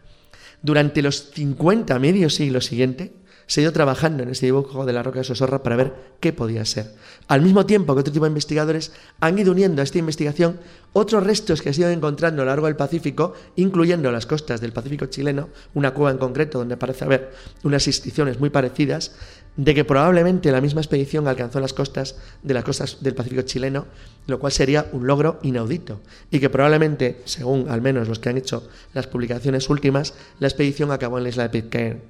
Durante 0.62 1.01
los 1.01 1.31
50 1.31 1.99
medio 1.99 2.29
siglo 2.29 2.61
siguiente, 2.61 3.12
ido 3.59 3.72
trabajando 3.72 4.22
en 4.22 4.28
ese 4.28 4.46
dibujo 4.46 4.86
de 4.86 4.92
la 4.92 5.03
roca 5.03 5.18
de 5.18 5.24
Sosorra 5.24 5.62
para 5.62 5.76
ver 5.76 5.92
qué 6.20 6.32
podía 6.32 6.64
ser. 6.64 6.94
Al 7.26 7.42
mismo 7.42 7.66
tiempo 7.66 7.94
que 7.94 8.01
otro 8.01 8.12
tipo 8.12 8.24
de 8.24 8.30
investigadores 8.30 8.92
han 9.18 9.38
ido 9.38 9.51
uniendo 9.51 9.82
a 9.82 9.84
esta 9.84 9.98
investigación 9.98 10.61
otros 10.92 11.24
restos 11.24 11.62
que 11.62 11.72
se 11.72 11.84
han 11.84 11.92
encontrando 11.92 12.42
a 12.42 12.44
lo 12.44 12.51
largo 12.51 12.66
del 12.66 12.76
Pacífico, 12.76 13.34
incluyendo 13.57 14.11
las 14.11 14.26
costas 14.26 14.61
del 14.61 14.72
Pacífico 14.72 15.07
chileno, 15.07 15.48
una 15.74 15.92
cueva 15.94 16.11
en 16.11 16.18
concreto 16.18 16.59
donde 16.59 16.76
parece 16.76 17.05
haber 17.05 17.32
unas 17.62 17.86
inscripciones 17.86 18.40
muy 18.40 18.51
parecidas, 18.51 19.14
de 19.61 19.74
que 19.74 19.84
probablemente 19.84 20.50
la 20.52 20.62
misma 20.62 20.80
expedición 20.80 21.28
alcanzó 21.28 21.61
las 21.61 21.74
costas 21.74 22.16
de 22.42 22.54
las 22.54 22.64
costas 22.64 22.96
del 23.02 23.14
Pacífico 23.14 23.42
chileno, 23.42 23.86
lo 24.26 24.38
cual 24.38 24.52
sería 24.52 24.86
un 24.92 25.06
logro 25.06 25.38
inaudito 25.42 26.00
y 26.30 26.40
que 26.40 26.48
probablemente, 26.48 27.20
según 27.26 27.68
al 27.68 27.82
menos 27.82 28.08
los 28.08 28.18
que 28.18 28.30
han 28.30 28.38
hecho 28.38 28.66
las 28.94 29.06
publicaciones 29.06 29.68
últimas, 29.68 30.14
la 30.38 30.48
expedición 30.48 30.92
acabó 30.92 31.18
en 31.18 31.24
la 31.24 31.28
isla 31.28 31.42
de 31.42 31.50
Pitcairn, 31.50 32.00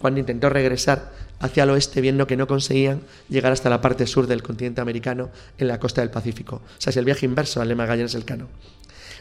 cuando 0.00 0.18
intentó 0.18 0.48
regresar 0.48 1.12
hacia 1.38 1.62
el 1.62 1.70
oeste 1.70 2.00
viendo 2.00 2.26
que 2.26 2.36
no 2.36 2.48
conseguían 2.48 3.02
llegar 3.28 3.52
hasta 3.52 3.70
la 3.70 3.80
parte 3.80 4.04
sur 4.08 4.26
del 4.26 4.42
continente 4.42 4.80
americano 4.80 5.30
en 5.56 5.68
la 5.68 5.78
costa 5.78 6.00
del 6.00 6.10
Pacífico. 6.10 6.56
O 6.56 6.80
sea, 6.80 6.90
es 6.90 6.96
el 6.96 7.04
viaje 7.04 7.26
inverso 7.26 7.60
al 7.60 7.68
lema 7.68 7.84
Magallanes-Elcano. 7.84 8.48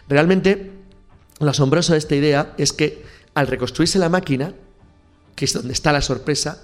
Realmente, 0.10 0.72
lo 1.40 1.52
asombroso 1.52 1.92
de 1.92 2.00
esta 2.00 2.16
idea 2.16 2.56
es 2.58 2.74
que 2.74 3.04
al 3.36 3.46
reconstruirse 3.46 4.00
la 4.00 4.10
máquina, 4.10 4.56
que 5.36 5.46
es 5.46 5.54
donde 5.54 5.74
está 5.74 5.92
la 5.92 6.02
sorpresa, 6.02 6.64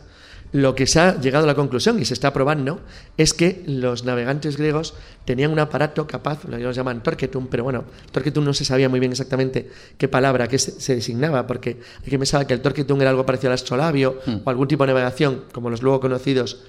lo 0.53 0.75
que 0.75 0.85
se 0.85 0.99
ha 0.99 1.19
llegado 1.19 1.45
a 1.45 1.47
la 1.47 1.55
conclusión 1.55 1.99
y 1.99 2.05
se 2.05 2.13
está 2.13 2.31
probando 2.31 2.79
es 3.17 3.33
que 3.33 3.63
los 3.65 4.05
navegantes 4.05 4.55
griegos 4.55 4.93
tenían 5.25 5.51
un 5.51 5.57
aparato 5.57 6.05
capaz, 6.05 6.45
lo 6.45 6.57
que 6.57 6.73
llaman 6.73 7.01
torquetum, 7.01 7.47
pero 7.47 7.63
bueno, 7.63 7.85
torquetum 8.11 8.45
no 8.45 8.53
se 8.53 8.63
sabía 8.63 8.87
muy 8.87 8.99
bien 8.99 9.11
exactamente 9.11 9.69
qué 9.97 10.07
palabra 10.07 10.47
que 10.47 10.59
se, 10.59 10.95
designaba, 10.95 11.47
porque 11.47 11.79
hay 12.03 12.09
que 12.09 12.19
pensar 12.19 12.45
que 12.45 12.53
el 12.53 12.61
torquetum 12.61 13.01
era 13.01 13.09
algo 13.09 13.25
parecido 13.25 13.49
al 13.49 13.55
astrolabio 13.55 14.19
hmm. 14.25 14.35
o 14.45 14.49
algún 14.49 14.67
tipo 14.67 14.83
de 14.83 14.93
navegación, 14.93 15.45
como 15.51 15.71
los 15.71 15.81
luego 15.81 15.99
conocidos 15.99 16.63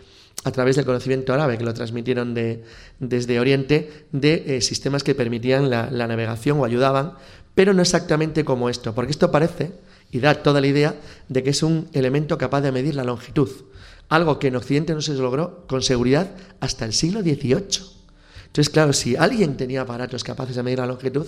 a 0.45 0.51
través 0.51 0.76
del 0.76 0.87
conocimiento 0.87 1.35
árabe 1.35 1.59
que 1.59 1.64
lo 1.64 1.74
transmitieron 1.74 2.32
de, 2.32 2.64
desde 2.99 3.39
Oriente, 3.39 4.07
de 4.12 4.57
eh, 4.57 4.61
sistemas 4.62 5.05
que 5.05 5.14
permitían 5.14 5.68
la 5.70 6.07
navegación 6.09 6.59
o 6.59 6.64
ayudaban, 6.64 7.12
pero 7.55 7.74
no 7.74 7.82
exactamente 7.82 8.45
como 8.45 8.70
esto, 8.70 8.95
porque 8.95 9.12
esto 9.12 9.30
parece 9.30 9.72
y 10.15 10.21
da 10.21 10.43
toda 10.43 10.62
la 10.62 10.67
idea 10.67 10.95
de 11.29 11.43
que 11.43 11.51
es 11.51 11.62
un 11.62 11.91
elemento 11.93 12.39
capaz 12.39 12.62
de 12.62 12.73
medir 12.73 12.95
la 12.95 13.05
longitud 13.05 13.51
algo 14.09 14.39
que 14.39 14.49
en 14.49 14.57
Occidente 14.57 14.95
no 14.95 15.01
se 15.01 15.15
logró 15.15 15.67
con 15.67 15.83
seguridad 15.83 16.31
hasta 16.61 16.85
el 16.85 16.93
siglo 16.93 17.21
XVIII. 17.23 17.95
Entonces, 18.47 18.71
claro, 18.73 18.93
si 18.93 19.17
alguien 19.17 19.57
tenía 19.57 19.81
aparatos 19.81 20.23
capaces 20.23 20.55
de 20.55 20.62
medir 20.62 20.79
la 20.79 20.87
longitud, 20.87 21.27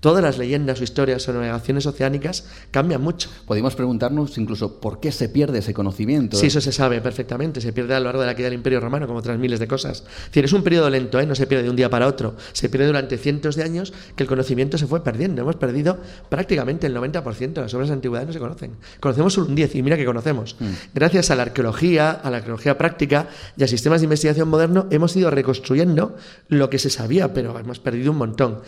todas 0.00 0.22
las 0.22 0.38
leyendas 0.38 0.80
o 0.80 0.84
historias 0.84 1.28
o 1.28 1.32
navegaciones 1.32 1.86
oceánicas 1.86 2.46
cambian 2.70 3.02
mucho. 3.02 3.28
Podemos 3.46 3.74
preguntarnos 3.74 4.38
incluso 4.38 4.80
por 4.80 5.00
qué 5.00 5.12
se 5.12 5.28
pierde 5.28 5.58
ese 5.58 5.74
conocimiento. 5.74 6.36
Sí, 6.36 6.46
eso 6.46 6.60
se 6.60 6.72
sabe 6.72 7.00
perfectamente. 7.00 7.60
Se 7.60 7.72
pierde 7.72 7.94
a 7.94 7.98
lo 8.00 8.06
largo 8.06 8.20
de 8.20 8.26
la 8.26 8.34
caída 8.34 8.46
del 8.46 8.54
Imperio 8.54 8.80
Romano, 8.80 9.06
como 9.06 9.18
otras 9.18 9.38
miles 9.38 9.58
de 9.58 9.66
cosas. 9.66 10.04
Es 10.06 10.26
decir, 10.26 10.44
es 10.44 10.52
un 10.52 10.62
periodo 10.62 10.88
lento, 10.90 11.18
¿eh? 11.18 11.26
no 11.26 11.34
se 11.34 11.46
pierde 11.46 11.64
de 11.64 11.70
un 11.70 11.76
día 11.76 11.90
para 11.90 12.06
otro. 12.06 12.36
Se 12.52 12.68
pierde 12.68 12.86
durante 12.86 13.18
cientos 13.18 13.56
de 13.56 13.64
años 13.64 13.92
que 14.16 14.22
el 14.22 14.28
conocimiento 14.28 14.78
se 14.78 14.86
fue 14.86 15.02
perdiendo. 15.02 15.42
Hemos 15.42 15.56
perdido 15.56 15.98
prácticamente 16.28 16.86
el 16.86 16.96
90% 16.96 17.52
de 17.52 17.60
las 17.60 17.74
obras 17.74 17.88
de 17.88 17.94
antigüedad 17.94 18.26
no 18.26 18.32
se 18.32 18.38
conocen. 18.38 18.72
Conocemos 19.00 19.36
un 19.38 19.54
10 19.54 19.74
y 19.74 19.82
mira 19.82 19.96
que 19.96 20.04
conocemos. 20.04 20.56
Mm. 20.60 20.70
Gracias 20.94 21.30
a 21.30 21.36
la 21.36 21.42
arqueología, 21.42 22.10
a 22.10 22.30
la 22.30 22.38
arqueología 22.38 22.78
práctica 22.78 23.28
y 23.56 23.64
a 23.64 23.68
sistemas 23.68 24.00
de 24.00 24.04
investigación 24.04 24.48
moderno 24.48 24.86
hemos 24.90 25.16
ido 25.16 25.30
reconstruyendo 25.30 26.16
lo 26.48 26.70
que 26.70 26.78
se 26.78 26.90
sabía, 26.90 27.34
pero 27.34 27.58
hemos 27.58 27.80
perdido 27.80 28.12
un 28.12 28.18
montón 28.18 28.62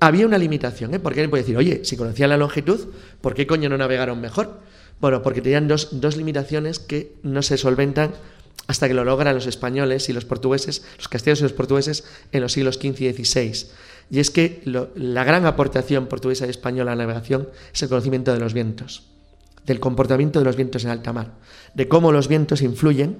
había 0.00 0.26
una 0.26 0.38
limitación, 0.38 0.57
¿eh? 0.94 0.98
Porque 0.98 1.20
alguien 1.20 1.30
puede 1.30 1.42
decir, 1.42 1.56
oye, 1.56 1.84
si 1.84 1.96
conocían 1.96 2.30
la 2.30 2.36
longitud, 2.36 2.88
¿por 3.20 3.34
qué 3.34 3.46
coño 3.46 3.68
no 3.68 3.78
navegaron 3.78 4.20
mejor? 4.20 4.60
Bueno, 5.00 5.22
porque 5.22 5.40
tenían 5.40 5.68
dos, 5.68 6.16
limitaciones 6.16 6.78
que 6.78 7.12
no 7.22 7.42
se 7.42 7.56
solventan 7.56 8.12
hasta 8.66 8.88
que 8.88 8.94
lo 8.94 9.04
logran 9.04 9.34
los 9.34 9.46
españoles 9.46 10.08
y 10.08 10.12
los 10.12 10.24
portugueses, 10.24 10.84
los 10.96 11.08
castellanos 11.08 11.40
y 11.40 11.42
los 11.44 11.52
portugueses 11.52 12.04
en 12.32 12.42
los 12.42 12.52
siglos 12.52 12.76
XV 12.76 13.00
y 13.00 13.12
XVI. 13.12 13.68
Y 14.10 14.20
es 14.20 14.30
que 14.30 14.62
la 14.64 15.24
gran 15.24 15.46
aportación 15.46 16.06
portuguesa 16.06 16.46
y 16.46 16.50
española 16.50 16.92
a 16.92 16.96
la 16.96 17.04
navegación 17.04 17.48
es 17.72 17.82
el 17.82 17.88
conocimiento 17.88 18.32
de 18.32 18.40
los 18.40 18.54
vientos, 18.54 19.04
del 19.68 19.80
comportamiento 19.80 20.38
de 20.38 20.46
los 20.46 20.56
vientos 20.56 20.84
en 20.84 20.90
alta 20.90 21.12
mar, 21.12 21.34
de 21.74 21.88
cómo 21.88 22.10
los 22.10 22.26
vientos 22.26 22.62
influyen 22.62 23.18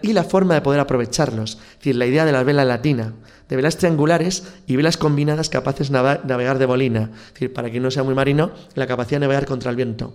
y 0.00 0.12
la 0.12 0.24
forma 0.24 0.54
de 0.54 0.60
poder 0.60 0.80
aprovecharlos. 0.80 1.58
Es 1.72 1.78
decir, 1.78 1.96
la 1.96 2.06
idea 2.06 2.24
de 2.24 2.32
la 2.32 2.44
vela 2.44 2.64
latina, 2.64 3.14
de 3.48 3.56
velas 3.56 3.78
triangulares 3.78 4.44
y 4.66 4.76
velas 4.76 4.96
combinadas 4.96 5.48
capaces 5.48 5.90
de 5.90 6.20
navegar 6.24 6.58
de 6.58 6.66
bolina. 6.66 7.10
Es 7.26 7.34
decir, 7.34 7.52
para 7.52 7.68
quien 7.70 7.82
no 7.82 7.90
sea 7.90 8.04
muy 8.04 8.14
marino, 8.14 8.52
la 8.74 8.86
capacidad 8.86 9.16
de 9.16 9.26
navegar 9.26 9.46
contra 9.46 9.70
el 9.70 9.76
viento. 9.76 10.14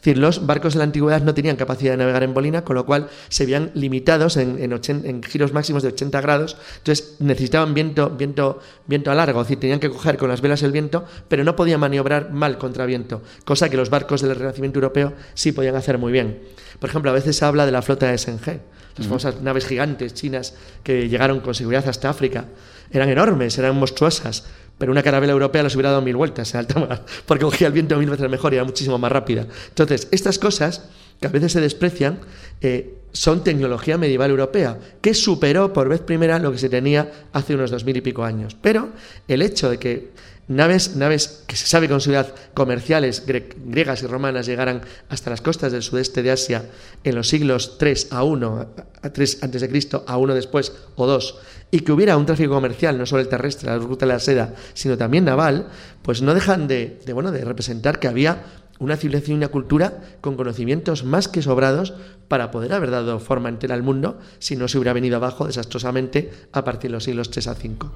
Decir, 0.00 0.16
los 0.16 0.46
barcos 0.46 0.72
de 0.72 0.78
la 0.78 0.84
antigüedad 0.84 1.20
no 1.20 1.34
tenían 1.34 1.56
capacidad 1.56 1.92
de 1.92 1.98
navegar 1.98 2.22
en 2.22 2.32
bolina, 2.32 2.64
con 2.64 2.74
lo 2.74 2.86
cual 2.86 3.08
se 3.28 3.44
veían 3.44 3.70
limitados 3.74 4.38
en, 4.38 4.58
en, 4.58 5.22
giros 5.22 5.52
máximos 5.52 5.82
de 5.82 5.88
80 5.88 6.20
grados, 6.22 6.56
entonces 6.78 7.16
necesitaban 7.18 7.74
viento, 7.74 8.08
viento, 8.08 8.60
viento 8.86 9.10
a 9.10 9.14
largo, 9.14 9.42
es 9.42 9.48
decir, 9.48 9.60
tenían 9.60 9.78
que 9.78 9.90
coger 9.90 10.16
con 10.16 10.30
las 10.30 10.40
velas 10.40 10.62
el 10.62 10.72
viento, 10.72 11.04
pero 11.28 11.44
no 11.44 11.54
podían 11.54 11.80
maniobrar 11.80 12.32
mal 12.32 12.56
contra 12.56 12.86
viento, 12.86 13.20
cosa 13.44 13.68
que 13.68 13.76
los 13.76 13.90
barcos 13.90 14.22
del 14.22 14.34
Renacimiento 14.34 14.78
europeo 14.78 15.12
sí 15.34 15.52
podían 15.52 15.76
hacer 15.76 15.98
muy 15.98 16.12
bien. 16.12 16.40
Por 16.78 16.88
ejemplo, 16.88 17.10
a 17.10 17.14
veces 17.14 17.36
se 17.36 17.44
habla 17.44 17.66
de 17.66 17.72
la 17.72 17.82
flota 17.82 18.10
de 18.10 18.16
SNG, 18.16 18.58
las 18.96 19.06
famosas 19.06 19.42
naves 19.42 19.66
gigantes 19.66 20.14
chinas 20.14 20.54
que 20.82 21.08
llegaron 21.08 21.40
con 21.40 21.54
seguridad 21.54 21.86
hasta 21.88 22.08
África. 22.08 22.46
Eran 22.90 23.08
enormes, 23.08 23.56
eran 23.58 23.76
monstruosas, 23.76 24.46
pero 24.80 24.92
una 24.92 25.02
carabela 25.02 25.34
europea 25.34 25.62
las 25.62 25.74
hubiera 25.74 25.90
dado 25.90 26.00
mil 26.00 26.16
vueltas 26.16 26.54
en 26.54 26.60
alta 26.60 26.80
mar, 26.80 27.04
porque 27.26 27.44
cogía 27.44 27.66
el 27.66 27.74
viento 27.74 27.98
mil 27.98 28.08
veces 28.08 28.30
mejor 28.30 28.54
y 28.54 28.56
era 28.56 28.64
muchísimo 28.64 28.96
más 28.96 29.12
rápida. 29.12 29.46
Entonces, 29.68 30.08
estas 30.10 30.38
cosas 30.38 30.88
que 31.20 31.26
a 31.26 31.30
veces 31.30 31.52
se 31.52 31.60
desprecian, 31.60 32.18
eh, 32.62 32.94
son 33.12 33.44
tecnología 33.44 33.98
medieval 33.98 34.30
europea, 34.30 34.78
que 35.02 35.12
superó 35.12 35.74
por 35.74 35.90
vez 35.90 36.00
primera 36.00 36.38
lo 36.38 36.50
que 36.50 36.56
se 36.56 36.70
tenía 36.70 37.12
hace 37.34 37.54
unos 37.54 37.70
dos 37.70 37.84
mil 37.84 37.98
y 37.98 38.00
pico 38.00 38.24
años. 38.24 38.56
Pero 38.58 38.88
el 39.28 39.42
hecho 39.42 39.68
de 39.68 39.76
que 39.76 40.08
naves, 40.50 40.96
naves 40.96 41.44
que 41.46 41.56
se 41.56 41.66
sabe 41.66 41.88
con 41.88 42.00
seguridad 42.00 42.34
comerciales 42.54 43.24
griegas 43.24 44.02
y 44.02 44.06
romanas 44.06 44.46
llegaran 44.46 44.82
hasta 45.08 45.30
las 45.30 45.40
costas 45.40 45.72
del 45.72 45.82
sudeste 45.82 46.22
de 46.22 46.32
Asia 46.32 46.64
en 47.04 47.14
los 47.14 47.28
siglos 47.28 47.78
3 47.78 48.08
a 48.10 48.24
1, 48.24 48.66
a 49.02 49.10
3 49.10 49.42
antes 49.42 49.60
de 49.62 49.68
Cristo, 49.68 50.04
a 50.06 50.18
1 50.18 50.34
después 50.34 50.72
o 50.96 51.06
2, 51.06 51.38
y 51.70 51.80
que 51.80 51.92
hubiera 51.92 52.16
un 52.16 52.26
tráfico 52.26 52.52
comercial, 52.52 52.98
no 52.98 53.06
solo 53.06 53.22
el 53.22 53.28
terrestre, 53.28 53.70
la 53.70 53.78
ruta 53.78 54.06
de 54.06 54.12
la 54.12 54.18
seda, 54.18 54.54
sino 54.74 54.98
también 54.98 55.24
naval, 55.24 55.68
pues 56.02 56.20
no 56.20 56.34
dejan 56.34 56.66
de, 56.66 57.00
bueno, 57.14 57.30
de 57.30 57.44
representar 57.44 58.00
que 58.00 58.08
había 58.08 58.42
una 58.80 58.96
civilización 58.96 59.36
y 59.36 59.38
una 59.38 59.48
cultura 59.48 60.00
con 60.20 60.36
conocimientos 60.36 61.04
más 61.04 61.28
que 61.28 61.42
sobrados 61.42 61.94
para 62.26 62.50
poder 62.50 62.72
haber 62.72 62.90
dado 62.90 63.20
forma 63.20 63.50
entera 63.50 63.74
al 63.74 63.82
mundo 63.82 64.18
si 64.38 64.56
no 64.56 64.68
se 64.68 64.78
hubiera 64.78 64.94
venido 64.94 65.16
abajo 65.16 65.46
desastrosamente 65.46 66.30
a 66.50 66.64
partir 66.64 66.90
de 66.90 66.94
los 66.94 67.04
siglos 67.04 67.30
3 67.30 67.46
a 67.46 67.54
5. 67.54 67.92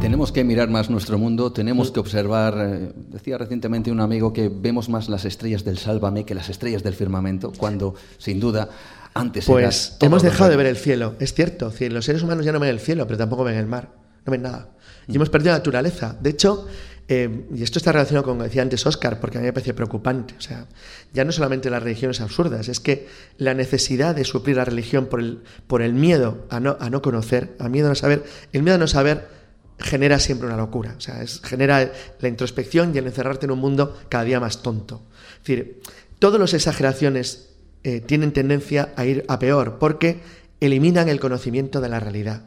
Tenemos 0.00 0.30
que 0.30 0.44
mirar 0.44 0.68
más 0.68 0.88
nuestro 0.90 1.18
mundo, 1.18 1.52
tenemos 1.52 1.90
que 1.90 2.00
observar, 2.00 2.54
eh, 2.58 2.92
decía 3.08 3.38
recientemente 3.38 3.90
un 3.90 4.00
amigo 4.00 4.32
que 4.32 4.48
vemos 4.48 4.88
más 4.88 5.08
las 5.08 5.24
estrellas 5.24 5.64
del 5.64 5.78
Sálvame 5.78 6.24
que 6.24 6.34
las 6.34 6.48
estrellas 6.48 6.82
del 6.82 6.94
firmamento, 6.94 7.52
cuando 7.56 7.94
sin 8.18 8.38
duda 8.38 8.68
antes 9.14 9.46
pues 9.46 9.96
hemos 10.00 10.22
dejado 10.22 10.50
de 10.50 10.56
ver 10.56 10.66
el 10.66 10.76
cielo, 10.76 11.14
es 11.18 11.32
cierto, 11.32 11.72
los 11.90 12.04
seres 12.04 12.22
humanos 12.22 12.44
ya 12.44 12.52
no 12.52 12.60
ven 12.60 12.70
el 12.70 12.80
cielo, 12.80 13.06
pero 13.06 13.18
tampoco 13.18 13.42
ven 13.44 13.56
el 13.56 13.66
mar, 13.66 13.90
no 14.24 14.30
ven 14.30 14.42
nada. 14.42 14.68
Y 15.08 15.12
mm. 15.12 15.16
hemos 15.16 15.30
perdido 15.30 15.52
la 15.52 15.58
naturaleza. 15.58 16.16
De 16.20 16.30
hecho, 16.30 16.66
eh, 17.08 17.46
y 17.54 17.62
esto 17.62 17.78
está 17.78 17.92
relacionado 17.92 18.24
con 18.24 18.36
lo 18.36 18.42
que 18.42 18.48
decía 18.48 18.62
antes 18.62 18.84
Oscar, 18.84 19.20
porque 19.20 19.38
a 19.38 19.40
mí 19.40 19.46
me 19.46 19.52
parece 19.52 19.74
preocupante. 19.74 20.34
O 20.38 20.40
sea, 20.40 20.66
ya 21.12 21.24
no 21.24 21.32
solamente 21.32 21.70
las 21.70 21.82
religiones 21.82 22.20
absurdas, 22.20 22.68
es 22.68 22.80
que 22.80 23.06
la 23.38 23.54
necesidad 23.54 24.14
de 24.14 24.24
suplir 24.24 24.56
la 24.56 24.64
religión 24.64 25.06
por 25.06 25.20
el, 25.20 25.42
por 25.66 25.82
el 25.82 25.94
miedo 25.94 26.46
a 26.50 26.60
no, 26.60 26.76
a 26.80 26.90
no 26.90 27.02
conocer, 27.02 27.54
a 27.58 27.68
miedo 27.68 27.86
a 27.86 27.90
no 27.90 27.94
saber, 27.94 28.24
el 28.52 28.62
miedo 28.62 28.74
a 28.74 28.78
no 28.78 28.88
saber 28.88 29.35
genera 29.78 30.18
siempre 30.18 30.46
una 30.46 30.56
locura. 30.56 30.94
O 30.96 31.00
sea, 31.00 31.22
genera 31.42 31.92
la 32.20 32.28
introspección 32.28 32.94
y 32.94 32.98
el 32.98 33.06
encerrarte 33.06 33.46
en 33.46 33.52
un 33.52 33.58
mundo 33.58 33.96
cada 34.08 34.24
día 34.24 34.40
más 34.40 34.62
tonto. 34.62 35.02
Es 35.32 35.38
decir, 35.40 35.80
todas 36.18 36.40
las 36.40 36.54
exageraciones 36.54 37.50
eh, 37.84 38.00
tienen 38.00 38.32
tendencia 38.32 38.92
a 38.96 39.04
ir 39.04 39.24
a 39.28 39.38
peor 39.38 39.78
porque 39.78 40.20
eliminan 40.60 41.08
el 41.08 41.20
conocimiento 41.20 41.80
de 41.80 41.88
la 41.88 42.00
realidad, 42.00 42.42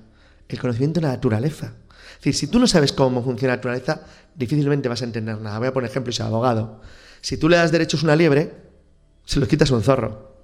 el 0.48 0.60
conocimiento 0.60 1.00
de 1.00 1.08
la 1.08 1.14
naturaleza. 1.14 1.74
Si 2.22 2.48
tú 2.48 2.60
no 2.60 2.68
sabes 2.68 2.92
cómo 2.92 3.24
funciona 3.24 3.54
la 3.54 3.58
naturaleza, 3.58 4.02
difícilmente 4.36 4.90
vas 4.90 5.02
a 5.02 5.06
entender 5.06 5.40
nada. 5.40 5.60
Voy 5.60 5.70
a 5.70 5.74
poner 5.74 5.90
ejemplo 5.90 6.12
soy 6.12 6.26
abogado. 6.26 6.82
Si 7.22 7.38
tú 7.38 7.48
le 7.48 7.58
das 7.58 7.72
derechos 7.72 8.02
a 8.02 8.08
una 8.08 8.16
liebre, 8.16 8.54
se 9.26 9.40
los 9.40 9.48
quitas 9.48 9.72
a 9.72 9.76
un 9.76 9.84
zorro. 9.84 10.36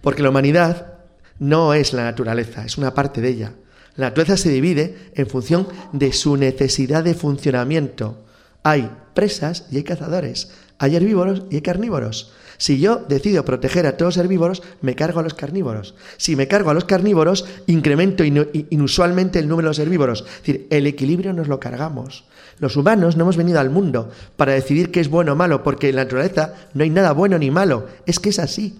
Porque 0.00 0.22
la 0.22 0.30
humanidad 0.30 0.94
no 1.38 1.74
es 1.74 1.92
la 1.92 2.04
naturaleza, 2.04 2.64
es 2.64 2.78
una 2.78 2.94
parte 2.94 3.20
de 3.20 3.28
ella. 3.28 3.52
La 3.96 4.08
naturaleza 4.08 4.36
se 4.36 4.50
divide 4.50 5.10
en 5.14 5.26
función 5.26 5.68
de 5.92 6.12
su 6.12 6.36
necesidad 6.36 7.04
de 7.04 7.14
funcionamiento. 7.14 8.24
Hay 8.62 8.90
presas 9.14 9.66
y 9.70 9.76
hay 9.76 9.84
cazadores, 9.84 10.50
hay 10.78 10.96
herbívoros 10.96 11.44
y 11.50 11.56
hay 11.56 11.62
carnívoros. 11.62 12.32
Si 12.58 12.78
yo 12.78 12.96
decido 12.96 13.44
proteger 13.44 13.86
a 13.86 13.96
todos 13.96 14.16
los 14.16 14.24
herbívoros, 14.24 14.62
me 14.80 14.94
cargo 14.94 15.20
a 15.20 15.22
los 15.22 15.34
carnívoros. 15.34 15.94
Si 16.16 16.36
me 16.36 16.48
cargo 16.48 16.70
a 16.70 16.74
los 16.74 16.84
carnívoros, 16.84 17.44
incremento 17.66 18.24
inusualmente 18.24 19.38
el 19.38 19.48
número 19.48 19.66
de 19.66 19.70
los 19.70 19.78
herbívoros. 19.78 20.20
Es 20.20 20.38
decir, 20.38 20.66
el 20.70 20.86
equilibrio 20.86 21.32
nos 21.32 21.48
lo 21.48 21.60
cargamos. 21.60 22.24
Los 22.58 22.76
humanos 22.76 23.16
no 23.16 23.24
hemos 23.24 23.36
venido 23.36 23.60
al 23.60 23.70
mundo 23.70 24.10
para 24.36 24.54
decidir 24.54 24.90
qué 24.90 25.00
es 25.00 25.10
bueno 25.10 25.32
o 25.32 25.36
malo, 25.36 25.62
porque 25.62 25.90
en 25.90 25.96
la 25.96 26.04
naturaleza 26.04 26.54
no 26.72 26.84
hay 26.84 26.90
nada 26.90 27.12
bueno 27.12 27.38
ni 27.38 27.50
malo. 27.50 27.86
Es 28.06 28.18
que 28.18 28.30
es 28.30 28.38
así. 28.38 28.78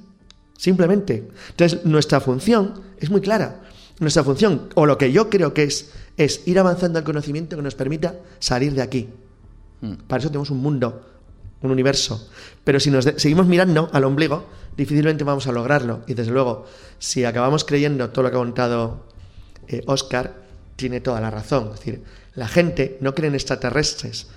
Simplemente. 0.56 1.28
Entonces, 1.50 1.84
nuestra 1.84 2.20
función 2.20 2.80
es 2.98 3.10
muy 3.10 3.20
clara. 3.20 3.60
Nuestra 3.98 4.24
función, 4.24 4.68
o 4.74 4.86
lo 4.86 4.98
que 4.98 5.10
yo 5.10 5.30
creo 5.30 5.54
que 5.54 5.64
es, 5.64 5.92
es 6.16 6.42
ir 6.46 6.58
avanzando 6.58 6.98
al 6.98 7.04
conocimiento 7.04 7.56
que 7.56 7.62
nos 7.62 7.74
permita 7.74 8.14
salir 8.38 8.74
de 8.74 8.82
aquí. 8.82 9.08
Hmm. 9.80 9.94
Para 10.06 10.20
eso 10.20 10.28
tenemos 10.28 10.50
un 10.50 10.58
mundo 10.58 11.02
un 11.62 11.70
universo. 11.70 12.28
Pero 12.64 12.80
si 12.80 12.90
nos 12.90 13.04
seguimos 13.04 13.46
mirando 13.46 13.88
al 13.92 14.04
ombligo, 14.04 14.46
difícilmente 14.76 15.24
vamos 15.24 15.46
a 15.46 15.52
lograrlo. 15.52 16.02
Y 16.06 16.14
desde 16.14 16.32
luego, 16.32 16.66
si 16.98 17.24
acabamos 17.24 17.64
creyendo 17.64 18.10
todo 18.10 18.24
lo 18.24 18.30
que 18.30 18.36
ha 18.36 18.40
contado 18.40 19.06
eh, 19.68 19.82
Oscar, 19.86 20.34
tiene 20.76 21.00
toda 21.00 21.20
la 21.20 21.30
razón. 21.30 21.70
Es 21.72 21.80
decir, 21.80 22.02
la 22.34 22.48
gente 22.48 22.98
no 23.00 23.14
cree 23.14 23.28
en 23.28 23.34
extraterrestres, 23.34 24.28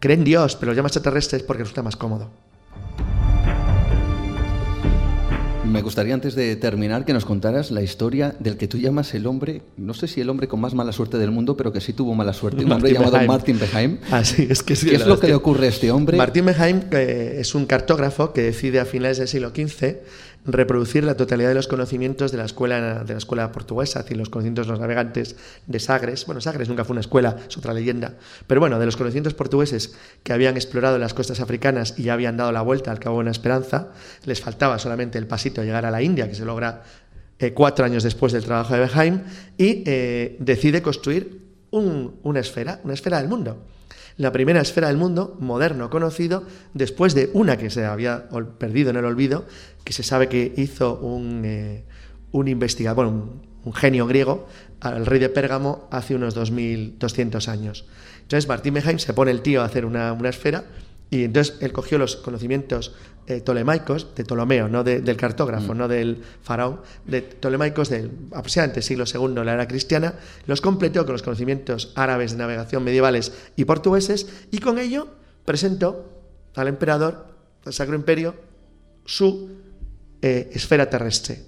cree 0.00 0.16
en 0.16 0.24
Dios, 0.24 0.56
pero 0.56 0.70
los 0.70 0.76
llama 0.76 0.88
extraterrestres 0.88 1.42
porque 1.42 1.62
resulta 1.62 1.82
más 1.82 1.96
cómodo. 1.96 2.30
Me 5.76 5.82
gustaría 5.82 6.14
antes 6.14 6.34
de 6.34 6.56
terminar 6.56 7.04
que 7.04 7.12
nos 7.12 7.26
contaras 7.26 7.70
la 7.70 7.82
historia 7.82 8.34
del 8.40 8.56
que 8.56 8.66
tú 8.66 8.78
llamas 8.78 9.12
el 9.12 9.26
hombre, 9.26 9.60
no 9.76 9.92
sé 9.92 10.08
si 10.08 10.22
el 10.22 10.30
hombre 10.30 10.48
con 10.48 10.58
más 10.58 10.72
mala 10.72 10.90
suerte 10.90 11.18
del 11.18 11.30
mundo, 11.30 11.54
pero 11.54 11.70
que 11.70 11.82
sí 11.82 11.92
tuvo 11.92 12.14
mala 12.14 12.32
suerte, 12.32 12.64
un 12.64 12.72
hombre 12.72 12.94
llamado 12.94 13.20
Martin 13.26 13.58
Beheim. 13.58 13.98
Ah, 14.10 14.24
sí, 14.24 14.46
es 14.48 14.62
que 14.62 14.74
sí, 14.74 14.88
¿Qué 14.88 14.96
es 14.96 15.06
lo 15.06 15.20
que, 15.20 15.26
le 15.26 15.34
ocurre 15.34 15.66
a 15.66 15.68
este 15.68 15.90
hombre? 15.90 16.16
Martin 16.16 16.46
Beheim 16.46 16.80
es 16.92 17.54
un 17.54 17.66
cartógrafo 17.66 18.32
que 18.32 18.40
decide 18.40 18.80
a 18.80 18.86
finales 18.86 19.18
del 19.18 19.28
siglo 19.28 19.50
XV 19.50 19.96
reproducir 20.46 21.04
la 21.04 21.16
totalidad 21.16 21.48
de 21.48 21.54
los 21.54 21.68
conocimientos 21.68 22.32
de 22.32 22.38
la 22.38 22.44
escuela, 22.44 23.04
de 23.04 23.12
la 23.12 23.18
escuela 23.18 23.52
portuguesa, 23.52 24.00
es 24.00 24.04
decir, 24.04 24.16
los 24.16 24.30
conocimientos 24.30 24.66
de 24.66 24.72
los 24.72 24.80
navegantes 24.80 25.36
de 25.66 25.80
Sagres. 25.80 26.26
Bueno, 26.26 26.40
Sagres 26.40 26.68
nunca 26.68 26.84
fue 26.84 26.94
una 26.94 27.00
escuela, 27.00 27.36
es 27.48 27.56
otra 27.56 27.74
leyenda. 27.74 28.14
Pero 28.46 28.60
bueno, 28.60 28.78
de 28.78 28.86
los 28.86 28.96
conocimientos 28.96 29.34
portugueses 29.34 29.94
que 30.22 30.32
habían 30.32 30.56
explorado 30.56 30.98
las 30.98 31.14
costas 31.14 31.40
africanas 31.40 31.94
y 31.96 32.04
ya 32.04 32.14
habían 32.14 32.36
dado 32.36 32.52
la 32.52 32.62
vuelta 32.62 32.90
al 32.90 32.98
Cabo 32.98 33.22
de 33.22 33.30
Esperanza, 33.30 33.88
les 34.24 34.40
faltaba 34.40 34.78
solamente 34.78 35.18
el 35.18 35.26
pasito 35.26 35.60
a 35.60 35.64
llegar 35.64 35.84
a 35.84 35.90
la 35.90 36.02
India, 36.02 36.28
que 36.28 36.34
se 36.34 36.44
logra 36.44 36.82
eh, 37.38 37.52
cuatro 37.52 37.84
años 37.84 38.02
después 38.02 38.32
del 38.32 38.44
trabajo 38.44 38.74
de 38.74 38.80
Beheim, 38.80 39.22
y 39.58 39.82
eh, 39.86 40.36
decide 40.38 40.82
construir 40.82 41.44
una 41.70 42.40
esfera, 42.40 42.80
una 42.84 42.94
esfera 42.94 43.18
del 43.18 43.28
mundo 43.28 43.66
la 44.16 44.32
primera 44.32 44.60
esfera 44.60 44.88
del 44.88 44.96
mundo 44.96 45.36
moderno 45.40 45.90
conocido, 45.90 46.44
después 46.74 47.14
de 47.14 47.30
una 47.34 47.56
que 47.56 47.70
se 47.70 47.84
había 47.84 48.28
perdido 48.58 48.90
en 48.90 48.96
el 48.96 49.04
olvido, 49.04 49.44
que 49.84 49.92
se 49.92 50.02
sabe 50.02 50.28
que 50.28 50.54
hizo 50.56 50.96
un, 50.96 51.42
eh, 51.44 51.84
un 52.32 52.48
investigador, 52.48 53.06
un, 53.06 53.56
genio 53.74 54.06
griego, 54.06 54.46
al 54.80 55.06
rey 55.06 55.18
de 55.18 55.28
Pérgamo 55.28 55.88
hace 55.90 56.14
unos 56.14 56.34
2200 56.34 57.48
años. 57.48 57.84
Entonces 58.22 58.48
Martín 58.48 58.74
Beheim 58.74 58.98
se 58.98 59.12
pone 59.12 59.32
el 59.32 59.42
tío 59.42 59.60
a 59.60 59.64
hacer 59.64 59.84
una, 59.84 60.12
una 60.12 60.28
esfera 60.28 60.64
y 61.10 61.24
entonces 61.24 61.56
él 61.60 61.72
cogió 61.72 61.98
los 61.98 62.16
conocimientos 62.16 62.94
eh, 63.28 63.40
tolemaicos, 63.40 64.14
de 64.14 64.24
Ptolomeo, 64.24 64.68
no 64.68 64.84
del 64.84 65.16
cartógrafo, 65.16 65.74
mm. 65.74 65.78
no 65.78 65.88
del 65.88 66.22
faraón, 66.42 66.80
de 67.04 67.22
tolemaicos 67.22 67.88
del 67.88 68.10
aproximadamente 68.32 68.82
siglo 68.82 69.04
II 69.04 69.34
de 69.34 69.44
la 69.44 69.54
era 69.54 69.68
cristiana, 69.68 70.14
los 70.46 70.60
completó 70.60 71.04
con 71.04 71.12
los 71.12 71.22
conocimientos 71.22 71.92
árabes 71.96 72.32
de 72.32 72.38
navegación 72.38 72.84
medievales 72.84 73.32
y 73.56 73.64
portugueses, 73.64 74.28
y 74.50 74.58
con 74.58 74.78
ello 74.78 75.08
presentó 75.44 76.08
al 76.54 76.68
emperador, 76.68 77.26
al 77.64 77.72
Sacro 77.72 77.96
Imperio, 77.96 78.34
su 79.04 79.50
eh, 80.22 80.50
esfera 80.52 80.88
terrestre. 80.88 81.42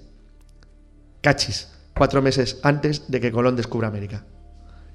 Cachis, 1.21 1.69
cuatro 1.95 2.21
meses 2.21 2.59
antes 2.63 3.09
de 3.09 3.19
que 3.19 3.31
Colón 3.31 3.55
descubra 3.55 3.87
América 3.87 4.23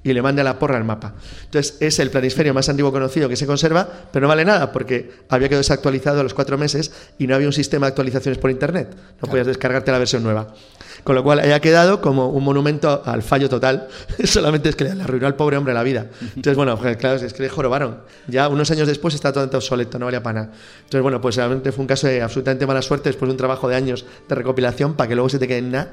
y 0.05 0.13
le 0.13 0.23
manda 0.23 0.45
la 0.45 0.59
porra 0.59 0.77
al 0.77 0.85
mapa. 0.85 1.15
Entonces 1.45 1.79
es 1.81 1.99
el 1.99 2.11
planisferio 2.11 2.55
más 2.55 2.69
antiguo 2.69 2.93
conocido 2.93 3.29
que 3.29 3.37
se 3.37 3.47
conserva, 3.47 3.89
pero 4.13 4.25
no 4.25 4.29
vale 4.29 4.45
nada 4.45 4.71
porque 4.71 5.11
había 5.31 5.49
quedado 5.49 5.61
desactualizado 5.61 6.21
a 6.21 6.23
los 6.23 6.35
cuatro 6.35 6.59
meses 6.59 6.93
y 7.19 7.27
no 7.27 7.35
había 7.35 7.47
un 7.47 7.53
sistema 7.53 7.87
de 7.87 7.89
actualizaciones 7.89 8.39
por 8.39 8.51
internet. 8.51 8.95
No 9.21 9.29
podías 9.29 9.47
descargarte 9.47 9.91
la 9.91 9.99
versión 9.99 10.23
nueva. 10.23 10.55
Con 11.03 11.15
lo 11.15 11.23
cual 11.23 11.41
haya 11.41 11.61
quedado 11.61 12.01
como 12.01 12.29
un 12.29 12.45
monumento 12.45 13.03
al 13.05 13.23
fallo 13.23 13.49
total. 13.49 13.89
Solamente 14.25 14.69
es 14.69 14.77
que 14.77 14.85
le 14.85 15.03
arruinó 15.03 15.27
al 15.27 15.37
pobre 15.37 15.57
hombre 15.57 15.75
la 15.75 15.83
vida. 15.83 16.07
Entonces, 16.21 16.57
bueno, 16.57 16.79
pues, 16.79 16.97
claro, 16.97 17.17
es 17.17 17.33
que 17.33 17.43
le 17.43 17.49
jorobaron. 17.49 18.01
Ya 18.27 18.49
unos 18.49 18.71
años 18.71 18.87
después 18.87 19.15
está 19.15 19.33
todo 19.33 19.45
obsoleto, 19.45 19.99
no 19.99 20.07
valía 20.07 20.23
para 20.23 20.43
nada. 20.43 20.53
Entonces, 20.79 21.03
bueno, 21.03 21.21
pues 21.21 21.37
realmente 21.37 21.73
fue 21.73 21.83
un 21.83 21.89
caso 21.89 22.07
de 22.07 22.23
absolutamente 22.23 22.67
mala 22.67 22.83
suerte 22.83 23.09
después 23.09 23.29
de 23.29 23.33
un 23.33 23.39
trabajo 23.39 23.69
de 23.69 23.77
años 23.77 24.07
de 24.29 24.35
recopilación 24.35 24.95
para 24.95 25.09
que 25.09 25.15
luego 25.15 25.29
se 25.29 25.39
te 25.39 25.49
quede 25.49 25.59
en 25.59 25.73
nada. 25.73 25.93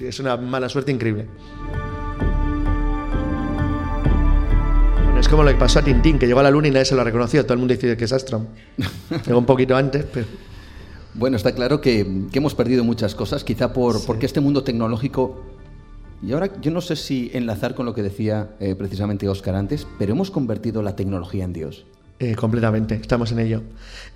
Es 0.00 0.18
una 0.20 0.36
mala 0.36 0.68
suerte 0.68 0.90
increíble. 0.90 1.28
Bueno, 5.18 5.26
es 5.26 5.30
como 5.30 5.42
lo 5.42 5.50
que 5.50 5.56
pasó 5.56 5.80
a 5.80 5.82
Tintín, 5.82 6.16
que 6.16 6.28
llegó 6.28 6.38
a 6.38 6.44
la 6.44 6.50
luna 6.52 6.68
y 6.68 6.70
nadie 6.70 6.84
se 6.84 6.94
lo 6.94 7.02
reconoció. 7.02 7.42
Todo 7.42 7.54
el 7.54 7.58
mundo 7.58 7.74
dice 7.74 7.96
que 7.96 8.04
es 8.04 8.12
Astrom. 8.12 8.46
Llegó 9.26 9.36
un 9.36 9.46
poquito 9.46 9.74
antes, 9.74 10.04
pero... 10.14 10.26
Bueno, 11.14 11.36
está 11.36 11.56
claro 11.56 11.80
que, 11.80 12.06
que 12.30 12.38
hemos 12.38 12.54
perdido 12.54 12.84
muchas 12.84 13.16
cosas, 13.16 13.42
quizá 13.42 13.72
por, 13.72 14.06
porque 14.06 14.26
este 14.26 14.38
mundo 14.38 14.62
tecnológico 14.62 15.42
y 16.22 16.30
ahora 16.30 16.52
yo 16.60 16.70
no 16.70 16.80
sé 16.80 16.94
si 16.94 17.32
enlazar 17.34 17.74
con 17.74 17.84
lo 17.84 17.94
que 17.94 18.04
decía 18.04 18.50
eh, 18.60 18.76
precisamente 18.76 19.28
Oscar 19.28 19.56
antes, 19.56 19.88
pero 19.98 20.12
hemos 20.12 20.30
convertido 20.30 20.82
la 20.82 20.94
tecnología 20.94 21.44
en 21.44 21.52
Dios. 21.52 21.84
Eh, 22.20 22.36
completamente, 22.36 22.94
estamos 22.94 23.32
en 23.32 23.40
ello. 23.40 23.62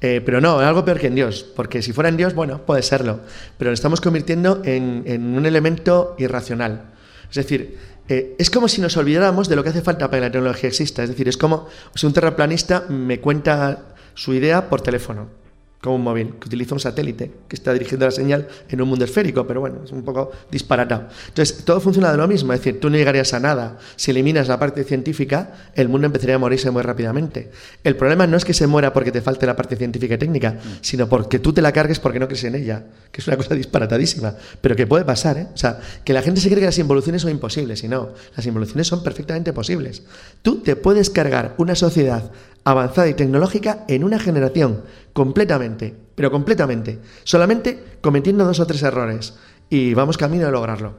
Eh, 0.00 0.22
pero 0.24 0.40
no, 0.40 0.60
algo 0.60 0.84
peor 0.84 1.00
que 1.00 1.08
en 1.08 1.16
Dios, 1.16 1.44
porque 1.56 1.82
si 1.82 1.92
fuera 1.92 2.10
en 2.10 2.16
Dios, 2.16 2.32
bueno, 2.32 2.64
puede 2.64 2.82
serlo, 2.82 3.18
pero 3.58 3.72
lo 3.72 3.74
estamos 3.74 4.00
convirtiendo 4.00 4.62
en, 4.64 5.02
en 5.06 5.36
un 5.36 5.46
elemento 5.46 6.14
irracional. 6.16 6.92
Es 7.28 7.36
decir, 7.36 7.78
eh, 8.08 8.34
es 8.38 8.50
como 8.50 8.68
si 8.68 8.80
nos 8.80 8.96
olvidáramos 8.96 9.48
de 9.48 9.56
lo 9.56 9.62
que 9.62 9.70
hace 9.70 9.82
falta 9.82 10.10
para 10.10 10.20
que 10.20 10.26
la 10.26 10.32
tecnología 10.32 10.68
exista. 10.68 11.02
Es 11.02 11.08
decir, 11.08 11.28
es 11.28 11.36
como 11.36 11.68
si 11.94 12.06
un 12.06 12.12
terraplanista 12.12 12.86
me 12.88 13.20
cuenta 13.20 13.94
su 14.14 14.34
idea 14.34 14.68
por 14.68 14.80
teléfono 14.80 15.41
como 15.82 15.96
un 15.96 16.02
móvil, 16.02 16.34
que 16.38 16.46
utiliza 16.46 16.74
un 16.74 16.80
satélite, 16.80 17.32
que 17.48 17.56
está 17.56 17.72
dirigiendo 17.72 18.06
la 18.06 18.12
señal 18.12 18.46
en 18.68 18.80
un 18.80 18.88
mundo 18.88 19.04
esférico, 19.04 19.44
pero 19.48 19.60
bueno, 19.60 19.80
es 19.84 19.90
un 19.90 20.04
poco 20.04 20.30
disparatado. 20.48 21.08
Entonces, 21.26 21.64
todo 21.64 21.80
funciona 21.80 22.12
de 22.12 22.18
lo 22.18 22.28
mismo, 22.28 22.52
es 22.52 22.60
decir, 22.60 22.78
tú 22.78 22.88
no 22.88 22.96
llegarías 22.96 23.34
a 23.34 23.40
nada. 23.40 23.78
Si 23.96 24.12
eliminas 24.12 24.46
la 24.46 24.60
parte 24.60 24.84
científica, 24.84 25.70
el 25.74 25.88
mundo 25.88 26.06
empezaría 26.06 26.36
a 26.36 26.38
morirse 26.38 26.70
muy 26.70 26.82
rápidamente. 26.82 27.50
El 27.82 27.96
problema 27.96 28.28
no 28.28 28.36
es 28.36 28.44
que 28.44 28.54
se 28.54 28.68
muera 28.68 28.92
porque 28.92 29.10
te 29.10 29.20
falte 29.22 29.44
la 29.44 29.56
parte 29.56 29.74
científica 29.74 30.14
y 30.14 30.18
técnica, 30.18 30.56
sino 30.82 31.08
porque 31.08 31.40
tú 31.40 31.52
te 31.52 31.60
la 31.60 31.72
cargues 31.72 31.98
porque 31.98 32.20
no 32.20 32.28
crees 32.28 32.44
en 32.44 32.54
ella, 32.54 32.84
que 33.10 33.20
es 33.20 33.26
una 33.26 33.36
cosa 33.42 33.56
disparatadísima, 33.56 34.36
pero 34.60 34.76
que 34.76 34.86
puede 34.86 35.04
pasar, 35.04 35.36
¿eh? 35.36 35.48
O 35.52 35.56
sea, 35.56 35.80
que 36.04 36.12
la 36.12 36.22
gente 36.22 36.40
se 36.40 36.46
cree 36.46 36.60
que 36.60 36.66
las 36.66 36.78
involuciones 36.78 37.22
son 37.22 37.32
imposibles, 37.32 37.82
y 37.82 37.88
no, 37.88 38.10
las 38.36 38.46
involuciones 38.46 38.86
son 38.86 39.02
perfectamente 39.02 39.52
posibles. 39.52 40.04
Tú 40.42 40.60
te 40.60 40.76
puedes 40.76 41.10
cargar 41.10 41.56
una 41.58 41.74
sociedad 41.74 42.30
avanzada 42.64 43.08
y 43.08 43.14
tecnológica 43.14 43.84
en 43.88 44.04
una 44.04 44.18
generación, 44.18 44.82
completamente, 45.12 45.96
pero 46.14 46.30
completamente, 46.30 47.00
solamente 47.24 47.98
cometiendo 48.00 48.44
dos 48.44 48.60
o 48.60 48.66
tres 48.66 48.82
errores. 48.82 49.34
Y 49.68 49.94
vamos 49.94 50.18
camino 50.18 50.46
a 50.46 50.50
lograrlo. 50.50 50.94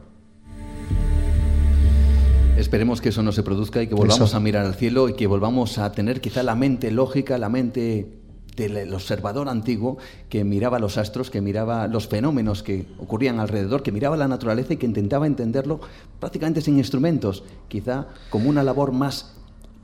Esperemos 2.57 3.01
que 3.01 3.09
eso 3.09 3.23
no 3.23 3.31
se 3.31 3.43
produzca 3.43 3.81
y 3.81 3.87
que 3.87 3.95
volvamos 3.95 4.29
Eso. 4.29 4.37
a 4.37 4.39
mirar 4.39 4.65
al 4.65 4.75
cielo 4.75 5.09
y 5.09 5.13
que 5.13 5.27
volvamos 5.27 5.79
a 5.79 5.91
tener 5.91 6.21
quizá 6.21 6.43
la 6.43 6.55
mente 6.55 6.91
lógica, 6.91 7.37
la 7.37 7.49
mente 7.49 8.07
del 8.55 8.93
observador 8.93 9.49
antiguo 9.49 9.97
que 10.29 10.43
miraba 10.43 10.77
los 10.77 10.97
astros, 10.97 11.31
que 11.31 11.41
miraba 11.41 11.87
los 11.87 12.07
fenómenos 12.07 12.61
que 12.61 12.85
ocurrían 12.99 13.39
alrededor, 13.39 13.81
que 13.81 13.91
miraba 13.91 14.15
la 14.17 14.27
naturaleza 14.27 14.73
y 14.73 14.77
que 14.77 14.85
intentaba 14.85 15.25
entenderlo 15.25 15.79
prácticamente 16.19 16.61
sin 16.61 16.77
instrumentos, 16.77 17.43
quizá 17.67 18.07
como 18.29 18.49
una 18.49 18.61
labor 18.61 18.91
más 18.91 19.35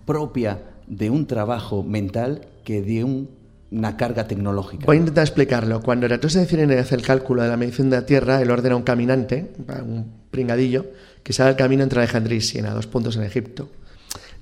propia 0.06 0.69
de 0.90 1.10
un 1.10 1.26
trabajo 1.28 1.84
mental 1.84 2.42
que 2.66 2.82
de 2.82 3.04
un- 3.04 3.30
una 3.72 3.96
carga 3.98 4.28
tecnológica. 4.28 4.86
Voy 4.88 4.98
a 4.98 5.00
intentar 5.00 5.24
explicarlo. 5.24 5.82
Cuando 5.82 6.08
Eratóstenes 6.08 6.50
decide 6.50 6.80
hacer 6.80 7.00
el 7.00 7.06
cálculo 7.06 7.44
de 7.44 7.50
la 7.50 7.58
medición 7.58 7.90
de 7.92 7.98
la 7.98 8.06
Tierra, 8.06 8.42
él 8.42 8.50
ordena 8.50 8.74
a 8.74 8.78
un 8.78 8.84
caminante, 8.84 9.52
un 9.86 10.12
pringadillo, 10.32 10.88
que 11.24 11.34
se 11.34 11.44
haga 11.44 11.52
el 11.52 11.58
camino 11.58 11.84
entre 11.84 12.00
Alejandría 12.00 12.38
y 12.38 12.42
Siena, 12.42 12.74
dos 12.74 12.88
puntos 12.88 13.16
en 13.18 13.24
Egipto. 13.24 13.70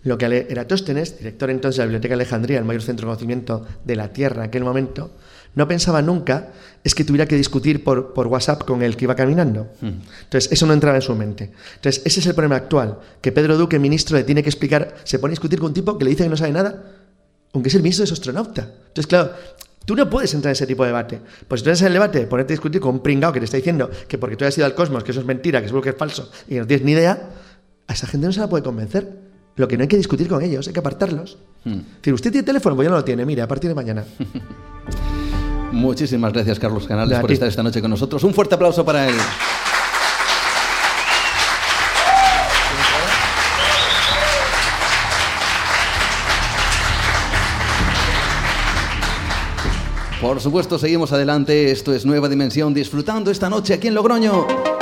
Lo 0.03 0.17
que 0.17 0.47
Eratóstenes, 0.49 1.17
director 1.17 1.49
entonces 1.49 1.77
de 1.77 1.83
la 1.83 1.87
Biblioteca 1.87 2.15
de 2.15 2.21
Alejandría, 2.21 2.59
el 2.59 2.63
mayor 2.65 2.81
centro 2.81 3.05
de 3.05 3.07
conocimiento 3.09 3.65
de 3.83 3.95
la 3.97 4.13
Tierra 4.13 4.43
en 4.43 4.47
aquel 4.47 4.63
momento, 4.63 5.11
no 5.55 5.67
pensaba 5.67 6.01
nunca 6.01 6.49
es 6.87 6.95
que 6.95 7.03
tuviera 7.03 7.25
que 7.25 7.35
discutir 7.35 7.83
por, 7.83 8.13
por 8.13 8.27
WhatsApp 8.27 8.63
con 8.63 8.81
el 8.81 8.95
que 8.95 9.05
iba 9.05 9.15
caminando. 9.15 9.67
Entonces, 9.81 10.51
eso 10.51 10.65
no 10.65 10.73
entraba 10.73 10.95
en 10.95 11.01
su 11.01 11.13
mente. 11.15 11.51
Entonces, 11.75 12.01
ese 12.05 12.21
es 12.21 12.27
el 12.27 12.33
problema 12.33 12.55
actual, 12.55 12.97
que 13.21 13.33
Pedro 13.33 13.57
Duque, 13.57 13.77
ministro, 13.77 14.15
le 14.17 14.23
tiene 14.23 14.41
que 14.41 14.49
explicar, 14.49 14.95
se 15.03 15.19
pone 15.19 15.31
a 15.31 15.33
discutir 15.33 15.59
con 15.59 15.67
un 15.67 15.73
tipo 15.73 15.97
que 15.97 16.05
le 16.05 16.11
dice 16.11 16.23
que 16.23 16.29
no 16.29 16.37
sabe 16.37 16.53
nada, 16.53 16.83
aunque 17.53 17.67
es 17.67 17.75
el 17.75 17.81
ministro 17.81 18.03
de 18.03 18.07
su 18.07 18.13
astronauta. 18.13 18.61
Entonces, 18.61 19.05
claro, 19.05 19.31
tú 19.85 19.95
no 19.95 20.09
puedes 20.09 20.33
entrar 20.33 20.51
en 20.51 20.53
ese 20.53 20.65
tipo 20.65 20.83
de 20.83 20.87
debate. 20.87 21.19
Pues 21.45 21.59
si 21.59 21.65
tú 21.65 21.69
entras 21.71 21.81
en 21.81 21.87
el 21.87 21.93
debate, 21.93 22.25
ponerte 22.25 22.53
a 22.53 22.55
discutir 22.55 22.79
con 22.79 22.95
un 22.95 23.03
pringao 23.03 23.33
que 23.33 23.39
te 23.39 23.45
está 23.45 23.57
diciendo 23.57 23.91
que 24.07 24.17
porque 24.17 24.37
tú 24.37 24.45
hayas 24.45 24.57
ido 24.57 24.65
al 24.65 24.73
cosmos, 24.73 25.03
que 25.03 25.11
eso 25.11 25.19
es 25.19 25.25
mentira, 25.25 25.59
que 25.61 25.67
seguro 25.67 25.83
que 25.83 25.89
es 25.89 25.97
falso 25.97 26.31
y 26.47 26.51
que 26.51 26.59
no 26.61 26.67
tienes 26.67 26.85
ni 26.85 26.93
idea, 26.93 27.29
a 27.85 27.93
esa 27.93 28.07
gente 28.07 28.27
no 28.27 28.33
se 28.33 28.39
la 28.39 28.47
puede 28.47 28.63
convencer. 28.63 29.27
Lo 29.57 29.67
que 29.67 29.75
no 29.75 29.81
hay 29.81 29.89
que 29.89 29.97
discutir 29.97 30.29
con 30.29 30.41
ellos, 30.41 30.67
hay 30.67 30.73
que 30.73 30.79
apartarlos. 30.79 31.37
Hmm. 31.65 31.79
Es 31.79 31.95
decir, 31.97 32.13
usted 32.13 32.31
tiene 32.31 32.45
teléfono, 32.45 32.77
pues 32.77 32.85
ya 32.85 32.91
no 32.91 32.97
lo 32.97 33.03
tiene, 33.03 33.25
mire, 33.25 33.41
a 33.41 33.47
partir 33.47 33.67
de 33.67 33.75
mañana. 33.75 34.05
Muchísimas 35.71 36.33
gracias, 36.33 36.59
Carlos 36.59 36.87
Canales, 36.87 37.19
por 37.19 37.31
estar 37.31 37.47
esta 37.47 37.63
noche 37.63 37.81
con 37.81 37.91
nosotros. 37.91 38.23
Un 38.23 38.33
fuerte 38.33 38.55
aplauso 38.55 38.83
para 38.83 39.07
él. 39.07 39.15
Por 50.21 50.41
supuesto, 50.41 50.79
seguimos 50.79 51.11
adelante. 51.13 51.71
Esto 51.71 51.93
es 51.93 52.05
Nueva 52.05 52.27
Dimensión, 52.27 52.73
disfrutando 52.73 53.31
esta 53.31 53.49
noche 53.49 53.73
aquí 53.73 53.87
en 53.87 53.93
Logroño. 53.93 54.76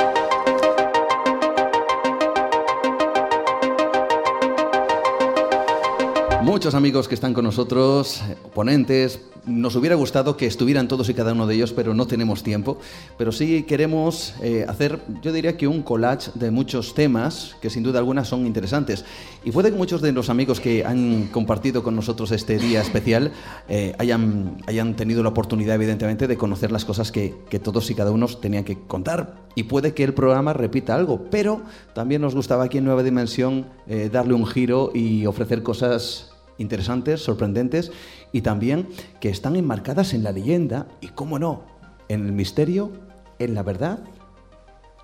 Muchos 6.56 6.74
amigos 6.74 7.06
que 7.06 7.14
están 7.14 7.34
con 7.34 7.44
nosotros, 7.44 8.22
ponentes, 8.54 9.20
nos 9.44 9.76
hubiera 9.76 9.94
gustado 9.94 10.38
que 10.38 10.46
estuvieran 10.46 10.88
todos 10.88 11.06
y 11.10 11.12
cada 11.12 11.34
uno 11.34 11.46
de 11.46 11.54
ellos, 11.54 11.74
pero 11.74 11.92
no 11.92 12.06
tenemos 12.06 12.42
tiempo. 12.42 12.78
Pero 13.18 13.30
sí 13.30 13.64
queremos 13.64 14.32
eh, 14.40 14.64
hacer, 14.66 15.02
yo 15.20 15.34
diría 15.34 15.58
que 15.58 15.68
un 15.68 15.82
collage 15.82 16.30
de 16.34 16.50
muchos 16.50 16.94
temas 16.94 17.54
que 17.60 17.68
sin 17.68 17.82
duda 17.82 17.98
alguna 17.98 18.24
son 18.24 18.46
interesantes. 18.46 19.04
Y 19.44 19.50
puede 19.50 19.70
que 19.70 19.76
muchos 19.76 20.00
de 20.00 20.12
los 20.12 20.30
amigos 20.30 20.58
que 20.58 20.82
han 20.82 21.26
compartido 21.26 21.82
con 21.82 21.94
nosotros 21.94 22.32
este 22.32 22.56
día 22.56 22.80
especial 22.80 23.32
eh, 23.68 23.94
hayan, 23.98 24.56
hayan 24.66 24.96
tenido 24.96 25.22
la 25.22 25.28
oportunidad, 25.28 25.74
evidentemente, 25.74 26.26
de 26.26 26.38
conocer 26.38 26.72
las 26.72 26.86
cosas 26.86 27.12
que, 27.12 27.34
que 27.50 27.58
todos 27.58 27.90
y 27.90 27.94
cada 27.94 28.12
uno 28.12 28.28
tenían 28.28 28.64
que 28.64 28.78
contar. 28.78 29.44
Y 29.56 29.64
puede 29.64 29.92
que 29.92 30.04
el 30.04 30.14
programa 30.14 30.54
repita 30.54 30.94
algo, 30.94 31.26
pero 31.30 31.60
también 31.94 32.22
nos 32.22 32.34
gustaba 32.34 32.64
aquí 32.64 32.78
en 32.78 32.86
Nueva 32.86 33.02
Dimensión 33.02 33.66
eh, 33.86 34.08
darle 34.10 34.32
un 34.32 34.46
giro 34.46 34.90
y 34.94 35.26
ofrecer 35.26 35.62
cosas 35.62 36.32
interesantes, 36.58 37.22
sorprendentes 37.22 37.92
y 38.32 38.42
también 38.42 38.88
que 39.20 39.28
están 39.28 39.56
enmarcadas 39.56 40.14
en 40.14 40.22
la 40.22 40.32
leyenda 40.32 40.88
y, 41.00 41.08
cómo 41.08 41.38
no, 41.38 41.64
en 42.08 42.26
el 42.26 42.32
misterio, 42.32 42.92
en 43.38 43.54
la 43.54 43.62
verdad 43.62 44.00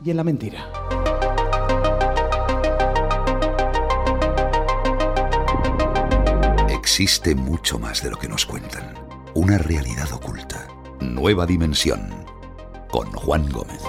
y 0.04 0.10
en 0.10 0.16
la 0.16 0.24
mentira. 0.24 0.70
Existe 6.68 7.34
mucho 7.34 7.78
más 7.78 8.02
de 8.02 8.10
lo 8.10 8.18
que 8.18 8.28
nos 8.28 8.44
cuentan. 8.44 8.94
Una 9.34 9.56
realidad 9.56 10.12
oculta. 10.12 10.68
Nueva 11.00 11.46
dimensión. 11.46 12.10
Con 12.90 13.10
Juan 13.12 13.48
Gómez. 13.50 13.80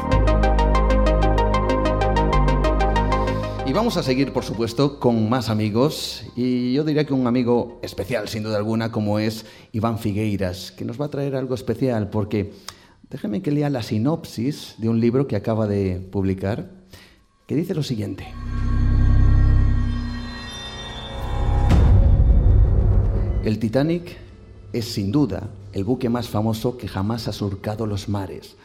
Vamos 3.73 3.97
a 3.97 4.03
seguir, 4.03 4.31
por 4.31 4.43
supuesto, 4.45 4.99
con 4.99 5.27
más 5.29 5.49
amigos. 5.49 6.25
Y 6.35 6.73
yo 6.73 6.83
diría 6.83 7.05
que 7.07 7.13
un 7.15 7.25
amigo 7.25 7.79
especial, 7.81 8.29
sin 8.29 8.43
duda 8.43 8.57
alguna, 8.57 8.91
como 8.91 9.17
es 9.17 9.47
Iván 9.71 9.97
Figueiras, 9.97 10.71
que 10.71 10.85
nos 10.85 11.01
va 11.01 11.05
a 11.05 11.09
traer 11.09 11.35
algo 11.35 11.55
especial, 11.55 12.11
porque 12.11 12.53
déjeme 13.09 13.41
que 13.41 13.49
lea 13.49 13.71
la 13.71 13.81
sinopsis 13.81 14.75
de 14.77 14.89
un 14.89 14.99
libro 14.99 15.25
que 15.25 15.35
acaba 15.35 15.65
de 15.65 15.99
publicar, 15.99 16.69
que 17.47 17.55
dice 17.55 17.73
lo 17.73 17.81
siguiente. 17.81 18.27
El 23.43 23.57
Titanic 23.57 24.17
es 24.71 24.85
sin 24.85 25.11
duda 25.11 25.49
el 25.73 25.83
buque 25.83 26.09
más 26.09 26.29
famoso 26.29 26.77
que 26.77 26.87
jamás 26.87 27.27
ha 27.27 27.33
surcado 27.33 27.87
los 27.87 28.07
mares. 28.07 28.55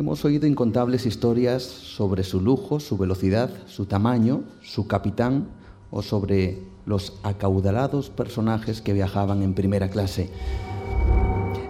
Hemos 0.00 0.24
oído 0.24 0.46
incontables 0.46 1.04
historias 1.04 1.62
sobre 1.62 2.24
su 2.24 2.40
lujo, 2.40 2.80
su 2.80 2.96
velocidad, 2.96 3.50
su 3.66 3.84
tamaño, 3.84 4.44
su 4.62 4.86
capitán 4.86 5.48
o 5.90 6.00
sobre 6.00 6.58
los 6.86 7.18
acaudalados 7.22 8.08
personajes 8.08 8.80
que 8.80 8.94
viajaban 8.94 9.42
en 9.42 9.52
primera 9.52 9.90
clase. 9.90 10.30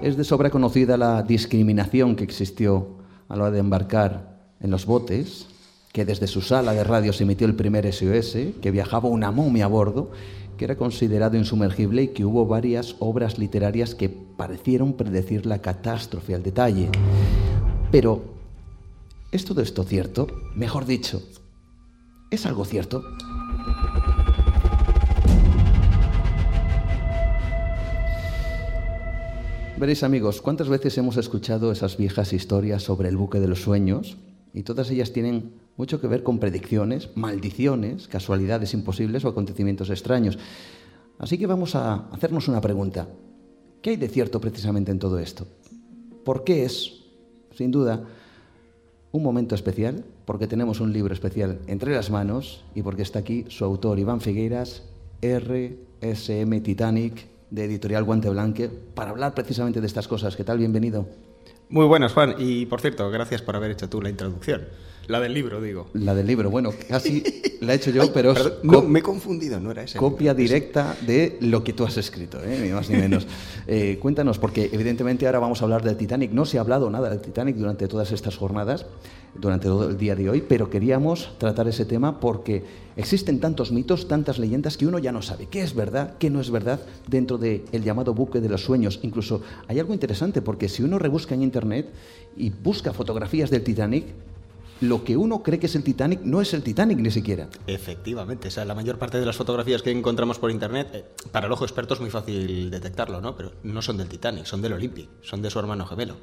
Es 0.00 0.16
de 0.16 0.22
sobra 0.22 0.48
conocida 0.48 0.96
la 0.96 1.24
discriminación 1.24 2.14
que 2.14 2.22
existió 2.22 2.90
a 3.28 3.34
la 3.34 3.42
hora 3.42 3.50
de 3.50 3.58
embarcar 3.58 4.38
en 4.60 4.70
los 4.70 4.86
botes, 4.86 5.48
que 5.92 6.04
desde 6.04 6.28
su 6.28 6.40
sala 6.40 6.72
de 6.72 6.84
radio 6.84 7.12
se 7.12 7.24
emitió 7.24 7.48
el 7.48 7.56
primer 7.56 7.92
SOS, 7.92 8.36
que 8.62 8.70
viajaba 8.70 9.08
una 9.08 9.32
momia 9.32 9.64
a 9.64 9.68
bordo, 9.68 10.12
que 10.56 10.66
era 10.66 10.76
considerado 10.76 11.36
insumergible 11.36 12.04
y 12.04 12.08
que 12.08 12.24
hubo 12.24 12.46
varias 12.46 12.94
obras 13.00 13.40
literarias 13.40 13.96
que 13.96 14.08
parecieron 14.08 14.92
predecir 14.92 15.46
la 15.46 15.58
catástrofe 15.58 16.36
al 16.36 16.44
detalle. 16.44 16.90
Pero, 17.90 18.22
¿es 19.32 19.44
todo 19.44 19.62
esto 19.62 19.82
cierto? 19.82 20.28
Mejor 20.54 20.86
dicho, 20.86 21.22
¿es 22.30 22.46
algo 22.46 22.64
cierto? 22.64 23.02
Veréis 29.76 30.04
amigos, 30.04 30.40
¿cuántas 30.40 30.68
veces 30.68 30.96
hemos 30.98 31.16
escuchado 31.16 31.72
esas 31.72 31.96
viejas 31.96 32.32
historias 32.32 32.84
sobre 32.84 33.08
el 33.08 33.16
buque 33.16 33.40
de 33.40 33.48
los 33.48 33.62
sueños? 33.62 34.18
Y 34.54 34.62
todas 34.62 34.88
ellas 34.90 35.12
tienen 35.12 35.54
mucho 35.76 36.00
que 36.00 36.06
ver 36.06 36.22
con 36.22 36.38
predicciones, 36.38 37.08
maldiciones, 37.16 38.06
casualidades 38.06 38.72
imposibles 38.72 39.24
o 39.24 39.28
acontecimientos 39.28 39.90
extraños. 39.90 40.38
Así 41.18 41.38
que 41.38 41.46
vamos 41.46 41.74
a 41.74 42.08
hacernos 42.12 42.46
una 42.46 42.60
pregunta. 42.60 43.08
¿Qué 43.82 43.90
hay 43.90 43.96
de 43.96 44.08
cierto 44.08 44.40
precisamente 44.40 44.92
en 44.92 45.00
todo 45.00 45.18
esto? 45.18 45.46
¿Por 46.24 46.44
qué 46.44 46.64
es, 46.66 46.99
sin 47.60 47.70
duda, 47.70 48.00
un 49.12 49.22
momento 49.22 49.54
especial? 49.54 50.02
Porque 50.24 50.46
tenemos 50.46 50.80
un 50.80 50.94
libro 50.94 51.12
especial 51.12 51.58
entre 51.66 51.92
las 51.92 52.10
manos 52.10 52.64
y 52.74 52.80
porque 52.80 53.02
está 53.02 53.18
aquí 53.18 53.44
su 53.48 53.66
autor 53.66 53.98
Iván 53.98 54.22
Figueiras, 54.22 54.82
RSM 55.20 56.62
Titanic, 56.62 57.26
de 57.50 57.64
Editorial 57.66 58.04
Guante 58.04 58.30
Blanque, 58.30 58.70
para 58.94 59.10
hablar 59.10 59.34
precisamente 59.34 59.82
de 59.82 59.86
estas 59.86 60.08
cosas. 60.08 60.36
¿Qué 60.36 60.44
tal? 60.44 60.56
Bienvenido. 60.56 61.06
Muy 61.68 61.84
buenas, 61.84 62.14
Juan. 62.14 62.36
Y 62.38 62.64
por 62.64 62.80
cierto, 62.80 63.10
gracias 63.10 63.42
por 63.42 63.54
haber 63.56 63.72
hecho 63.72 63.90
tú 63.90 64.00
la 64.00 64.08
introducción. 64.08 64.62
La 65.10 65.18
del 65.18 65.34
libro, 65.34 65.60
digo. 65.60 65.88
La 65.94 66.14
del 66.14 66.24
libro, 66.24 66.50
bueno, 66.50 66.72
casi 66.88 67.24
la 67.62 67.72
he 67.72 67.76
hecho 67.76 67.90
yo, 67.90 68.12
pero 68.12 68.32
no, 68.62 68.82
me 68.82 69.00
he 69.00 69.02
confundido, 69.02 69.58
no 69.58 69.72
era 69.72 69.82
esa. 69.82 69.98
Copia 69.98 70.34
directa 70.34 70.96
de 71.04 71.36
lo 71.40 71.64
que 71.64 71.72
tú 71.72 71.84
has 71.84 71.96
escrito, 71.96 72.38
¿eh? 72.44 72.60
ni 72.62 72.68
más 72.68 72.88
ni 72.88 72.96
menos. 72.96 73.26
Eh, 73.66 73.98
cuéntanos, 74.00 74.38
porque 74.38 74.68
evidentemente 74.72 75.26
ahora 75.26 75.38
vamos 75.38 75.60
a 75.60 75.64
hablar 75.64 75.82
del 75.82 75.96
Titanic. 75.96 76.32
No 76.32 76.44
se 76.44 76.58
ha 76.58 76.60
hablado 76.60 76.90
nada 76.90 77.08
del 77.08 77.20
Titanic 77.20 77.54
durante 77.54 77.86
todas 77.86 78.10
estas 78.10 78.36
jornadas, 78.36 78.84
durante 79.34 79.66
todo 79.66 79.88
el 79.90 79.96
día 79.96 80.16
de 80.16 80.28
hoy, 80.28 80.40
pero 80.40 80.70
queríamos 80.70 81.30
tratar 81.38 81.68
ese 81.68 81.84
tema 81.84 82.18
porque 82.18 82.64
existen 82.96 83.38
tantos 83.38 83.70
mitos, 83.70 84.08
tantas 84.08 84.38
leyendas 84.38 84.76
que 84.76 84.86
uno 84.86 84.98
ya 84.98 85.12
no 85.12 85.22
sabe 85.22 85.46
qué 85.46 85.62
es 85.62 85.74
verdad, 85.74 86.14
qué 86.18 86.30
no 86.30 86.40
es 86.40 86.50
verdad 86.50 86.80
dentro 87.06 87.38
del 87.38 87.62
llamado 87.84 88.12
buque 88.12 88.40
de 88.40 88.48
los 88.48 88.64
sueños. 88.64 88.98
Incluso 89.02 89.42
hay 89.68 89.78
algo 89.78 89.94
interesante, 89.94 90.42
porque 90.42 90.68
si 90.68 90.82
uno 90.82 90.98
rebusca 90.98 91.34
en 91.34 91.42
Internet 91.42 91.90
y 92.36 92.50
busca 92.50 92.92
fotografías 92.92 93.50
del 93.50 93.62
Titanic, 93.62 94.06
lo 94.80 95.04
que 95.04 95.16
uno 95.16 95.42
cree 95.42 95.58
que 95.58 95.66
es 95.66 95.74
el 95.74 95.84
Titanic 95.84 96.20
no 96.22 96.40
es 96.40 96.54
el 96.54 96.62
Titanic 96.62 96.98
ni 96.98 97.10
siquiera. 97.10 97.48
Efectivamente, 97.66 98.48
o 98.48 98.50
sea, 98.50 98.64
la 98.64 98.74
mayor 98.74 98.98
parte 98.98 99.20
de 99.20 99.26
las 99.26 99.36
fotografías 99.36 99.82
que 99.82 99.90
encontramos 99.90 100.38
por 100.38 100.50
internet, 100.50 100.88
eh, 100.92 101.04
para 101.30 101.46
el 101.46 101.52
ojo 101.52 101.64
experto 101.64 101.94
es 101.94 102.00
muy 102.00 102.10
fácil 102.10 102.70
detectarlo, 102.70 103.20
¿no? 103.20 103.36
Pero 103.36 103.52
no 103.62 103.82
son 103.82 103.98
del 103.98 104.08
Titanic, 104.08 104.44
son 104.44 104.62
del 104.62 104.72
Olympic, 104.72 105.08
son 105.22 105.42
de 105.42 105.50
su 105.50 105.58
hermano 105.58 105.86
gemelo. 105.86 106.16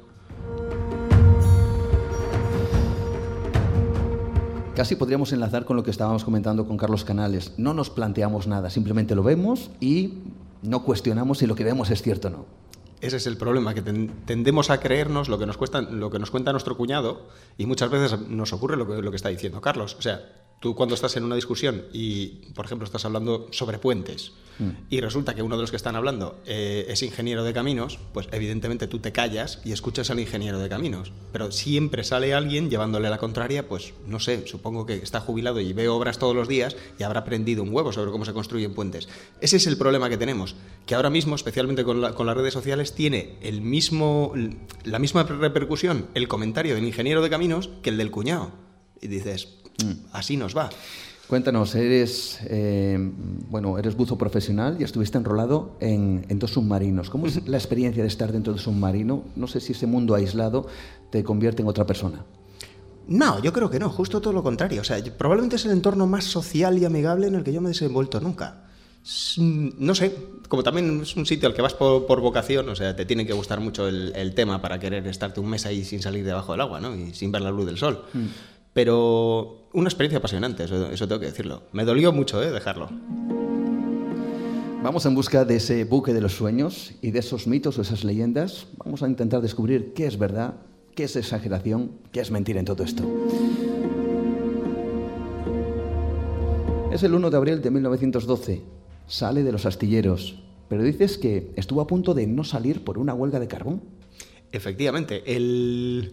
Casi 4.74 4.94
podríamos 4.94 5.32
enlazar 5.32 5.64
con 5.64 5.76
lo 5.76 5.82
que 5.82 5.90
estábamos 5.90 6.24
comentando 6.24 6.66
con 6.66 6.76
Carlos 6.76 7.04
Canales. 7.04 7.54
No 7.56 7.74
nos 7.74 7.90
planteamos 7.90 8.46
nada, 8.46 8.70
simplemente 8.70 9.16
lo 9.16 9.24
vemos 9.24 9.70
y 9.80 10.22
no 10.62 10.84
cuestionamos 10.84 11.38
si 11.38 11.46
lo 11.46 11.56
que 11.56 11.64
vemos 11.64 11.90
es 11.90 12.00
cierto 12.02 12.28
o 12.28 12.30
no. 12.30 12.57
Ese 13.00 13.16
es 13.16 13.26
el 13.26 13.36
problema, 13.36 13.74
que 13.74 13.82
tendemos 13.82 14.70
a 14.70 14.80
creernos 14.80 15.28
lo 15.28 15.38
que, 15.38 15.46
nos 15.46 15.56
cuesta, 15.56 15.80
lo 15.82 16.10
que 16.10 16.18
nos 16.18 16.30
cuenta 16.30 16.52
nuestro 16.52 16.76
cuñado 16.76 17.28
y 17.56 17.66
muchas 17.66 17.90
veces 17.90 18.18
nos 18.28 18.52
ocurre 18.52 18.76
lo 18.76 18.88
que, 18.88 19.02
lo 19.02 19.10
que 19.10 19.16
está 19.16 19.28
diciendo 19.28 19.60
Carlos. 19.60 19.96
O 19.98 20.02
sea, 20.02 20.47
tú 20.60 20.74
cuando 20.74 20.94
estás 20.94 21.16
en 21.16 21.24
una 21.24 21.36
discusión 21.36 21.84
y, 21.92 22.50
por 22.54 22.64
ejemplo, 22.64 22.84
estás 22.84 23.04
hablando 23.04 23.48
sobre 23.52 23.78
puentes 23.78 24.32
mm. 24.58 24.70
y 24.90 25.00
resulta 25.00 25.34
que 25.34 25.42
uno 25.42 25.56
de 25.56 25.62
los 25.62 25.70
que 25.70 25.76
están 25.76 25.96
hablando 25.96 26.38
eh, 26.46 26.86
es 26.88 27.02
ingeniero 27.02 27.44
de 27.44 27.52
caminos, 27.52 27.98
pues 28.12 28.28
evidentemente 28.32 28.88
tú 28.88 28.98
te 28.98 29.12
callas 29.12 29.60
y 29.64 29.72
escuchas 29.72 30.10
al 30.10 30.20
ingeniero 30.20 30.58
de 30.58 30.68
caminos. 30.68 31.12
Pero 31.32 31.52
siempre 31.52 32.02
sale 32.02 32.34
alguien 32.34 32.70
llevándole 32.70 33.08
la 33.08 33.18
contraria, 33.18 33.68
pues 33.68 33.94
no 34.06 34.18
sé, 34.18 34.46
supongo 34.46 34.84
que 34.84 34.94
está 34.94 35.20
jubilado 35.20 35.60
y 35.60 35.72
ve 35.72 35.88
obras 35.88 36.18
todos 36.18 36.34
los 36.34 36.48
días 36.48 36.76
y 36.98 37.04
habrá 37.04 37.20
aprendido 37.20 37.62
un 37.62 37.72
huevo 37.72 37.92
sobre 37.92 38.10
cómo 38.10 38.24
se 38.24 38.32
construyen 38.32 38.74
puentes. 38.74 39.08
Ese 39.40 39.58
es 39.58 39.66
el 39.66 39.76
problema 39.78 40.08
que 40.08 40.16
tenemos, 40.16 40.56
que 40.86 40.94
ahora 40.94 41.10
mismo, 41.10 41.36
especialmente 41.36 41.84
con, 41.84 42.12
con 42.14 42.26
las 42.26 42.36
redes 42.36 42.54
sociales, 42.54 42.94
tiene 42.94 43.36
el 43.42 43.60
mismo, 43.60 44.32
la 44.84 44.98
misma 44.98 45.22
repercusión 45.22 46.06
el 46.14 46.26
comentario 46.26 46.74
del 46.74 46.84
ingeniero 46.84 47.22
de 47.22 47.30
caminos 47.30 47.70
que 47.82 47.90
el 47.90 47.96
del 47.96 48.10
cuñado. 48.10 48.52
Y 49.00 49.06
dices. 49.06 49.58
Así 50.12 50.36
nos 50.36 50.56
va. 50.56 50.70
Cuéntanos, 51.28 51.74
eres, 51.74 52.38
eh, 52.44 52.96
bueno, 53.50 53.76
eres 53.76 53.94
buzo 53.94 54.16
profesional 54.16 54.78
y 54.80 54.84
estuviste 54.84 55.18
enrolado 55.18 55.76
en, 55.78 56.26
dos 56.38 56.52
submarinos. 56.52 57.10
¿Cómo 57.10 57.26
es 57.26 57.46
la 57.46 57.58
experiencia 57.58 58.02
de 58.02 58.08
estar 58.08 58.32
dentro 58.32 58.54
de 58.54 58.58
un 58.58 58.64
submarino? 58.64 59.24
No 59.36 59.46
sé 59.46 59.60
si 59.60 59.72
ese 59.72 59.86
mundo 59.86 60.14
aislado 60.14 60.66
te 61.10 61.22
convierte 61.22 61.60
en 61.60 61.68
otra 61.68 61.84
persona. 61.84 62.24
No, 63.08 63.42
yo 63.42 63.52
creo 63.52 63.68
que 63.68 63.78
no, 63.78 63.90
justo 63.90 64.22
todo 64.22 64.32
lo 64.32 64.42
contrario. 64.42 64.80
O 64.80 64.84
sea, 64.84 65.02
probablemente 65.18 65.56
es 65.56 65.66
el 65.66 65.72
entorno 65.72 66.06
más 66.06 66.24
social 66.24 66.78
y 66.78 66.86
amigable 66.86 67.26
en 67.26 67.34
el 67.34 67.44
que 67.44 67.52
yo 67.52 67.60
me 67.60 67.68
he 67.68 67.72
desenvuelto 67.72 68.20
nunca. 68.20 68.64
No 69.36 69.94
sé, 69.94 70.14
como 70.48 70.62
también 70.62 71.02
es 71.02 71.14
un 71.14 71.26
sitio 71.26 71.48
al 71.48 71.54
que 71.54 71.62
vas 71.62 71.74
por, 71.74 72.20
vocación, 72.20 72.68
o 72.70 72.76
sea, 72.76 72.96
te 72.96 73.04
tiene 73.04 73.26
que 73.26 73.32
gustar 73.34 73.60
mucho 73.60 73.86
el, 73.86 74.34
tema 74.34 74.62
para 74.62 74.78
querer 74.80 75.06
estarte 75.06 75.40
un 75.40 75.48
mes 75.48 75.66
ahí 75.66 75.84
sin 75.84 76.00
salir 76.00 76.24
debajo 76.24 76.52
del 76.52 76.62
agua, 76.62 76.80
¿no? 76.80 76.94
Y 76.94 77.12
sin 77.12 77.30
ver 77.32 77.42
la 77.42 77.50
luz 77.50 77.66
del 77.66 77.76
sol. 77.76 78.04
Mm. 78.14 78.26
Pero 78.78 79.70
una 79.72 79.88
experiencia 79.88 80.18
apasionante, 80.18 80.62
eso, 80.62 81.08
tengo 81.08 81.18
que 81.18 81.26
decirlo. 81.26 81.64
Me 81.72 81.84
dolió 81.84 82.12
mucho 82.12 82.40
¿eh? 82.40 82.52
dejarlo. 82.52 82.88
Vamos 84.84 85.04
en 85.04 85.16
busca 85.16 85.44
de 85.44 85.56
ese 85.56 85.82
buque 85.82 86.14
de 86.14 86.20
los 86.20 86.36
sueños 86.36 86.92
y 87.02 87.10
de 87.10 87.18
esos 87.18 87.48
mitos 87.48 87.76
o 87.76 87.82
esas 87.82 88.04
leyendas. 88.04 88.68
Vamos 88.76 89.02
a 89.02 89.08
intentar 89.08 89.40
descubrir 89.40 89.94
qué 89.94 90.06
es 90.06 90.16
verdad, 90.16 90.54
qué 90.94 91.02
es 91.02 91.16
exageración, 91.16 91.90
qué 92.12 92.20
es 92.20 92.30
mentira 92.30 92.60
en 92.60 92.66
todo 92.66 92.84
esto. 92.84 93.02
Es 96.92 97.02
el 97.02 97.14
1 97.14 97.30
de 97.30 97.36
abril 97.36 97.60
de 97.60 97.72
1912. 97.72 98.62
Sale 99.08 99.42
de 99.42 99.50
los 99.50 99.66
astilleros, 99.66 100.40
pero 100.68 100.84
dices 100.84 101.18
que 101.18 101.50
estuvo 101.56 101.80
a 101.80 101.88
punto 101.88 102.14
de 102.14 102.28
no 102.28 102.44
salir 102.44 102.84
por 102.84 102.98
una 102.98 103.12
huelga 103.12 103.40
de 103.40 103.48
carbón. 103.48 103.82
Efectivamente, 104.52 105.24
el... 105.26 106.12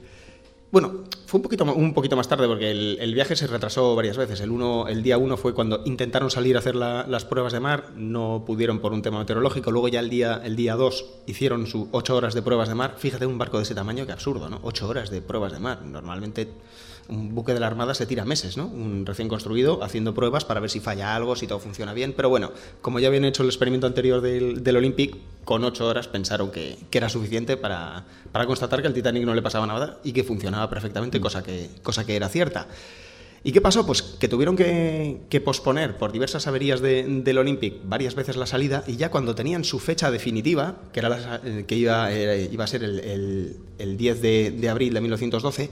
Bueno, 0.76 1.06
fue 1.26 1.38
un 1.38 1.41
poquito, 1.41 1.64
un 1.64 1.93
poquito 1.93 2.18
más 2.18 2.27
tarde 2.27 2.47
porque 2.47 2.69
el, 2.69 3.14
viaje 3.14 3.38
se 3.38 3.47
retrasó 3.47 3.95
varias 3.95 4.18
veces. 4.18 4.41
El, 4.41 4.52
uno, 4.52 4.89
el 4.89 5.03
día 5.03 5.18
uno 5.18 5.38
fue 5.38 5.53
cuando 5.53 5.81
intentaron 5.85 6.30
salir 6.30 6.57
a 6.57 6.60
hacer 6.60 6.76
las 6.76 7.23
pruebas 7.23 7.53
de 7.53 7.61
mar, 7.61 7.91
no 7.95 8.43
pudieron 8.45 8.80
por 8.80 8.91
un 8.91 9.02
tema 9.02 9.19
meteorológico. 9.19 9.72
Luego 9.72 9.88
ya 9.88 10.02
el 10.02 10.10
día, 10.10 10.41
el 10.43 10.57
día 10.57 10.76
dos 10.76 11.06
hicieron 11.27 11.65
sus 11.65 11.88
ocho 11.93 12.18
horas 12.18 12.34
de 12.34 12.41
pruebas 12.41 12.68
de 12.68 12.76
mar. 12.76 12.95
Fíjate 12.97 13.26
un 13.26 13.38
barco 13.38 13.56
de 13.56 13.64
ese 13.64 13.73
tamaño, 13.73 14.06
que 14.06 14.11
absurdo, 14.11 14.49
¿no? 14.49 14.60
Ocho 14.64 14.89
horas 14.89 15.10
de 15.10 15.22
pruebas 15.22 15.53
de 15.53 15.60
mar. 15.60 15.81
Normalmente 15.81 16.49
un 17.07 17.36
buque 17.36 17.53
de 17.53 17.60
la 17.60 17.68
Armada 17.68 17.94
se 17.94 18.06
tira 18.06 18.26
meses, 18.26 18.57
¿no? 18.57 18.68
Un 18.68 19.06
recién 19.06 19.27
construido, 19.27 19.84
haciendo 19.84 20.14
pruebas 20.14 20.45
para 20.45 20.60
ver 20.60 20.69
si 20.69 20.80
falla 20.80 21.15
algo, 21.15 21.36
si 21.36 21.48
todo 21.48 21.60
funciona 21.60 21.94
bien. 21.94 22.14
Pero 22.15 22.30
bueno, 22.30 22.52
como 22.82 22.99
ya 22.99 23.07
habían 23.07 23.26
hecho 23.26 23.44
el 23.44 23.49
experimento 23.49 23.88
anterior 23.88 24.22
del, 24.22 24.64
del 24.64 24.77
Olympic, 24.77 25.15
con 25.45 25.64
ocho 25.64 25.88
horas 25.88 26.07
pensaron 26.07 26.52
que, 26.52 26.77
era 26.91 27.07
suficiente 27.07 27.56
para, 27.56 28.03
constatar 28.48 28.82
que 28.82 28.88
al 28.88 28.94
Titanic 28.94 29.23
no 29.23 29.36
le 29.36 29.41
pasaba 29.41 29.68
nada 29.68 29.99
y 30.03 30.11
que 30.11 30.23
funcionaba 30.23 30.69
perfectamente, 30.69 31.22
cosa 31.22 31.44
que, 31.44 31.69
cosa 31.84 32.06
que 32.06 32.15
era 32.15 32.27
cierta. 32.27 32.68
¿Y 33.44 33.52
qué 33.52 33.61
pasó? 33.61 33.86
Pues 33.86 34.02
que 34.02 34.27
tuvieron 34.27 34.56
que, 34.56 35.41
posponer 35.45 35.98
por 35.98 36.11
diversas 36.11 36.48
averías 36.48 36.82
del 36.82 37.38
Olympic 37.38 37.76
varias 37.84 38.15
veces 38.15 38.38
la 38.38 38.48
salida 38.48 38.84
y 38.88 38.95
ya 38.95 39.11
cuando 39.11 39.36
tenían 39.36 39.64
su 39.64 39.77
fecha 39.77 40.10
definitiva, 40.10 40.77
que, 40.91 40.99
era 40.99 41.41
que 41.68 41.76
iba, 41.76 42.11
eh, 42.11 42.49
iba 42.52 42.64
a 42.64 42.68
ser 42.68 42.84
el, 42.84 43.98
10 43.98 44.22
de, 44.22 44.68
abril 44.68 44.95
de 44.95 45.02
1912, 45.02 45.69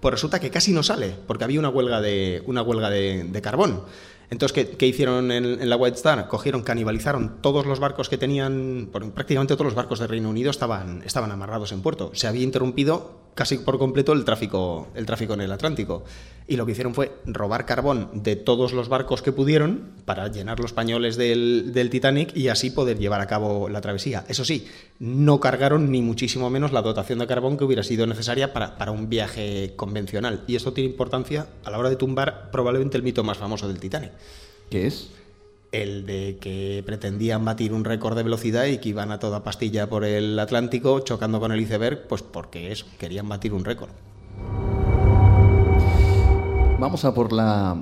pues 0.00 0.12
resulta 0.12 0.40
que 0.40 0.50
casi 0.50 0.72
no 0.72 0.82
sale, 0.82 1.14
porque 1.26 1.44
había 1.44 1.58
una 1.58 1.68
huelga 1.68 2.00
de, 2.00 2.42
una 2.46 2.62
huelga 2.62 2.90
de, 2.90 3.40
carbón. 3.42 3.82
Entonces, 4.30 4.68
¿qué, 4.76 4.86
hicieron 4.86 5.32
en, 5.32 5.68
la 5.68 5.76
White 5.76 5.96
Star? 5.96 6.28
Cogieron, 6.28 6.62
canibalizaron 6.62 7.42
todos 7.42 7.66
los 7.66 7.80
barcos 7.80 8.08
que 8.08 8.16
tenían, 8.16 8.88
prácticamente 8.92 9.54
todos 9.54 9.66
los 9.66 9.74
barcos 9.74 9.98
de 9.98 10.06
Reino 10.06 10.30
Unido 10.30 10.50
estaban, 10.50 11.02
estaban 11.04 11.32
amarrados 11.32 11.72
en 11.72 11.82
puerto. 11.82 12.12
Se 12.14 12.28
había 12.28 12.44
interrumpido 12.44 13.20
casi 13.34 13.58
por 13.58 13.78
completo 13.78 14.12
el 14.12 14.24
tráfico, 14.24 14.88
el 14.94 15.06
tráfico 15.06 15.34
en 15.34 15.40
el 15.40 15.52
Atlántico. 15.52 16.04
Y 16.50 16.56
lo 16.56 16.66
que 16.66 16.72
hicieron 16.72 16.94
fue 16.94 17.12
robar 17.26 17.64
carbón 17.64 18.10
de 18.12 18.34
todos 18.34 18.72
los 18.72 18.88
barcos 18.88 19.22
que 19.22 19.30
pudieron 19.30 19.92
para 20.04 20.26
llenar 20.26 20.58
los 20.58 20.72
pañoles 20.72 21.16
del, 21.16 21.88
Titanic 21.92 22.36
y 22.36 22.48
así 22.48 22.70
poder 22.70 22.98
llevar 22.98 23.20
a 23.20 23.28
cabo 23.28 23.68
la 23.68 23.80
travesía. 23.80 24.24
Eso 24.26 24.44
sí, 24.44 24.66
no 24.98 25.38
cargaron 25.38 25.92
ni 25.92 26.02
muchísimo 26.02 26.50
menos 26.50 26.72
la 26.72 26.82
dotación 26.82 27.20
de 27.20 27.28
carbón 27.28 27.56
que 27.56 27.62
hubiera 27.62 27.84
sido 27.84 28.04
necesaria 28.04 28.52
para, 28.52 28.76
para 28.78 28.90
un 28.90 29.08
viaje 29.08 29.74
convencional. 29.76 30.42
Y 30.48 30.56
esto 30.56 30.72
tiene 30.72 30.90
importancia 30.90 31.46
a 31.62 31.70
la 31.70 31.78
hora 31.78 31.88
de 31.88 31.94
tumbar 31.94 32.50
probablemente 32.50 32.96
el 32.96 33.04
mito 33.04 33.22
más 33.22 33.38
famoso 33.38 33.68
del 33.68 33.78
Titanic. 33.78 34.10
¿Qué 34.70 34.88
es? 34.88 35.12
el 35.70 36.04
de 36.04 36.38
que 36.40 36.82
pretendían 36.84 37.44
batir 37.44 37.72
un 37.72 37.84
récord 37.84 38.16
de 38.16 38.24
velocidad 38.24 38.64
y 38.64 38.78
que 38.78 38.88
iban 38.88 39.12
a 39.12 39.20
toda 39.20 39.44
pastilla 39.44 39.88
por 39.88 40.04
el 40.04 40.36
Atlántico 40.36 40.98
chocando 40.98 41.38
con 41.38 41.52
el 41.52 41.60
iceberg, 41.60 42.08
pues 42.08 42.22
porque 42.22 42.72
eso, 42.72 42.86
querían 42.98 43.28
batir 43.28 43.54
un 43.54 43.64
récord. 43.64 43.90
Vamos 46.80 47.04
a 47.04 47.12
por 47.12 47.30
la 47.34 47.76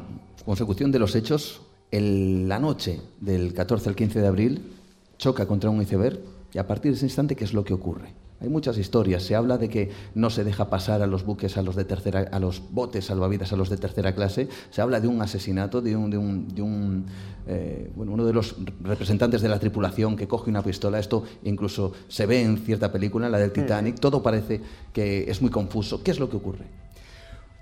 consecución 0.44 0.90
de 0.90 0.98
los 0.98 1.14
hechos. 1.14 1.60
En 1.92 2.48
la 2.48 2.58
noche 2.58 3.00
del 3.20 3.54
14 3.54 3.90
al 3.90 3.94
15 3.94 4.20
de 4.20 4.26
abril 4.26 4.72
choca 5.18 5.46
contra 5.46 5.70
un 5.70 5.80
iceberg 5.80 6.18
y 6.52 6.58
a 6.58 6.66
partir 6.66 6.90
de 6.90 6.96
ese 6.96 7.06
instante, 7.06 7.36
¿qué 7.36 7.44
es 7.44 7.54
lo 7.54 7.62
que 7.62 7.72
ocurre? 7.72 8.12
Hay 8.40 8.48
muchas 8.48 8.76
historias. 8.76 9.22
Se 9.22 9.36
habla 9.36 9.56
de 9.56 9.68
que 9.68 9.92
no 10.16 10.30
se 10.30 10.42
deja 10.42 10.68
pasar 10.68 11.00
a 11.00 11.06
los 11.06 11.24
buques, 11.24 11.56
a 11.56 11.62
los 11.62 11.76
de 11.76 11.84
tercera, 11.84 12.28
a 12.32 12.40
los 12.40 12.60
botes 12.72 13.04
salvavidas, 13.04 13.52
a 13.52 13.56
los 13.56 13.70
de 13.70 13.76
tercera 13.76 14.16
clase. 14.16 14.48
Se 14.70 14.82
habla 14.82 15.00
de 15.00 15.06
un 15.06 15.22
asesinato, 15.22 15.80
de 15.80 15.94
un, 15.94 16.10
de 16.10 16.18
un, 16.18 16.48
de 16.48 16.62
un 16.62 17.06
eh, 17.46 17.92
bueno, 17.94 18.12
uno 18.12 18.24
de 18.26 18.32
los 18.32 18.56
representantes 18.82 19.42
de 19.42 19.48
la 19.48 19.60
tripulación 19.60 20.16
que 20.16 20.26
coge 20.26 20.50
una 20.50 20.62
pistola. 20.62 20.98
Esto 20.98 21.22
incluso 21.44 21.92
se 22.08 22.26
ve 22.26 22.42
en 22.42 22.58
cierta 22.58 22.90
película, 22.90 23.28
la 23.28 23.38
del 23.38 23.52
Titanic. 23.52 24.00
Todo 24.00 24.24
parece 24.24 24.60
que 24.92 25.30
es 25.30 25.40
muy 25.40 25.52
confuso. 25.52 26.02
¿Qué 26.02 26.10
es 26.10 26.18
lo 26.18 26.28
que 26.28 26.36
ocurre? 26.36 26.66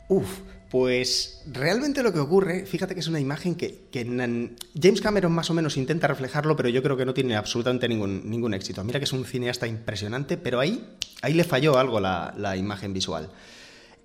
Uf, 0.08 0.40
Pues 0.70 1.42
realmente 1.50 2.02
lo 2.02 2.12
que 2.12 2.18
ocurre, 2.18 2.66
fíjate 2.66 2.94
que 2.94 3.00
es 3.00 3.06
una 3.06 3.20
imagen 3.20 3.54
que, 3.54 3.86
James 3.94 5.00
Cameron 5.00 5.32
más 5.32 5.48
o 5.50 5.54
menos 5.54 5.76
intenta 5.76 6.08
reflejarlo, 6.08 6.56
pero 6.56 6.68
yo 6.68 6.82
creo 6.82 6.96
que 6.96 7.06
no 7.06 7.14
tiene 7.14 7.36
absolutamente 7.36 7.88
ningún, 7.88 8.28
ningún 8.28 8.52
éxito. 8.52 8.82
Mira 8.82 8.98
que 8.98 9.04
es 9.04 9.12
un 9.12 9.24
cineasta 9.24 9.66
impresionante, 9.66 10.36
pero 10.36 10.58
ahí, 10.58 10.84
ahí 11.22 11.34
le 11.34 11.44
falló 11.44 11.78
algo 11.78 12.00
la 12.00 12.56
imagen 12.56 12.92
visual. 12.92 13.30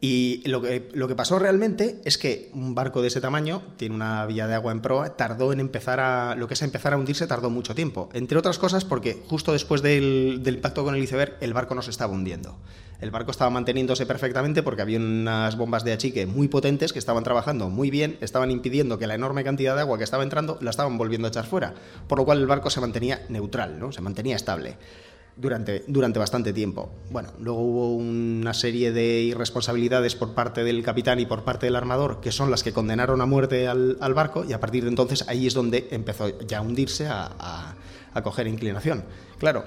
Y 0.04 0.42
lo 0.48 0.64
que, 0.64 0.90
lo 0.94 1.08
que 1.08 1.14
pasó 1.14 1.38
realmente 1.38 2.02
es 2.06 2.18
que 2.18 2.50
un 2.56 2.74
barco 2.74 3.04
de 3.04 3.10
ese 3.10 3.22
tamaño 3.22 3.62
tiene 3.78 3.94
una 3.94 4.26
vía 4.26 4.48
de 4.48 4.56
agua 4.56 4.72
en 4.72 4.82
proa, 4.82 5.16
tardó 5.16 5.54
en 5.54 5.60
empezar 5.60 6.00
a. 6.00 6.36
Lo 6.36 6.48
que 6.48 6.56
es 6.56 6.62
empezar 6.64 6.94
a 6.94 6.98
hundirse 6.98 7.28
tardó 7.28 7.52
mucho 7.52 7.76
tiempo. 7.76 8.10
Entre 8.14 8.36
otras 8.36 8.58
cosas 8.58 8.84
porque 8.84 9.22
justo 9.28 9.54
después 9.54 9.84
del, 9.84 10.40
del 10.42 10.60
con 10.60 10.96
el 10.96 11.04
iceberg, 11.04 11.38
el 11.40 11.54
barco 11.54 11.76
no 11.76 11.84
se 11.84 11.92
estaba 11.92 12.14
hundiendo. 12.14 12.58
El 13.00 13.12
barco 13.12 13.30
estaba 13.30 13.52
manteniéndose 13.52 14.08
perfectamente 14.08 14.64
porque 14.64 14.82
había 14.82 14.98
unas 14.98 15.56
bombas 15.56 15.84
de 15.84 15.94
achique 15.94 16.26
muy 16.26 16.48
potentes 16.48 16.94
que 16.94 17.00
estaban 17.00 17.24
trabajando 17.24 17.70
muy 17.70 17.92
bien, 17.92 18.18
estaban 18.22 18.50
impidiendo 18.50 18.98
que 18.98 19.06
la 19.06 19.16
enorme 19.16 19.44
cantidad 19.44 19.76
de 19.76 19.82
agua 19.82 20.00
que 20.00 20.04
estaba 20.04 20.24
entrando 20.24 20.58
la 20.62 20.72
estaban 20.72 20.98
volviendo 20.98 21.28
a 21.28 21.30
echar 21.30 21.46
fuera. 21.46 21.76
Por 22.08 22.18
lo 22.18 22.26
cual 22.26 22.40
el 22.40 22.48
barco 22.48 22.72
se 22.72 22.82
mantenía 22.82 23.22
neutral, 23.30 23.80
¿no? 23.80 23.92
Se 23.92 24.02
mantenía 24.02 24.36
estable 24.36 24.78
durante, 25.36 25.84
durante 25.88 26.20
bastante 26.20 26.54
tiempo. 26.54 26.92
Bueno, 27.10 27.30
luego 27.40 27.62
hubo 27.62 27.96
una 27.96 28.54
serie 28.54 28.92
de 28.92 29.22
irresponsabilidades 29.22 30.16
por 30.16 30.34
parte 30.34 30.64
del 30.64 30.84
capitán 30.84 31.20
y 31.20 31.26
por 31.26 31.44
parte 31.44 31.66
del 31.68 31.76
armador, 31.76 32.20
que 32.22 32.32
son 32.32 32.52
las 32.52 32.64
que 32.64 32.74
condenaron 32.74 33.22
a 33.22 33.26
muerte 33.26 33.68
al, 33.68 33.98
al 34.02 34.14
barco, 34.14 34.46
y 34.48 34.54
a 34.54 34.60
partir 34.60 34.84
de 34.84 34.90
entonces 34.90 35.26
ahí 35.28 35.48
es 35.48 35.54
donde 35.54 35.88
empezó 35.92 36.40
ya 36.46 36.60
a 36.60 36.62
hundirse, 36.62 37.08
a, 37.08 37.32
a- 37.40 37.76
a 38.14 38.22
coger 38.24 38.46
inclinación. 38.48 39.06
Claro, 39.40 39.64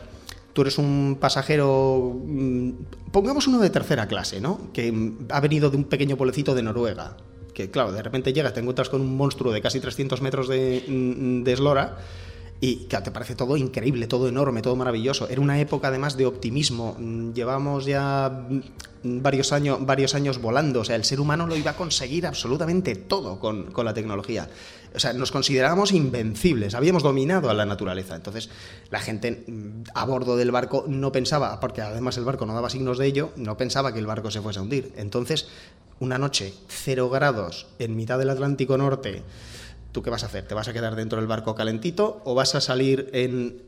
tú 0.53 0.61
eres 0.62 0.77
un 0.77 1.16
pasajero, 1.19 2.12
mm, 2.24 2.70
pongamos 3.11 3.47
uno 3.47 3.59
de 3.59 3.70
tercera 3.70 4.07
clase, 4.07 4.41
¿no? 4.41 4.70
Que 4.73 4.93
mm, 4.93 5.27
ha 5.31 5.41
venido 5.41 5.70
de 5.70 5.78
un 5.78 5.85
pequeño 5.85 6.16
pueblecito 6.19 6.55
de 6.55 6.62
Noruega. 6.62 7.16
Que 7.55 7.70
claro, 7.70 7.93
de 7.93 8.03
repente 8.03 8.32
llegas, 8.32 8.53
te 8.53 8.61
encuentras 8.61 8.89
con 8.91 9.01
un 9.01 9.16
monstruo 9.16 9.53
de 9.53 9.62
casi 9.62 9.81
300 9.81 10.20
metros 10.20 10.47
de, 10.49 10.85
mm, 10.86 11.43
de 11.45 11.53
eslora 11.53 11.97
y 12.65 12.77
te 12.86 13.11
parece 13.11 13.35
todo 13.35 13.59
increíble, 13.59 14.07
todo 14.07 14.27
enorme, 14.27 14.62
todo 14.62 14.74
maravilloso. 14.74 15.28
Era 15.28 15.43
una 15.43 15.61
época 15.61 15.89
además 15.89 16.16
de 16.16 16.24
optimismo. 16.24 16.97
Mm, 16.99 17.32
Llevamos 17.35 17.85
ya 17.85 18.47
mm, 18.49 19.20
varios 19.20 19.53
años, 19.53 19.85
varios 19.85 20.15
años 20.15 20.41
volando. 20.41 20.81
O 20.81 20.85
sea, 20.85 20.97
el 20.97 21.05
ser 21.05 21.20
humano 21.20 21.47
lo 21.47 21.57
iba 21.57 21.73
a 21.73 21.77
conseguir 21.77 22.27
absolutamente 22.27 22.95
todo 22.95 23.39
con, 23.39 23.65
con 23.65 23.85
la 23.85 23.93
tecnología. 23.93 24.49
O 24.95 24.99
sea, 24.99 25.12
nos 25.12 25.31
considerábamos 25.31 25.93
invencibles, 25.93 26.74
habíamos 26.74 27.03
dominado 27.03 27.51
a 27.51 27.55
la 27.55 27.66
naturaleza. 27.66 28.15
Entonces, 28.15 28.49
la 28.89 29.01
gente 29.01 29.45
mm, 29.47 29.91
a 29.95 30.07
bordo 30.07 30.35
del 30.39 30.51
barco 30.51 30.86
no 30.89 31.12
pensaba, 31.12 31.61
porque 31.61 31.82
además 31.82 32.16
el 32.16 32.24
barco 32.24 32.47
no 32.47 32.55
daba 32.55 32.70
signos 32.70 32.97
de 32.97 33.05
ello, 33.05 33.32
no 33.36 33.59
pensaba 33.59 33.93
que 33.93 33.99
el 33.99 34.07
barco 34.07 34.31
se 34.31 34.41
fuese 34.41 34.61
a 34.61 34.62
hundir. 34.62 34.91
Entonces, 34.97 35.49
una 36.01 36.16
noche, 36.16 36.55
cero 36.69 37.11
grados, 37.11 37.66
en 37.78 37.95
mitad 37.95 38.19
del 38.19 38.31
Atlántico 38.31 38.78
Norte, 38.78 39.23
¿tú 39.95 40.03
qué 40.03 40.11
vas 40.11 40.25
a 40.25 40.27
hacer? 40.27 40.47
¿Te 40.47 40.55
vas 40.55 40.69
a 40.69 40.73
quedar 40.75 40.97
dentro 40.97 41.19
del 41.19 41.29
barco 41.29 41.55
calentito 41.55 42.21
o 42.25 42.35
vas 42.35 42.55
a 42.55 42.61
salir 42.61 43.09
en, 43.15 43.62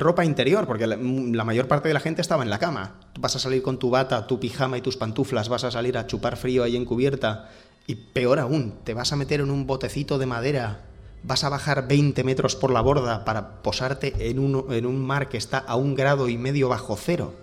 ropa 0.00 0.24
interior? 0.24 0.66
Porque 0.66 0.86
la, 0.86 0.96
la 0.96 1.44
mayor 1.44 1.68
parte 1.68 1.88
de 1.88 1.94
la 1.94 2.00
gente 2.00 2.22
estaba 2.22 2.44
en 2.44 2.50
la 2.50 2.58
cama. 2.60 3.00
Vas 3.18 3.36
a 3.36 3.40
salir 3.40 3.62
con 3.62 3.78
tu 3.78 3.90
bata, 3.90 4.26
tu 4.28 4.40
pijama 4.40 4.78
y 4.78 4.80
tus 4.80 4.96
pantuflas, 4.96 5.48
vas 5.50 5.64
a 5.64 5.70
salir 5.72 5.98
a 5.98 6.06
chupar 6.06 6.36
frío 6.38 6.62
ahí 6.62 6.76
en 6.76 6.84
cubierta. 6.86 7.50
Y 7.86 7.96
peor 7.96 8.38
aún, 8.38 8.76
te 8.84 8.94
vas 8.94 9.12
a 9.12 9.16
meter 9.16 9.40
en 9.40 9.50
un 9.50 9.66
botecito 9.66 10.18
de 10.18 10.26
madera, 10.26 10.84
vas 11.24 11.42
a 11.42 11.48
bajar 11.48 11.88
20 11.88 12.22
metros 12.22 12.54
por 12.54 12.70
la 12.70 12.80
borda 12.80 13.24
para 13.24 13.60
posarte 13.62 14.30
en 14.30 14.38
un, 14.38 15.04
mar 15.04 15.28
que 15.28 15.36
está 15.36 15.58
a 15.58 15.74
un 15.74 15.96
grado 15.96 16.28
y 16.28 16.38
medio 16.38 16.68
bajo 16.68 16.96
cero. 16.96 17.34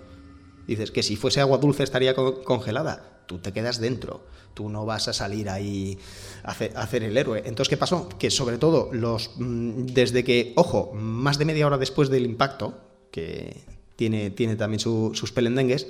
Dices 0.66 0.91
que 0.91 1.03
si 1.03 1.18
fuese 1.18 1.41
agua 1.41 1.57
dulce 1.57 1.84
estaría 1.84 2.16
co- 2.16 2.41
congelada. 2.44 3.19
Tú 3.30 3.38
te 3.38 3.53
quedas 3.53 3.80
dentro. 3.80 4.26
Tú 4.56 4.69
no 4.69 4.88
vas 4.88 5.07
a 5.07 5.14
salir 5.14 5.49
ahí 5.51 5.99
a 6.43 6.49
hacer, 6.51 7.03
el 7.03 7.15
héroe. 7.15 7.43
Entonces, 7.45 7.69
¿qué 7.69 7.77
pasó? 7.77 8.10
Que 8.18 8.31
sobre 8.31 8.57
todo 8.57 8.89
los 8.91 9.30
mm, 9.38 9.85
desde 9.85 10.23
que, 10.23 10.53
ojo, 10.56 10.91
más 10.95 11.38
de 11.38 11.45
media 11.45 11.68
hora 11.68 11.77
después 11.77 12.10
del 12.10 12.26
impacto, 12.26 12.80
que 13.11 13.61
tiene, 13.95 14.31
tiene 14.31 14.56
también 14.56 14.80
su- 14.80 15.11
sus 15.14 15.31
pelendengues, 15.31 15.85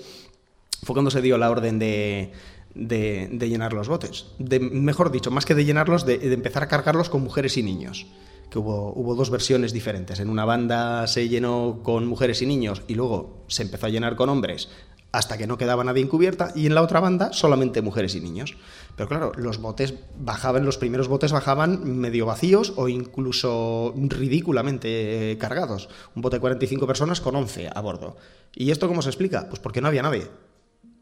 fue 0.83 0.93
cuando 0.93 1.11
se 1.11 1.21
dio 1.21 1.37
la 1.37 1.49
orden 1.49 1.79
de, 1.79 2.33
de- 2.75 3.29
de 3.31 3.47
llenar 3.49 3.71
los 3.71 3.87
botes. 3.87 4.25
De, 4.37 4.59
mejor 4.59 5.09
dicho, 5.09 5.31
más 5.31 5.45
que 5.45 5.55
de 5.55 5.63
llenarlos, 5.63 6.05
de, 6.05 6.17
de 6.17 6.33
empezar 6.33 6.63
a 6.63 6.67
cargarlos 6.67 7.09
con 7.09 7.21
mujeres 7.23 7.55
y 7.55 7.63
niños. 7.63 8.05
Que 8.49 8.59
hubo, 8.59 8.91
hubo 8.95 9.15
dos 9.15 9.29
versiones 9.29 9.71
diferentes. 9.71 10.19
En 10.19 10.29
una 10.29 10.43
banda 10.43 11.07
se 11.07 11.29
llenó 11.29 11.79
con 11.83 12.05
mujeres 12.05 12.41
y 12.41 12.47
niños 12.47 12.81
y 12.89 12.95
luego 12.95 13.45
se 13.47 13.61
empezó 13.61 13.85
a 13.85 13.89
llenar 13.89 14.17
con 14.17 14.27
hombres 14.27 14.67
hasta 15.11 15.37
que 15.37 15.47
no 15.47 15.57
quedaba 15.57 15.83
nadie 15.83 16.03
encubierta 16.03 16.51
y 16.55 16.67
en 16.67 16.75
la 16.75 16.83
otra 16.83 16.99
banda 16.99 17.33
solamente 17.33 17.81
mujeres 17.81 18.13
y 18.15 18.21
niños. 18.21 18.55
Pero 18.95 19.09
claro, 19.09 19.31
los 19.37 19.59
botes 19.59 19.95
bajaban, 20.19 20.65
los 20.65 20.77
primeros 20.77 21.07
botes 21.07 21.31
bajaban 21.31 21.99
medio 21.99 22.25
vacíos 22.27 22.73
o 22.75 22.89
incluso 22.89 23.93
ridículamente 23.97 25.31
eh, 25.31 25.37
cargados. 25.37 25.89
Un 26.15 26.21
bote 26.21 26.35
de 26.35 26.41
45 26.41 26.85
personas 26.85 27.21
con 27.21 27.35
11 27.35 27.69
a 27.73 27.81
bordo. 27.81 28.17
¿Y 28.53 28.71
esto 28.71 28.87
cómo 28.87 29.01
se 29.01 29.09
explica? 29.09 29.47
Pues 29.49 29.59
porque 29.59 29.81
no 29.81 29.87
había 29.87 30.03
nadie. 30.03 30.27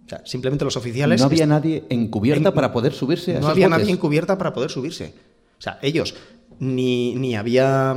O 0.06 0.10
sea, 0.10 0.22
simplemente 0.26 0.64
los 0.64 0.78
oficiales... 0.78 1.20
No 1.20 1.26
había 1.28 1.46
nadie 1.46 1.84
encubierta 1.90 2.50
en- 2.50 2.56
para 2.56 2.72
poder 2.72 2.94
subirse 2.94 3.32
a 3.32 3.34
no 3.36 3.40
esos 3.40 3.52
había 3.52 3.68
botes. 3.68 3.80
nadie 3.82 3.94
encubierta 3.94 4.38
para 4.38 4.54
poder 4.54 4.70
subirse. 4.72 5.14
O 5.60 5.62
sea, 5.62 5.80
ellos 5.82 6.16
ni, 6.60 7.14
ni 7.16 7.36
había. 7.36 7.94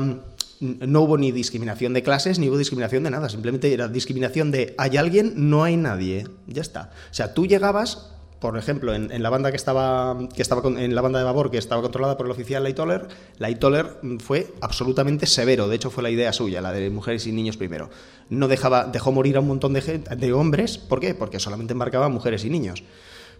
No 0.60 1.00
hubo 1.00 1.16
ni 1.16 1.32
discriminación 1.32 1.94
de 1.94 2.02
clases, 2.02 2.38
ni 2.38 2.48
hubo 2.48 2.58
discriminación 2.58 3.02
de 3.02 3.10
nada. 3.10 3.28
Simplemente 3.30 3.72
era 3.72 3.88
discriminación 3.88 4.50
de 4.50 4.74
hay 4.76 4.98
alguien, 4.98 5.32
no 5.36 5.64
hay 5.64 5.76
nadie. 5.76 6.26
Ya 6.46 6.60
está. 6.60 6.90
O 7.10 7.14
sea, 7.14 7.32
tú 7.32 7.46
llegabas, 7.46 8.10
por 8.40 8.58
ejemplo, 8.58 8.94
en, 8.94 9.22
la 9.22 9.30
banda 9.30 9.50
que 9.50 9.56
estaba, 9.56 10.18
que 10.34 10.42
estaba 10.42 10.60
con- 10.60 10.78
en 10.78 10.94
la 10.94 11.00
banda 11.00 11.18
de 11.18 11.24
babor 11.24 11.50
que 11.50 11.56
estaba 11.56 11.80
controlada 11.80 12.18
por 12.18 12.26
el 12.26 12.32
oficial 12.32 12.62
Lightoller, 12.62 13.08
Lightoller 13.38 13.96
fue 14.18 14.52
absolutamente 14.60 15.24
severo. 15.26 15.66
De 15.66 15.76
hecho, 15.76 15.90
fue 15.90 16.02
la 16.02 16.10
idea 16.10 16.30
suya, 16.32 16.60
la 16.60 16.72
de 16.72 16.90
mujeres 16.90 17.26
y 17.26 17.32
niños 17.32 17.56
primero. 17.56 17.88
No 18.28 18.46
dejaba, 18.46 18.84
dejó 18.84 19.12
morir 19.12 19.36
a 19.38 19.40
un 19.40 19.48
montón 19.48 19.72
de, 19.72 19.80
gen- 19.80 20.04
de 20.04 20.32
hombres. 20.34 20.76
¿Por 20.76 21.00
qué? 21.00 21.14
Porque 21.14 21.40
solamente 21.40 21.72
embarcaba 21.72 22.08
mujeres 22.10 22.44
y 22.44 22.50
niños. 22.50 22.82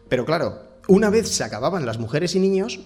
Pero 0.09 0.25
claro, 0.25 0.59
una 0.89 1.11
vez 1.11 1.29
se 1.29 1.45
acababan 1.45 1.85
las 1.85 1.99
mujeres 1.99 2.35
y 2.35 2.41
niños, 2.41 2.81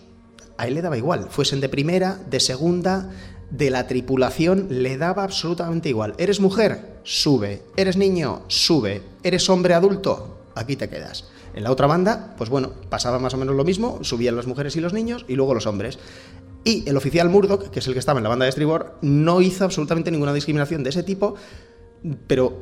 a 0.56 0.66
él 0.69 0.74
le 0.74 0.82
daba 0.82 0.97
igual. 0.98 1.28
Fuesen 1.31 1.61
de 1.61 1.69
primera, 1.69 2.19
de 2.31 2.39
segunda, 2.39 3.11
de 3.56 3.70
la 3.70 3.86
tripulación, 3.86 4.66
le 4.68 4.98
daba 4.98 5.22
absolutamente 5.22 5.89
igual. 5.89 6.14
¿Eres 6.18 6.40
mujer? 6.40 6.98
Sube. 7.05 7.62
¿Eres 7.76 7.97
niño? 7.97 8.43
Sube. 8.48 9.02
¿Eres 9.22 9.48
hombre 9.48 9.74
adulto? 9.74 10.39
Aquí 10.56 10.74
te 10.76 10.89
quedas. 10.89 11.28
En 11.55 11.62
la 11.62 11.70
otra 11.70 11.86
banda, 11.86 12.35
pues 12.36 12.51
bueno, 12.51 12.72
pasaba 12.89 13.20
más 13.20 13.35
o 13.35 13.36
menos 13.36 13.55
lo 13.55 13.64
mismo, 13.64 14.01
subían 14.02 14.35
las 14.35 14.48
mujeres 14.48 14.74
y 14.74 14.81
los 14.81 14.93
niños 14.93 15.24
y 15.28 15.36
luego 15.36 15.55
los 15.55 15.66
hombres. 15.66 16.01
Y 16.64 16.89
el 16.89 16.97
oficial 16.97 17.28
Murdoch, 17.28 17.70
que 17.70 17.78
es 17.78 17.86
el 17.86 17.93
que 17.93 18.01
estaba 18.01 18.18
en 18.18 18.24
la 18.24 18.31
banda 18.31 18.44
de 18.44 18.48
estribor, 18.48 18.98
no 19.02 19.40
hizo 19.40 19.64
absolutamente 19.64 20.10
ninguna 20.10 20.32
discriminación 20.32 20.82
de 20.82 20.90
ese 20.90 21.05
tipo, 21.05 21.36
pero 22.26 22.59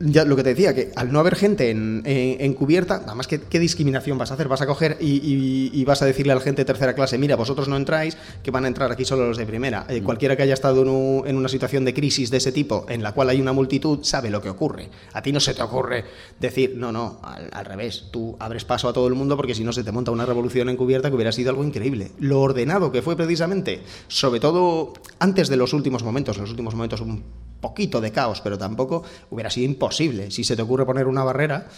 ya 0.00 0.24
lo 0.24 0.36
que 0.36 0.42
te 0.44 0.50
decía, 0.50 0.74
que 0.74 0.92
al 0.94 1.12
no 1.12 1.18
haber 1.18 1.34
gente 1.34 1.70
en, 1.70 2.02
en- 2.04 2.40
en 2.40 2.54
cubierta, 2.54 3.02
además, 3.06 3.26
¿qué, 3.26 3.40
qué 3.40 3.58
discriminación 3.58 4.16
vas 4.16 4.30
a 4.30 4.34
hacer? 4.34 4.46
Vas 4.48 4.60
a 4.62 4.66
coger 4.66 4.96
y, 5.00 5.16
y- 5.16 5.70
y 5.72 5.84
vas 5.84 6.02
a 6.02 6.06
decirle 6.06 6.32
a 6.32 6.36
la 6.36 6.40
gente 6.40 6.62
de 6.62 6.66
tercera 6.66 6.94
clase, 6.94 7.18
mira, 7.18 7.36
vosotros 7.36 7.66
no 7.68 7.76
entráis, 7.76 8.16
que 8.42 8.50
van 8.50 8.64
a 8.64 8.68
entrar 8.68 8.92
aquí 8.92 9.04
solo 9.04 9.26
los 9.26 9.36
de 9.38 9.46
primera. 9.46 9.84
Eh, 9.88 10.02
cualquiera 10.02 10.36
que 10.36 10.44
haya 10.44 10.54
estado 10.54 10.82
en, 10.82 10.88
un- 10.88 11.26
en 11.26 11.36
una 11.36 11.48
situación 11.48 11.84
de 11.84 11.94
crisis 11.94 12.30
de 12.30 12.36
ese 12.36 12.52
tipo, 12.52 12.86
en 12.88 13.02
la 13.02 13.12
cual 13.12 13.28
hay 13.30 13.40
una 13.40 13.52
multitud, 13.52 14.00
sabe 14.02 14.30
lo 14.30 14.40
que 14.40 14.48
ocurre. 14.50 14.88
A 15.12 15.22
ti 15.22 15.32
no 15.32 15.40
se 15.40 15.52
te 15.54 15.62
ocurre 15.62 16.04
decir, 16.38 16.74
no, 16.76 16.92
no, 16.92 17.18
al, 17.24 17.48
al 17.52 17.64
revés, 17.64 18.04
tú 18.12 18.36
abres 18.38 18.64
paso 18.64 18.88
a 18.88 18.92
todo 18.92 19.08
el 19.08 19.14
mundo 19.14 19.36
porque 19.36 19.54
si 19.54 19.64
no 19.64 19.72
se 19.72 19.82
te 19.82 19.90
monta 19.92 20.10
una 20.12 20.26
revolución 20.26 20.68
encubierta 20.68 21.08
que 21.08 21.16
hubiera 21.16 21.32
sido 21.32 21.50
algo 21.50 21.64
increíble. 21.64 22.12
Lo 22.20 22.40
ordenado 22.40 22.92
que 22.92 23.02
fue 23.02 23.16
precisamente, 23.16 23.80
sobre 24.08 24.38
todo 24.38 24.92
antes 25.18 25.48
de 25.48 25.56
los 25.56 25.72
últimos 25.72 26.04
momentos, 26.04 26.36
en 26.36 26.42
los 26.42 26.50
últimos 26.50 26.74
momentos 26.74 27.00
un 27.00 27.24
poquito 27.60 28.00
de 28.02 28.12
caos, 28.12 28.42
pero 28.42 28.58
tampoco 28.58 29.02
hubiera 29.30 29.50
sido 29.50 29.55
imposible. 29.64 30.30
Si 30.30 30.44
se 30.44 30.56
te 30.56 30.62
ocurre 30.62 30.86
poner 30.86 31.06
una 31.06 31.24
barrera, 31.24 31.68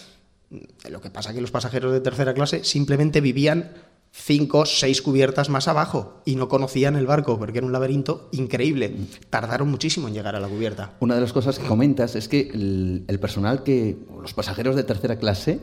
lo 0.89 1.01
que 1.01 1.09
pasa 1.09 1.29
es 1.29 1.35
que 1.35 1.41
los 1.41 1.51
pasajeros 1.51 1.91
de 1.91 2.01
tercera 2.01 2.33
clase 2.33 2.63
simplemente 2.63 3.21
vivían 3.21 3.71
cinco, 4.11 4.65
seis 4.65 5.01
cubiertas 5.01 5.49
más 5.49 5.67
abajo 5.67 6.21
y 6.25 6.35
no 6.35 6.47
conocían 6.49 6.95
el 6.95 7.05
barco 7.05 7.37
porque 7.37 7.59
era 7.59 7.67
un 7.67 7.73
laberinto 7.73 8.29
increíble. 8.31 8.95
Tardaron 9.29 9.69
muchísimo 9.69 10.07
en 10.07 10.13
llegar 10.13 10.35
a 10.35 10.39
la 10.39 10.47
cubierta. 10.47 10.93
Una 10.99 11.15
de 11.15 11.21
las 11.21 11.33
cosas 11.33 11.59
que 11.59 11.67
comentas 11.67 12.15
es 12.15 12.27
que 12.27 12.49
el 12.51 13.19
personal 13.19 13.63
que, 13.63 13.97
los 14.21 14.33
pasajeros 14.33 14.75
de 14.75 14.83
tercera 14.83 15.17
clase, 15.17 15.59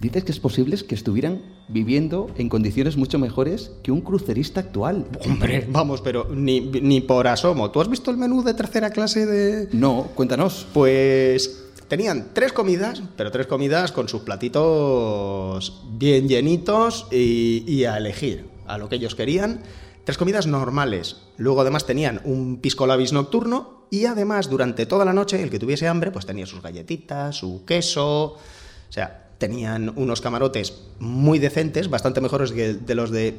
dices 0.00 0.24
que 0.24 0.32
es 0.32 0.40
posible 0.40 0.76
que 0.76 0.94
estuvieran 0.94 1.42
viviendo 1.68 2.30
en 2.38 2.48
condiciones 2.48 2.96
mucho 2.96 3.18
mejores 3.18 3.72
que 3.82 3.92
un 3.92 4.00
crucerista 4.00 4.60
actual. 4.60 5.06
Hombre, 5.24 5.66
vamos, 5.68 6.00
pero 6.00 6.28
ni, 6.32 6.60
ni 6.60 7.00
por 7.00 7.26
asomo. 7.26 7.70
¿Tú 7.70 7.80
has 7.80 7.88
visto 7.88 8.10
el 8.10 8.16
menú 8.16 8.42
de 8.42 8.54
tercera 8.54 8.90
clase 8.90 9.26
de...? 9.26 9.68
No, 9.72 10.08
cuéntanos. 10.14 10.66
Pues 10.72 11.64
tenían 11.88 12.28
tres 12.32 12.52
comidas, 12.52 13.02
pero 13.16 13.30
tres 13.30 13.46
comidas 13.46 13.92
con 13.92 14.08
sus 14.08 14.22
platitos 14.22 15.82
bien 15.92 16.28
llenitos 16.28 17.06
y, 17.10 17.64
y 17.66 17.84
a 17.84 17.96
elegir 17.96 18.48
a 18.66 18.78
lo 18.78 18.88
que 18.88 18.96
ellos 18.96 19.14
querían. 19.14 19.62
Tres 20.04 20.16
comidas 20.16 20.46
normales. 20.46 21.16
Luego 21.36 21.60
además 21.60 21.86
tenían 21.86 22.20
un 22.24 22.58
pisco 22.60 22.86
labis 22.86 23.12
nocturno 23.12 23.86
y 23.90 24.06
además 24.06 24.48
durante 24.48 24.86
toda 24.86 25.04
la 25.04 25.12
noche 25.12 25.42
el 25.42 25.50
que 25.50 25.58
tuviese 25.58 25.86
hambre 25.86 26.10
pues 26.10 26.24
tenía 26.24 26.46
sus 26.46 26.62
galletitas, 26.62 27.36
su 27.36 27.64
queso. 27.66 28.24
O 28.24 28.38
sea, 28.88 29.27
tenían 29.38 29.92
unos 29.96 30.20
camarotes 30.20 30.74
muy 30.98 31.38
decentes, 31.38 31.88
bastante 31.88 32.20
mejores 32.20 32.52
que 32.52 32.74
de 32.74 32.94
los 32.94 33.10
de 33.10 33.34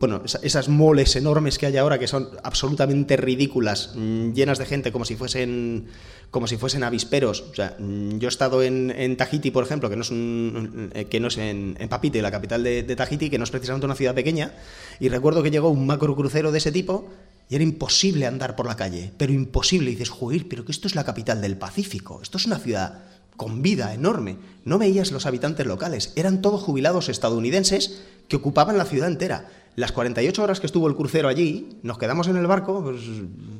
bueno, 0.00 0.22
esas 0.42 0.68
moles 0.68 1.16
enormes 1.16 1.56
que 1.56 1.66
hay 1.66 1.76
ahora 1.76 1.98
que 1.98 2.06
son 2.06 2.28
absolutamente 2.42 3.16
ridículas, 3.16 3.92
mm, 3.94 4.32
llenas 4.32 4.58
de 4.58 4.66
gente 4.66 4.92
como 4.92 5.04
si 5.04 5.16
fuesen 5.16 5.86
como 6.30 6.48
si 6.48 6.56
fuesen 6.56 6.82
avisperos. 6.82 7.42
O 7.52 7.54
sea, 7.54 7.76
mm, 7.78 8.18
yo 8.18 8.26
he 8.26 8.28
estado 8.28 8.62
en, 8.62 8.90
en 8.90 9.16
Tahiti, 9.16 9.50
por 9.52 9.64
ejemplo, 9.64 9.88
que 9.88 9.96
no 9.96 10.02
es, 10.02 10.10
un, 10.10 10.90
eh, 10.92 11.04
que 11.04 11.20
no 11.20 11.28
es 11.28 11.38
en, 11.38 11.76
en, 11.78 11.88
Papite, 11.88 12.20
la 12.22 12.32
capital 12.32 12.64
de, 12.64 12.82
de, 12.82 12.96
Tahiti, 12.96 13.30
que 13.30 13.38
no 13.38 13.44
es 13.44 13.50
precisamente 13.50 13.86
una 13.86 13.94
ciudad 13.94 14.14
pequeña, 14.14 14.52
y 14.98 15.08
recuerdo 15.08 15.42
que 15.44 15.50
llegó 15.50 15.70
un 15.70 15.86
macro 15.86 16.16
crucero 16.16 16.50
de 16.50 16.58
ese 16.58 16.72
tipo 16.72 17.08
y 17.48 17.54
era 17.54 17.62
imposible 17.62 18.26
andar 18.26 18.56
por 18.56 18.66
la 18.66 18.76
calle, 18.76 19.12
pero 19.16 19.32
imposible. 19.32 19.90
Y 19.90 19.94
dices, 19.94 20.10
joder, 20.10 20.46
pero 20.48 20.64
que 20.64 20.72
esto 20.72 20.88
es 20.88 20.94
la 20.94 21.04
capital 21.04 21.40
del 21.40 21.56
Pacífico, 21.56 22.20
esto 22.20 22.36
es 22.38 22.46
una 22.46 22.58
ciudad 22.58 23.04
con 23.36 23.62
vida 23.62 23.94
enorme. 23.94 24.38
No 24.64 24.78
veías 24.78 25.12
los 25.12 25.26
habitantes 25.26 25.66
locales, 25.66 26.12
eran 26.16 26.42
todos 26.42 26.62
jubilados 26.62 27.08
estadounidenses 27.08 28.02
que 28.28 28.36
ocupaban 28.36 28.78
la 28.78 28.84
ciudad 28.84 29.08
entera. 29.08 29.48
Las 29.76 29.90
48 29.90 30.40
horas 30.40 30.60
que 30.60 30.66
estuvo 30.66 30.86
el 30.86 30.94
crucero 30.94 31.28
allí, 31.28 31.80
nos 31.82 31.98
quedamos 31.98 32.28
en 32.28 32.36
el 32.36 32.46
barco, 32.46 32.80
pues, 32.84 33.02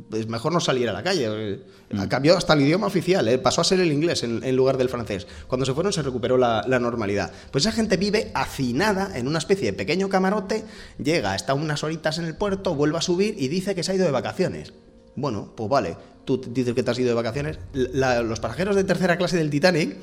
pues 0.09 0.29
mejor 0.29 0.53
no 0.53 0.61
salir 0.61 0.89
a 0.89 0.93
la 0.93 1.03
calle. 1.03 1.61
Mm. 1.91 2.03
Cambió 2.05 2.37
hasta 2.37 2.53
el 2.53 2.61
idioma 2.61 2.87
oficial, 2.87 3.27
¿eh? 3.27 3.37
pasó 3.37 3.63
a 3.63 3.65
ser 3.65 3.81
el 3.81 3.91
inglés 3.91 4.23
en, 4.23 4.45
en, 4.45 4.55
lugar 4.55 4.77
del 4.77 4.89
francés. 4.89 5.27
Cuando 5.49 5.67
se 5.67 5.75
fueron 5.75 5.93
se 5.93 6.03
recuperó 6.03 6.39
la, 6.39 6.65
la, 6.69 6.79
normalidad. 6.79 7.33
Pues 7.51 7.67
esa 7.67 7.75
gente 7.75 7.97
vive 7.97 8.31
hacinada 8.33 9.19
en 9.19 9.27
una 9.27 9.39
especie 9.39 9.67
de 9.67 9.73
pequeño 9.73 10.09
camarote, 10.09 10.65
llega, 11.03 11.35
está 11.35 11.53
unas 11.55 11.83
horitas 11.83 12.19
en 12.19 12.27
el 12.27 12.37
puerto, 12.37 12.77
vuelve 12.77 12.99
a 12.99 13.01
subir 13.01 13.35
y 13.37 13.49
dice 13.49 13.75
que 13.75 13.83
se 13.83 13.91
ha 13.91 13.95
ido 13.97 14.05
de 14.05 14.13
vacaciones. 14.13 14.73
Bueno, 15.17 15.53
pues 15.57 15.69
vale, 15.69 15.97
tú 16.25 16.41
dices 16.49 16.75
que 16.75 16.83
te 16.83 16.91
has 16.91 16.99
ido 16.99 17.09
de 17.09 17.15
vacaciones. 17.15 17.59
Los 17.73 18.41
pasajeros 18.41 18.77
de 18.77 18.85
tercera 18.85 19.17
clase 19.17 19.37
del 19.37 19.51
Titanic 19.51 19.97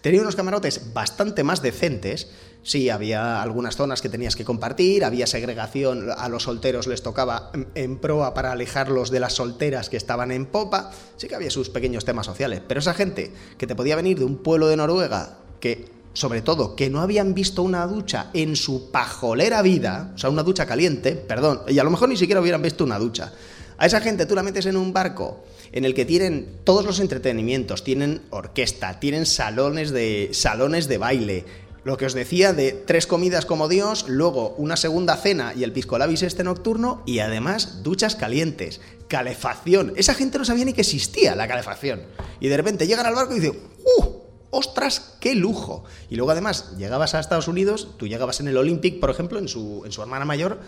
tenían 0.00 0.22
unos 0.22 0.36
camarotes 0.36 0.92
bastante 0.92 1.44
más 1.44 1.62
decentes. 1.62 2.28
Sí, 2.62 2.90
había 2.90 3.42
algunas 3.42 3.76
zonas 3.76 4.02
que 4.02 4.08
tenías 4.08 4.34
que 4.34 4.44
compartir, 4.44 5.04
había 5.04 5.26
segregación, 5.26 6.08
a 6.16 6.28
los 6.28 6.44
solteros 6.44 6.88
les 6.88 7.02
tocaba 7.02 7.52
en 7.74 7.98
proa 7.98 8.34
para 8.34 8.52
alejarlos 8.52 9.10
de 9.10 9.20
las 9.20 9.34
solteras 9.34 9.88
que 9.88 9.96
estaban 9.96 10.32
en 10.32 10.46
popa. 10.46 10.90
Sí 11.16 11.28
que 11.28 11.36
había 11.36 11.50
sus 11.50 11.70
pequeños 11.70 12.04
temas 12.04 12.26
sociales, 12.26 12.60
pero 12.66 12.80
esa 12.80 12.94
gente 12.94 13.32
que 13.56 13.66
te 13.66 13.76
podía 13.76 13.94
venir 13.94 14.18
de 14.18 14.24
un 14.24 14.38
pueblo 14.38 14.66
de 14.66 14.76
Noruega 14.76 15.38
que 15.60 15.96
sobre 16.16 16.40
todo, 16.40 16.74
que 16.76 16.88
no 16.88 17.02
habían 17.02 17.34
visto 17.34 17.62
una 17.62 17.86
ducha 17.86 18.30
en 18.32 18.56
su 18.56 18.90
pajolera 18.90 19.60
vida, 19.60 20.12
o 20.14 20.18
sea, 20.18 20.30
una 20.30 20.42
ducha 20.42 20.64
caliente, 20.64 21.12
perdón, 21.12 21.60
y 21.68 21.78
a 21.78 21.84
lo 21.84 21.90
mejor 21.90 22.08
ni 22.08 22.16
siquiera 22.16 22.40
hubieran 22.40 22.62
visto 22.62 22.84
una 22.84 22.98
ducha. 22.98 23.34
A 23.76 23.84
esa 23.84 24.00
gente 24.00 24.24
tú 24.24 24.34
la 24.34 24.42
metes 24.42 24.64
en 24.64 24.78
un 24.78 24.94
barco 24.94 25.44
en 25.72 25.84
el 25.84 25.94
que 25.94 26.04
tienen 26.04 26.48
todos 26.64 26.84
los 26.84 27.00
entretenimientos, 27.00 27.84
tienen 27.84 28.22
orquesta, 28.30 29.00
tienen 29.00 29.26
salones 29.26 29.90
de, 29.90 30.30
salones 30.32 30.88
de 30.88 30.98
baile, 30.98 31.44
lo 31.86 31.96
que 31.96 32.06
os 32.06 32.14
decía 32.14 32.52
de 32.52 32.72
tres 32.72 33.06
comidas 33.06 33.46
como 33.46 33.68
Dios, 33.68 34.06
luego 34.08 34.56
una 34.58 34.76
segunda 34.76 35.16
cena 35.16 35.52
y 35.54 35.62
el 35.62 35.70
piscolabis 35.70 36.24
este 36.24 36.42
nocturno 36.42 37.04
y 37.06 37.20
además 37.20 37.84
duchas 37.84 38.16
calientes, 38.16 38.80
calefacción. 39.06 39.92
Esa 39.94 40.14
gente 40.14 40.36
no 40.36 40.44
sabía 40.44 40.64
ni 40.64 40.72
que 40.72 40.80
existía 40.80 41.36
la 41.36 41.46
calefacción. 41.46 42.02
Y 42.40 42.48
de 42.48 42.56
repente 42.56 42.88
llegan 42.88 43.06
al 43.06 43.14
barco 43.14 43.36
y 43.36 43.40
dicen, 43.40 43.60
¡uh! 43.98 44.16
¡Ostras, 44.50 45.14
qué 45.20 45.36
lujo! 45.36 45.84
Y 46.10 46.16
luego 46.16 46.32
además 46.32 46.72
llegabas 46.76 47.14
a 47.14 47.20
Estados 47.20 47.46
Unidos, 47.46 47.88
tú 47.98 48.08
llegabas 48.08 48.40
en 48.40 48.48
el 48.48 48.56
Olympic, 48.56 48.98
por 48.98 49.10
ejemplo, 49.10 49.38
en 49.38 49.46
su, 49.46 49.82
en 49.84 49.92
su 49.92 50.02
hermana 50.02 50.24
mayor, 50.24 50.58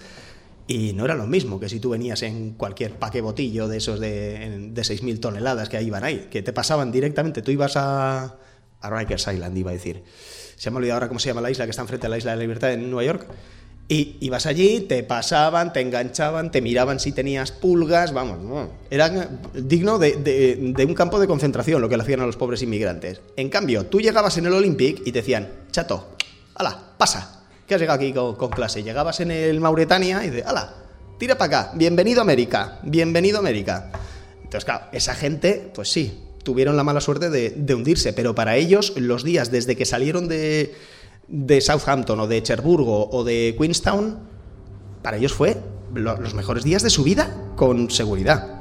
y 0.68 0.92
no 0.92 1.06
era 1.06 1.14
lo 1.14 1.26
mismo 1.26 1.58
que 1.58 1.70
si 1.70 1.80
tú 1.80 1.90
venías 1.90 2.22
en 2.22 2.52
cualquier 2.52 2.92
paquebotillo 2.92 3.68
de 3.68 3.78
esos 3.78 3.98
de, 3.98 4.68
de 4.70 4.82
6.000 4.82 5.18
toneladas 5.18 5.70
que 5.70 5.82
iban 5.82 6.04
ahí, 6.04 6.28
que 6.30 6.42
te 6.42 6.52
pasaban 6.52 6.92
directamente. 6.92 7.40
Tú 7.40 7.50
ibas 7.50 7.78
a, 7.78 8.36
a 8.80 8.90
Rikers 8.90 9.28
Island, 9.32 9.56
iba 9.56 9.70
a 9.70 9.74
decir. 9.74 10.04
Se 10.56 10.70
me 10.70 10.76
ha 10.76 10.78
olvidado 10.78 10.96
ahora 10.96 11.08
cómo 11.08 11.20
se 11.20 11.30
llama 11.30 11.40
la 11.40 11.50
isla 11.50 11.64
que 11.64 11.70
está 11.70 11.80
enfrente 11.80 12.06
a 12.06 12.10
la 12.10 12.18
isla 12.18 12.32
de 12.32 12.36
la 12.36 12.42
Libertad 12.42 12.74
en 12.74 12.90
Nueva 12.90 13.04
York. 13.04 13.26
Y 13.88 14.18
ibas 14.20 14.44
allí, 14.44 14.80
te 14.80 15.02
pasaban, 15.02 15.72
te 15.72 15.80
enganchaban, 15.80 16.50
te 16.50 16.60
miraban 16.60 17.00
si 17.00 17.12
tenías 17.12 17.50
pulgas, 17.50 18.12
vamos, 18.12 18.38
no. 18.38 18.70
era 18.90 19.30
digno 19.54 19.98
de, 19.98 20.16
de, 20.16 20.74
de, 20.76 20.84
un 20.84 20.92
campo 20.92 21.18
de 21.18 21.26
concentración 21.26 21.80
lo 21.80 21.88
que 21.88 21.96
le 21.96 22.02
hacían 22.02 22.20
a 22.20 22.26
los 22.26 22.36
pobres 22.36 22.60
inmigrantes. 22.60 23.22
En 23.36 23.48
cambio, 23.48 23.86
tú 23.86 24.02
llegabas 24.02 24.36
en 24.36 24.44
el 24.44 24.52
Olympic 24.52 25.00
y 25.06 25.12
te 25.12 25.20
decían, 25.20 25.48
chato, 25.70 26.10
ala, 26.56 26.92
pasa, 26.98 27.37
que 27.68 27.74
has 27.74 27.80
llegado 27.80 27.96
aquí 27.96 28.12
con, 28.14 28.50
clase. 28.50 28.82
Llegabas 28.82 29.20
en 29.20 29.30
el 29.30 29.60
Mauretania 29.60 30.24
y 30.24 30.30
dices, 30.30 30.46
ala, 30.46 30.74
tira 31.18 31.36
para 31.36 31.58
acá, 31.58 31.72
bienvenido 31.74 32.20
a 32.20 32.22
América, 32.22 32.80
bienvenido 32.82 33.36
a 33.36 33.40
América. 33.40 33.92
Entonces, 34.36 34.64
claro, 34.64 34.86
esa 34.90 35.14
gente, 35.14 35.70
pues 35.74 35.92
sí, 35.92 36.18
tuvieron 36.42 36.78
la 36.78 36.82
mala 36.82 37.02
suerte 37.02 37.28
de, 37.28 37.74
hundirse, 37.74 38.14
pero 38.14 38.34
para 38.34 38.56
ellos 38.56 38.94
los 38.96 39.22
días 39.22 39.50
desde 39.50 39.76
que 39.76 39.84
salieron 39.84 40.28
de, 40.28 40.74
Southampton 41.60 42.18
o 42.20 42.26
de 42.26 42.42
Cherburgo 42.42 43.10
o 43.10 43.22
de 43.22 43.54
Queenstown, 43.58 44.18
para 45.02 45.18
ellos 45.18 45.34
fue 45.34 45.58
lo, 45.92 46.18
los 46.18 46.32
mejores 46.32 46.64
días 46.64 46.82
de 46.82 46.88
su 46.88 47.04
vida, 47.04 47.36
con 47.54 47.90
seguridad. 47.90 48.57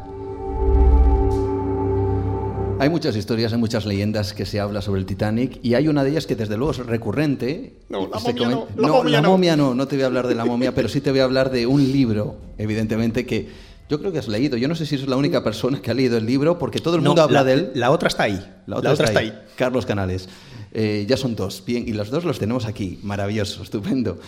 Hay 2.79 2.89
muchas 2.89 3.15
historias, 3.15 3.53
hay 3.53 3.59
muchas 3.59 3.87
leyendas 3.87 4.33
que 4.33 4.45
se 4.45 4.59
habla 4.59 4.81
sobre 4.81 4.99
el 4.99 5.07
Titanic 5.07 5.59
y 5.63 5.73
hay 5.73 5.87
una 5.87 6.03
de 6.03 6.11
ellas 6.11 6.27
que 6.27 6.35
desde 6.35 6.57
luego 6.57 6.71
es 6.71 6.77
recurrente. 6.77 7.79
No, 7.89 8.07
la 8.07 8.19
momia 8.19 8.47
no. 8.47 8.67
La, 8.75 8.87
no, 8.87 8.93
momia, 8.93 9.21
la 9.21 9.27
momia 9.27 9.55
no. 9.55 9.73
no 9.73 9.87
te 9.87 9.95
voy 9.95 10.03
a 10.03 10.05
hablar 10.05 10.27
de 10.27 10.35
la 10.35 10.45
momia, 10.45 10.75
pero 10.75 10.87
sí 10.87 11.01
te 11.01 11.09
voy 11.09 11.21
a 11.21 11.23
hablar 11.23 11.49
de 11.49 11.65
un 11.65 11.91
libro, 11.91 12.37
evidentemente, 12.57 13.25
que 13.25 13.47
yo 13.89 13.99
creo 13.99 14.11
que 14.11 14.19
has 14.19 14.27
leído. 14.27 14.57
Yo 14.57 14.67
no 14.67 14.75
sé 14.75 14.85
si 14.85 14.95
eres 14.95 15.07
la 15.07 15.15
única 15.15 15.43
persona 15.43 15.81
que 15.81 15.89
ha 15.89 15.93
leído 15.95 16.17
el 16.17 16.25
libro, 16.27 16.59
porque 16.59 16.79
todo 16.79 16.95
el 16.95 17.01
mundo 17.01 17.15
no, 17.15 17.21
habla 17.23 17.39
la, 17.39 17.43
de 17.45 17.53
él. 17.53 17.71
La 17.73 17.89
otra 17.89 18.09
está 18.09 18.23
ahí. 18.23 18.39
La 18.67 18.77
otra, 18.77 18.89
la 18.89 18.93
otra 18.93 19.05
está, 19.07 19.19
ahí. 19.19 19.27
está, 19.27 19.39
ahí. 19.39 19.47
Carlos 19.55 19.85
Canales. 19.85 20.29
Eh, 20.71 21.05
ya 21.09 21.17
son 21.17 21.35
dos. 21.35 21.63
Bien, 21.65 21.83
y 21.87 21.93
los 21.93 22.11
dos 22.11 22.25
los 22.25 22.37
tenemos 22.37 22.65
aquí. 22.65 22.99
Maravilloso, 23.01 23.63
estupendo. 23.63 24.19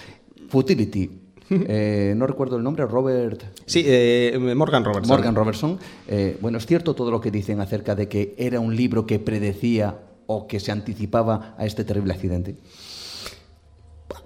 Futility. 0.50 1.12
Eh, 1.72 2.14
no 2.16 2.28
recuerdo 2.28 2.58
el 2.58 2.64
nombre, 2.64 2.86
Robert. 2.86 3.44
Sí, 3.66 3.84
eh, 3.86 4.38
Morgan 4.56 4.84
Robertson. 4.84 5.08
Morgan 5.08 5.36
Robertson. 5.36 5.80
Eh, 6.08 6.38
bueno, 6.42 6.58
es 6.58 6.66
cierto 6.66 6.94
todo 6.94 7.12
lo 7.12 7.20
que 7.22 7.32
dicen 7.32 7.60
acerca 7.60 7.96
de 7.96 8.08
que 8.08 8.36
era 8.38 8.60
un 8.60 8.76
libro 8.76 9.06
que 9.06 9.20
predecía 9.20 9.98
o 10.28 10.48
que 10.48 10.60
se 10.60 10.72
anticipaba 10.72 11.56
a 11.58 11.66
este 11.66 11.84
terrible 11.84 12.14
accidente. 12.14 12.56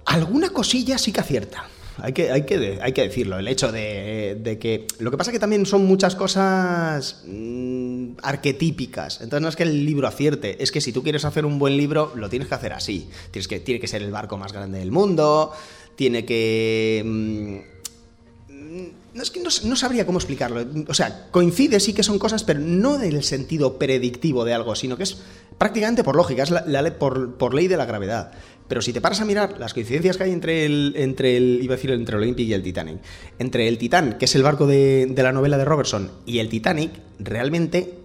Alguna 0.06 0.50
cosilla 0.50 0.98
sí 0.98 1.12
que 1.12 1.20
acierta. 1.20 1.64
Hay 1.98 2.12
que, 2.12 2.32
hay 2.32 2.42
que, 2.42 2.80
hay 2.82 2.92
que 2.92 3.02
decirlo, 3.02 3.38
el 3.38 3.46
hecho 3.46 3.70
de, 3.70 4.38
de, 4.42 4.58
que... 4.58 4.86
Lo 4.98 5.12
que 5.12 5.16
pasa 5.16 5.30
que 5.30 5.38
también 5.38 5.64
son 5.64 5.86
muchas 5.86 6.16
cosas 6.16 7.22
mmm, 7.26 8.14
arquetípicas. 8.22 9.20
Entonces 9.20 9.42
no 9.42 9.48
es 9.48 9.56
que 9.56 9.62
el 9.62 9.84
libro 9.84 10.08
acierte, 10.08 10.62
es 10.62 10.72
que 10.72 10.80
si 10.80 10.92
tú 10.92 11.02
quieres 11.02 11.24
hacer 11.24 11.46
un 11.46 11.58
buen 11.58 11.76
libro, 11.76 12.12
lo 12.16 12.28
tienes 12.28 12.48
que 12.48 12.54
hacer 12.54 12.72
así. 12.72 13.08
Tienes 13.30 13.46
que, 13.46 13.60
tiene 13.60 13.80
que 13.80 13.86
ser 13.86 14.02
el 14.02 14.10
barco 14.10 14.36
más 14.36 14.52
grande 14.52 14.80
del 14.80 14.90
mundo, 14.90 15.52
tiene 15.96 16.24
que... 16.24 17.02
Mmm, 17.04 17.58
no, 19.14 19.22
es 19.22 19.30
que 19.30 19.40
no, 19.40 19.48
no, 19.64 19.76
sabría 19.76 20.04
cómo 20.06 20.18
explicarlo. 20.18 20.66
O 20.88 20.94
sea, 20.94 21.28
coincide, 21.30 21.78
sí 21.78 21.92
que 21.92 22.02
son 22.02 22.18
cosas, 22.18 22.42
pero 22.42 22.58
no 22.58 23.00
en 23.00 23.14
el 23.14 23.22
sentido 23.22 23.78
predictivo 23.78 24.44
de 24.44 24.54
algo, 24.54 24.74
sino 24.74 24.96
que 24.96 25.04
es 25.04 25.18
prácticamente 25.56 26.02
por 26.02 26.16
lógica, 26.16 26.42
es 26.42 26.50
la, 26.50 26.64
la, 26.66 26.98
por, 26.98 27.36
por 27.36 27.54
ley 27.54 27.68
de 27.68 27.76
la 27.76 27.86
gravedad. 27.86 28.32
Pero 28.66 28.82
si 28.82 28.92
te 28.92 29.00
paras 29.00 29.20
a 29.20 29.24
mirar 29.24 29.60
las 29.60 29.72
coincidencias 29.72 30.16
que 30.16 30.24
hay 30.24 30.32
entre 30.32 30.66
el, 30.66 30.94
entre 30.96 31.36
el, 31.36 31.60
iba 31.62 31.74
a 31.74 31.76
decir, 31.76 31.92
entre 31.92 32.16
el 32.16 32.22
Olympic 32.22 32.48
y 32.48 32.54
el 32.54 32.62
Titanic, 32.62 32.98
entre 33.38 33.68
el 33.68 33.78
Titán, 33.78 34.18
que 34.18 34.24
es 34.24 34.34
el 34.34 34.42
barco 34.42 34.66
de, 34.66 35.06
de 35.06 35.22
la 35.22 35.32
novela 35.32 35.58
de 35.58 35.64
Robertson, 35.64 36.10
y 36.26 36.40
el 36.40 36.48
Titanic, 36.48 36.90
realmente 37.20 38.03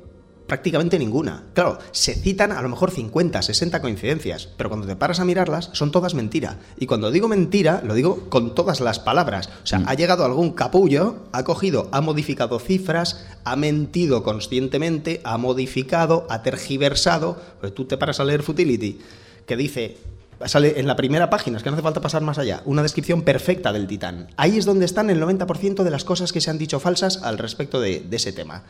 prácticamente 0.50 1.00
ninguna. 1.00 1.44
Claro, 1.54 1.80
se 1.92 2.14
citan 2.14 2.52
a 2.52 2.62
lo 2.62 2.68
mejor 2.68 2.92
50, 2.92 3.42
60 3.42 3.82
coincidencias, 3.82 4.50
pero 4.58 4.70
cuando 4.70 4.86
te 4.86 4.98
paras 4.98 5.22
a 5.22 5.26
mirarlas 5.26 5.70
son 5.72 5.92
todas 5.94 6.14
mentira. 6.14 6.60
Y 6.78 6.88
cuando 6.88 7.12
digo 7.12 7.30
mentira, 7.30 7.82
lo 7.86 7.94
digo 7.94 8.28
con 8.30 8.54
todas 8.54 8.82
las 8.82 9.00
palabras. 9.00 9.50
O 9.64 9.68
sea, 9.68 9.80
mm. 9.80 9.86
ha 9.88 9.94
llegado 9.94 10.26
algún 10.26 10.52
capullo, 10.52 11.24
ha 11.32 11.46
cogido, 11.46 11.88
ha 11.94 12.02
modificado 12.02 12.60
cifras, 12.60 13.26
ha 13.46 13.56
mentido 13.56 14.24
conscientemente, 14.24 15.22
ha 15.24 15.38
modificado, 15.38 16.28
ha 16.30 16.44
tergiversado. 16.44 17.42
Pues 17.62 17.74
tú 17.74 17.86
te 17.86 17.98
paras 17.98 18.20
a 18.20 18.26
leer 18.26 18.44
Futility, 18.44 19.00
que 19.46 19.56
dice 19.56 19.98
sale 20.46 20.80
en 20.80 20.88
la 20.88 20.96
primera 20.96 21.30
página, 21.30 21.58
es 21.58 21.64
que 21.64 21.70
no 21.70 21.76
hace 21.76 21.84
falta 21.84 22.02
pasar 22.02 22.22
más 22.22 22.38
allá, 22.38 22.62
una 22.66 22.82
descripción 22.82 23.24
perfecta 23.24 23.74
del 23.74 23.88
Titán. 23.88 24.30
Ahí 24.38 24.58
es 24.58 24.66
donde 24.66 24.86
están 24.86 25.10
el 25.10 25.22
90% 25.22 25.84
de 25.84 25.92
las 25.92 26.06
cosas 26.06 26.32
que 26.32 26.42
se 26.42 26.50
han 26.50 26.58
dicho 26.58 26.80
falsas 26.80 27.22
al 27.24 27.38
respecto 27.38 27.82
de, 27.82 28.00
de 28.00 28.16
ese 28.16 28.32
tema. 28.32 28.64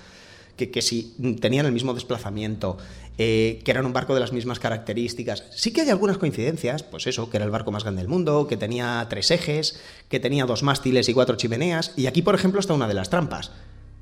Que, 0.67 0.81
si 0.81 1.15
tenían 1.39 1.65
el 1.65 1.71
mismo 1.71 1.93
desplazamiento, 1.93 2.77
eh, 3.17 3.61
que 3.63 3.71
eran 3.71 3.85
un 3.85 3.93
barco 3.93 4.13
de 4.13 4.19
las 4.19 4.33
mismas 4.33 4.59
características. 4.59 5.45
Sí 5.51 5.71
que 5.71 5.81
hay 5.81 5.89
algunas 5.89 6.17
coincidencias, 6.17 6.83
pues 6.83 7.07
eso, 7.07 7.29
que 7.29 7.37
era 7.37 7.45
el 7.45 7.51
barco 7.51 7.71
más 7.71 7.83
grande 7.83 8.01
del 8.01 8.09
mundo, 8.09 8.47
que 8.47 8.57
tenía 8.57 9.05
tres 9.09 9.31
ejes, 9.31 9.79
que 10.09 10.19
tenía 10.19 10.45
dos 10.45 10.63
mástiles 10.63 11.07
y 11.07 11.13
cuatro 11.13 11.37
chimeneas, 11.37 11.93
y 11.95 12.07
aquí, 12.07 12.21
por 12.21 12.35
ejemplo, 12.35 12.59
está 12.59 12.73
una 12.73 12.87
de 12.87 12.93
las 12.93 13.09
trampas. 13.09 13.51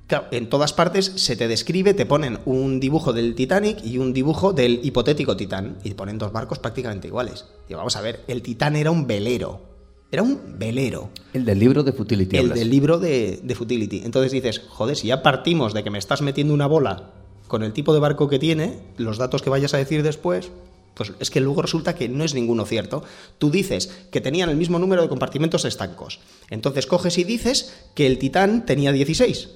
Claro, 0.07 0.27
en 0.31 0.49
todas 0.49 0.71
partes 0.73 1.11
se 1.15 1.35
te 1.35 1.47
describe, 1.47 1.93
te 1.93 2.05
ponen 2.05 2.39
un 2.45 2.79
dibujo 2.79 3.11
del 3.11 3.35
Titanic 3.35 3.83
y 3.83 3.97
un 3.97 4.13
dibujo 4.13 4.53
del 4.53 4.79
hipotético 4.83 5.35
Titán, 5.35 5.77
y 5.83 5.93
ponen 5.95 6.17
dos 6.17 6.31
barcos 6.31 6.59
prácticamente 6.59 7.07
iguales. 7.07 7.45
Y 7.69 7.73
vamos 7.73 7.95
a 7.97 8.01
ver, 8.01 8.23
el 8.27 8.41
Titán 8.41 8.75
era 8.75 8.89
un 8.89 9.05
velero. 9.05 9.76
Era 10.11 10.23
un 10.23 10.57
velero. 10.57 11.09
El 11.33 11.45
del 11.45 11.59
libro 11.59 11.83
de 11.83 11.91
Futility. 11.91 12.37
El 12.37 12.43
hablas. 12.43 12.59
del 12.59 12.69
libro 12.69 12.97
de, 12.97 13.39
de, 13.43 13.55
Futility. 13.55 14.03
Entonces 14.05 14.31
dices, 14.31 14.61
joder, 14.69 14.95
si 14.95 15.07
ya 15.07 15.21
partimos 15.21 15.73
de 15.73 15.83
que 15.83 15.89
me 15.89 15.97
estás 15.97 16.21
metiendo 16.21 16.53
una 16.53 16.67
bola 16.67 17.11
con 17.47 17.63
el 17.63 17.73
tipo 17.73 17.93
de 17.93 17.99
barco 17.99 18.27
que 18.29 18.39
tiene, 18.39 18.79
los 18.97 19.17
datos 19.17 19.41
que 19.41 19.49
vayas 19.49 19.73
a 19.73 19.77
decir 19.77 20.03
después, 20.03 20.51
Pues 20.93 21.13
es 21.19 21.29
que 21.29 21.41
luego 21.41 21.61
resulta 21.61 21.93
que 21.93 22.09
no 22.09 22.23
es 22.23 22.33
ninguno 22.33 22.65
cierto. 22.65 23.03
Tú 23.37 23.51
dices 23.51 24.07
que 24.09 24.21
tenían 24.21 24.49
el 24.49 24.57
mismo 24.57 24.79
número 24.79 25.01
de 25.01 25.09
compartimentos 25.09 25.65
estancos. 25.65 26.19
Entonces 26.49 26.87
coges 26.87 27.17
y 27.17 27.23
dices 27.23 27.73
que 27.93 28.07
el 28.07 28.17
Titán 28.17 28.65
tenía 28.65 28.91
16. 28.91 29.49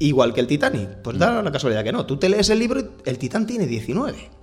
Igual 0.00 0.34
que 0.34 0.40
el 0.40 0.48
Titanic. 0.48 0.96
Pues 1.02 1.16
da 1.18 1.42
la 1.42 1.52
casualidad 1.52 1.84
que 1.84 1.92
no. 1.92 2.06
Tú 2.06 2.16
te 2.16 2.28
lees 2.28 2.50
el 2.50 2.58
libro 2.58 2.80
y 2.80 3.08
el 3.08 3.18
Titán 3.18 3.46
tiene 3.46 3.66
19. 3.66 4.41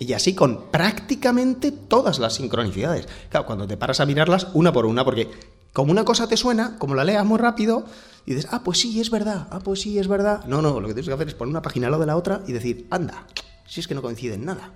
Y 0.00 0.14
así 0.14 0.34
con 0.34 0.70
prácticamente 0.70 1.72
todas 1.72 2.18
las 2.18 2.34
sincronicidades. 2.34 3.06
Claro, 3.28 3.44
cuando 3.44 3.68
te 3.68 3.76
paras 3.76 4.00
a 4.00 4.06
mirarlas 4.06 4.48
una 4.54 4.72
por 4.72 4.86
una, 4.86 5.04
porque 5.04 5.30
como 5.74 5.92
una 5.92 6.06
cosa 6.06 6.26
te 6.26 6.38
suena, 6.38 6.78
como 6.78 6.94
la 6.94 7.04
leas 7.04 7.24
muy 7.26 7.38
rápido, 7.38 7.84
y 8.24 8.34
dices, 8.34 8.50
ah, 8.50 8.62
pues 8.64 8.78
sí, 8.78 8.98
es 8.98 9.10
verdad, 9.10 9.46
ah, 9.50 9.60
pues 9.62 9.82
sí, 9.82 9.98
es 9.98 10.08
verdad. 10.08 10.42
No, 10.46 10.62
no, 10.62 10.80
lo 10.80 10.88
que 10.88 10.94
tienes 10.94 11.06
que 11.06 11.12
hacer 11.12 11.28
es 11.28 11.34
poner 11.34 11.50
una 11.50 11.60
página 11.60 11.86
al 11.86 11.90
lado 11.92 12.00
de 12.00 12.06
la 12.06 12.16
otra 12.16 12.40
y 12.46 12.52
decir, 12.52 12.86
anda, 12.88 13.26
si 13.66 13.80
es 13.80 13.86
que 13.86 13.94
no 13.94 14.00
coinciden 14.00 14.42
nada. 14.46 14.72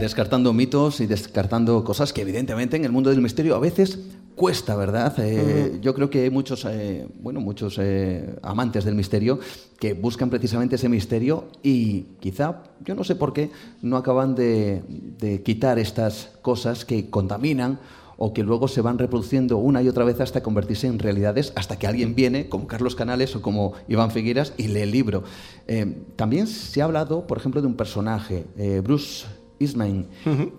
Descartando 0.00 0.52
mitos 0.52 1.00
y 1.00 1.06
descartando 1.06 1.84
cosas 1.84 2.12
que 2.12 2.22
evidentemente 2.22 2.76
en 2.76 2.84
el 2.84 2.90
mundo 2.90 3.10
del 3.10 3.20
misterio 3.20 3.54
a 3.54 3.60
veces 3.60 4.00
cuesta, 4.40 4.74
¿verdad? 4.74 5.12
Eh, 5.18 5.80
yo 5.82 5.92
creo 5.92 6.08
que 6.08 6.22
hay 6.22 6.30
muchos, 6.30 6.64
eh, 6.64 7.06
bueno, 7.20 7.42
muchos 7.42 7.76
eh, 7.78 8.36
amantes 8.40 8.86
del 8.86 8.94
misterio 8.94 9.38
que 9.78 9.92
buscan 9.92 10.30
precisamente 10.30 10.76
ese 10.76 10.88
misterio 10.88 11.44
y 11.62 12.06
quizá, 12.20 12.62
yo 12.82 12.94
no 12.94 13.04
sé 13.04 13.16
por 13.16 13.34
qué, 13.34 13.50
no 13.82 13.98
acaban 13.98 14.34
de, 14.34 14.82
de 15.18 15.42
quitar 15.42 15.78
estas 15.78 16.30
cosas 16.40 16.86
que 16.86 17.10
contaminan 17.10 17.80
o 18.16 18.32
que 18.32 18.42
luego 18.42 18.66
se 18.66 18.80
van 18.80 18.96
reproduciendo 18.96 19.58
una 19.58 19.82
y 19.82 19.88
otra 19.88 20.06
vez 20.06 20.18
hasta 20.22 20.42
convertirse 20.42 20.86
en 20.86 20.98
realidades, 20.98 21.52
hasta 21.54 21.78
que 21.78 21.86
alguien 21.86 22.14
viene, 22.14 22.48
como 22.48 22.66
Carlos 22.66 22.94
Canales 22.94 23.36
o 23.36 23.42
como 23.42 23.74
Iván 23.88 24.10
Figueras, 24.10 24.54
y 24.56 24.68
lee 24.68 24.80
el 24.80 24.90
libro. 24.90 25.22
también 26.16 26.46
se 26.46 26.80
ha 26.80 26.86
hablado, 26.86 27.26
por 27.26 27.36
ejemplo, 27.36 27.60
de 27.60 27.66
un 27.66 27.74
personaje, 27.74 28.46
Bruce 28.82 29.26
Ismail, 29.60 30.06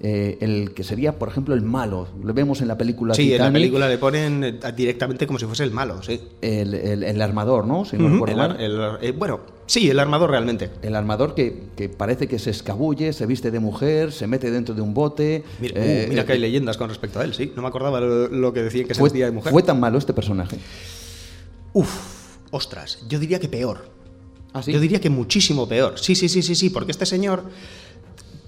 eh, 0.02 0.38
el 0.42 0.76
que 0.76 0.84
sería, 0.84 1.18
por 1.18 1.28
ejemplo, 1.28 1.56
el 1.56 1.64
malo. 1.64 2.08
Lo 2.24 2.36
vemos 2.36 2.62
en 2.62 2.68
la 2.68 2.78
película 2.78 3.16
Sí, 3.16 3.34
en 3.34 3.42
la 3.42 3.52
película 3.52 3.90
le 3.90 3.98
ponen 3.98 4.44
eh, 4.44 4.60
directamente 4.76 5.26
como 5.26 5.40
si 5.40 5.46
fuese 5.46 5.64
el 5.64 5.72
malo, 5.72 6.04
sí. 6.04 6.22
El, 6.40 7.20
armador, 7.20 7.66
¿no? 7.66 7.84
Eh, 7.92 9.12
bueno, 9.18 9.40
sí, 9.66 9.90
el 9.90 9.98
armador 9.98 10.30
realmente. 10.30 10.70
El 10.84 10.96
armador 10.96 11.34
que, 11.34 11.90
parece 11.98 12.28
que 12.28 12.38
se 12.38 12.52
escabulle, 12.52 13.12
se 13.12 13.26
viste 13.26 13.50
de 13.50 13.60
mujer, 13.60 14.12
se 14.12 14.28
mete 14.28 14.52
dentro 14.52 14.76
de 14.76 14.82
un 14.82 14.94
bote. 14.94 15.44
Mira, 15.60 15.82
uh, 15.82 16.26
que 16.26 16.34
hay 16.34 16.40
leyendas 16.40 16.78
con 16.78 16.88
respecto 16.88 17.20
a 17.20 17.24
él, 17.24 17.34
sí. 17.34 17.52
No 17.56 17.64
me 17.64 17.70
acordaba 17.70 18.00
lo, 18.00 18.54
que 18.54 18.62
decían 18.62 18.88
que 18.88 18.94
se 18.94 19.02
vestía 19.02 19.26
de 19.26 19.32
mujer. 19.32 19.52
¿Fue 19.52 19.64
tan 19.64 19.80
malo 19.80 19.98
este 19.98 20.14
personaje? 20.14 20.60
Uf, 21.74 21.90
ostras, 22.52 23.00
yo 23.10 23.18
diría 23.18 23.40
que 23.40 23.50
peor. 23.50 23.90
¿Ah, 24.54 24.62
sí? 24.62 24.72
Yo 24.72 24.80
diría 24.80 25.02
que 25.02 25.10
muchísimo 25.10 25.68
peor. 25.68 25.98
Sí, 25.98 26.14
sí, 26.14 26.30
sí, 26.30 26.44
sí, 26.44 26.54
sí, 26.54 26.70
porque 26.70 26.92
este 26.92 27.08
señor 27.08 27.46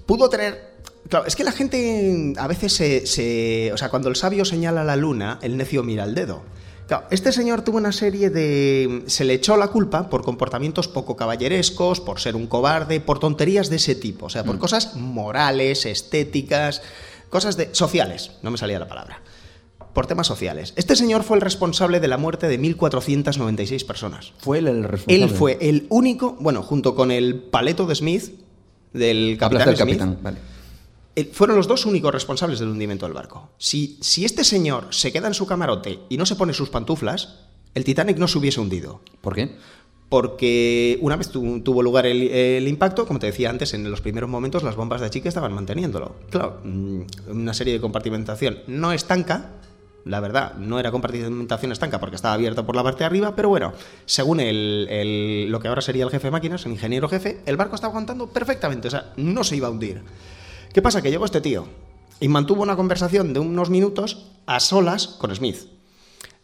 pudo 0.06 0.28
tener... 0.28 0.74
Claro, 1.08 1.26
es 1.26 1.36
que 1.36 1.44
la 1.44 1.52
gente 1.52 2.32
a 2.38 2.46
veces 2.46 2.72
se, 2.72 3.70
O 3.72 3.76
sea, 3.76 3.90
cuando 3.90 4.08
el 4.08 4.16
sabio 4.16 4.44
señala 4.44 4.84
la 4.84 4.96
luna, 4.96 5.38
el 5.42 5.56
necio 5.56 5.82
mira 5.82 6.04
el 6.04 6.14
dedo. 6.14 6.42
Claro, 6.86 7.06
este 7.10 7.32
señor 7.32 7.62
tuvo 7.62 7.78
una 7.78 7.92
serie 7.92 8.30
de... 8.30 9.04
Se 9.06 9.24
le 9.24 9.34
echó 9.34 9.56
la 9.56 9.68
culpa 9.68 10.10
por 10.10 10.22
comportamientos 10.22 10.88
poco 10.88 11.16
caballerescos, 11.16 12.00
por 12.00 12.20
ser 12.20 12.36
un 12.36 12.46
cobarde, 12.46 13.00
por 13.00 13.18
tonterías 13.18 13.70
de 13.70 13.76
ese 13.76 13.94
tipo. 13.94 14.26
O 14.26 14.30
sea, 14.30 14.44
por 14.44 14.56
mm. 14.56 14.58
cosas 14.58 14.96
morales, 14.96 15.86
estéticas, 15.86 16.82
cosas 17.30 17.56
de... 17.56 17.74
sociales. 17.74 18.32
No 18.42 18.50
me 18.50 18.58
salía 18.58 18.78
la 18.78 18.88
palabra. 18.88 19.22
Por 19.94 20.06
temas 20.06 20.26
sociales. 20.26 20.74
Este 20.76 20.96
señor 20.96 21.22
fue 21.22 21.36
el 21.36 21.40
responsable 21.40 22.00
de 22.00 22.08
la 22.08 22.18
muerte 22.18 22.48
de 22.48 22.60
1.496 22.60 23.86
personas. 23.86 24.32
¿Fue 24.38 24.58
él 24.58 24.68
el 24.68 24.84
responsable? 24.84 25.24
Él 25.24 25.30
fue 25.30 25.58
el 25.60 25.86
único, 25.88 26.36
bueno, 26.40 26.62
junto 26.62 26.94
con 26.94 27.10
el 27.10 27.36
paleto 27.36 27.86
de 27.86 27.94
Smith, 27.94 28.43
del 28.94 29.36
capitán, 29.38 30.18
fueron 31.32 31.56
los 31.56 31.68
dos 31.68 31.84
únicos 31.84 32.12
responsables 32.12 32.58
del 32.58 32.70
hundimiento 32.70 33.06
del 33.06 33.12
barco. 33.12 33.50
Si, 33.58 33.98
si 34.00 34.24
este 34.24 34.42
señor 34.42 34.88
se 34.90 35.12
queda 35.12 35.28
en 35.28 35.34
su 35.34 35.46
camarote 35.46 36.00
y 36.08 36.16
no 36.16 36.26
se 36.26 36.36
pone 36.36 36.54
sus 36.54 36.70
pantuflas, 36.70 37.40
el 37.74 37.84
Titanic 37.84 38.16
no 38.18 38.28
se 38.28 38.38
hubiese 38.38 38.60
hundido. 38.60 39.00
¿Por 39.20 39.34
qué? 39.34 39.56
Porque 40.08 40.98
una 41.00 41.16
vez 41.16 41.30
tuvo 41.30 41.82
lugar 41.82 42.06
el, 42.06 42.68
impacto, 42.68 43.06
como 43.06 43.18
te 43.18 43.26
decía 43.26 43.50
antes, 43.50 43.74
en 43.74 43.90
los 43.90 44.00
primeros 44.00 44.30
momentos 44.30 44.62
las 44.62 44.76
bombas 44.76 45.00
de 45.00 45.10
chique 45.10 45.28
estaban 45.28 45.52
manteniéndolo. 45.52 46.14
Claro, 46.30 46.60
mm, 46.62 47.00
una 47.28 47.54
serie 47.54 47.74
de 47.74 47.80
compartimentación 47.80 48.60
no 48.66 48.92
estanca, 48.92 49.50
la 50.04 50.20
verdad, 50.20 50.54
no 50.56 50.78
era 50.78 50.90
compartimentación 50.90 51.72
estanca 51.72 51.98
porque 51.98 52.16
estaba 52.16 52.34
abierto 52.34 52.66
por 52.66 52.76
la 52.76 52.82
parte 52.82 53.00
de 53.00 53.04
arriba, 53.06 53.34
pero 53.34 53.48
bueno, 53.48 53.72
según 54.04 54.40
el, 54.40 55.50
lo 55.50 55.60
que 55.60 55.68
ahora 55.68 55.80
sería 55.80 56.04
el 56.04 56.10
jefe 56.10 56.26
de 56.26 56.30
máquinas, 56.30 56.66
el 56.66 56.72
ingeniero 56.72 57.08
jefe, 57.08 57.40
el 57.46 57.56
barco 57.56 57.74
estaba 57.74 57.92
aguantando 57.92 58.28
perfectamente, 58.28 58.88
o 58.88 58.90
sea, 58.90 59.12
no 59.16 59.44
se 59.44 59.56
iba 59.56 59.68
a 59.68 59.70
hundir. 59.70 60.02
¿Qué 60.72 60.82
pasa? 60.82 61.00
Que 61.00 61.10
llegó 61.10 61.24
este 61.24 61.40
tío 61.40 61.66
y 62.20 62.28
mantuvo 62.28 62.62
una 62.62 62.76
conversación 62.76 63.32
de 63.32 63.40
unos 63.40 63.70
minutos 63.70 64.30
a 64.46 64.60
solas 64.60 65.06
con 65.06 65.34
Smith. 65.34 65.58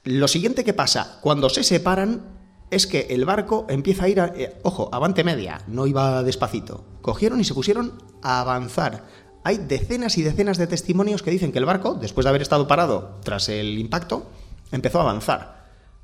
Lo 0.05 0.29
siguiente 0.29 0.65
que 0.65 0.73
pasa, 0.73 1.19
cuando 1.21 1.51
se 1.51 1.63
separan, 1.63 2.23
es 2.71 2.87
que 2.87 3.09
el 3.11 3.25
barco 3.25 3.67
empieza 3.69 4.05
a 4.05 4.09
ir, 4.09 4.21
a, 4.21 4.27
eh, 4.37 4.57
ojo, 4.63 4.89
avante 4.93 5.25
media, 5.25 5.61
no 5.67 5.87
iba 5.87 6.23
despacito. 6.23 6.85
Cogieron 7.03 7.41
y 7.41 7.45
se 7.45 7.55
pusieron 7.55 8.03
a 8.23 8.41
avanzar 8.41 9.05
hay 9.43 9.59
decenas 9.59 10.19
y 10.19 10.23
decenas 10.23 10.59
de 10.59 10.67
testimonios 10.67 11.23
que 11.23 11.31
dicen 11.31 11.53
que 11.53 11.59
el 11.59 11.65
barco, 11.65 11.95
después 11.95 12.25
de 12.25 12.31
haber 12.31 12.43
estado 12.43 12.67
parado 12.67 13.19
tras 13.25 13.49
el 13.49 13.79
impacto, 13.79 14.27
empezó 14.73 14.99
a 14.99 15.03
avanzar. 15.03 15.61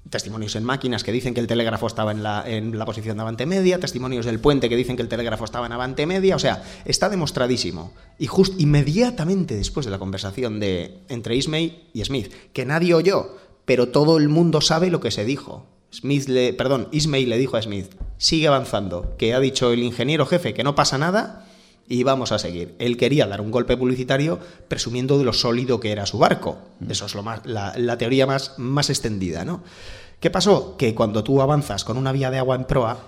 Testimonios 0.08 0.54
en 0.54 0.62
máquinas 0.62 1.02
que 1.02 1.10
dicen 1.10 1.34
que 1.34 1.40
el 1.40 1.48
telégrafo 1.48 1.88
estaba 1.88 2.12
en 2.12 2.22
la, 2.22 2.44
en 2.46 2.78
la 2.78 2.84
posición 2.84 3.16
de 3.16 3.22
avante 3.22 3.44
media, 3.44 3.80
testimonios 3.80 4.24
del 4.24 4.38
puente 4.38 4.68
que 4.68 4.76
dicen 4.76 4.94
que 4.94 5.02
el 5.02 5.08
telégrafo 5.08 5.44
estaba 5.44 5.66
en 5.66 5.72
avante 5.72 6.06
media, 6.06 6.36
o 6.36 6.38
sea, 6.38 6.62
está 6.84 7.08
demostradísimo. 7.10 7.92
Y 8.18 8.28
justo 8.28 8.56
inmediatamente 8.58 9.56
después 9.56 9.84
de 9.84 9.90
la 9.90 9.98
conversación 9.98 10.60
de, 10.60 11.00
entre 11.08 11.34
Ismay 11.34 11.90
y 11.92 12.04
Smith, 12.04 12.32
que 12.52 12.64
nadie 12.64 12.94
oyó, 12.94 13.36
pero 13.64 13.88
todo 13.88 14.16
el 14.16 14.28
mundo 14.28 14.60
sabe 14.60 14.90
lo 14.90 15.00
que 15.00 15.10
se 15.10 15.24
dijo. 15.24 15.66
Smith 15.92 16.28
le, 16.28 16.52
perdón, 16.52 16.88
Ismay 16.92 17.26
le 17.26 17.36
dijo 17.36 17.56
a 17.56 17.62
Smith, 17.62 17.92
sigue 18.16 18.46
avanzando, 18.46 19.16
que 19.18 19.34
ha 19.34 19.40
dicho 19.40 19.72
el 19.72 19.82
ingeniero 19.82 20.24
jefe 20.24 20.54
que 20.54 20.62
no 20.62 20.76
pasa 20.76 20.98
nada 20.98 21.45
y 21.88 22.02
vamos 22.02 22.32
a 22.32 22.38
seguir. 22.38 22.74
Él 22.78 22.96
quería 22.96 23.26
dar 23.26 23.40
un 23.40 23.50
golpe 23.50 23.76
publicitario 23.76 24.38
presumiendo 24.68 25.18
de 25.18 25.24
lo 25.24 25.32
sólido 25.32 25.80
que 25.80 25.92
era 25.92 26.06
su 26.06 26.18
barco. 26.18 26.58
Mm. 26.80 26.90
Eso 26.90 27.06
es 27.06 27.14
lo 27.14 27.22
más, 27.22 27.40
la, 27.44 27.98
teoría 27.98 28.26
más, 28.26 28.54
más 28.58 28.90
extendida, 28.90 29.44
¿no? 29.44 29.62
¿Qué 30.20 30.30
pasó? 30.30 30.76
Que 30.76 30.94
cuando 30.94 31.22
tú 31.22 31.40
avanzas 31.40 31.84
con 31.84 31.96
una 31.96 32.12
vía 32.12 32.30
de 32.30 32.38
agua 32.38 32.56
en 32.56 32.64
proa, 32.64 32.98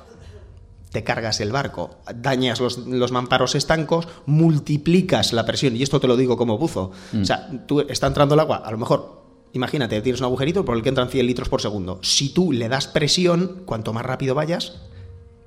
te 0.93 1.05
cargas 1.05 1.41
el 1.41 1.53
barco, 1.53 1.97
dañas 2.15 2.61
los, 2.61 2.79
los, 2.79 3.13
mamparos 3.13 3.55
estancos, 3.55 4.09
multiplicas 4.27 5.33
la 5.33 5.45
presión, 5.45 5.77
y 5.77 5.83
esto 5.83 6.01
te 6.01 6.07
lo 6.07 6.17
digo 6.17 6.37
como 6.37 6.59
buzo. 6.59 6.93
Mm. 7.13 7.23
O 7.23 7.25
sea, 7.25 7.51
tú 7.67 7.81
está 7.81 8.07
entrando 8.07 8.35
el 8.35 8.41
agua, 8.41 8.59
a 8.59 8.71
lo 8.71 8.79
mejor, 8.79 9.23
imagínate, 9.53 10.01
tienes 10.03 10.21
un 10.21 10.27
agujerito 10.27 10.65
por 10.65 10.77
el 10.77 10.83
que 10.83 10.91
entran 10.91 11.09
100 11.09 11.27
litros 11.27 11.49
por 11.49 11.61
segundo. 11.61 11.99
Si 12.03 12.29
tú 12.31 12.53
le 12.53 12.69
das 12.69 12.87
presión, 12.87 13.63
cuanto 13.65 13.93
más 13.93 14.05
rápido 14.05 14.35
vayas, 14.35 14.83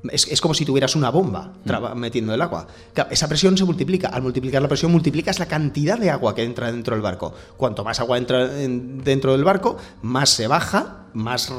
es, 0.09 0.41
como 0.41 0.53
si 0.53 0.65
tuvieras 0.65 0.95
una 0.95 1.09
bomba 1.09 1.53
mm. 1.65 1.97
metiendo 1.97 2.33
el 2.33 2.41
agua. 2.41 2.67
esa 3.09 3.27
presión 3.27 3.57
se 3.57 3.65
multiplica. 3.65 4.09
Al 4.09 4.21
multiplicar 4.21 4.61
la 4.61 4.67
presión, 4.67 4.91
multiplicas 4.91 5.39
la 5.39 5.45
cantidad 5.45 5.97
de 5.97 6.09
agua 6.09 6.33
que 6.33 6.43
entra 6.43 6.71
dentro 6.71 6.95
del 6.95 7.01
barco. 7.01 7.33
Cuanto 7.57 7.83
más 7.83 7.99
agua 7.99 8.17
entra 8.17 8.47
dentro 8.47 9.33
del 9.33 9.43
barco, 9.43 9.77
más 10.01 10.29
se 10.29 10.47
baja 10.47 10.97
más 11.13 11.51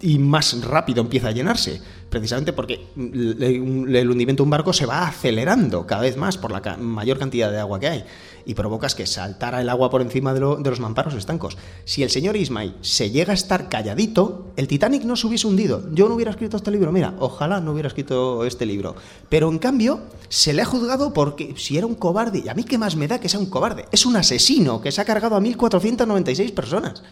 y 0.00 0.18
más 0.18 0.60
rápido 0.62 1.00
empieza 1.00 1.28
a 1.28 1.32
llenarse. 1.32 1.80
Precisamente 2.10 2.52
porque 2.52 2.86
el 2.96 4.10
hundimiento 4.10 4.42
de 4.42 4.44
un 4.44 4.50
barco 4.50 4.72
se 4.72 4.86
va 4.86 5.06
acelerando 5.06 5.86
cada 5.86 6.02
vez 6.02 6.16
más 6.16 6.38
por 6.38 6.50
la 6.50 6.76
mayor 6.76 7.18
cantidad 7.18 7.50
de 7.50 7.58
agua 7.58 7.80
que 7.80 7.88
hay 7.88 8.04
y 8.46 8.54
provocas 8.54 8.94
que 8.94 9.06
saltara 9.06 9.60
el 9.60 9.68
agua 9.68 9.90
por 9.90 10.02
encima 10.02 10.34
de, 10.34 10.40
los 10.40 10.80
mamparos 10.80 11.14
estancos. 11.14 11.56
Si 11.84 12.02
el 12.02 12.10
señor 12.10 12.36
Ismay 12.36 12.76
se 12.80 13.10
llega 13.10 13.32
a 13.32 13.34
estar 13.34 13.68
calladito, 13.68 14.52
el 14.56 14.68
Titanic 14.68 15.04
no 15.04 15.16
se 15.16 15.26
hubiese 15.26 15.46
hundido. 15.46 15.84
Yo 15.92 16.08
no 16.08 16.14
hubiera 16.14 16.30
escrito 16.30 16.56
este 16.56 16.70
libro, 16.70 16.92
mira, 16.92 17.14
ojalá 17.18 17.60
no 17.60 17.72
hubiera 17.72 17.88
escrito 17.88 18.44
este 18.44 18.66
libro. 18.66 18.96
Pero 19.28 19.48
en 19.48 19.58
cambio, 19.58 20.00
se 20.28 20.52
le 20.52 20.62
ha 20.62 20.66
juzgado 20.66 21.12
porque 21.12 21.54
si 21.56 21.78
era 21.78 21.86
un 21.86 21.94
cobarde, 21.94 22.42
y 22.44 22.48
a 22.48 22.54
mí 22.54 22.64
qué 22.64 22.78
más 22.78 22.96
me 22.96 23.08
da 23.08 23.18
que 23.18 23.28
sea 23.28 23.40
un 23.40 23.46
cobarde, 23.46 23.86
es 23.92 24.06
un 24.06 24.16
asesino 24.16 24.80
que 24.80 24.92
se 24.92 25.00
ha 25.00 25.04
cargado 25.04 25.36
a 25.36 25.40
1496 25.40 26.52
personas. 26.52 27.02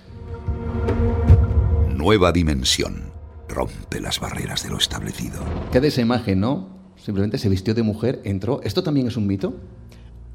Nueva 1.94 2.32
dimensión. 2.32 3.12
Rompe 3.48 4.00
las 4.00 4.18
barreras 4.18 4.62
de 4.62 4.70
lo 4.70 4.78
establecido. 4.78 5.40
¿Qué 5.70 5.80
de 5.80 5.88
esa 5.88 6.00
imagen, 6.00 6.40
no? 6.40 6.68
Simplemente 6.96 7.38
se 7.38 7.48
vistió 7.48 7.74
de 7.74 7.82
mujer, 7.82 8.20
entró. 8.24 8.60
¿Esto 8.62 8.82
también 8.82 9.08
es 9.08 9.16
un 9.16 9.26
mito? 9.26 9.54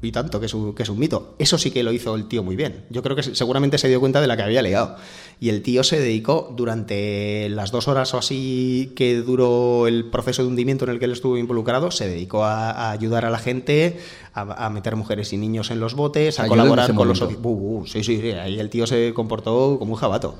Y 0.00 0.12
tanto 0.12 0.38
que 0.38 0.46
es, 0.46 0.54
un, 0.54 0.74
que 0.74 0.84
es 0.84 0.88
un 0.88 0.98
mito. 0.98 1.34
Eso 1.38 1.58
sí 1.58 1.70
que 1.70 1.82
lo 1.82 1.92
hizo 1.92 2.14
el 2.14 2.28
tío 2.28 2.44
muy 2.44 2.54
bien. 2.54 2.84
Yo 2.88 3.02
creo 3.02 3.16
que 3.16 3.22
seguramente 3.22 3.78
se 3.78 3.88
dio 3.88 3.98
cuenta 3.98 4.20
de 4.20 4.28
la 4.28 4.36
que 4.36 4.44
había 4.44 4.62
legado. 4.62 4.96
Y 5.40 5.48
el 5.48 5.62
tío 5.62 5.82
se 5.82 5.98
dedicó 5.98 6.52
durante 6.56 7.48
las 7.48 7.72
dos 7.72 7.88
horas 7.88 8.14
o 8.14 8.18
así 8.18 8.92
que 8.94 9.16
duró 9.16 9.88
el 9.88 10.04
proceso 10.04 10.42
de 10.42 10.48
hundimiento 10.48 10.84
en 10.84 10.92
el 10.92 10.98
que 11.00 11.06
él 11.06 11.12
estuvo 11.12 11.36
involucrado, 11.36 11.90
se 11.90 12.08
dedicó 12.08 12.44
a, 12.44 12.90
ayudar 12.90 13.24
a 13.24 13.30
la 13.30 13.38
gente, 13.38 13.98
a, 14.34 14.70
meter 14.70 14.94
mujeres 14.94 15.32
y 15.32 15.36
niños 15.36 15.70
en 15.70 15.80
los 15.80 15.94
botes, 15.94 16.38
a 16.38 16.46
colaborar 16.46 16.94
con 16.94 17.08
los... 17.08 17.20
Uh, 17.20 17.36
uh, 17.42 17.86
sí, 17.86 18.04
sí, 18.04 18.20
sí, 18.20 18.30
ahí 18.32 18.60
el 18.60 18.70
tío 18.70 18.86
se 18.86 19.12
comportó 19.14 19.78
como 19.78 19.94
un 19.94 19.98
jabato. 19.98 20.36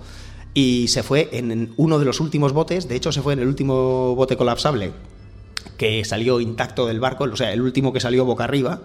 Y 0.55 0.89
se 0.89 1.03
fue 1.03 1.29
en 1.33 1.73
uno 1.77 1.99
de 1.99 2.05
los 2.05 2.21
últimos 2.21 2.53
botes, 2.53 2.89
de 2.89 2.97
hecho 2.97 3.13
se 3.13 3.23
fue 3.23 3.33
en 3.33 3.41
el 3.41 3.49
último 3.49 4.15
bote 4.15 4.37
colapsable 4.37 4.93
que 5.77 6.05
salió 6.05 6.41
intacto 6.41 6.87
del 6.87 7.01
barco, 7.01 7.25
o 7.25 7.37
sea, 7.37 7.53
el 7.53 7.63
último 7.63 7.93
que 7.93 8.01
salió 8.01 8.25
boca 8.25 8.45
arriba, 8.45 8.81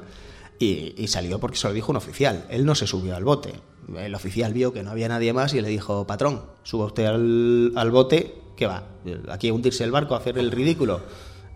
y, 0.60 1.08
salió 1.08 1.40
porque 1.40 1.58
se 1.58 1.68
lo 1.68 1.74
dijo 1.74 1.92
un 1.92 1.98
oficial. 1.98 2.46
Él 2.50 2.66
no 2.66 2.76
se 2.76 2.88
subió 2.88 3.16
al 3.16 3.24
bote. 3.24 3.54
El 3.98 4.16
oficial 4.16 4.54
vio 4.54 4.72
que 4.72 4.84
no 4.84 4.92
había 4.92 5.10
nadie 5.10 5.34
más 5.34 5.54
y 5.54 5.62
le 5.62 5.68
dijo, 5.68 6.08
patrón, 6.08 6.44
suba 6.64 6.86
usted 6.86 7.06
al, 7.06 7.92
bote, 7.92 8.36
que 8.56 8.66
va, 8.66 8.88
aquí 9.30 9.52
hundirse 9.52 9.84
el 9.84 9.92
barco, 9.92 10.16
hacer 10.16 10.38
el 10.38 10.52
ridículo. 10.52 11.02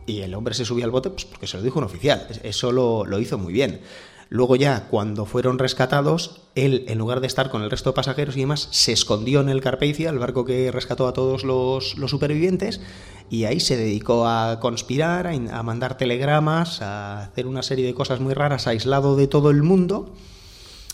Y 0.06 0.22
el 0.22 0.34
hombre 0.36 0.54
se 0.54 0.66
subió 0.66 0.86
al 0.86 0.92
bote 0.92 1.10
pues 1.10 1.26
porque 1.26 1.48
se 1.48 1.58
lo 1.58 1.64
dijo 1.64 1.80
un 1.80 1.86
oficial. 1.86 2.28
Eso 2.44 2.72
lo, 2.72 3.06
lo 3.06 3.20
hizo 3.20 3.38
muy 3.38 3.54
bien. 3.54 3.82
Luego 4.30 4.58
ya, 4.58 4.88
cuando 4.90 5.26
fueron 5.26 5.58
rescatados, 5.58 6.42
él, 6.56 6.84
en 6.88 6.98
lugar 6.98 7.22
de 7.22 7.28
estar 7.28 7.50
con 7.50 7.62
el 7.62 7.72
resto 7.72 7.92
de 7.92 7.96
pasajeros 7.96 8.36
y 8.36 8.42
demás, 8.42 8.68
se 8.72 8.92
escondió 8.92 9.40
en 9.40 9.50
el 9.50 9.62
Carpathia, 9.62 10.10
el 10.10 10.20
barco 10.20 10.44
que 10.44 10.72
rescató 10.72 11.08
a 11.08 11.14
todos 11.14 11.44
los, 11.46 11.96
supervivientes, 12.08 12.82
y 13.30 13.46
ahí 13.46 13.60
se 13.60 13.78
dedicó 13.78 14.28
a 14.28 14.60
conspirar, 14.60 15.28
a, 15.28 15.64
mandar 15.64 15.98
telegramas, 15.98 16.82
a 16.82 17.24
hacer 17.24 17.48
una 17.48 17.64
serie 17.64 17.86
de 17.86 17.94
cosas 17.94 18.20
muy 18.20 18.34
raras, 18.34 18.68
aislado 18.68 19.16
de 19.16 19.28
todo 19.28 19.50
el 19.50 19.64
mundo. 19.64 20.14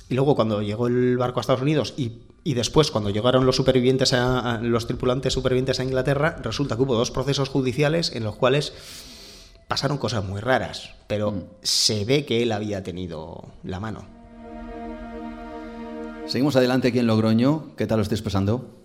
Y 0.09 0.15
luego 0.15 0.35
cuando 0.35 0.61
llegó 0.61 0.87
el 0.87 1.17
barco 1.17 1.39
a 1.39 1.41
Estados 1.41 1.61
Unidos 1.61 1.95
y, 1.97 2.19
después 2.53 2.91
cuando 2.91 3.09
llegaron 3.09 3.47
los 3.47 3.55
supervivientes 3.55 4.13
a, 4.13 4.59
los 4.61 4.85
tripulantes 4.85 5.33
supervivientes 5.33 5.79
a 5.79 5.83
Inglaterra, 5.83 6.37
resulta 6.43 6.75
que 6.75 6.83
hubo 6.83 6.95
dos 6.95 7.09
procesos 7.09 7.49
judiciales 7.49 8.11
en 8.13 8.23
los 8.23 8.35
cuales 8.35 8.73
pasaron 9.67 9.97
cosas 9.97 10.23
muy 10.23 10.41
raras, 10.41 10.91
pero 11.07 11.31
mm. 11.31 11.43
se 11.61 12.05
ve 12.05 12.25
que 12.25 12.43
él 12.43 12.51
había 12.51 12.83
tenido 12.83 13.45
la 13.63 13.79
mano. 13.79 14.05
Seguimos 16.27 16.55
adelante 16.55 16.87
aquí 16.87 16.99
en 16.99 17.07
Logroño. 17.07 17.75
¿Qué 17.75 17.85
tal 17.85 17.97
lo 17.97 18.03
estáis 18.03 18.21
pasando? 18.21 18.83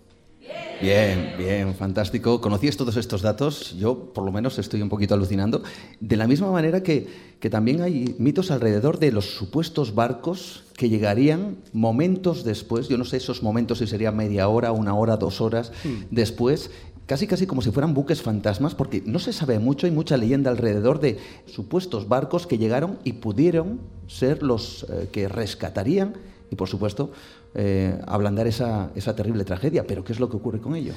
Bien, 0.80 1.34
bien, 1.36 1.74
fantástico. 1.74 2.40
¿Conocías 2.40 2.76
todos 2.76 2.96
estos 2.96 3.22
datos? 3.22 3.76
Yo, 3.76 4.12
por 4.12 4.24
lo 4.24 4.30
menos, 4.30 4.58
estoy 4.58 4.80
un 4.80 4.88
poquito 4.88 5.14
alucinando. 5.14 5.62
De 5.98 6.16
la 6.16 6.28
misma 6.28 6.52
manera 6.52 6.84
que, 6.84 7.08
que, 7.40 7.50
también 7.50 7.82
hay 7.82 8.14
mitos 8.18 8.52
alrededor 8.52 9.00
de 9.00 9.10
los 9.10 9.36
supuestos 9.36 9.94
barcos 9.94 10.64
que 10.76 10.88
llegarían 10.88 11.56
momentos 11.72 12.44
después, 12.44 12.88
yo 12.88 12.96
no 12.96 13.04
sé 13.04 13.16
esos 13.16 13.42
momentos 13.42 13.78
si 13.78 13.88
sería 13.88 14.12
media 14.12 14.46
hora, 14.46 14.70
una 14.70 14.94
hora, 14.94 15.16
dos 15.16 15.40
horas 15.40 15.72
mm. 15.82 16.14
después, 16.14 16.70
casi 17.08 17.26
casi 17.26 17.46
como 17.46 17.62
si 17.62 17.70
fueran 17.70 17.94
buques 17.94 18.20
fantasmas, 18.20 18.74
porque 18.74 19.02
no 19.06 19.18
se 19.18 19.32
sabe 19.32 19.58
mucho, 19.58 19.86
hay 19.86 19.92
mucha 19.92 20.18
leyenda 20.18 20.50
alrededor 20.50 21.00
de 21.00 21.18
supuestos 21.46 22.06
barcos 22.06 22.46
que 22.46 22.58
llegaron 22.58 22.98
y 23.02 23.14
pudieron 23.14 23.80
ser 24.06 24.42
los 24.42 24.84
eh, 24.90 25.08
que 25.10 25.26
rescatarían 25.26 26.12
y, 26.50 26.56
por 26.56 26.68
supuesto, 26.68 27.10
eh, 27.54 27.98
ablandar 28.06 28.46
esa, 28.46 28.90
esa 28.94 29.16
terrible 29.16 29.46
tragedia. 29.46 29.86
Pero 29.86 30.04
¿qué 30.04 30.12
es 30.12 30.20
lo 30.20 30.28
que 30.28 30.36
ocurre 30.36 30.60
con 30.60 30.76
ello? 30.76 30.92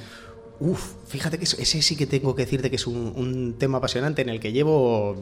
Uf, 0.64 0.94
fíjate 1.08 1.40
que 1.40 1.46
ese 1.46 1.82
sí 1.82 1.96
que 1.96 2.06
tengo 2.06 2.36
que 2.36 2.44
decirte 2.44 2.70
que 2.70 2.76
es 2.76 2.86
un, 2.86 3.56
tema 3.58 3.80
apasionante 3.80 4.22
en 4.22 4.30
el 4.30 4.40
que 4.40 4.52
llevo, 4.52 5.20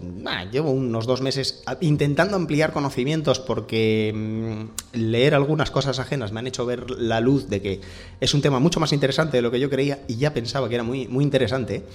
llevo 0.52 0.72
unos 0.72 1.06
dos 1.06 1.22
meses 1.22 1.64
intentando 1.80 2.36
ampliar 2.36 2.74
conocimientos 2.74 3.40
porque 3.40 4.12
mm, 4.14 4.98
leer 4.98 5.36
algunas 5.36 5.72
cosas 5.72 5.98
ajenas 5.98 6.34
me 6.34 6.42
han 6.42 6.48
hecho 6.48 6.66
ver 6.66 6.92
la 6.92 7.22
luz 7.22 7.48
de 7.48 7.62
que 7.62 7.80
es 8.20 8.34
un 8.34 8.42
tema 8.42 8.60
mucho 8.60 8.82
más 8.82 8.92
interesante 8.92 9.38
de 9.38 9.42
lo 9.42 9.50
que 9.50 9.62
yo 9.62 9.70
creía 9.70 10.04
y 10.10 10.18
ya 10.18 10.34
pensaba 10.34 10.68
que 10.68 10.76
era 10.76 10.84
muy, 10.84 11.08
muy 11.08 11.24
interesante. 11.24 11.86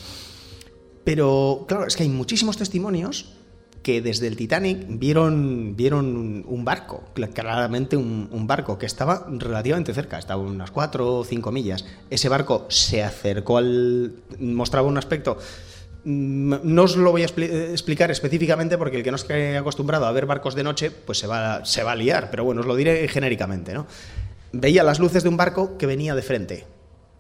Pero 1.05 1.67
claro, 1.69 1.87
es 1.87 1.97
que 1.97 2.05
hay 2.05 2.09
muchísimos 2.09 2.57
testimonios 2.57 3.35
que 3.85 4.01
desde 4.01 4.27
el 4.27 4.35
Titanic 4.35 4.87
vieron, 4.89 5.77
vieron 5.77 6.45
un 6.49 6.65
barco, 6.65 7.05
claramente 7.35 7.97
un, 7.97 8.47
barco 8.47 8.79
que 8.79 8.87
estaba 8.87 9.27
relativamente 9.31 9.93
cerca, 9.93 10.19
estaba 10.19 10.43
unas 10.43 10.71
4 10.71 11.19
o 11.19 11.25
5 11.25 11.53
millas. 11.53 11.85
Ese 12.11 12.29
barco 12.29 12.67
se 12.69 13.05
acercó 13.05 13.59
al... 13.59 14.15
mostraba 14.41 14.89
un 14.89 14.99
aspecto... 14.99 15.39
Mm, 16.05 16.55
no 16.65 16.83
os 16.83 16.97
lo 16.97 17.13
voy 17.13 17.23
a 17.23 17.27
explicar 17.27 18.11
específicamente 18.11 18.77
porque 18.77 18.97
el 18.99 19.03
que 19.03 19.11
no 19.11 19.17
esté 19.17 19.57
acostumbrado 19.57 20.07
a 20.07 20.13
ver 20.13 20.27
barcos 20.27 20.55
de 20.55 20.65
noche, 20.65 20.91
pues 20.91 21.19
se 21.19 21.27
va, 21.27 21.65
se 21.65 21.83
va 21.83 21.93
a 21.93 21.97
liar, 21.97 22.31
pero 22.31 22.45
bueno, 22.45 22.63
os 22.63 22.67
lo 22.67 22.77
diré 22.77 23.07
genéricamente. 23.09 23.75
¿no? 23.75 23.87
Veía 24.53 24.83
las 24.83 24.99
luces 24.99 25.23
de 25.23 25.29
un 25.29 25.37
barco 25.37 25.77
que 25.77 25.87
venía 25.87 26.15
de 26.15 26.23
frente, 26.23 26.67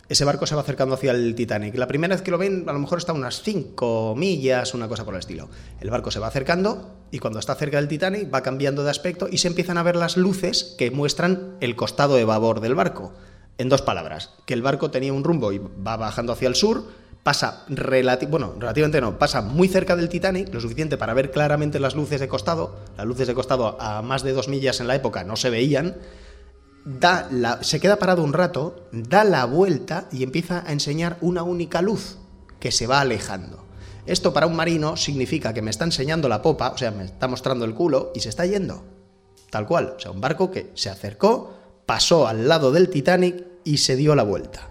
ese 0.08 0.24
barco 0.24 0.46
se 0.46 0.54
va 0.54 0.60
acercando 0.60 0.94
hacia 0.94 1.12
el 1.12 1.34
Titanic. 1.34 1.74
La 1.76 1.86
primera 1.86 2.14
vez 2.14 2.22
que 2.22 2.30
lo 2.30 2.38
ven, 2.38 2.64
a 2.68 2.72
lo 2.72 2.78
mejor 2.78 2.98
está 2.98 3.12
a 3.12 3.14
unas 3.14 3.42
5 3.42 4.14
millas, 4.16 4.74
una 4.74 4.88
cosa 4.88 5.04
por 5.04 5.14
el 5.14 5.20
estilo. 5.20 5.48
El 5.80 5.90
barco 5.90 6.10
se 6.10 6.20
va 6.20 6.26
acercando 6.26 6.94
y 7.10 7.18
cuando 7.18 7.38
está 7.38 7.54
cerca 7.54 7.78
del 7.78 7.88
Titanic 7.88 8.32
va 8.32 8.42
cambiando 8.42 8.84
de 8.84 8.90
aspecto 8.90 9.28
y 9.30 9.38
se 9.38 9.48
empiezan 9.48 9.78
a 9.78 9.82
ver 9.82 9.96
las 9.96 10.16
luces 10.16 10.74
que 10.78 10.90
muestran 10.90 11.56
el 11.60 11.76
costado 11.76 12.16
de 12.16 12.24
babor 12.24 12.60
del 12.60 12.74
barco. 12.74 13.12
En 13.56 13.68
dos 13.68 13.82
palabras, 13.82 14.30
que 14.46 14.54
el 14.54 14.62
barco 14.62 14.90
tenía 14.90 15.12
un 15.12 15.24
rumbo 15.24 15.52
y 15.52 15.58
va 15.58 15.96
bajando 15.96 16.32
hacia 16.32 16.48
el 16.48 16.56
sur, 16.56 16.84
pasa 17.22 17.64
bueno, 18.28 18.54
relativamente 18.58 19.00
no, 19.00 19.18
pasa 19.18 19.40
muy 19.40 19.68
cerca 19.68 19.96
del 19.96 20.08
Titanic, 20.08 20.52
lo 20.52 20.60
suficiente 20.60 20.98
para 20.98 21.14
ver 21.14 21.30
claramente 21.30 21.80
las 21.80 21.94
luces 21.94 22.20
de 22.20 22.28
costado. 22.28 22.76
Las 22.96 23.06
luces 23.06 23.26
de 23.26 23.34
costado 23.34 23.80
a 23.80 24.02
más 24.02 24.22
de 24.22 24.32
dos 24.32 24.48
millas 24.48 24.80
en 24.80 24.88
la 24.88 24.94
época 24.94 25.24
no 25.24 25.36
se 25.36 25.50
veían 25.50 25.96
da 26.84 27.28
la, 27.30 27.62
se 27.62 27.80
queda 27.80 27.98
parado 27.98 28.22
un 28.22 28.32
rato, 28.32 28.88
da 28.92 29.24
la 29.24 29.44
vuelta 29.46 30.08
y 30.12 30.22
empieza 30.22 30.62
a 30.66 30.72
enseñar 30.72 31.16
una 31.20 31.42
única 31.42 31.82
luz 31.82 32.18
que 32.60 32.72
se 32.72 32.86
va 32.86 33.00
alejando. 33.00 33.64
Esto 34.06 34.34
para 34.34 34.46
un 34.46 34.56
marino 34.56 34.96
significa 34.96 35.54
que 35.54 35.62
me 35.62 35.70
está 35.70 35.84
enseñando 35.84 36.28
la 36.28 36.42
popa, 36.42 36.70
o 36.70 36.78
sea, 36.78 36.90
me 36.90 37.04
está 37.04 37.26
mostrando 37.26 37.64
el 37.64 37.74
culo 37.74 38.12
y 38.14 38.20
se 38.20 38.28
está 38.28 38.44
yendo. 38.44 38.84
Tal 39.50 39.66
cual, 39.66 39.94
o 39.96 40.00
sea, 40.00 40.10
un 40.10 40.20
barco 40.20 40.50
que 40.50 40.72
se 40.74 40.90
acercó, 40.90 41.54
pasó 41.86 42.26
al 42.26 42.48
lado 42.48 42.70
del 42.70 42.90
Titanic 42.90 43.44
y 43.64 43.78
se 43.78 43.96
dio 43.96 44.14
la 44.14 44.22
vuelta. 44.22 44.68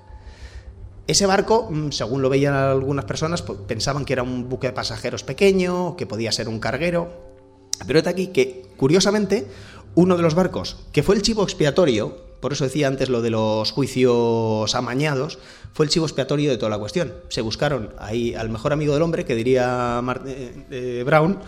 Ese 1.07 1.25
barco, 1.25 1.67
mm, 1.69 1.91
según 1.91 2.21
lo 2.21 2.29
veían 2.29 2.53
algunas 2.53 3.05
personas, 3.05 3.41
pues, 3.41 3.59
pensaban 3.67 4.05
que 4.05 4.13
era 4.13 4.23
un 4.23 4.47
buque 4.49 4.67
de 4.67 4.73
pasajeros 4.73 5.23
pequeño, 5.23 5.97
que 5.97 6.05
podía 6.05 6.31
ser 6.31 6.47
un 6.47 6.59
carguero. 6.59 7.33
Pero 7.85 7.99
está 7.99 8.11
aquí 8.11 8.27
que, 8.27 8.67
curiosamente, 8.77 9.47
uno 9.95 10.17
de 10.17 10.23
los 10.23 10.35
barcos, 10.35 10.77
que 10.91 11.03
fue 11.03 11.15
el 11.15 11.21
chivo 11.21 11.43
expiatorio, 11.43 12.17
por 12.39 12.53
eso 12.53 12.63
decía 12.65 12.87
antes 12.87 13.09
lo 13.09 13.21
de 13.21 13.29
los 13.29 13.71
juicios 13.71 14.75
amañados, 14.75 15.39
fue 15.73 15.85
el 15.85 15.91
chivo 15.91 16.05
expiatorio 16.05 16.51
de 16.51 16.57
toda 16.57 16.69
la 16.69 16.77
cuestión. 16.77 17.13
Se 17.29 17.41
buscaron 17.41 17.93
ahí 17.97 18.35
al 18.35 18.49
mejor 18.49 18.73
amigo 18.73 18.93
del 18.93 19.01
hombre, 19.01 19.25
que 19.25 19.35
diría 19.35 20.01
eh, 20.25 20.65
eh, 20.69 21.03
Brown, 21.05 21.39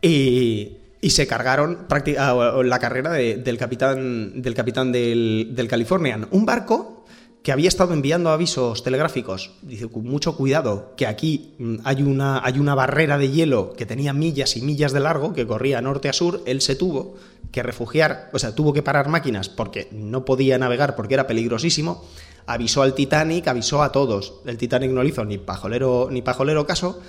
y, 0.00 0.76
se 1.02 1.26
cargaron 1.26 1.86
la 1.88 2.78
carrera 2.78 3.12
del 3.12 3.56
capitán 3.56 4.42
del, 4.42 4.54
capitán 4.54 4.92
del, 4.92 5.66
Californian. 5.68 6.28
Un 6.30 6.44
barco 6.44 7.04
que 7.42 7.52
había 7.52 7.68
estado 7.68 7.94
enviando 7.94 8.30
avisos 8.30 8.82
telegráficos, 8.82 9.52
dice, 9.62 9.86
mucho 9.86 10.36
cuidado, 10.36 10.92
que 10.96 11.06
aquí 11.06 11.54
mm, 11.58 11.76
hay 11.84 12.02
una, 12.02 12.44
hay 12.44 12.58
una 12.58 12.74
barrera 12.74 13.16
de 13.16 13.30
hielo 13.30 13.72
que 13.72 13.86
tenía 13.86 14.12
millas 14.12 14.56
y 14.56 14.60
millas 14.60 14.92
de 14.92 15.00
largo, 15.00 15.32
que 15.32 15.46
corría 15.46 15.80
norte 15.80 16.08
a 16.08 16.12
sur, 16.12 16.42
él 16.46 16.60
se 16.60 16.76
tuvo 16.76 17.14
que 17.52 17.62
refugiar, 17.62 18.30
o 18.32 18.38
sea, 18.38 18.54
tuvo 18.54 18.72
que 18.72 18.82
parar 18.82 19.08
máquinas 19.08 19.48
porque 19.48 19.88
no 19.90 20.24
podía 20.24 20.58
navegar 20.58 20.96
porque 20.96 21.14
era 21.14 21.26
peligrosísimo, 21.26 22.04
avisó 22.46 22.82
al 22.82 22.94
Titanic, 22.94 23.46
avisó 23.48 23.82
a 23.82 23.92
todos, 23.92 24.40
el 24.46 24.58
Titanic 24.58 24.90
no 24.90 25.02
le 25.02 25.10
hizo 25.10 25.24
ni 25.24 25.38
pajolero, 25.38 26.08
ni 26.10 26.22
pajolero 26.22 26.66
caso, 26.66 27.00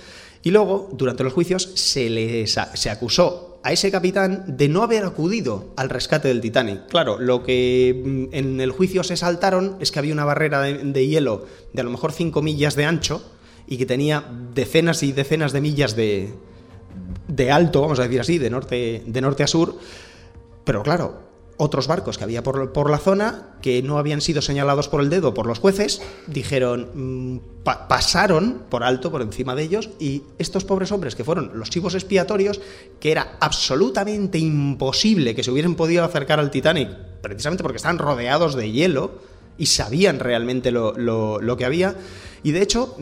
y 0.42 0.50
luego, 0.50 0.88
durante 0.92 1.22
los 1.22 1.34
juicios, 1.34 1.70
se 1.74 2.08
le 2.08 2.46
se 2.46 2.90
acusó 2.90 3.50
a 3.62 3.72
ese 3.72 3.90
capitán 3.90 4.44
de 4.46 4.68
no 4.68 4.82
haber 4.82 5.04
acudido 5.04 5.72
al 5.76 5.90
rescate 5.90 6.28
del 6.28 6.40
Titanic. 6.40 6.86
Claro, 6.88 7.18
lo 7.18 7.42
que 7.42 8.02
mm, 8.04 8.34
en 8.34 8.60
el 8.60 8.70
juicio 8.70 9.04
se 9.04 9.16
saltaron 9.16 9.76
es 9.80 9.92
que 9.92 9.98
había 9.98 10.14
una 10.14 10.24
barrera 10.24 10.62
de, 10.62 11.06
hielo 11.06 11.46
de 11.72 11.80
a 11.80 11.84
lo 11.84 11.90
mejor 11.90 12.12
5 12.12 12.40
millas 12.42 12.74
de 12.74 12.86
ancho 12.86 13.22
y 13.66 13.76
que 13.76 13.86
tenía 13.86 14.24
decenas 14.54 15.02
y 15.02 15.12
decenas 15.12 15.52
de 15.52 15.60
millas 15.60 15.94
de, 15.94 16.32
de 17.28 17.50
alto, 17.50 17.82
vamos 17.82 17.98
a 17.98 18.04
decir 18.04 18.20
así, 18.20 18.38
de 18.38 18.50
norte, 18.50 19.02
de 19.06 19.20
norte 19.20 19.42
a 19.42 19.46
sur. 19.46 19.76
Pero 20.64 20.82
claro, 20.82 21.30
otros 21.62 21.86
barcos 21.86 22.16
que 22.16 22.24
había 22.24 22.42
por, 22.42 22.90
la 22.90 22.98
zona, 22.98 23.56
que 23.60 23.82
no 23.82 23.98
habían 23.98 24.22
sido 24.22 24.40
señalados 24.40 24.88
por 24.88 25.02
el 25.02 25.10
dedo 25.10 25.34
por 25.34 25.46
los 25.46 25.58
jueces, 25.58 26.00
dijeron, 26.26 26.88
mm, 26.94 27.38
pasaron 27.64 28.62
por 28.70 28.82
alto, 28.82 29.10
por 29.10 29.20
encima 29.20 29.54
de 29.54 29.64
ellos, 29.64 29.90
y 29.98 30.22
estos 30.38 30.64
pobres 30.64 30.90
hombres 30.90 31.14
que 31.14 31.22
fueron 31.22 31.50
los 31.54 31.68
chivos 31.68 31.94
expiatorios, 31.94 32.62
que 32.98 33.12
era 33.12 33.36
absolutamente 33.40 34.38
imposible 34.38 35.34
que 35.34 35.42
se 35.42 35.50
hubiesen 35.50 35.74
podido 35.74 36.02
acercar 36.02 36.40
al 36.40 36.50
Titanic, 36.50 36.88
precisamente 37.20 37.62
porque 37.62 37.76
estaban 37.76 37.98
rodeados 37.98 38.54
de 38.54 38.72
hielo 38.72 39.10
y 39.58 39.66
sabían 39.66 40.18
realmente 40.18 40.70
lo, 40.70 41.56
que 41.58 41.64
había, 41.66 41.94
y 42.42 42.52
de 42.52 42.62
hecho... 42.62 42.96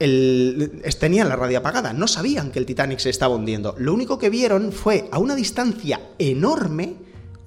Mm, 0.00 0.88
tenían 1.00 1.28
la 1.28 1.36
radio 1.36 1.58
apagada, 1.58 1.92
no 1.92 2.06
sabían 2.06 2.50
que 2.50 2.58
el 2.58 2.66
Titanic 2.66 2.98
se 3.00 3.10
estaba 3.10 3.34
hundiendo. 3.34 3.74
Lo 3.78 3.92
único 3.92 4.18
que 4.18 4.30
vieron 4.30 4.72
fue 4.72 5.08
a 5.10 5.18
una 5.18 5.34
distancia 5.34 6.00
enorme 6.18 6.96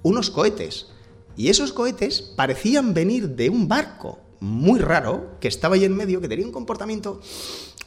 unos 0.04 0.30
cohetes. 0.30 0.88
Y 1.38 1.50
esos 1.50 1.72
cohetes 1.72 2.22
parecían 2.22 2.94
venir 2.94 3.30
de 3.30 3.50
un 3.50 3.68
barco 3.68 4.20
muy 4.42 4.80
raro 4.80 5.38
que 5.40 5.48
estaba 5.48 5.76
ahí 5.76 5.86
en 5.86 5.96
medio, 5.96 6.20
que 6.20 6.28
tenía 6.28 6.46
un 6.46 6.52
comportamiento 6.52 7.22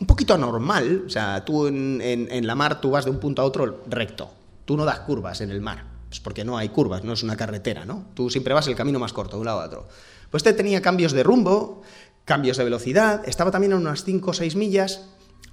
un 0.00 0.06
poquito 0.06 0.34
anormal. 0.34 1.04
O 1.06 1.10
sea, 1.10 1.44
tú 1.44 1.66
en, 1.66 2.46
la 2.46 2.54
mar 2.54 2.80
tú 2.80 2.90
vas 2.90 3.04
de 3.04 3.10
un 3.10 3.18
punto 3.18 3.42
a 3.42 3.44
otro 3.44 3.82
recto. 3.86 4.30
Tú 4.64 4.76
no 4.76 4.84
das 4.84 5.00
curvas 5.00 5.40
en 5.40 5.50
el 5.50 5.60
mar. 5.60 5.84
Es 6.10 6.20
porque 6.20 6.44
no 6.44 6.56
hay 6.56 6.68
curvas, 6.68 7.04
no 7.04 7.12
es 7.12 7.22
una 7.22 7.36
carretera, 7.36 7.84
¿no? 7.84 8.06
Tú 8.14 8.30
siempre 8.30 8.54
vas 8.54 8.66
el 8.68 8.76
camino 8.76 8.98
más 8.98 9.12
corto, 9.12 9.36
de 9.36 9.40
un 9.40 9.46
lado 9.46 9.60
a 9.60 9.66
otro. 9.66 9.88
Pues 10.30 10.44
este 10.44 10.52
tenía 10.52 10.80
cambios 10.80 11.12
de 11.12 11.22
rumbo, 11.22 11.82
cambios 12.24 12.56
de 12.56 12.64
velocidad, 12.64 13.22
estaba 13.26 13.50
también 13.50 13.72
a 13.74 13.76
unas 13.76 14.04
5 14.04 14.30
o 14.30 14.34
6 14.34 14.56
millas 14.56 15.02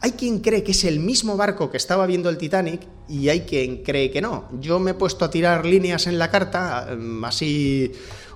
hay 0.03 0.13
quien 0.13 0.39
cree 0.39 0.63
que 0.63 0.71
es 0.71 0.83
el 0.83 0.99
mismo 0.99 1.37
barco 1.37 1.69
que 1.69 1.77
estaba 1.77 2.07
viendo 2.07 2.27
el 2.29 2.37
Titanic 2.37 2.81
y 3.07 3.29
hay 3.29 3.41
quien 3.41 3.83
cree 3.83 4.09
que 4.09 4.19
no. 4.19 4.49
Yo 4.59 4.79
me 4.79 4.91
he 4.91 4.93
puesto 4.95 5.23
a 5.23 5.29
tirar 5.29 5.63
líneas 5.63 6.07
en 6.07 6.17
la 6.17 6.31
carta, 6.31 6.95
mm, 6.97 7.23
así 7.23 7.91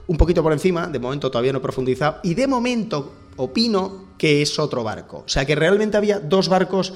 un 0.06 0.16
poquito 0.16 0.44
por 0.44 0.54
encima, 0.54 0.86
de 0.86 1.00
momento 1.00 1.32
todavía 1.32 1.52
no 1.52 1.58
he 1.58 1.62
profundizado, 1.62 2.20
y 2.22 2.36
de 2.36 2.46
momento 2.46 3.14
opino 3.38 4.06
que 4.20 4.44
es 4.44 4.60
otro 4.60 4.84
barco. 4.84 5.24
O 5.26 5.30
sea 5.30 5.46
que 5.46 5.56
realmente 5.56 5.98
había 5.98 6.20
dos 6.20 6.50
barcos, 6.50 6.94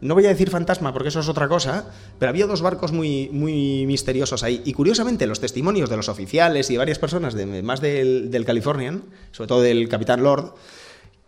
no 0.00 0.14
voy 0.14 0.26
a 0.26 0.28
decir 0.28 0.50
fantasma 0.50 0.92
porque 0.92 1.08
eso 1.08 1.20
es 1.20 1.28
otra 1.28 1.48
cosa, 1.48 1.86
pero 2.18 2.30
había 2.30 2.46
dos 2.46 2.62
barcos 2.62 2.92
muy, 2.92 3.28
muy 3.32 3.86
misteriosos 3.86 4.42
ahí. 4.42 4.62
Y 4.64 4.72
curiosamente 4.72 5.26
los 5.26 5.40
testimonios 5.40 5.90
de 5.90 5.96
los 5.96 6.08
oficiales 6.08 6.70
y 6.70 6.76
varias 6.76 6.98
personas, 6.98 7.34
de, 7.34 7.62
más 7.62 7.80
del, 7.80 8.30
del 8.30 8.44
Californian, 8.44 9.02
sobre 9.32 9.48
todo 9.48 9.62
del 9.62 9.88
capitán 9.88 10.22
Lord, 10.22 10.54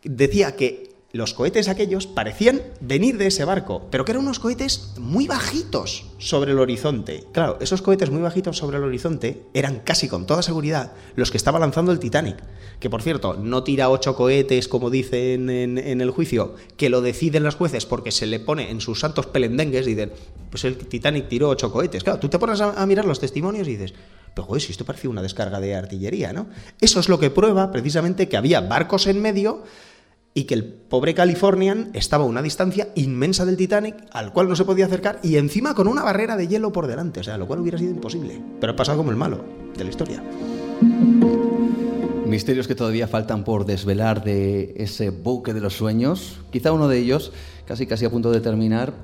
decía 0.05 0.57
que 0.57 0.92
los 1.13 1.35
cohetes 1.35 1.69
aquellos 1.69 2.07
parecían 2.07 2.63
venir 2.81 3.19
de 3.19 3.27
ese 3.27 3.45
barco, 3.45 3.87
pero 3.91 4.05
que 4.05 4.13
eran 4.13 4.25
unos 4.25 4.39
cohetes 4.39 4.95
muy 4.99 5.27
bajitos 5.27 6.07
sobre 6.17 6.53
el 6.53 6.59
horizonte. 6.59 7.25
Claro, 7.33 7.59
esos 7.61 7.83
cohetes 7.83 8.11
muy 8.11 8.23
bajitos 8.23 8.57
sobre 8.57 8.79
el 8.79 8.85
horizonte 8.85 9.43
eran 9.53 9.81
casi 9.81 10.09
con 10.09 10.27
toda 10.27 10.43
seguridad 10.43 10.93
los 11.15 11.31
que 11.31 11.37
estaba 11.37 11.59
lanzando 11.59 11.93
el 11.93 11.99
Titanic. 11.99 12.43
Que 12.81 12.89
por 12.89 13.03
cierto, 13.03 13.35
no 13.35 13.63
tira 13.63 13.91
ocho 13.91 14.17
cohetes 14.17 14.69
como 14.69 14.89
dicen 14.89 15.51
en, 15.51 16.01
el 16.01 16.11
juicio, 16.11 16.55
que 16.79 16.89
lo 16.89 17.03
deciden 17.03 17.43
los 17.43 17.57
jueces 17.57 17.85
porque 17.85 18.11
se 18.11 18.27
le 18.27 18.41
pone 18.41 18.71
en 18.71 18.81
sus 18.81 19.01
santos 19.01 19.27
pelendengues 19.27 19.87
y 19.87 19.91
dicen, 19.95 20.13
pues 20.51 20.65
el 20.65 20.79
Titanic 20.79 21.29
tiró 21.29 21.51
ocho 21.51 21.71
cohetes. 21.71 22.05
Claro, 22.05 22.21
tú 22.21 22.31
te 22.31 22.39
pones 22.39 22.61
a, 22.63 22.87
mirar 22.87 23.05
los 23.05 23.21
testimonios 23.21 23.69
y 23.69 23.73
dices, 23.73 23.93
pero 24.35 24.47
joder, 24.47 24.63
si 24.63 24.73
esto 24.73 24.87
parecía 24.87 25.11
una 25.11 25.21
descarga 25.21 25.61
de 25.61 25.75
artillería, 25.75 26.33
¿no? 26.33 26.47
Eso 26.81 27.01
es 27.01 27.11
lo 27.11 27.21
que 27.21 27.29
prueba 27.29 27.71
precisamente 27.71 28.31
que 28.31 28.39
había 28.39 28.63
barcos 28.63 29.07
en 29.07 29.21
medio 29.21 29.63
y 30.35 30.45
que 30.45 30.55
el 30.55 30.65
pobre 30.65 31.15
Californian 31.15 31.91
estaba 31.93 32.25
a 32.25 32.27
una 32.27 32.43
distancia 32.43 32.89
inmensa 32.95 33.45
del 33.45 33.57
Titanic 33.57 33.97
al 34.13 34.33
cual 34.33 34.49
no 34.49 34.57
se 34.57 34.65
podía 34.65 34.87
acercar 34.87 35.19
y 35.23 35.37
encima 35.37 35.75
con 35.75 35.89
una 35.89 36.03
barrera 36.03 36.37
de 36.37 36.49
hielo 36.49 36.73
por 36.73 36.87
delante, 36.87 37.21
o 37.21 37.23
sea, 37.23 37.39
lo 37.39 37.47
cual 37.47 37.61
hubiera 37.61 37.79
sido 37.79 37.91
imposible. 37.91 38.41
Pero 38.61 38.73
ha 38.73 38.77
pasado 38.77 38.99
como 38.99 39.11
el 39.11 39.17
malo 39.17 39.45
de 39.77 39.85
la 39.85 39.91
historia. 39.91 40.23
Misterios 42.27 42.67
que 42.67 42.75
todavía 42.75 43.09
faltan 43.09 43.45
por 43.45 43.67
desvelar 43.67 44.25
de 44.25 44.73
ese 44.79 45.11
buque 45.11 45.53
de 45.53 45.61
los 45.61 45.75
sueños. 45.75 46.41
Quizá 46.51 46.73
uno 46.73 46.89
de 46.89 46.99
ellos, 46.99 47.31
casi 47.67 47.87
casi 47.87 48.07
a 48.07 48.11
punto 48.11 48.31
de 48.31 48.41
terminar, 48.41 48.95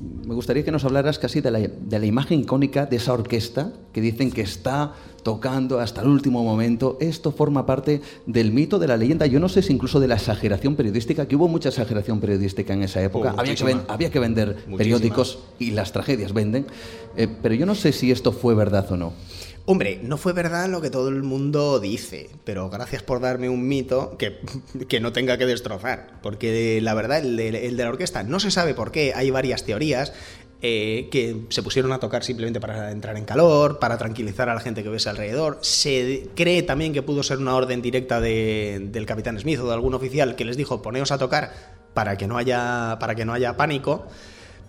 me 0.00 0.34
gustaría 0.34 0.64
que 0.64 0.70
nos 0.70 0.84
hablaras 0.84 1.18
casi 1.18 1.40
de 1.40 1.50
la, 1.50 1.58
de 1.58 1.98
la, 1.98 2.06
imagen 2.06 2.40
icónica 2.40 2.86
de 2.86 2.96
esa 2.96 3.12
orquesta 3.12 3.72
que 3.92 4.00
dicen 4.00 4.30
que 4.30 4.42
está 4.42 4.92
tocando 5.22 5.80
hasta 5.80 6.02
el 6.02 6.08
último 6.08 6.44
momento. 6.44 6.96
Esto 7.00 7.32
forma 7.32 7.66
parte 7.66 8.00
del 8.26 8.52
mito, 8.52 8.78
de 8.78 8.86
la 8.86 8.96
leyenda, 8.96 9.26
yo 9.26 9.40
no 9.40 9.48
sé 9.48 9.62
si 9.62 9.72
incluso 9.72 9.98
de 9.98 10.08
la 10.08 10.14
exageración 10.14 10.76
periodística, 10.76 11.26
que 11.26 11.36
hubo 11.36 11.48
mucha 11.48 11.70
exageración 11.70 12.20
periodística 12.20 12.72
en 12.72 12.84
esa 12.84 13.02
época. 13.02 13.34
había, 13.36 13.54
que 13.54 13.76
había, 13.88 14.10
que 14.10 14.18
vender 14.20 14.56
periódicos 14.76 15.40
y 15.58 15.72
las 15.72 15.92
tragedias 15.92 16.32
venden, 16.32 16.66
eh, 17.16 17.28
pero 17.42 17.54
yo 17.54 17.66
no 17.66 17.74
sé 17.74 17.92
si 17.92 18.12
esto 18.12 18.32
fue 18.32 18.54
verdad 18.54 18.90
o 18.92 18.96
no. 18.96 19.12
Hombre, 19.70 20.00
no 20.02 20.16
fue 20.16 20.32
verdad 20.32 20.66
lo 20.70 20.80
que 20.80 20.88
todo 20.88 21.10
el 21.10 21.22
mundo 21.22 21.78
dice, 21.78 22.30
pero 22.44 22.70
gracias 22.70 23.02
por 23.02 23.20
darme 23.20 23.50
un 23.50 23.68
mito 23.68 24.16
que, 24.16 24.38
que 24.88 24.98
no 24.98 25.12
tenga 25.12 25.36
que 25.36 25.44
destrozar, 25.44 26.12
porque 26.22 26.80
la 26.80 26.94
verdad, 26.94 27.18
el 27.18 27.36
de, 27.36 27.50
de, 27.52 27.70
la 27.72 27.90
orquesta 27.90 28.22
no 28.22 28.40
se 28.40 28.50
sabe 28.50 28.72
por 28.72 28.92
qué, 28.92 29.12
hay 29.14 29.30
varias 29.30 29.64
teorías. 29.64 30.14
Eh, 30.62 31.08
que 31.12 31.44
se 31.50 31.62
pusieron 31.62 31.92
a 31.92 32.00
tocar 32.00 32.24
simplemente 32.24 32.58
para 32.60 32.90
entrar 32.90 33.16
en 33.16 33.24
calor, 33.24 33.78
para 33.78 33.96
tranquilizar 33.96 34.48
a 34.48 34.54
la 34.54 34.60
gente 34.60 34.82
que 34.82 34.88
ves 34.88 35.06
alrededor. 35.06 35.58
Se 35.60 36.30
cree 36.34 36.62
también 36.62 36.94
que 36.94 37.02
pudo 37.02 37.22
ser 37.22 37.38
una 37.38 37.54
orden 37.54 37.80
directa 37.82 38.20
de, 38.20 38.88
del 38.90 39.06
capitán 39.06 39.38
Smith 39.38 39.60
o 39.60 39.68
de 39.68 39.74
algún 39.74 39.94
oficial 39.94 40.34
que 40.34 40.44
les 40.44 40.56
dijo 40.56 40.82
poneos 40.82 41.12
a 41.12 41.18
tocar 41.18 41.52
para 41.94 42.16
que 42.16 42.26
no 42.26 42.38
haya, 42.38 42.96
para 42.98 43.14
que 43.14 43.24
no 43.24 43.34
haya 43.34 43.56
pánico. 43.56 44.06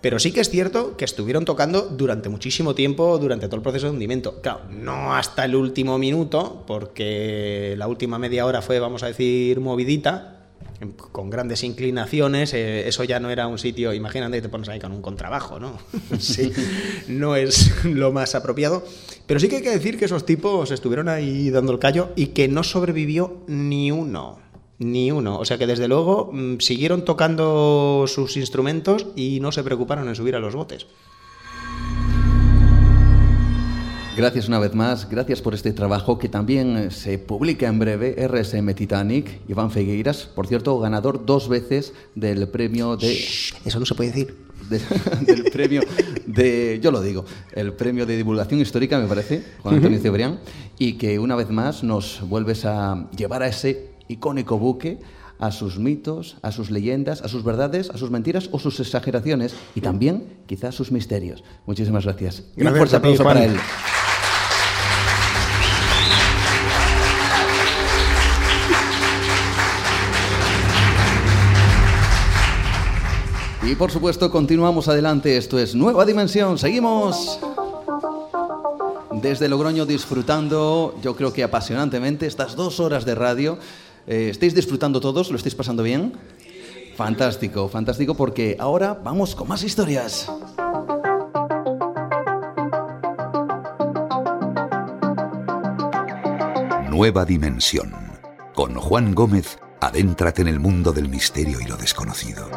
Pero 0.00 0.18
sí 0.18 0.32
que 0.32 0.40
es 0.40 0.50
cierto 0.50 0.96
que 0.96 1.04
estuvieron 1.04 1.44
tocando 1.44 1.82
durante 1.82 2.28
muchísimo 2.28 2.74
tiempo, 2.74 3.18
durante 3.18 3.46
todo 3.46 3.56
el 3.56 3.62
proceso 3.62 3.86
de 3.86 3.92
hundimiento. 3.92 4.40
Claro, 4.40 4.62
no 4.70 5.14
hasta 5.14 5.44
el 5.44 5.54
último 5.54 5.98
minuto, 5.98 6.64
porque 6.66 7.74
la 7.76 7.86
última 7.86 8.18
media 8.18 8.46
hora 8.46 8.62
fue, 8.62 8.78
vamos 8.78 9.02
a 9.02 9.08
decir, 9.08 9.60
movidita, 9.60 10.40
con 11.12 11.28
grandes 11.28 11.62
inclinaciones, 11.62 12.54
eh, 12.54 12.88
eso 12.88 13.04
ya 13.04 13.20
no 13.20 13.30
era 13.30 13.46
un 13.46 13.58
sitio, 13.58 13.92
imagínate, 13.92 14.40
te 14.40 14.48
pones 14.48 14.68
ahí 14.70 14.80
con 14.80 14.92
un 14.92 15.02
contrabajo, 15.02 15.60
¿no? 15.60 15.78
sí, 16.18 16.50
no 17.08 17.36
es 17.36 17.84
lo 17.84 18.12
más 18.12 18.34
apropiado. 18.34 18.82
Pero 19.26 19.38
sí 19.38 19.48
que 19.48 19.56
hay 19.56 19.62
que 19.62 19.70
decir 19.70 19.98
que 19.98 20.06
esos 20.06 20.24
tipos 20.24 20.70
estuvieron 20.70 21.08
ahí 21.08 21.50
dando 21.50 21.72
el 21.72 21.78
callo 21.78 22.10
y 22.16 22.28
que 22.28 22.48
no 22.48 22.62
sobrevivió 22.62 23.42
ni 23.46 23.92
uno. 23.92 24.38
Ni 24.80 25.12
uno. 25.12 25.38
O 25.38 25.44
sea 25.44 25.58
que 25.58 25.66
desde 25.66 25.88
luego 25.88 26.30
mm, 26.32 26.58
siguieron 26.58 27.04
tocando 27.04 28.06
sus 28.08 28.36
instrumentos 28.38 29.06
y 29.14 29.38
no 29.40 29.52
se 29.52 29.62
preocuparon 29.62 30.08
en 30.08 30.16
subir 30.16 30.34
a 30.34 30.40
los 30.40 30.54
botes. 30.54 30.86
Gracias 34.16 34.48
una 34.48 34.58
vez 34.58 34.74
más, 34.74 35.08
gracias 35.08 35.40
por 35.40 35.54
este 35.54 35.72
trabajo 35.72 36.18
que 36.18 36.28
también 36.28 36.76
eh, 36.76 36.90
se 36.90 37.18
publica 37.18 37.68
en 37.68 37.78
breve, 37.78 38.26
RSM 38.26 38.74
Titanic, 38.74 39.40
Iván 39.48 39.70
Fegueiras, 39.70 40.24
por 40.34 40.46
cierto, 40.46 40.78
ganador 40.80 41.24
dos 41.24 41.48
veces 41.48 41.92
del 42.14 42.48
premio 42.48 42.96
de... 42.96 43.12
eso 43.12 43.78
no 43.78 43.86
se 43.86 43.94
puede 43.94 44.10
decir. 44.10 44.34
del 45.26 45.44
premio 45.44 45.82
de, 46.26 46.80
yo 46.82 46.90
lo 46.90 47.02
digo, 47.02 47.24
el 47.52 47.72
premio 47.72 48.06
de 48.06 48.16
divulgación 48.16 48.60
histórica, 48.60 48.98
me 48.98 49.06
parece, 49.06 49.42
Juan 49.62 49.76
Antonio 49.76 49.98
Cebrián, 49.98 50.40
y 50.78 50.94
que 50.94 51.18
una 51.18 51.36
vez 51.36 51.50
más 51.50 51.82
nos 51.82 52.20
vuelves 52.28 52.64
a 52.64 53.08
llevar 53.16 53.42
a 53.42 53.48
ese 53.48 53.89
icónico 54.10 54.58
buque 54.58 54.98
a 55.38 55.50
sus 55.52 55.78
mitos, 55.78 56.36
a 56.42 56.52
sus 56.52 56.70
leyendas, 56.70 57.22
a 57.22 57.28
sus 57.28 57.42
verdades, 57.42 57.88
a 57.90 57.96
sus 57.96 58.10
mentiras 58.10 58.50
o 58.52 58.58
sus 58.58 58.78
exageraciones 58.80 59.54
y 59.74 59.80
también 59.80 60.24
quizás 60.46 60.74
sus 60.74 60.92
misterios. 60.92 61.42
Muchísimas 61.64 62.04
gracias. 62.04 62.44
Un 62.56 62.68
fuerte 62.74 62.96
aplauso 62.96 63.24
para 63.24 63.44
él. 63.44 63.56
Y 73.62 73.74
por 73.76 73.90
supuesto 73.90 74.30
continuamos 74.30 74.88
adelante, 74.88 75.36
esto 75.36 75.58
es 75.58 75.74
Nueva 75.76 76.04
Dimensión, 76.04 76.58
seguimos 76.58 77.38
desde 79.22 79.48
Logroño 79.48 79.86
disfrutando, 79.86 80.94
yo 81.02 81.14
creo 81.14 81.32
que 81.32 81.44
apasionantemente, 81.44 82.26
estas 82.26 82.56
dos 82.56 82.80
horas 82.80 83.04
de 83.04 83.14
radio 83.14 83.58
eh, 84.10 84.28
¿Estáis 84.28 84.54
disfrutando 84.54 85.00
todos? 85.00 85.30
¿Lo 85.30 85.36
estáis 85.36 85.54
pasando 85.54 85.84
bien? 85.84 86.12
Fantástico, 86.96 87.68
fantástico, 87.68 88.14
porque 88.14 88.56
ahora 88.58 88.92
vamos 88.92 89.36
con 89.36 89.46
más 89.46 89.62
historias. 89.62 90.28
Nueva 96.90 97.24
Dimensión. 97.24 97.94
Con 98.52 98.74
Juan 98.74 99.14
Gómez, 99.14 99.58
adéntrate 99.80 100.42
en 100.42 100.48
el 100.48 100.58
mundo 100.58 100.92
del 100.92 101.08
misterio 101.08 101.60
y 101.60 101.64
lo 101.64 101.76
desconocido. 101.76 102.50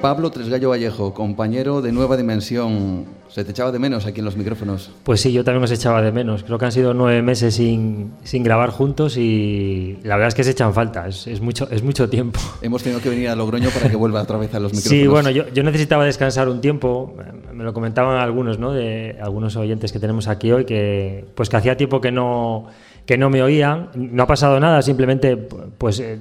Pablo 0.00 0.30
Tresgallo 0.30 0.70
Vallejo, 0.70 1.14
compañero 1.14 1.82
de 1.82 1.90
Nueva 1.90 2.16
Dimensión. 2.16 3.21
¿Se 3.32 3.44
te 3.44 3.52
echaba 3.52 3.72
de 3.72 3.78
menos 3.78 4.04
aquí 4.04 4.18
en 4.20 4.26
los 4.26 4.36
micrófonos? 4.36 4.90
Pues 5.04 5.22
sí, 5.22 5.32
yo 5.32 5.42
también 5.42 5.64
os 5.64 5.70
echaba 5.70 6.02
de 6.02 6.12
menos. 6.12 6.42
Creo 6.42 6.58
que 6.58 6.66
han 6.66 6.72
sido 6.72 6.92
nueve 6.92 7.22
meses 7.22 7.54
sin, 7.54 8.12
sin 8.24 8.42
grabar 8.42 8.68
juntos 8.68 9.16
y 9.16 9.98
la 10.02 10.16
verdad 10.16 10.28
es 10.28 10.34
que 10.34 10.44
se 10.44 10.50
echan 10.50 10.74
falta. 10.74 11.08
Es, 11.08 11.40
mucho, 11.40 11.66
es 11.70 11.82
mucho 11.82 12.10
tiempo. 12.10 12.38
Hemos 12.60 12.82
tenido 12.82 13.00
que 13.00 13.08
venir 13.08 13.30
a 13.30 13.34
Logroño 13.34 13.70
para 13.70 13.88
que 13.88 13.96
vuelva 13.96 14.20
otra 14.20 14.36
vez 14.36 14.54
a 14.54 14.60
los 14.60 14.72
micrófonos. 14.72 15.00
Sí, 15.00 15.06
bueno, 15.06 15.30
yo, 15.30 15.48
yo 15.48 15.62
necesitaba 15.62 16.04
descansar 16.04 16.50
un 16.50 16.60
tiempo. 16.60 17.16
Me 17.54 17.64
lo 17.64 17.72
comentaban 17.72 18.18
algunos, 18.18 18.58
¿no? 18.58 18.72
De 18.72 19.16
algunos 19.22 19.56
oyentes 19.56 19.92
que 19.92 19.98
tenemos 19.98 20.28
aquí 20.28 20.52
hoy, 20.52 20.66
que 20.66 21.24
pues 21.34 21.48
que 21.48 21.56
hacía 21.56 21.74
tiempo 21.78 22.02
que 22.02 22.12
no 22.12 22.68
que 23.06 23.18
no 23.18 23.30
me 23.30 23.42
oían. 23.42 23.88
No 23.94 24.22
ha 24.22 24.26
pasado 24.26 24.60
nada, 24.60 24.82
simplemente 24.82 25.36
pues 25.36 26.00
eh, 26.00 26.18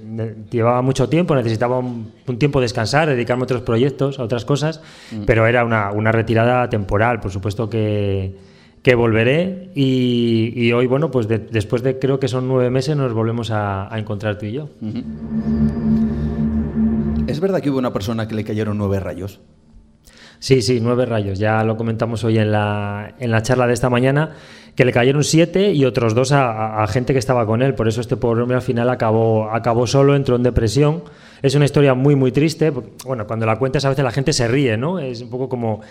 llevaba 0.49 0.81
mucho 0.81 1.09
tiempo, 1.09 1.35
necesitaba 1.35 1.79
un, 1.79 2.11
tiempo 2.39 2.59
de 2.59 2.65
descansar, 2.65 3.07
dedicarme 3.09 3.43
a 3.43 3.45
otros 3.45 3.61
proyectos, 3.61 4.19
a 4.19 4.23
otras 4.23 4.45
cosas, 4.45 4.81
mm. 5.11 5.23
pero 5.25 5.45
era 5.47 5.63
una, 5.63 5.91
una, 5.91 6.11
retirada 6.11 6.69
temporal. 6.69 7.00
Por 7.21 7.31
supuesto 7.31 7.69
que, 7.69 8.35
que 8.83 8.95
volveré 8.95 9.71
y, 9.75 10.71
hoy, 10.71 10.87
bueno, 10.87 11.11
pues 11.11 11.27
después 11.27 11.83
de 11.83 11.99
creo 11.99 12.19
que 12.19 12.27
son 12.27 12.47
nueve 12.47 12.69
meses 12.69 12.95
nos 12.95 13.13
volvemos 13.13 13.51
a, 13.51 13.89
encontrar 13.93 14.37
tú 14.37 14.45
y 14.45 14.53
yo. 14.53 14.69
¿Es 17.27 17.39
verdad 17.39 17.61
que 17.61 17.69
hubo 17.69 17.79
una 17.79 17.93
persona 17.93 18.27
que 18.27 18.35
le 18.35 18.43
cayeron 18.43 18.77
nueve 18.77 18.99
rayos? 18.99 19.39
Sí, 20.39 20.63
sí, 20.63 20.79
nueve 20.81 21.05
rayos. 21.05 21.37
Ya 21.37 21.63
lo 21.63 21.77
comentamos 21.77 22.23
hoy 22.23 22.39
en 22.39 22.51
la, 22.51 23.13
en 23.19 23.29
la 23.29 23.43
charla 23.43 23.67
de 23.67 23.73
esta 23.73 23.91
mañana 23.91 24.31
que 24.75 24.85
le 24.85 24.91
cayeron 24.91 25.23
siete 25.23 25.73
y 25.73 25.85
otros 25.85 26.15
dos 26.15 26.31
a, 26.31 26.85
gente 26.87 27.13
que 27.13 27.19
estaba 27.19 27.45
con 27.45 27.61
él. 27.61 27.75
Por 27.75 27.87
eso 27.87 28.01
este 28.01 28.17
pobre 28.17 28.41
hombre 28.41 28.55
al 28.55 28.63
final 28.63 28.89
acabó, 28.89 29.51
acabó 29.51 29.85
solo, 29.85 30.15
entró 30.15 30.35
en 30.35 30.43
depresión. 30.43 31.03
Es 31.41 31.55
una 31.55 31.65
historia 31.65 31.93
muy, 31.93 32.15
muy 32.15 32.31
triste. 32.31 32.71
Bueno, 33.05 33.27
cuando 33.27 33.45
la 33.45 33.57
cuentas 33.57 33.85
a 33.85 33.89
veces 33.89 34.03
la 34.03 34.11
gente 34.11 34.33
se 34.33 34.47
ríe, 34.47 34.77
¿no? 34.77 34.99
Es 34.99 35.21
un 35.21 35.29
poco 35.29 35.49
como, 35.49 35.81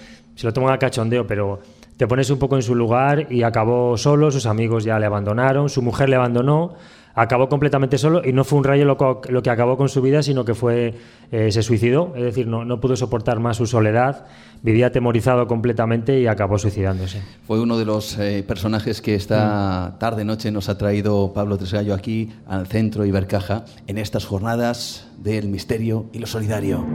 se 0.40 0.46
lo 0.46 0.54
toman 0.54 0.72
a 0.72 0.78
cachondeo, 0.78 1.26
pero 1.26 1.60
te 1.98 2.06
pones 2.06 2.30
un 2.30 2.38
poco 2.38 2.56
en 2.56 2.62
su 2.62 2.74
lugar 2.74 3.26
y 3.30 3.42
acabó 3.42 3.98
solo, 3.98 4.30
sus 4.30 4.46
amigos 4.46 4.84
ya 4.84 4.98
le 4.98 5.04
abandonaron, 5.04 5.68
su 5.68 5.82
mujer 5.82 6.08
le 6.08 6.16
abandonó, 6.16 6.72
acabó 7.14 7.50
completamente 7.50 7.98
solo 7.98 8.22
y 8.24 8.32
no 8.32 8.42
fue 8.44 8.58
un 8.58 8.64
rayo 8.64 8.86
lo, 8.86 9.42
que 9.42 9.50
acabó 9.50 9.76
con 9.76 9.90
su 9.90 10.00
vida, 10.00 10.22
sino 10.22 10.46
que 10.46 10.54
fue 10.54 10.94
eh, 11.30 11.52
se 11.52 11.62
suicidó, 11.62 12.14
es 12.16 12.22
decir, 12.22 12.46
no, 12.46 12.64
no 12.64 12.80
pudo 12.80 12.96
soportar 12.96 13.38
más 13.38 13.58
su 13.58 13.66
soledad, 13.66 14.28
vivía 14.62 14.86
atemorizado 14.86 15.46
completamente 15.46 16.18
y 16.18 16.26
acabó 16.26 16.56
suicidándose. 16.56 17.20
Fue 17.46 17.60
uno 17.60 17.76
de 17.76 17.84
los 17.84 18.16
eh, 18.18 18.42
personajes 18.42 19.02
que 19.02 19.14
esta 19.14 19.96
tarde-noche 20.00 20.50
nos 20.52 20.70
ha 20.70 20.78
traído 20.78 21.34
Pablo 21.34 21.58
Tresgallo 21.58 21.92
aquí 21.92 22.32
al 22.48 22.66
centro 22.66 23.04
Ibercaja 23.04 23.66
en 23.86 23.98
estas 23.98 24.24
jornadas 24.24 25.06
del 25.18 25.48
misterio 25.50 26.06
y 26.14 26.18
lo 26.18 26.26
solidario. 26.26 26.86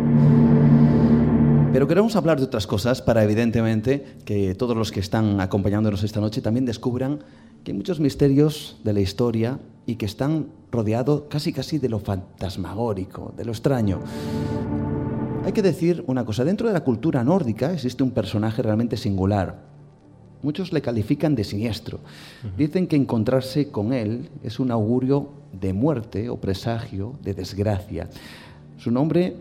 Pero 1.75 1.89
queremos 1.89 2.15
hablar 2.15 2.37
de 2.37 2.45
otras 2.45 2.67
cosas 2.67 3.01
para, 3.01 3.21
evidentemente, 3.21 4.01
que 4.23 4.55
todos 4.55 4.77
los 4.77 4.93
que 4.93 5.01
están 5.01 5.41
acompañándonos 5.41 6.03
esta 6.03 6.21
noche 6.21 6.41
también 6.41 6.65
descubran 6.65 7.19
que 7.65 7.73
hay 7.73 7.77
muchos 7.77 7.99
misterios 7.99 8.79
de 8.85 8.93
la 8.93 9.01
historia 9.01 9.59
y 9.85 9.95
que 9.95 10.05
están 10.05 10.47
rodeados 10.71 11.23
casi 11.27 11.51
casi 11.51 11.77
de 11.77 11.89
lo 11.89 11.99
fantasmagórico, 11.99 13.33
de 13.35 13.43
lo 13.43 13.51
extraño. 13.51 13.99
Hay 15.43 15.51
que 15.51 15.61
decir 15.61 16.01
una 16.07 16.23
cosa, 16.23 16.45
dentro 16.45 16.69
de 16.69 16.73
la 16.73 16.85
cultura 16.85 17.25
nórdica 17.25 17.73
existe 17.73 18.03
un 18.03 18.11
personaje 18.11 18.61
realmente 18.61 18.95
singular. 18.95 19.65
Muchos 20.43 20.71
le 20.71 20.81
califican 20.81 21.35
de 21.35 21.43
siniestro. 21.43 21.99
Dicen 22.57 22.87
que 22.87 22.95
encontrarse 22.95 23.67
con 23.67 23.91
él 23.91 24.29
es 24.43 24.61
un 24.61 24.71
augurio 24.71 25.27
de 25.51 25.73
muerte 25.73 26.29
o 26.29 26.39
presagio 26.39 27.19
de 27.21 27.33
desgracia. 27.33 28.07
Su 28.77 28.91
nombre 28.91 29.35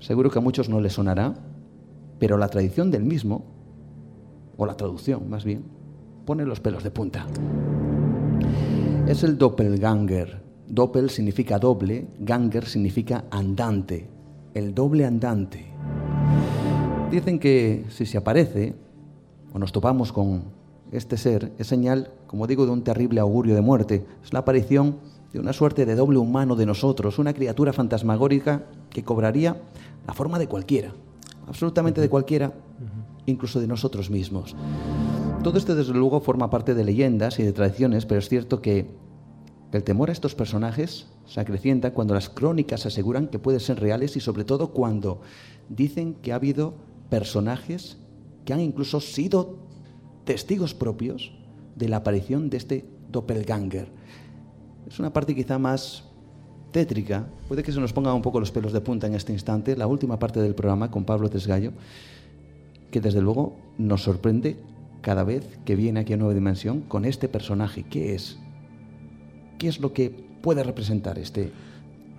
seguro 0.00 0.30
que 0.30 0.38
a 0.38 0.42
muchos 0.42 0.68
no 0.68 0.80
le 0.80 0.90
sonará, 0.90 1.34
pero 2.18 2.36
la 2.36 2.48
tradición 2.48 2.90
del 2.90 3.04
mismo, 3.04 3.44
o 4.56 4.66
la 4.66 4.76
traducción 4.76 5.28
más 5.30 5.44
bien, 5.44 5.64
pone 6.24 6.44
los 6.44 6.60
pelos 6.60 6.82
de 6.82 6.90
punta. 6.90 7.26
Es 9.06 9.22
el 9.22 9.38
doppelganger. 9.38 10.42
Doppel 10.66 11.08
significa 11.08 11.58
doble, 11.58 12.08
ganger 12.18 12.66
significa 12.66 13.24
andante, 13.30 14.08
el 14.52 14.74
doble 14.74 15.06
andante. 15.06 15.64
Dicen 17.10 17.38
que 17.38 17.86
si 17.88 18.04
se 18.04 18.18
aparece 18.18 18.74
o 19.54 19.58
nos 19.58 19.72
topamos 19.72 20.12
con 20.12 20.42
este 20.92 21.16
ser, 21.16 21.52
es 21.56 21.66
señal, 21.66 22.12
como 22.26 22.46
digo, 22.46 22.66
de 22.66 22.72
un 22.72 22.82
terrible 22.82 23.20
augurio 23.20 23.54
de 23.54 23.62
muerte. 23.62 24.04
Es 24.22 24.32
la 24.34 24.40
aparición 24.40 24.98
de 25.32 25.40
una 25.40 25.52
suerte 25.52 25.86
de 25.86 25.94
doble 25.94 26.18
humano 26.18 26.56
de 26.56 26.66
nosotros, 26.66 27.18
una 27.18 27.32
criatura 27.32 27.72
fantasmagórica 27.72 28.64
que 28.90 29.04
cobraría 29.04 29.56
la 30.06 30.14
forma 30.14 30.38
de 30.38 30.48
cualquiera, 30.48 30.92
absolutamente 31.48 32.00
de 32.00 32.08
cualquiera, 32.08 32.52
incluso 33.26 33.60
de 33.60 33.66
nosotros 33.66 34.10
mismos. 34.10 34.54
Todo 35.42 35.58
esto, 35.58 35.74
desde 35.74 35.94
luego, 35.94 36.20
forma 36.20 36.50
parte 36.50 36.74
de 36.74 36.84
leyendas 36.84 37.38
y 37.38 37.42
de 37.42 37.52
tradiciones, 37.52 38.06
pero 38.06 38.20
es 38.20 38.28
cierto 38.28 38.60
que 38.60 38.86
el 39.72 39.84
temor 39.84 40.10
a 40.10 40.12
estos 40.12 40.34
personajes 40.34 41.08
se 41.26 41.40
acrecienta 41.40 41.92
cuando 41.92 42.14
las 42.14 42.28
crónicas 42.28 42.86
aseguran 42.86 43.28
que 43.28 43.38
pueden 43.38 43.60
ser 43.60 43.80
reales 43.80 44.16
y 44.16 44.20
sobre 44.20 44.44
todo 44.44 44.72
cuando 44.72 45.20
dicen 45.68 46.14
que 46.14 46.32
ha 46.32 46.36
habido 46.36 46.74
personajes 47.10 47.98
que 48.44 48.52
han 48.54 48.60
incluso 48.60 49.00
sido 49.00 49.58
testigos 50.24 50.74
propios 50.74 51.32
de 51.76 51.88
la 51.88 51.98
aparición 51.98 52.50
de 52.50 52.56
este 52.56 52.88
doppelganger. 53.10 53.88
Es 54.86 54.98
una 54.98 55.12
parte 55.12 55.34
quizá 55.34 55.58
más 55.58 56.07
tétrica, 56.70 57.26
puede 57.48 57.62
que 57.62 57.72
se 57.72 57.80
nos 57.80 57.92
pongan 57.92 58.14
un 58.14 58.22
poco 58.22 58.40
los 58.40 58.50
pelos 58.50 58.72
de 58.72 58.80
punta 58.80 59.06
en 59.06 59.14
este 59.14 59.32
instante, 59.32 59.76
la 59.76 59.86
última 59.86 60.18
parte 60.18 60.40
del 60.40 60.54
programa 60.54 60.90
con 60.90 61.04
Pablo 61.04 61.28
Tresgallo, 61.28 61.72
que 62.90 63.00
desde 63.00 63.20
luego 63.20 63.56
nos 63.78 64.02
sorprende 64.02 64.56
cada 65.00 65.24
vez 65.24 65.58
que 65.64 65.76
viene 65.76 66.00
aquí 66.00 66.12
a 66.12 66.16
Nueva 66.16 66.34
Dimensión 66.34 66.80
con 66.80 67.04
este 67.04 67.28
personaje. 67.28 67.84
¿Qué 67.88 68.14
es? 68.14 68.38
¿Qué 69.58 69.68
es 69.68 69.80
lo 69.80 69.92
que 69.92 70.10
puede 70.42 70.62
representar 70.62 71.18
este, 71.18 71.50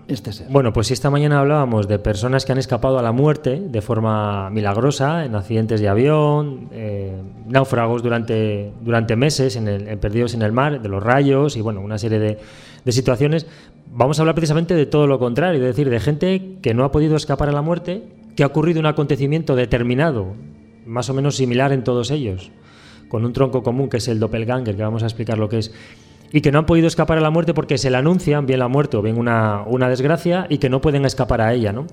este 0.07 0.33
ser? 0.33 0.47
Bueno, 0.49 0.73
pues 0.73 0.91
esta 0.91 1.09
mañana 1.09 1.39
hablábamos 1.39 1.87
de 1.87 1.99
personas 1.99 2.45
que 2.45 2.51
han 2.51 2.57
escapado 2.57 2.99
a 2.99 3.01
la 3.01 3.11
muerte 3.11 3.59
de 3.59 3.81
forma 3.81 4.49
milagrosa, 4.49 5.25
en 5.25 5.35
accidentes 5.35 5.81
de 5.81 5.89
avión, 5.89 6.69
eh, 6.71 7.21
náufragos 7.47 8.03
durante, 8.03 8.73
durante 8.81 9.15
meses, 9.15 9.55
en 9.55 9.67
el, 9.67 9.97
perdidos 9.99 10.33
en 10.33 10.41
el 10.41 10.51
mar, 10.51 10.81
de 10.81 10.89
los 10.89 11.01
rayos 11.01 11.57
y 11.57 11.61
bueno, 11.61 11.81
una 11.81 11.97
serie 11.97 12.19
de, 12.19 12.39
de 12.83 12.91
situaciones. 12.91 13.45
Vamos 13.91 14.19
a 14.19 14.21
hablar 14.21 14.35
precisamente 14.35 14.75
de 14.75 14.85
todo 14.85 15.07
lo 15.07 15.17
contrario, 15.17 15.59
es 15.59 15.67
decir, 15.67 15.89
de 15.89 15.99
gente 15.99 16.57
que 16.61 16.75
no 16.75 16.83
ha 16.83 16.91
podido 16.91 17.15
escapar 17.15 17.49
a 17.49 17.51
la 17.51 17.63
muerte, 17.63 18.03
que 18.35 18.43
ha 18.43 18.47
ocurrido 18.47 18.79
un 18.79 18.85
acontecimiento 18.85 19.55
determinado, 19.55 20.35
más 20.85 21.09
o 21.09 21.13
menos 21.15 21.35
similar 21.35 21.73
en 21.73 21.83
todos 21.83 22.11
ellos, 22.11 22.51
con 23.07 23.25
un 23.25 23.33
tronco 23.33 23.63
común 23.63 23.89
que 23.89 23.97
es 23.97 24.07
el 24.07 24.19
doppelganger, 24.19 24.75
que 24.75 24.83
vamos 24.83 25.01
a 25.01 25.07
explicar 25.07 25.39
lo 25.39 25.49
que 25.49 25.57
es 25.57 25.73
y 26.31 26.41
que 26.41 26.51
no 26.51 26.59
han 26.59 26.67
podido 26.67 26.87
escapar 26.87 27.17
a 27.17 27.21
la 27.21 27.31
muerte 27.31 27.55
porque 27.55 27.79
se 27.79 27.89
la 27.89 27.97
anuncian, 27.97 28.45
bien 28.45 28.59
la 28.59 28.67
muerte 28.67 28.97
o 28.97 29.01
bien 29.01 29.17
una, 29.17 29.63
una 29.65 29.89
desgracia, 29.89 30.45
y 30.49 30.59
que 30.59 30.69
no 30.69 30.81
pueden 30.81 31.05
escapar 31.05 31.41
a 31.41 31.53
ella. 31.53 31.73
¿no? 31.73 31.87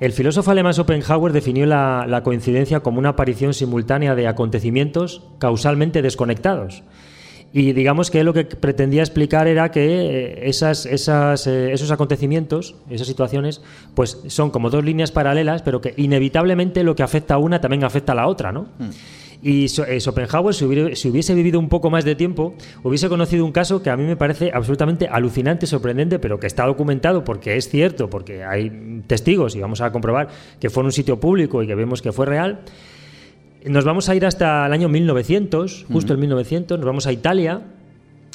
El 0.00 0.12
filósofo 0.12 0.50
alemán 0.50 0.74
Schopenhauer 0.74 1.32
definió 1.32 1.64
la, 1.64 2.04
la, 2.06 2.22
coincidencia 2.22 2.80
como 2.80 2.98
una 2.98 3.10
aparición 3.10 3.54
simultánea 3.54 4.14
de 4.14 4.28
acontecimientos 4.28 5.22
causalmente 5.38 6.02
desconectados. 6.02 6.82
Y 7.52 7.72
digamos 7.72 8.10
que 8.10 8.24
lo 8.24 8.34
que 8.34 8.44
pretendía 8.44 9.02
explicar 9.02 9.46
era 9.46 9.70
que 9.70 9.86
eh, 9.86 10.48
esas, 10.48 10.84
esas, 10.84 11.46
eh, 11.46 11.72
esos 11.72 11.90
acontecimientos, 11.90 12.74
esas 12.90 13.06
situaciones, 13.06 13.62
pues 13.94 14.18
son 14.26 14.50
como 14.50 14.68
dos 14.68 14.84
líneas 14.84 15.12
paralelas, 15.12 15.62
pero 15.62 15.80
que 15.80 15.94
inevitablemente 15.96 16.84
lo 16.84 16.94
que 16.94 17.02
afecta 17.02 17.34
a 17.34 17.38
una 17.38 17.60
también 17.60 17.84
afecta 17.84 18.12
a 18.12 18.16
la 18.16 18.26
otra, 18.26 18.52
¿no? 18.52 18.68
Mm. 18.78 18.90
Y 19.40 19.66
eh, 19.66 20.00
Schopenhauer, 20.00 20.54
si 20.54 20.64
hubiese, 20.64 21.34
vivido 21.34 21.60
un 21.60 21.68
poco 21.68 21.90
más 21.90 22.04
de 22.04 22.16
tiempo, 22.16 22.54
hubiese 22.82 23.08
conocido 23.08 23.44
un 23.44 23.52
caso 23.52 23.82
que 23.82 23.90
a 23.90 23.96
mí 23.96 24.04
me 24.04 24.16
parece 24.16 24.50
absolutamente 24.52 25.06
alucinante, 25.06 25.66
sorprendente, 25.66 26.18
pero 26.18 26.40
que 26.40 26.48
está 26.48 26.66
documentado 26.66 27.22
porque 27.22 27.56
es 27.56 27.68
cierto, 27.68 28.10
porque 28.10 28.42
hay 28.42 29.02
testigos 29.06 29.54
y 29.54 29.60
vamos 29.60 29.80
a 29.80 29.92
comprobar 29.92 30.28
que 30.58 30.70
fue 30.70 30.82
en 30.82 30.86
un 30.86 30.92
sitio 30.92 31.20
público 31.20 31.62
y 31.62 31.66
que 31.66 31.74
vemos 31.76 32.02
que 32.02 32.10
fue 32.10 32.26
real. 32.26 32.60
Nos 33.64 33.84
vamos 33.84 34.08
a 34.08 34.14
ir 34.14 34.24
hasta 34.24 34.66
el 34.66 34.72
año 34.72 34.88
1900, 34.88 35.86
justo 35.92 36.12
el 36.12 36.18
1900, 36.18 36.78
nos 36.78 36.86
vamos 36.86 37.06
a 37.06 37.12
Italia. 37.12 37.60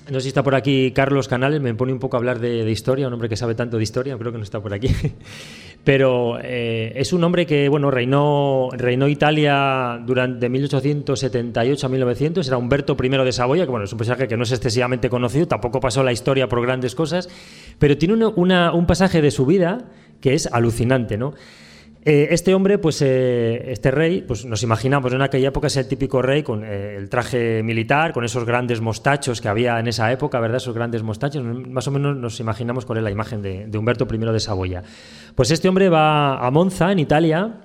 No 0.10 0.20
sé 0.20 0.24
si 0.24 0.28
está 0.28 0.44
por 0.44 0.54
aquí 0.54 0.92
Carlos 0.92 1.30
Canales, 1.30 1.62
me 1.62 1.74
pone 1.76 1.94
un 1.94 2.00
poco 2.00 2.18
a 2.18 2.20
hablar 2.20 2.40
de, 2.40 2.66
de 2.66 2.72
historia, 2.72 3.08
un 3.08 3.14
hombre 3.14 3.30
que 3.30 3.38
sabe 3.38 3.56
tanto 3.56 3.78
de 3.78 3.84
historia, 3.84 4.18
creo 4.18 4.34
que 4.34 4.38
no 4.38 4.44
está 4.44 4.60
por 4.60 4.74
aquí. 4.74 4.90
Pero 5.86 6.40
eh, 6.42 6.92
es 6.96 7.14
un 7.14 7.24
hombre 7.24 7.46
que 7.46 7.70
bueno 7.70 7.90
reinó, 7.90 8.70
reinó 8.74 9.08
Italia 9.08 10.02
durante 10.06 10.50
1878 10.50 11.86
a 11.86 11.90
1900, 11.90 12.48
era 12.48 12.58
Humberto 12.58 12.98
I 13.02 13.10
de 13.10 13.32
Saboya, 13.32 13.64
que 13.64 13.72
bueno, 13.72 13.86
es 13.86 13.92
un 13.94 13.98
personaje 13.98 14.28
que 14.28 14.36
no 14.36 14.44
es 14.44 14.52
excesivamente 14.52 15.10
conocido, 15.10 15.48
tampoco 15.48 15.80
pasó 15.80 16.04
la 16.04 16.12
historia 16.12 16.50
por 16.50 16.62
grandes 16.62 16.96
cosas, 16.96 17.30
pero 17.80 17.98
tiene 17.98 18.26
un 18.26 18.86
pasaje 18.86 19.22
de 19.22 19.32
su 19.32 19.46
vida 19.46 19.86
que 20.20 20.34
es 20.34 20.48
alucinante, 20.48 21.18
¿no? 21.18 21.34
Eh, 22.06 22.28
este 22.32 22.54
hombre, 22.54 22.80
pues 22.80 23.02
eh, 23.02 23.72
este 23.72 23.90
rey, 23.90 24.26
pues 24.28 24.44
nos 24.44 24.62
imaginamos 24.62 25.14
en 25.14 25.22
aquella 25.22 25.48
época 25.48 25.68
es 25.68 25.78
el 25.78 25.88
típico 25.88 26.22
rey 26.22 26.44
con 26.44 26.66
eh, 26.66 26.98
el 26.98 27.08
traje 27.08 27.64
militar, 27.64 28.12
con 28.12 28.26
esos 28.26 28.44
grandes 28.44 28.82
mostachos 28.82 29.40
que 29.40 29.48
había 29.48 29.80
en 29.80 29.88
esa 29.88 30.12
época, 30.12 30.42
¿verdad? 30.42 30.58
Esos 30.58 30.76
grandes 30.76 31.02
mostachos, 31.02 31.42
más 31.44 31.88
o 31.88 31.92
menos 31.92 32.18
nos 32.18 32.42
imaginamos 32.42 32.86
con 32.86 32.98
él 32.98 33.06
la 33.06 33.12
imagen 33.12 33.42
de, 33.42 33.78
Humberto 33.78 34.06
I 34.12 34.18
de 34.18 34.40
Saboya. 34.42 34.84
Pues 35.34 35.52
este 35.52 35.70
hombre 35.70 35.88
va 35.88 36.46
a 36.46 36.52
Monza, 36.52 36.92
en 36.92 37.00
Italia, 37.00 37.62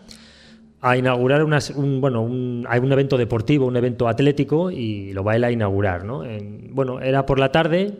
a 0.81 0.97
inaugurar 0.97 1.43
un, 1.43 2.01
bueno, 2.01 2.65
hay 2.69 2.78
un 2.78 2.93
evento 2.93 3.16
deportivo, 3.16 3.66
un 3.66 3.77
evento 3.77 4.06
atlético, 4.06 4.70
y 4.70 5.12
lo 5.15 5.24
va 5.24 5.35
él 5.35 5.43
a 5.43 5.51
inaugurar, 5.51 6.05
¿no? 6.05 6.23
bueno, 6.70 7.01
era 7.01 7.27
por 7.27 7.40
la 7.40 7.51
tarde, 7.51 7.98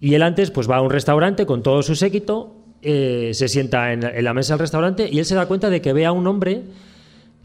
y 0.00 0.14
él 0.14 0.22
antes 0.22 0.52
pues 0.52 0.70
va 0.70 0.76
a 0.76 0.82
un 0.82 0.90
restaurante 0.90 1.46
con 1.46 1.64
todo 1.64 1.82
su 1.82 1.96
séquito, 1.96 2.63
eh, 2.84 3.30
se 3.32 3.48
sienta 3.48 3.92
en, 3.92 4.24
la 4.24 4.34
mesa 4.34 4.52
del 4.52 4.60
restaurante 4.60 5.08
y 5.10 5.18
él 5.18 5.24
se 5.24 5.34
da 5.34 5.46
cuenta 5.46 5.70
de 5.70 5.80
que 5.80 5.92
ve 5.92 6.04
a 6.04 6.12
un 6.12 6.26
hombre 6.26 6.62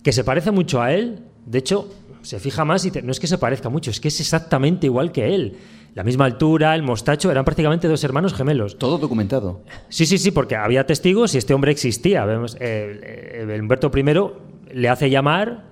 que 0.04 0.12
se 0.12 0.24
parece 0.24 0.52
mucho 0.52 0.82
a 0.82 0.94
él. 0.94 1.20
De 1.46 1.60
hecho, 1.60 1.90
se 2.22 2.40
fija 2.40 2.66
más 2.66 2.86
y 2.86 2.92
no 3.04 3.12
es 3.12 3.20
que 3.20 3.28
se 3.28 3.38
parezca 3.38 3.70
mucho, 3.70 3.90
es 3.90 4.00
que 4.00 4.10
es 4.10 4.20
exactamente 4.20 4.88
igual 4.88 5.12
que 5.12 5.34
él. 5.34 5.58
La 5.96 6.04
misma 6.04 6.26
altura, 6.26 6.76
el 6.76 6.84
mostacho, 6.84 7.32
eran 7.32 7.46
prácticamente 7.46 7.88
dos 7.88 8.04
hermanos 8.04 8.34
gemelos. 8.34 8.78
Todo 8.78 8.98
documentado. 8.98 9.62
Sí, 9.90 10.06
sí, 10.06 10.18
sí, 10.18 10.32
porque 10.32 10.56
había 10.56 10.86
testigos 10.86 11.34
y 11.34 11.38
este 11.38 11.54
hombre 11.54 11.72
existía. 11.72 12.26
Vemos, 12.26 12.56
eh, 12.60 13.46
eh, 13.50 13.60
Humberto 13.60 13.92
I 13.96 14.76
le 14.78 14.90
hace 14.90 15.10
llamar, 15.10 15.66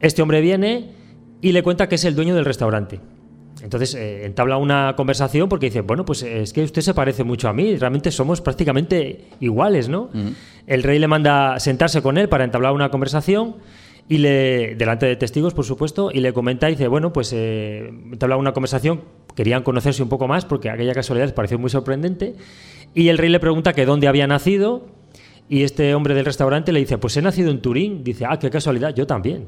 este 0.00 0.22
hombre 0.22 0.40
viene 0.40 0.92
y 1.40 1.52
le 1.52 1.62
cuenta 1.62 1.88
que 1.88 1.96
es 1.96 2.04
el 2.04 2.14
dueño 2.14 2.34
del 2.34 2.44
restaurante. 2.44 3.00
Entonces 3.62 3.94
eh, 3.94 4.26
entabla 4.26 4.58
una 4.58 4.94
conversación 4.96 5.48
porque 5.48 5.66
dice, 5.66 5.80
bueno, 5.80 6.04
pues 6.04 6.22
es 6.22 6.52
que 6.52 6.62
usted 6.62 6.82
se 6.82 6.94
parece 6.94 7.24
mucho 7.24 7.48
a 7.48 7.52
mí, 7.52 7.76
realmente 7.76 8.10
somos 8.10 8.40
prácticamente 8.40 9.24
iguales, 9.40 9.88
¿no? 9.88 10.10
El 10.66 10.82
rey 10.82 10.98
le 10.98 11.08
manda 11.08 11.58
sentarse 11.58 12.02
con 12.02 12.18
él 12.18 12.28
para 12.28 12.44
entablar 12.44 12.72
una 12.72 12.90
conversación 12.90 13.56
y 14.08 14.18
le, 14.18 14.74
delante 14.76 15.06
de 15.06 15.16
testigos, 15.16 15.54
por 15.54 15.64
supuesto, 15.64 16.10
y 16.12 16.20
le 16.20 16.32
comenta 16.32 16.68
y 16.68 16.72
dice, 16.72 16.86
bueno, 16.88 17.12
pues 17.12 17.32
eh, 17.32 17.88
entabla 17.88 18.36
una 18.36 18.52
conversación, 18.52 19.02
querían 19.34 19.62
conocerse 19.62 20.02
un 20.02 20.08
poco 20.08 20.28
más 20.28 20.44
porque 20.44 20.70
aquella 20.70 20.94
casualidad 20.94 21.26
les 21.26 21.34
pareció 21.34 21.58
muy 21.58 21.70
sorprendente, 21.70 22.34
y 22.94 23.08
el 23.08 23.18
rey 23.18 23.30
le 23.30 23.40
pregunta 23.40 23.72
que 23.72 23.84
dónde 23.84 24.06
había 24.06 24.26
nacido, 24.26 24.86
y 25.48 25.62
este 25.62 25.94
hombre 25.94 26.14
del 26.14 26.24
restaurante 26.24 26.72
le 26.72 26.80
dice, 26.80 26.98
pues 26.98 27.16
he 27.16 27.22
nacido 27.22 27.50
en 27.50 27.60
Turín, 27.60 28.04
dice, 28.04 28.26
ah, 28.28 28.38
qué 28.38 28.50
casualidad, 28.50 28.94
yo 28.94 29.06
también. 29.06 29.46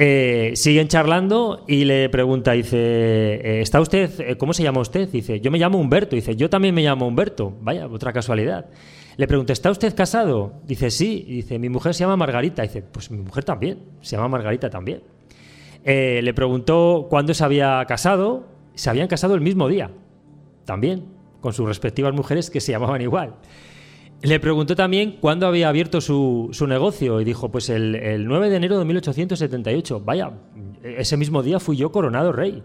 Eh, 0.00 0.52
siguen 0.54 0.86
charlando 0.86 1.64
y 1.66 1.84
le 1.84 2.08
pregunta, 2.08 2.52
dice, 2.52 2.76
eh, 2.78 3.60
¿está 3.60 3.80
usted, 3.80 4.08
eh, 4.20 4.36
cómo 4.36 4.52
se 4.52 4.62
llama 4.62 4.80
usted? 4.80 5.08
Dice, 5.08 5.40
yo 5.40 5.50
me 5.50 5.58
llamo 5.58 5.76
Humberto. 5.76 6.14
Dice, 6.14 6.36
yo 6.36 6.48
también 6.48 6.72
me 6.72 6.82
llamo 6.82 7.08
Humberto. 7.08 7.52
Vaya, 7.62 7.88
otra 7.88 8.12
casualidad. 8.12 8.66
Le 9.16 9.26
pregunta, 9.26 9.52
¿está 9.52 9.72
usted 9.72 9.92
casado? 9.96 10.52
Dice, 10.64 10.92
sí. 10.92 11.24
dice, 11.26 11.58
mi 11.58 11.68
mujer 11.68 11.94
se 11.94 12.04
llama 12.04 12.16
Margarita. 12.16 12.62
Dice, 12.62 12.80
pues 12.80 13.10
mi 13.10 13.18
mujer 13.18 13.42
también, 13.42 13.80
se 14.00 14.14
llama 14.14 14.28
Margarita 14.28 14.70
también. 14.70 15.02
le 15.84 16.32
preguntó 16.32 17.08
cuándo 17.10 17.34
se 17.34 17.42
había 17.42 17.84
casado. 17.88 18.46
Se 18.76 18.90
habían 18.90 19.08
casado 19.08 19.34
el 19.34 19.40
mismo 19.40 19.66
día, 19.66 19.90
también, 20.64 21.06
con 21.40 21.52
sus 21.52 21.66
respectivas 21.66 22.14
mujeres 22.14 22.50
que 22.50 22.60
se 22.60 22.70
llamaban 22.70 23.02
igual. 23.02 23.34
Le 24.20 24.40
preguntó 24.40 24.74
también 24.74 25.16
cuándo 25.20 25.46
había 25.46 25.68
abierto 25.68 26.00
su, 26.00 26.50
negocio 26.66 27.20
y 27.20 27.24
dijo, 27.24 27.50
pues 27.50 27.68
el, 27.70 28.24
9 28.26 28.50
de 28.50 28.56
enero 28.56 28.78
de 28.78 28.84
1878. 28.84 30.02
Vaya, 30.04 30.32
ese 30.82 31.16
mismo 31.16 31.42
día 31.42 31.60
fui 31.60 31.76
yo 31.76 31.92
coronado 31.92 32.32
rey. 32.32 32.62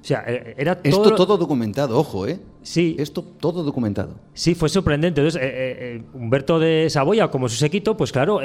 O 0.00 0.06
sea, 0.06 0.24
e, 0.26 0.54
era 0.56 0.76
todo... 0.76 1.04
Esto 1.04 1.14
todo 1.14 1.36
documentado, 1.36 1.98
ojo, 1.98 2.26
¿eh? 2.26 2.40
Sí. 2.62 2.96
Esto 2.98 3.22
todo 3.22 3.62
documentado. 3.62 4.14
Sí, 4.32 4.54
fue 4.54 4.70
sorprendente. 4.70 5.20
Entonces, 5.20 5.42
eh, 5.42 5.46
eh, 5.46 5.76
eh, 5.96 6.02
Humberto 6.14 6.58
de 6.58 6.88
Saboya, 6.88 7.28
como 7.28 7.50
su 7.50 7.56
séquito, 7.56 7.98
pues 7.98 8.10
claro, 8.10 8.40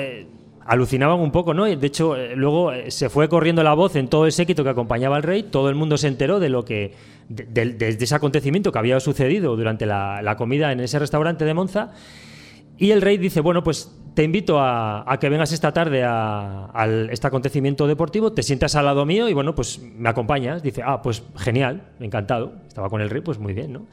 alucinaban 0.66 1.20
un 1.20 1.32
poco, 1.32 1.54
¿no? 1.54 1.64
De 1.64 1.88
hecho, 1.88 2.16
luego 2.36 2.72
se 2.90 3.10
fue 3.10 3.30
corriendo 3.30 3.64
la 3.64 3.74
voz 3.74 3.96
en 3.96 4.10
todo 4.10 4.26
el 4.26 4.34
séquito 4.34 4.66
que 4.66 4.70
acompañaba 4.70 5.16
al 5.16 5.24
rey, 5.24 5.44
todo 5.44 5.70
el 5.70 5.76
mundo 5.76 5.98
se 5.98 6.10
enteró 6.10 6.42
de 6.42 6.50
lo 6.50 6.66
que... 6.66 6.94
de, 7.30 7.76
ese 7.80 8.16
acontecimiento 8.16 8.74
que 8.74 8.80
había 8.80 9.00
sucedido 9.00 9.56
durante 9.56 9.86
la, 9.86 10.22
la 10.22 10.36
comida 10.36 10.74
en 10.74 10.82
ese 10.82 11.00
restaurante 11.00 11.46
de 11.46 11.54
Monza 11.54 11.94
y 12.80 12.92
el 12.92 13.02
rey 13.02 13.18
dice, 13.18 13.42
bueno, 13.42 13.62
pues 13.62 13.94
te 14.14 14.24
invito 14.24 14.58
a, 14.60 15.18
que 15.20 15.30
vengas 15.30 15.52
esta 15.52 15.74
tarde 15.74 16.04
a, 16.06 16.88
este 17.12 17.28
acontecimiento 17.28 17.88
deportivo, 17.88 18.32
te 18.32 18.42
sientas 18.42 18.76
al 18.76 18.86
lado 18.86 19.06
mío 19.06 19.28
y 19.28 19.34
bueno, 19.34 19.54
pues 19.54 19.80
me 19.80 20.08
acompañas. 20.08 20.64
Dice, 20.64 20.82
ah, 20.86 21.02
pues 21.02 21.24
genial, 21.38 21.84
encantado. 22.00 22.54
Estaba 22.68 22.90
con 22.90 23.02
el 23.02 23.10
rey, 23.10 23.22
pues 23.22 23.38
muy 23.38 23.54
bien, 23.54 23.74
¿no? 23.74 23.86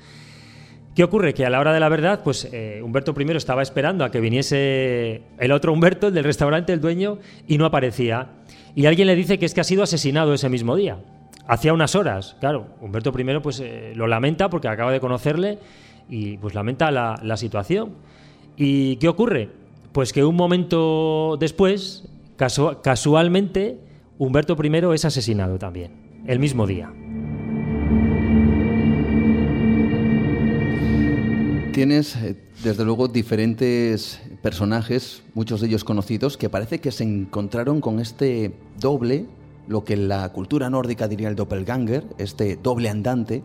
¿Qué 0.94 1.04
ocurre? 1.04 1.34
Que 1.34 1.44
a 1.44 1.50
la 1.50 1.60
hora 1.60 1.72
de 1.72 1.80
la 1.80 1.88
verdad, 1.88 2.22
pues 2.24 2.48
eh, 2.52 2.80
Humberto 2.82 3.14
I 3.18 3.30
estaba 3.32 3.60
esperando 3.60 4.04
a 4.04 4.10
que 4.10 4.20
viniese 4.20 5.22
el 5.38 5.52
otro 5.52 5.72
Humberto, 5.72 6.08
el 6.08 6.14
del 6.14 6.24
restaurante, 6.24 6.72
el 6.72 6.80
dueño, 6.80 7.18
y 7.46 7.58
no 7.58 7.66
aparecía. 7.66 8.28
Y 8.74 8.86
alguien 8.86 9.06
le 9.06 9.14
dice 9.14 9.38
que 9.38 9.46
es 9.46 9.52
que 9.52 9.60
ha 9.60 9.64
sido 9.64 9.82
asesinado 9.82 10.32
ese 10.32 10.48
mismo 10.48 10.74
día. 10.74 10.98
Hacía 11.46 11.72
unas 11.74 11.94
horas, 11.96 12.36
claro. 12.40 12.68
Humberto 12.80 13.12
I 13.16 13.40
pues 13.40 13.60
eh, 13.60 13.92
lo 13.94 14.06
lamenta 14.06 14.48
porque 14.48 14.68
acaba 14.68 14.90
de 14.90 15.00
conocerle 15.00 15.58
y 16.08 16.38
pues 16.38 16.54
lamenta 16.54 16.90
la, 16.90 17.20
la 17.22 17.36
situación. 17.36 17.92
¿Y 18.56 18.96
qué 18.96 19.08
ocurre? 19.08 19.50
Pues 19.92 20.12
que 20.12 20.24
un 20.24 20.36
momento 20.36 21.36
después, 21.38 22.08
casualmente, 22.36 23.78
Humberto 24.18 24.56
I 24.62 24.94
es 24.94 25.04
asesinado 25.04 25.58
también, 25.58 26.22
el 26.26 26.38
mismo 26.38 26.66
día. 26.66 26.92
Tienes, 31.72 32.16
eh, 32.16 32.36
desde 32.64 32.84
luego, 32.86 33.08
diferentes 33.08 34.22
personajes, 34.40 35.22
muchos 35.34 35.60
de 35.60 35.66
ellos 35.66 35.84
conocidos, 35.84 36.38
que 36.38 36.48
parece 36.48 36.78
que 36.78 36.90
se 36.90 37.04
encontraron 37.04 37.82
con 37.82 38.00
este 38.00 38.54
doble, 38.80 39.26
lo 39.68 39.84
que 39.84 39.92
en 39.92 40.08
la 40.08 40.32
cultura 40.32 40.70
nórdica 40.70 41.08
diría 41.08 41.28
el 41.28 41.36
doppelganger, 41.36 42.04
este 42.16 42.56
doble 42.56 42.88
andante, 42.88 43.42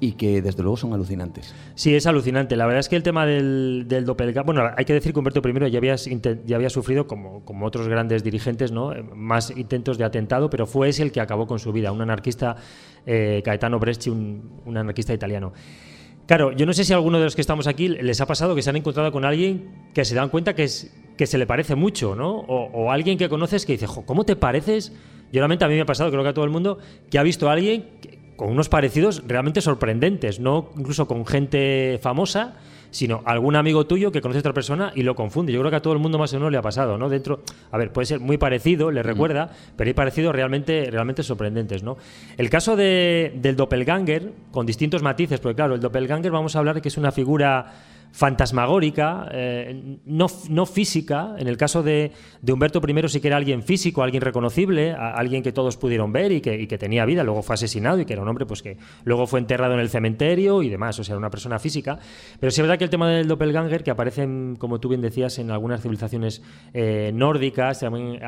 y 0.00 0.12
que 0.12 0.42
desde 0.42 0.62
luego 0.62 0.76
son 0.76 0.92
alucinantes. 0.94 1.54
Sí, 1.74 1.94
es 1.94 2.06
alucinante. 2.06 2.56
La 2.56 2.66
verdad 2.66 2.80
es 2.80 2.88
que 2.88 2.96
el 2.96 3.02
tema 3.02 3.26
del, 3.26 3.84
del 3.86 4.04
doppelganger, 4.04 4.44
bueno, 4.44 4.70
hay 4.76 4.84
que 4.84 4.94
decir 4.94 5.12
que 5.12 5.18
Humberto 5.18 5.40
I 5.46 5.70
ya 5.70 5.78
había, 5.78 5.96
ya 5.96 6.56
había 6.56 6.70
sufrido, 6.70 7.06
como, 7.06 7.44
como 7.44 7.66
otros 7.66 7.86
grandes 7.86 8.24
dirigentes, 8.24 8.72
¿no? 8.72 8.92
más 9.14 9.50
intentos 9.56 9.98
de 9.98 10.04
atentado, 10.04 10.48
pero 10.48 10.66
fue 10.66 10.88
ese 10.88 11.02
el 11.02 11.12
que 11.12 11.20
acabó 11.20 11.46
con 11.46 11.58
su 11.58 11.72
vida, 11.72 11.92
un 11.92 12.00
anarquista, 12.00 12.56
eh, 13.06 13.42
Caetano 13.44 13.78
Bresci, 13.78 14.10
un, 14.10 14.60
un 14.64 14.76
anarquista 14.76 15.12
italiano. 15.12 15.52
Claro, 16.30 16.52
yo 16.52 16.64
no 16.64 16.72
sé 16.72 16.84
si 16.84 16.92
a 16.92 16.96
alguno 16.96 17.18
de 17.18 17.24
los 17.24 17.34
que 17.34 17.40
estamos 17.40 17.66
aquí 17.66 17.88
les 17.88 18.20
ha 18.20 18.26
pasado 18.26 18.54
que 18.54 18.62
se 18.62 18.70
han 18.70 18.76
encontrado 18.76 19.10
con 19.10 19.24
alguien 19.24 19.88
que 19.92 20.04
se 20.04 20.14
dan 20.14 20.28
cuenta 20.28 20.54
que, 20.54 20.62
es, 20.62 20.94
que 21.16 21.26
se 21.26 21.38
le 21.38 21.44
parece 21.44 21.74
mucho, 21.74 22.14
¿no? 22.14 22.30
O, 22.30 22.92
alguien 22.92 23.18
que 23.18 23.28
conoces 23.28 23.66
que 23.66 23.72
dice, 23.72 23.86
¿cómo 24.06 24.24
te 24.24 24.36
pareces? 24.36 24.92
Yo 25.32 25.40
realmente 25.40 25.64
a 25.64 25.68
mí 25.68 25.74
me 25.74 25.80
ha 25.80 25.86
pasado, 25.86 26.08
creo 26.08 26.22
que 26.22 26.28
a 26.28 26.32
todo 26.32 26.44
el 26.44 26.52
mundo, 26.52 26.78
que 27.10 27.18
ha 27.18 27.24
visto 27.24 27.48
a 27.48 27.54
alguien 27.54 27.86
con 28.40 28.48
unos 28.48 28.70
parecidos 28.70 29.22
realmente 29.26 29.60
sorprendentes, 29.60 30.40
no 30.40 30.70
incluso 30.74 31.06
con 31.06 31.26
gente 31.26 31.98
famosa, 32.00 32.54
sino 32.90 33.20
algún 33.26 33.54
amigo 33.54 33.84
tuyo 33.84 34.10
que 34.12 34.22
conoce 34.22 34.38
a 34.38 34.40
otra 34.40 34.54
persona 34.54 34.92
y 34.94 35.02
lo 35.02 35.14
confunde. 35.14 35.52
Yo 35.52 35.60
creo 35.60 35.70
que 35.70 35.76
a 35.76 35.82
todo 35.82 35.92
el 35.92 35.98
mundo 35.98 36.18
más 36.18 36.32
o 36.32 36.36
menos 36.38 36.50
le 36.50 36.56
ha 36.56 36.62
pasado, 36.62 36.96
¿no? 36.96 37.10
Dentro, 37.10 37.42
a 37.70 37.76
ver, 37.76 37.92
puede 37.92 38.06
ser 38.06 38.18
muy 38.18 38.38
parecido, 38.38 38.90
le 38.90 39.02
recuerda, 39.02 39.50
pero 39.76 39.88
hay 39.88 39.92
parecidos 39.92 40.34
realmente, 40.34 40.88
realmente 40.90 41.22
sorprendentes, 41.22 41.82
¿no? 41.82 41.98
El 42.38 42.48
caso 42.48 42.76
de, 42.76 43.34
del 43.36 43.56
doppelganger, 43.56 44.32
con 44.52 44.64
distintos 44.64 45.02
matices, 45.02 45.38
porque 45.38 45.56
claro, 45.56 45.74
el 45.74 45.82
doppelganger 45.82 46.32
vamos 46.32 46.56
a 46.56 46.60
hablar 46.60 46.76
de 46.76 46.80
que 46.80 46.88
es 46.88 46.96
una 46.96 47.12
figura 47.12 47.74
fantasmagórica, 48.12 49.28
eh, 49.32 49.98
no, 50.04 50.26
no, 50.48 50.66
física. 50.66 51.34
En 51.38 51.48
el 51.48 51.56
caso 51.56 51.82
de, 51.82 52.12
de, 52.42 52.52
Humberto 52.52 52.80
I 52.86 53.08
sí 53.08 53.20
que 53.20 53.28
era 53.28 53.36
alguien 53.36 53.62
físico, 53.62 54.02
alguien 54.02 54.22
reconocible, 54.22 54.92
alguien 54.92 55.42
que 55.42 55.52
todos 55.52 55.76
pudieron 55.76 56.12
ver 56.12 56.32
y 56.32 56.40
que, 56.40 56.78
tenía 56.78 57.04
vida. 57.04 57.24
Luego 57.24 57.42
fue 57.42 57.54
asesinado 57.54 58.00
y 58.00 58.04
que 58.04 58.12
era 58.12 58.22
un 58.22 58.28
hombre 58.28 58.46
pues, 58.46 58.62
que 58.62 58.76
luego 59.04 59.26
fue 59.26 59.40
enterrado 59.40 59.74
en 59.74 59.80
el 59.80 59.88
cementerio 59.88 60.62
y 60.62 60.68
demás. 60.68 60.98
O 60.98 61.04
sea, 61.04 61.14
era 61.14 61.18
una 61.18 61.30
persona 61.30 61.58
física. 61.58 61.98
Pero 62.38 62.50
sí 62.50 62.60
es 62.60 62.66
verdad 62.66 62.78
que 62.78 62.84
el 62.84 62.90
tema 62.90 63.08
del 63.08 63.28
doppelganger, 63.28 63.82
que 63.82 63.90
aparece, 63.90 64.26
como 64.58 64.80
tú 64.80 64.88
bien 64.88 65.00
decías, 65.00 65.38
en 65.38 65.50
algunas 65.50 65.82
civilizaciones 65.82 66.42
eh, 66.72 67.10
nórdicas, 67.14 67.84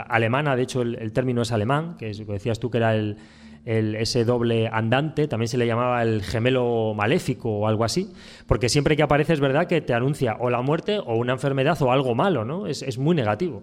alemana, 0.08 0.56
de 0.56 0.62
hecho 0.62 0.82
el, 0.82 1.12
término 1.12 1.42
es 1.42 1.52
alemán, 1.52 1.96
que 1.98 2.12
decías 2.12 2.58
tú 2.58 2.70
que 2.70 2.78
era 2.78 2.94
el 2.94 3.16
ese 3.64 4.24
doble 4.24 4.68
andante, 4.68 5.28
también 5.28 5.48
se 5.48 5.56
le 5.56 5.66
llamaba 5.66 6.02
el 6.02 6.22
gemelo 6.22 6.94
maléfico 6.94 7.50
o 7.50 7.66
algo 7.68 7.84
así, 7.84 8.12
porque 8.46 8.68
siempre 8.68 8.96
que 8.96 9.02
aparece 9.02 9.32
es 9.32 9.40
verdad 9.40 9.66
que 9.66 9.80
te 9.80 9.94
anuncia 9.94 10.36
o 10.40 10.50
la 10.50 10.62
muerte 10.62 10.98
o 10.98 11.16
una 11.16 11.32
enfermedad 11.32 11.80
o 11.82 11.92
algo 11.92 12.14
malo, 12.14 12.44
¿no? 12.44 12.66
Es, 12.66 12.82
es 12.82 12.98
muy 12.98 13.14
negativo. 13.14 13.62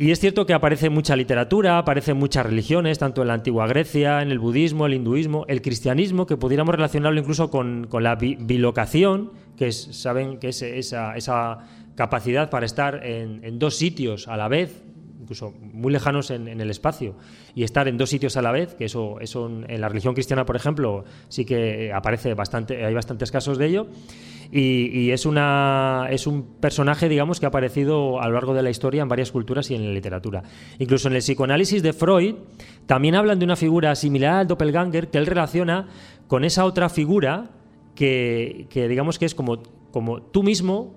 Y 0.00 0.12
es 0.12 0.18
cierto 0.18 0.46
que 0.46 0.54
aparece 0.54 0.88
mucha 0.88 1.14
literatura, 1.14 1.76
aparecen 1.76 2.16
muchas 2.16 2.46
religiones, 2.46 2.98
tanto 2.98 3.20
en 3.20 3.28
la 3.28 3.34
antigua 3.34 3.66
Grecia, 3.66 4.22
en 4.22 4.30
el 4.30 4.38
budismo, 4.38 4.86
el 4.86 4.94
hinduismo, 4.94 5.44
el 5.46 5.60
cristianismo, 5.60 6.26
que 6.26 6.38
pudiéramos 6.38 6.74
relacionarlo 6.74 7.20
incluso 7.20 7.50
con, 7.50 7.86
la 7.92 8.14
bilocación, 8.14 9.32
que 9.58 9.66
es, 9.66 9.76
saben 9.92 10.38
que 10.38 10.48
es 10.48 10.62
esa, 10.62 11.16
esa 11.16 11.58
capacidad 11.96 12.48
para 12.48 12.64
estar 12.64 13.04
en, 13.04 13.58
dos 13.58 13.76
sitios 13.76 14.26
a 14.26 14.38
la 14.38 14.48
vez, 14.48 14.82
incluso 15.20 15.52
muy 15.60 15.92
lejanos 15.92 16.30
en, 16.30 16.48
el 16.48 16.70
espacio, 16.70 17.14
y 17.54 17.62
estar 17.62 17.88
en 17.88 17.98
dos 17.98 18.10
sitios 18.10 18.36
a 18.36 18.42
la 18.42 18.52
vez, 18.52 18.74
que 18.74 18.86
eso, 18.86 19.20
eso 19.20 19.46
en 19.46 19.80
la 19.80 19.88
religión 19.88 20.14
cristiana, 20.14 20.46
por 20.46 20.56
ejemplo, 20.56 21.04
sí 21.28 21.44
que 21.44 21.92
aparece 21.92 22.34
bastante, 22.34 22.84
hay 22.84 22.94
bastantes 22.94 23.30
casos 23.30 23.58
de 23.58 23.66
ello. 23.66 23.86
Y, 24.52 25.12
es, 25.12 25.26
una, 25.26 26.08
es 26.10 26.26
un 26.26 26.42
personaje, 26.42 27.08
digamos, 27.08 27.38
que 27.38 27.46
ha 27.46 27.50
aparecido 27.50 28.20
a 28.20 28.26
lo 28.26 28.34
largo 28.34 28.52
de 28.52 28.64
la 28.64 28.70
historia 28.70 29.02
en 29.02 29.08
varias 29.08 29.30
culturas 29.30 29.70
y 29.70 29.76
en 29.76 29.86
la 29.86 29.92
literatura. 29.92 30.42
Incluso 30.80 31.06
en 31.06 31.14
el 31.14 31.20
psicoanálisis 31.20 31.84
de 31.84 31.92
Freud 31.92 32.34
también 32.86 33.14
hablan 33.14 33.38
de 33.38 33.44
una 33.44 33.54
figura 33.54 33.94
similar 33.94 34.40
al 34.40 34.46
doppelganger 34.48 35.08
que 35.08 35.18
él 35.18 35.26
relaciona 35.26 35.86
con 36.26 36.44
esa 36.44 36.64
otra 36.64 36.88
figura 36.88 37.50
que, 37.94 38.66
que 38.70 38.88
digamos 38.88 39.20
que 39.20 39.26
es 39.26 39.36
como, 39.36 39.62
como 39.92 40.20
tú 40.20 40.42
mismo 40.42 40.96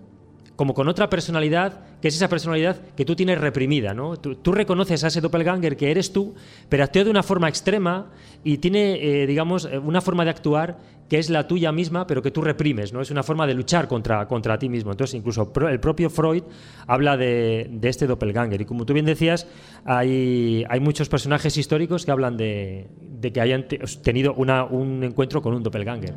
como 0.55 0.73
con 0.73 0.87
otra 0.87 1.09
personalidad, 1.09 1.81
que 2.03 2.09
es 2.09 2.17
esa 2.17 2.27
personalidad 2.27 2.75
que 2.97 3.05
tú 3.05 3.15
tienes 3.15 3.39
reprimida, 3.39 3.93
¿no? 3.93 4.17
Tú, 4.17 4.51
reconoces 4.51 5.05
a 5.05 5.07
ese 5.07 5.21
doppelganger 5.21 5.77
que 5.77 5.89
eres 5.89 6.11
tú, 6.11 6.35
pero 6.67 6.83
actúa 6.83 7.05
de 7.05 7.09
una 7.09 7.23
forma 7.23 7.47
extrema 7.47 8.11
y 8.43 8.57
tiene, 8.57 8.95
eh, 8.95 9.25
digamos, 9.25 9.63
eh, 9.63 9.77
una 9.77 10.01
forma 10.01 10.25
de 10.25 10.31
actuar 10.31 10.77
que 11.07 11.17
es 11.17 11.29
la 11.29 11.47
tuya 11.47 11.71
misma, 11.71 12.05
pero 12.05 12.21
que 12.21 12.29
tú 12.29 12.41
reprimes, 12.41 12.91
¿no? 12.91 12.99
Es 12.99 13.09
una 13.09 13.23
forma 13.23 13.47
de 13.47 13.53
luchar 13.53 13.87
contra, 13.87 14.27
contra 14.27 14.59
ti 14.59 14.67
mismo. 14.67 14.91
Entonces, 14.91 15.13
incluso 15.13 15.53
el 15.69 15.79
propio 15.79 16.09
Freud 16.09 16.43
habla 16.87 17.15
de, 17.15 17.71
este 17.83 18.05
doppelganger. 18.05 18.59
Y 18.59 18.65
como 18.65 18.85
tú 18.85 18.91
bien 18.91 19.05
decías, 19.05 19.47
hay, 19.85 20.65
hay 20.69 20.79
muchos 20.81 21.07
personajes 21.07 21.55
históricos 21.55 22.03
que 22.03 22.11
hablan 22.11 22.35
de, 22.35 22.89
que 23.33 23.39
hayan 23.39 23.65
tenido 24.03 24.33
un 24.33 25.05
encuentro 25.05 25.41
con 25.41 25.53
un 25.53 25.63
doppelganger. 25.63 26.13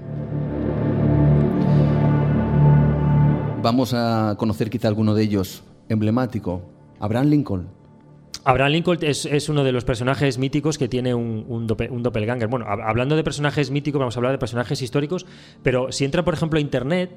Vamos 3.62 3.94
a 3.94 4.34
conocer 4.36 4.68
quizá 4.68 4.88
alguno 4.88 5.14
de 5.14 5.22
ellos 5.22 5.62
emblemático. 5.88 6.62
Abraham 7.00 7.26
Lincoln. 7.28 7.68
Abraham 8.44 8.72
Lincoln 8.72 8.98
es, 9.02 9.48
uno 9.48 9.64
de 9.64 9.72
los 9.72 9.84
personajes 9.84 10.38
míticos 10.38 10.78
que 10.78 10.86
tiene 10.86 11.14
un, 11.14 11.44
un, 11.48 11.66
doppelganger. 11.66 12.46
Bueno, 12.48 12.66
hablando 12.68 13.16
de 13.16 13.24
personajes 13.24 13.72
míticos, 13.72 13.98
vamos 13.98 14.16
a 14.16 14.20
hablar 14.20 14.32
de 14.32 14.38
personajes 14.38 14.82
históricos, 14.82 15.26
pero 15.64 15.90
si 15.90 16.04
entra, 16.04 16.24
por 16.24 16.34
ejemplo, 16.34 16.58
a 16.58 16.60
Internet, 16.60 17.10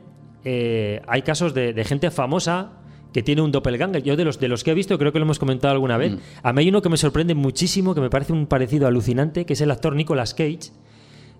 eh, 0.43 1.01
hay 1.07 1.21
casos 1.21 1.53
de, 1.53 1.83
gente 1.85 2.09
famosa 2.09 2.71
que 3.13 3.21
tiene 3.21 3.43
un 3.43 3.51
doppelganger. 3.51 4.01
Yo 4.01 4.15
de 4.15 4.25
los, 4.25 4.39
de 4.39 4.47
los 4.47 4.63
que 4.63 4.71
he 4.71 4.73
visto, 4.73 4.97
creo 4.97 5.11
que 5.11 5.19
lo 5.19 5.25
hemos 5.25 5.37
comentado 5.37 5.73
alguna 5.73 5.97
vez, 5.97 6.13
mm. 6.13 6.17
a 6.41 6.51
mí 6.51 6.61
hay 6.61 6.69
uno 6.69 6.81
que 6.81 6.89
me 6.89 6.97
sorprende 6.97 7.35
muchísimo, 7.35 7.93
que 7.93 8.01
me 8.01 8.09
parece 8.09 8.33
un 8.33 8.47
parecido 8.47 8.87
alucinante, 8.87 9.45
que 9.45 9.53
es 9.53 9.61
el 9.61 9.69
actor 9.69 9.95
Nicolas 9.95 10.33
Cage, 10.33 10.71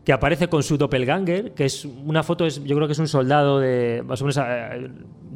que 0.05 0.13
aparece 0.13 0.47
con 0.49 0.61
su 0.63 0.77
doppelganger, 0.77 1.53
que 1.53 1.65
es 1.65 1.85
una 1.85 2.23
foto, 2.23 2.45
es, 2.45 2.63
yo 2.63 2.75
creo 2.75 2.87
que 2.87 2.93
es 2.93 2.99
un 2.99 3.07
soldado 3.07 3.59
de, 3.59 4.03
más 4.05 4.21
o 4.21 4.25
menos, 4.25 4.37
eh, 4.37 4.89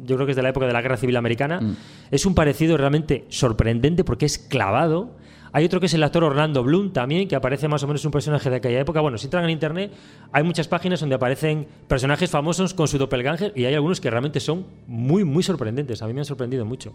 yo 0.04 0.16
creo 0.16 0.26
que 0.26 0.32
es 0.32 0.36
de 0.36 0.42
la 0.42 0.50
época 0.50 0.66
de 0.66 0.72
la 0.72 0.82
Guerra 0.82 0.96
Civil 0.96 1.16
Americana. 1.16 1.60
Mm. 1.60 1.76
Es 2.10 2.26
un 2.26 2.34
parecido 2.34 2.76
realmente 2.76 3.24
sorprendente 3.28 4.04
porque 4.04 4.26
es 4.26 4.38
clavado. 4.38 5.16
Hay 5.52 5.64
otro 5.64 5.78
que 5.78 5.86
es 5.86 5.94
el 5.94 6.02
actor 6.02 6.24
Orlando 6.24 6.64
Bloom 6.64 6.92
también, 6.92 7.28
que 7.28 7.36
aparece 7.36 7.68
más 7.68 7.82
o 7.84 7.86
menos 7.86 8.04
un 8.04 8.10
personaje 8.10 8.50
de 8.50 8.56
aquella 8.56 8.80
época. 8.80 9.00
Bueno, 9.00 9.18
si 9.18 9.26
entran 9.26 9.44
en 9.44 9.50
internet, 9.50 9.92
hay 10.32 10.42
muchas 10.42 10.66
páginas 10.66 10.98
donde 10.98 11.14
aparecen 11.14 11.68
personajes 11.86 12.28
famosos 12.28 12.74
con 12.74 12.88
su 12.88 12.98
doppelganger 12.98 13.52
y 13.54 13.64
hay 13.64 13.74
algunos 13.74 14.00
que 14.00 14.10
realmente 14.10 14.40
son 14.40 14.66
muy, 14.88 15.24
muy 15.24 15.44
sorprendentes. 15.44 16.02
A 16.02 16.06
mí 16.08 16.12
me 16.12 16.20
han 16.20 16.24
sorprendido 16.24 16.64
mucho 16.64 16.92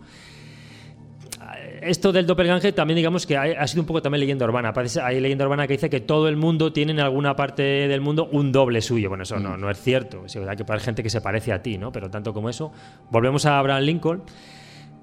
esto 1.81 2.11
del 2.11 2.25
doppelganger 2.25 2.73
también 2.73 2.97
digamos 2.97 3.25
que 3.25 3.37
ha, 3.37 3.67
sido 3.67 3.81
un 3.81 3.87
poco 3.87 4.01
también 4.01 4.21
leyenda 4.21 4.45
urbana. 4.45 4.73
hay 5.03 5.19
leyenda 5.19 5.45
urbana 5.45 5.67
que 5.67 5.73
dice 5.73 5.89
que 5.89 6.01
todo 6.01 6.27
el 6.27 6.35
mundo 6.35 6.73
tiene 6.73 6.91
en 6.91 6.99
alguna 6.99 7.35
parte 7.35 7.63
del 7.63 8.01
mundo 8.01 8.29
un 8.31 8.51
doble 8.51 8.81
suyo. 8.81 9.09
Bueno, 9.09 9.23
eso 9.23 9.39
no, 9.39 9.57
mm. 9.57 9.61
no 9.61 9.69
es 9.69 9.81
cierto. 9.81 10.25
Es 10.25 10.35
verdad 10.35 10.57
que 10.57 10.71
hay 10.71 10.79
gente 10.79 11.03
que 11.03 11.09
se 11.09 11.21
parece 11.21 11.53
a 11.53 11.61
ti, 11.61 11.77
¿no? 11.77 11.91
Pero 11.91 12.09
tanto 12.09 12.33
como 12.33 12.49
eso. 12.49 12.71
Volvemos 13.09 13.45
a 13.45 13.59
Abraham 13.59 13.83
Lincoln. 13.83 14.23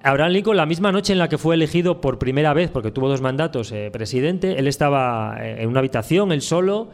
Abraham 0.02 0.32
Lincoln, 0.32 0.56
la 0.56 0.66
misma 0.66 0.92
noche 0.92 1.12
en 1.12 1.18
la 1.18 1.28
que 1.28 1.38
fue 1.38 1.54
elegido 1.54 2.00
por 2.00 2.18
primera 2.18 2.52
vez, 2.54 2.70
porque 2.70 2.90
tuvo 2.92 3.08
dos 3.08 3.20
mandatos, 3.22 3.72
eh, 3.72 3.90
presidente, 3.90 4.58
él 4.58 4.68
estaba 4.68 5.36
eh, 5.40 5.62
en 5.62 5.68
una 5.68 5.80
habitación, 5.80 6.30
él 6.30 6.42
solo, 6.42 6.90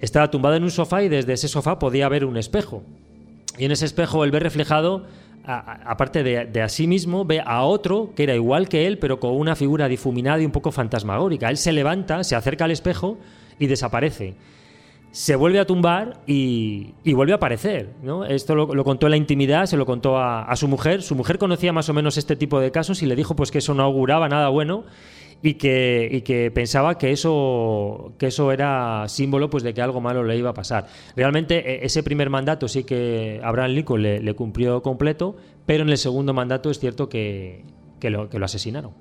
estaba 0.00 0.30
tumbado 0.30 0.54
en 0.54 0.62
un 0.62 0.70
sofá 0.70 1.02
y 1.02 1.08
desde 1.08 1.32
ese 1.32 1.48
sofá 1.48 1.78
podía 1.78 2.08
ver 2.08 2.24
un 2.24 2.36
espejo. 2.36 2.84
Y 3.58 3.64
en 3.64 3.72
ese 3.72 3.84
espejo 3.84 4.22
él 4.24 4.30
ve 4.30 4.38
reflejado 4.38 5.06
aparte 5.44 6.22
de, 6.22 6.62
a 6.62 6.68
sí 6.68 6.86
mismo, 6.86 7.24
ve 7.24 7.42
a 7.44 7.62
otro 7.64 8.10
que 8.14 8.22
era 8.22 8.34
igual 8.34 8.68
que 8.68 8.86
él, 8.86 8.98
pero 8.98 9.18
con 9.18 9.34
una 9.34 9.56
figura 9.56 9.88
difuminada 9.88 10.40
y 10.40 10.44
un 10.44 10.52
poco 10.52 10.70
fantasmagórica. 10.70 11.50
Él 11.50 11.56
se 11.56 11.72
levanta, 11.72 12.24
se 12.24 12.36
acerca 12.36 12.64
al 12.64 12.70
espejo 12.70 13.18
y 13.58 13.66
desaparece. 13.66 14.34
Se 15.10 15.36
vuelve 15.36 15.58
a 15.58 15.66
tumbar 15.66 16.20
y, 16.26 16.94
vuelve 17.04 17.32
a 17.32 17.36
aparecer. 17.36 17.90
¿no? 18.02 18.24
Esto 18.24 18.54
lo, 18.54 18.84
contó 18.84 19.06
en 19.06 19.10
la 19.10 19.16
intimidad, 19.16 19.66
se 19.66 19.76
lo 19.76 19.84
contó 19.84 20.16
a, 20.16 20.44
a, 20.44 20.56
su 20.56 20.68
mujer. 20.68 21.02
Su 21.02 21.14
mujer 21.14 21.38
conocía 21.38 21.72
más 21.72 21.88
o 21.88 21.92
menos 21.92 22.16
este 22.16 22.36
tipo 22.36 22.60
de 22.60 22.70
casos 22.70 23.02
y 23.02 23.06
le 23.06 23.16
dijo 23.16 23.36
pues, 23.36 23.50
que 23.50 23.58
eso 23.58 23.74
no 23.74 23.82
auguraba 23.82 24.28
nada 24.28 24.48
bueno 24.48 24.84
y 25.42 25.54
que, 25.54 26.08
y 26.10 26.20
que 26.22 26.50
pensaba 26.50 26.96
que 26.98 27.10
eso, 27.10 28.12
que 28.18 28.26
eso 28.28 28.52
era 28.52 29.08
símbolo 29.08 29.50
pues, 29.50 29.64
de 29.64 29.74
que 29.74 29.82
algo 29.82 30.00
malo 30.00 30.22
le 30.22 30.36
iba 30.36 30.50
a 30.50 30.54
pasar. 30.54 30.86
Realmente 31.16 31.82
e, 31.82 31.84
ese 31.84 32.02
primer 32.02 32.30
mandato 32.30 32.68
sí 32.68 32.84
que 32.84 33.40
Abraham 33.42 33.72
Lincoln 33.72 34.02
le, 34.02 34.34
cumplió 34.34 34.82
completo, 34.82 35.36
pero 35.66 35.82
en 35.82 35.90
el 35.90 35.98
segundo 35.98 36.32
mandato 36.32 36.70
es 36.70 36.78
cierto 36.78 37.08
que, 37.08 37.64
que, 38.00 38.10
lo, 38.10 38.28
que 38.28 38.38
lo 38.38 38.44
asesinaron. 38.44 38.92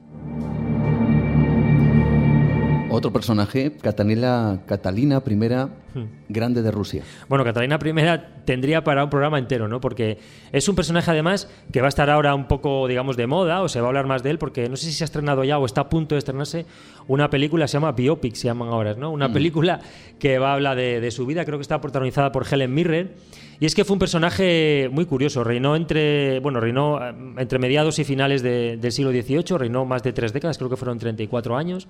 Otro 2.92 3.14
personaje, 3.14 3.72
Catalina, 3.82 4.60
Catalina 4.66 5.24
I, 5.26 5.34
hmm. 5.34 6.06
grande 6.28 6.62
de 6.62 6.72
Rusia. 6.72 7.04
Bueno, 7.30 7.46
Catalina 7.46 7.80
I 7.82 8.44
tendría 8.44 8.84
para 8.84 9.04
un 9.06 9.10
programa 9.10 9.40
entero, 9.40 9.70
¿no? 9.70 9.80
Porque 9.80 10.18
es 10.52 10.68
un 10.68 10.76
personaje 10.76 11.10
además 11.10 11.50
que 11.72 11.80
va 11.80 11.88
a 11.88 11.90
estar 11.90 12.10
ahora 12.10 12.36
un 12.36 12.48
poco, 12.48 12.88
digamos, 12.88 13.16
de 13.16 13.28
moda, 13.28 13.62
o 13.62 13.70
se 13.70 13.80
va 13.80 13.88
a 13.88 13.90
hablar 13.90 14.08
más 14.08 14.24
de 14.24 14.32
él, 14.32 14.38
porque 14.38 14.68
no 14.68 14.76
sé 14.76 14.88
si 14.88 14.92
se 14.92 15.04
ha 15.04 15.06
estrenado 15.06 15.44
ya 15.46 15.58
o 15.58 15.66
está 15.66 15.82
a 15.82 15.90
punto 15.90 16.16
de 16.16 16.20
estrenarse 16.20 16.66
una 17.08 17.30
película, 17.30 17.68
se 17.68 17.74
llama 17.74 17.94
Biopic, 17.94 18.36
se 18.36 18.48
llaman 18.48 18.68
ahora, 18.68 18.94
¿no? 18.96 19.12
Una 19.12 19.30
hmm. 19.30 19.34
película 19.34 19.80
que 20.20 20.38
va 20.38 20.52
a 20.52 20.54
hablar 20.56 20.76
de, 20.76 21.12
su 21.12 21.26
vida, 21.26 21.46
creo 21.46 21.58
que 21.58 21.64
está 21.64 21.80
protagonizada 21.80 22.32
por 22.32 22.46
Helen 22.52 22.74
Mirren. 22.74 23.12
Y 23.60 23.66
es 23.66 23.76
que 23.76 23.86
fue 23.86 23.94
un 23.94 24.00
personaje 24.00 24.90
muy 24.92 25.06
curioso. 25.06 25.44
Reinó 25.44 25.76
entre, 25.76 26.40
bueno, 26.40 26.60
reinó 26.60 27.00
eh, 27.00 27.14
entre 27.38 27.60
mediados 27.60 28.00
y 28.00 28.04
finales 28.04 28.42
del 28.42 28.92
siglo 28.92 29.12
XVIII, 29.12 29.58
reinó 29.58 29.86
más 29.86 30.04
de 30.04 30.14
tres 30.14 30.34
décadas, 30.34 30.58
creo 30.58 30.70
que 30.70 30.78
fueron 30.78 30.98
34 30.98 31.56
años. 31.56 31.88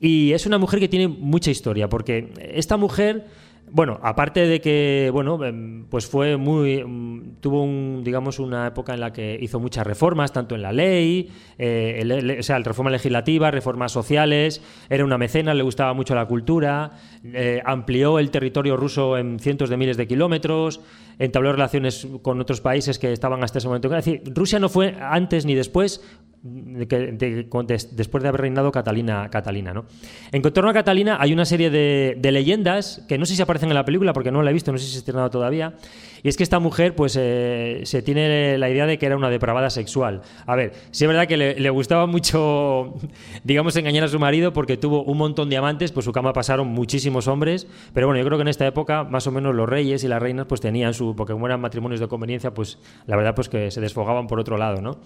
Y 0.00 0.32
es 0.32 0.46
una 0.46 0.58
mujer 0.58 0.80
que 0.80 0.88
tiene 0.88 1.08
mucha 1.08 1.50
historia, 1.50 1.88
porque 1.88 2.32
esta 2.38 2.76
mujer, 2.76 3.26
bueno, 3.72 3.98
aparte 4.02 4.46
de 4.46 4.60
que, 4.60 5.10
bueno, 5.12 5.44
em, 5.44 5.86
pues 5.86 6.06
fue 6.06 6.36
muy, 6.36 6.84
mm, 6.84 7.40
tuvo 7.40 7.64
un, 7.64 8.02
digamos, 8.04 8.38
una 8.38 8.68
época 8.68 8.94
en 8.94 9.00
la 9.00 9.12
que 9.12 9.36
hizo 9.40 9.58
muchas 9.58 9.84
reformas, 9.84 10.32
tanto 10.32 10.54
en 10.54 10.62
la 10.62 10.72
ley, 10.72 11.30
eh, 11.58 12.36
o 12.38 12.42
sea, 12.44 12.60
reformas 12.60 12.92
legislativas, 12.92 13.52
reformas 13.52 13.90
sociales, 13.90 14.62
era 14.88 15.04
una 15.04 15.18
mecena, 15.18 15.52
le 15.52 15.64
gustaba 15.64 15.94
mucho 15.94 16.14
la 16.14 16.26
cultura, 16.26 16.92
eh, 17.24 17.60
amplió 17.64 18.20
el 18.20 18.30
territorio 18.30 18.76
ruso 18.76 19.18
en 19.18 19.40
cientos 19.40 19.68
de 19.68 19.76
miles 19.76 19.96
de 19.96 20.06
kilómetros, 20.06 20.80
entabló 21.18 21.50
relaciones 21.50 22.06
con 22.22 22.40
otros 22.40 22.60
países 22.60 23.00
que 23.00 23.12
estaban 23.12 23.42
hasta 23.42 23.58
ese 23.58 23.66
momento. 23.66 23.88
Es 23.88 24.04
decir, 24.04 24.22
Rusia 24.32 24.60
no 24.60 24.68
fue 24.68 24.94
antes 25.00 25.44
ni 25.44 25.56
después 25.56 26.00
después 26.42 28.22
de 28.22 28.28
haber 28.28 28.40
reinado 28.40 28.70
Catalina, 28.70 29.28
Catalina 29.28 29.74
¿no? 29.74 29.86
En 30.30 30.42
torno 30.42 30.70
a 30.70 30.72
Catalina 30.72 31.16
hay 31.20 31.32
una 31.32 31.44
serie 31.44 31.70
de, 31.70 32.30
leyendas 32.30 33.04
que 33.08 33.18
no 33.18 33.26
sé 33.26 33.34
si 33.34 33.42
aparecen 33.42 33.70
en 33.70 33.74
la 33.74 33.84
película 33.84 34.12
porque 34.12 34.30
no 34.30 34.42
la 34.42 34.50
he 34.50 34.52
visto, 34.52 34.70
no 34.70 34.78
sé 34.78 34.84
si 34.84 34.90
se 34.92 34.96
ha 34.96 35.00
estrenado 35.00 35.30
todavía. 35.30 35.74
Y 36.22 36.28
es 36.28 36.36
que 36.36 36.42
esta 36.42 36.58
mujer, 36.58 36.94
pues, 36.94 37.16
eh, 37.18 37.80
se 37.84 38.02
tiene 38.02 38.58
la 38.58 38.68
idea 38.68 38.86
de 38.86 38.98
que 38.98 39.06
era 39.06 39.16
una 39.16 39.30
depravada 39.30 39.70
sexual. 39.70 40.22
A 40.46 40.56
ver, 40.56 40.72
sí 40.90 41.04
es 41.04 41.08
verdad 41.08 41.26
que 41.26 41.36
le, 41.36 41.70
gustaba 41.70 42.06
mucho, 42.06 42.94
digamos, 43.44 43.76
engañar 43.76 44.04
a 44.04 44.08
su 44.08 44.18
marido 44.18 44.52
porque 44.52 44.76
tuvo 44.76 45.04
un 45.04 45.16
montón 45.16 45.48
de 45.48 45.56
amantes, 45.56 45.92
pues 45.92 46.04
su 46.04 46.12
cama 46.12 46.32
pasaron 46.32 46.68
muchísimos 46.68 47.28
hombres. 47.28 47.66
Pero 47.94 48.08
bueno, 48.08 48.20
yo 48.20 48.26
creo 48.26 48.38
que 48.38 48.42
en 48.42 48.48
esta 48.48 48.66
época, 48.66 49.04
más 49.04 49.26
o 49.26 49.32
menos, 49.32 49.54
los 49.54 49.68
reyes 49.68 50.04
y 50.04 50.08
las 50.08 50.20
reinas, 50.20 50.46
pues 50.46 50.60
tenían 50.60 50.92
su, 50.94 51.14
porque 51.14 51.32
como 51.32 51.46
eran 51.46 51.60
matrimonios 51.60 52.00
de 52.00 52.08
conveniencia, 52.08 52.52
pues 52.52 52.78
la 53.06 53.16
verdad, 53.16 53.34
pues 53.34 53.48
que 53.48 53.70
se 53.70 53.80
desfogaban 53.80 54.26
por 54.26 54.40
otro 54.40 54.58
lado, 54.58 54.80
¿no? 54.80 54.98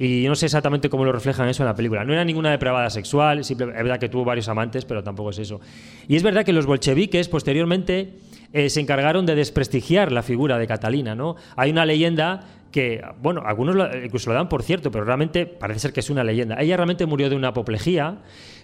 Y 0.00 0.24
no 0.28 0.36
sé 0.36 0.46
exactamente 0.46 0.67
cómo 0.90 1.04
lo 1.04 1.12
reflejan 1.12 1.48
eso 1.48 1.62
en 1.62 1.66
la 1.66 1.74
película. 1.74 2.04
No 2.04 2.12
era 2.12 2.24
ninguna 2.24 2.50
depravada 2.50 2.90
sexual, 2.90 3.40
es 3.40 3.56
verdad 3.56 3.98
que 3.98 4.08
tuvo 4.08 4.24
varios 4.24 4.48
amantes, 4.48 4.84
pero 4.84 5.02
tampoco 5.02 5.30
es 5.30 5.38
eso. 5.38 5.60
Y 6.06 6.16
es 6.16 6.22
verdad 6.22 6.44
que 6.44 6.52
los 6.52 6.66
bolcheviques 6.66 7.28
posteriormente 7.28 8.14
eh, 8.52 8.70
se 8.70 8.80
encargaron 8.80 9.26
de 9.26 9.34
desprestigiar 9.34 10.10
la 10.12 10.22
figura 10.22 10.58
de 10.58 10.66
Catalina. 10.66 11.14
¿no? 11.14 11.36
Hay 11.56 11.70
una 11.70 11.84
leyenda 11.84 12.46
que, 12.70 13.02
bueno, 13.22 13.42
algunos 13.44 13.76
incluso 14.04 14.30
lo 14.30 14.34
dan 14.34 14.48
por 14.48 14.62
cierto, 14.62 14.90
pero 14.90 15.04
realmente 15.04 15.46
parece 15.46 15.80
ser 15.80 15.92
que 15.92 16.00
es 16.00 16.10
una 16.10 16.24
leyenda. 16.24 16.56
Ella 16.60 16.76
realmente 16.76 17.06
murió 17.06 17.30
de 17.30 17.36
una 17.36 17.48
apoplejía, 17.48 18.18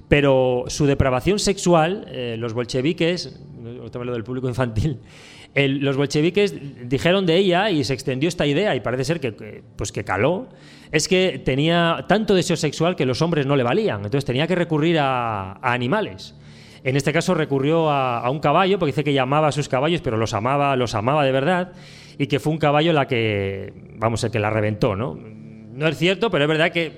pero 0.09 0.64
su 0.68 0.86
depravación 0.86 1.39
sexual, 1.39 2.06
eh, 2.09 2.36
los 2.39 2.52
bolcheviques, 2.52 3.40
otra 3.82 4.01
vez 4.01 4.06
lo 4.06 4.12
del 4.12 4.24
público 4.24 4.48
infantil, 4.48 5.01
los 5.55 5.97
bolcheviques 5.97 6.55
dijeron 6.89 7.26
de 7.26 7.36
ella 7.36 7.70
y 7.70 7.85
se 7.85 7.94
extendió 7.94 8.28
esta 8.28 8.47
idea 8.47 8.74
y 8.74 8.81
parece 8.81 9.05
ser 9.05 9.20
que, 9.20 9.62
pues 9.76 9.93
que 9.93 10.05
caló, 10.05 10.48
es 10.95 11.09
que 11.09 11.43
tenía 11.45 12.05
tanto 12.07 12.37
deseo 12.37 12.57
sexual 12.57 12.95
que 12.95 13.05
los 13.05 13.21
hombres 13.21 13.47
no 13.47 13.57
le 13.57 13.65
valían, 13.65 13.97
entonces 13.97 14.25
tenía 14.25 14.47
que 14.47 14.55
recurrir 14.55 15.01
a, 15.01 15.55
animales. 15.55 16.37
En 16.85 16.95
este 16.97 17.12
caso 17.12 17.35
recurrió 17.35 17.91
a, 17.91 18.31
un 18.31 18.39
caballo, 18.39 18.79
porque 18.79 18.93
dice 18.93 19.03
que 19.03 19.12
llamaba 19.12 19.49
a 19.49 19.53
sus 19.53 19.69
caballos, 19.69 20.03
pero 20.03 20.16
los 20.16 20.35
amaba, 20.35 20.77
los 20.77 20.95
amaba 20.95 21.25
de 21.25 21.33
verdad, 21.33 21.73
y 22.16 22.29
que 22.29 22.39
fue 22.39 22.53
un 22.53 22.61
caballo 22.61 22.93
la 22.93 23.09
que, 23.09 23.73
vamos, 23.97 24.23
el 24.23 24.31
que 24.31 24.39
la 24.39 24.51
reventó, 24.51 24.95
¿no? 24.95 25.19
No 25.73 25.89
es 25.89 25.99
cierto, 25.99 26.31
pero 26.31 26.45
es 26.45 26.49
verdad 26.49 26.71
que 26.71 26.93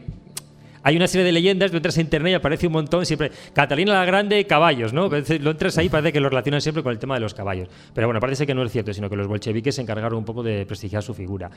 hay 0.87 0.97
una 0.97 1.09
serie 1.09 1.25
de 1.25 1.33
leyendas, 1.33 1.73
lo 1.73 1.79
entras 1.79 1.99
a 1.99 2.01
internet 2.01 2.31
y 2.31 2.35
aparece 2.35 2.69
un 2.69 2.75
montón 2.75 3.05
siempre. 3.05 3.33
Catalina 3.53 3.95
la 3.95 4.05
Grande, 4.05 4.47
caballos, 4.47 4.93
¿no? 4.93 5.09
Lo 5.09 5.51
entras 5.51 5.77
ahí, 5.79 5.89
parece 5.89 6.13
que 6.13 6.21
lo 6.21 6.29
relacionan 6.29 6.61
siempre 6.61 6.85
con 6.85 6.93
el 6.93 7.01
tema 7.01 7.15
de 7.15 7.21
los 7.23 7.35
caballos. 7.35 7.69
Pero 7.93 8.07
bueno, 8.07 8.21
parece 8.21 8.47
que 8.47 8.55
no 8.55 8.63
es 8.63 8.71
cierto, 8.71 8.95
sino 8.95 9.11
que 9.11 9.17
los 9.17 9.27
bolcheviques 9.27 9.75
se 9.75 9.83
encargaron 9.83 10.17
un 10.17 10.25
poco 10.25 10.45
de 10.45 10.65
prestigiar 10.65 11.03
su 11.03 11.13
figura. 11.13 11.51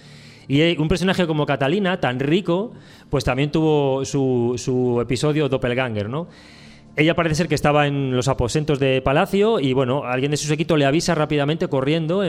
Y 0.48 0.76
un 0.80 0.88
personaje 0.88 1.28
como 1.28 1.46
Catalina, 1.46 2.00
tan 2.00 2.20
rico, 2.20 2.74
pues 3.12 3.24
también 3.24 3.52
tuvo 3.52 4.04
su, 4.04 4.56
su 4.58 5.00
episodio 5.00 5.48
Doppelganger, 5.48 6.10
¿no? 6.10 6.28
Ella 6.96 7.16
parece 7.16 7.36
ser 7.36 7.48
que 7.48 7.56
estaba 7.56 7.88
en 7.88 8.16
los 8.16 8.28
aposentos 8.28 8.80
de 8.80 9.02
palacio 9.02 9.60
y 9.60 9.74
bueno, 9.74 10.04
alguien 10.04 10.32
de 10.32 10.38
su 10.38 10.48
séquito 10.48 10.76
le 10.76 10.86
avisa 10.86 11.16
rápidamente 11.16 11.68
corriendo, 11.68 12.24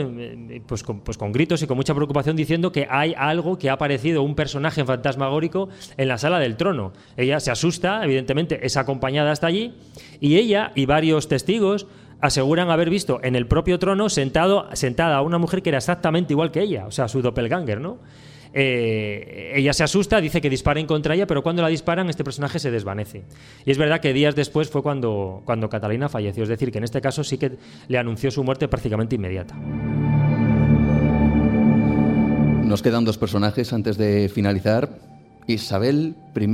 pues, 0.65 0.83
pues, 1.03 1.17
con, 1.17 1.31
gritos 1.31 1.61
y 1.61 1.67
con 1.67 1.75
mucha 1.75 1.93
preocupación 1.93 2.35
diciendo 2.35 2.71
que 2.71 2.87
hay 2.89 3.13
algo 3.17 3.57
que 3.57 3.69
ha 3.69 3.73
aparecido, 3.73 4.23
un 4.23 4.35
personaje 4.35 4.85
fantasmagórico 4.85 5.69
en 5.97 6.07
la 6.07 6.17
sala 6.17 6.39
del 6.39 6.55
trono. 6.55 6.93
Ella 7.17 7.39
se 7.39 7.51
asusta, 7.51 8.03
evidentemente 8.05 8.65
es 8.65 8.77
acompañada 8.77 9.31
hasta 9.31 9.47
allí 9.47 9.73
y 10.19 10.37
ella 10.37 10.71
y 10.75 10.85
varios 10.85 11.27
testigos 11.27 11.87
aseguran 12.21 12.69
haber 12.69 12.89
visto 12.89 13.19
en 13.23 13.35
el 13.35 13.47
propio 13.47 13.79
trono 13.79 14.09
sentado, 14.09 14.69
sentada 14.73 15.17
a 15.17 15.21
una 15.21 15.37
mujer 15.37 15.61
que 15.61 15.69
era 15.69 15.79
exactamente 15.79 16.33
igual 16.33 16.51
que 16.51 16.61
ella, 16.61 16.85
o 16.85 16.91
sea, 16.91 17.07
su 17.07 17.21
doppelganger, 17.21 17.81
¿no? 17.81 17.97
Eh, 18.53 19.53
ella 19.55 19.73
se 19.73 19.83
asusta, 19.83 20.19
dice 20.19 20.41
que 20.41 20.49
disparen 20.49 20.85
contra 20.85 21.15
ella, 21.15 21.27
pero 21.27 21.41
cuando 21.41 21.61
la 21.61 21.69
disparan 21.69 22.09
este 22.09 22.23
personaje 22.23 22.59
se 22.59 22.71
desvanece. 22.71 23.23
Y 23.65 23.71
es 23.71 23.77
verdad 23.77 24.01
que 24.01 24.13
días 24.13 24.35
después 24.35 24.69
fue 24.69 24.83
cuando, 24.83 25.41
cuando 25.45 25.69
Catalina 25.69 26.09
falleció, 26.09 26.43
es 26.43 26.49
decir, 26.49 26.71
que 26.71 26.79
en 26.79 26.83
este 26.83 27.01
caso 27.01 27.23
sí 27.23 27.37
que 27.37 27.57
le 27.87 27.97
anunció 27.97 28.31
su 28.31 28.43
muerte 28.43 28.67
prácticamente 28.67 29.15
inmediata. 29.15 29.55
Nos 32.65 32.81
quedan 32.81 33.03
dos 33.03 33.17
personajes 33.17 33.73
antes 33.73 33.97
de 33.97 34.29
finalizar. 34.29 34.89
Isabel 35.47 36.15
I 36.35 36.47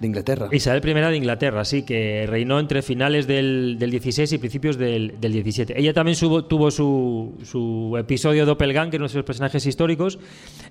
de 0.00 0.06
Inglaterra. 0.06 0.48
Isabel 0.52 0.88
I 0.88 0.92
de 0.94 1.16
Inglaterra, 1.16 1.64
sí, 1.64 1.82
que 1.84 2.26
reinó 2.26 2.58
entre 2.58 2.82
finales 2.82 3.26
del, 3.26 3.76
del 3.78 3.90
16 3.90 4.32
y 4.32 4.38
principios 4.38 4.76
del, 4.76 5.20
del 5.20 5.32
17. 5.32 5.78
Ella 5.78 5.92
también 5.92 6.16
tuvo 6.18 6.70
su, 6.70 7.34
su 7.44 7.96
episodio 7.98 8.46
Doppelganger, 8.46 9.08
sus 9.08 9.22
personajes 9.22 9.66
históricos. 9.66 10.18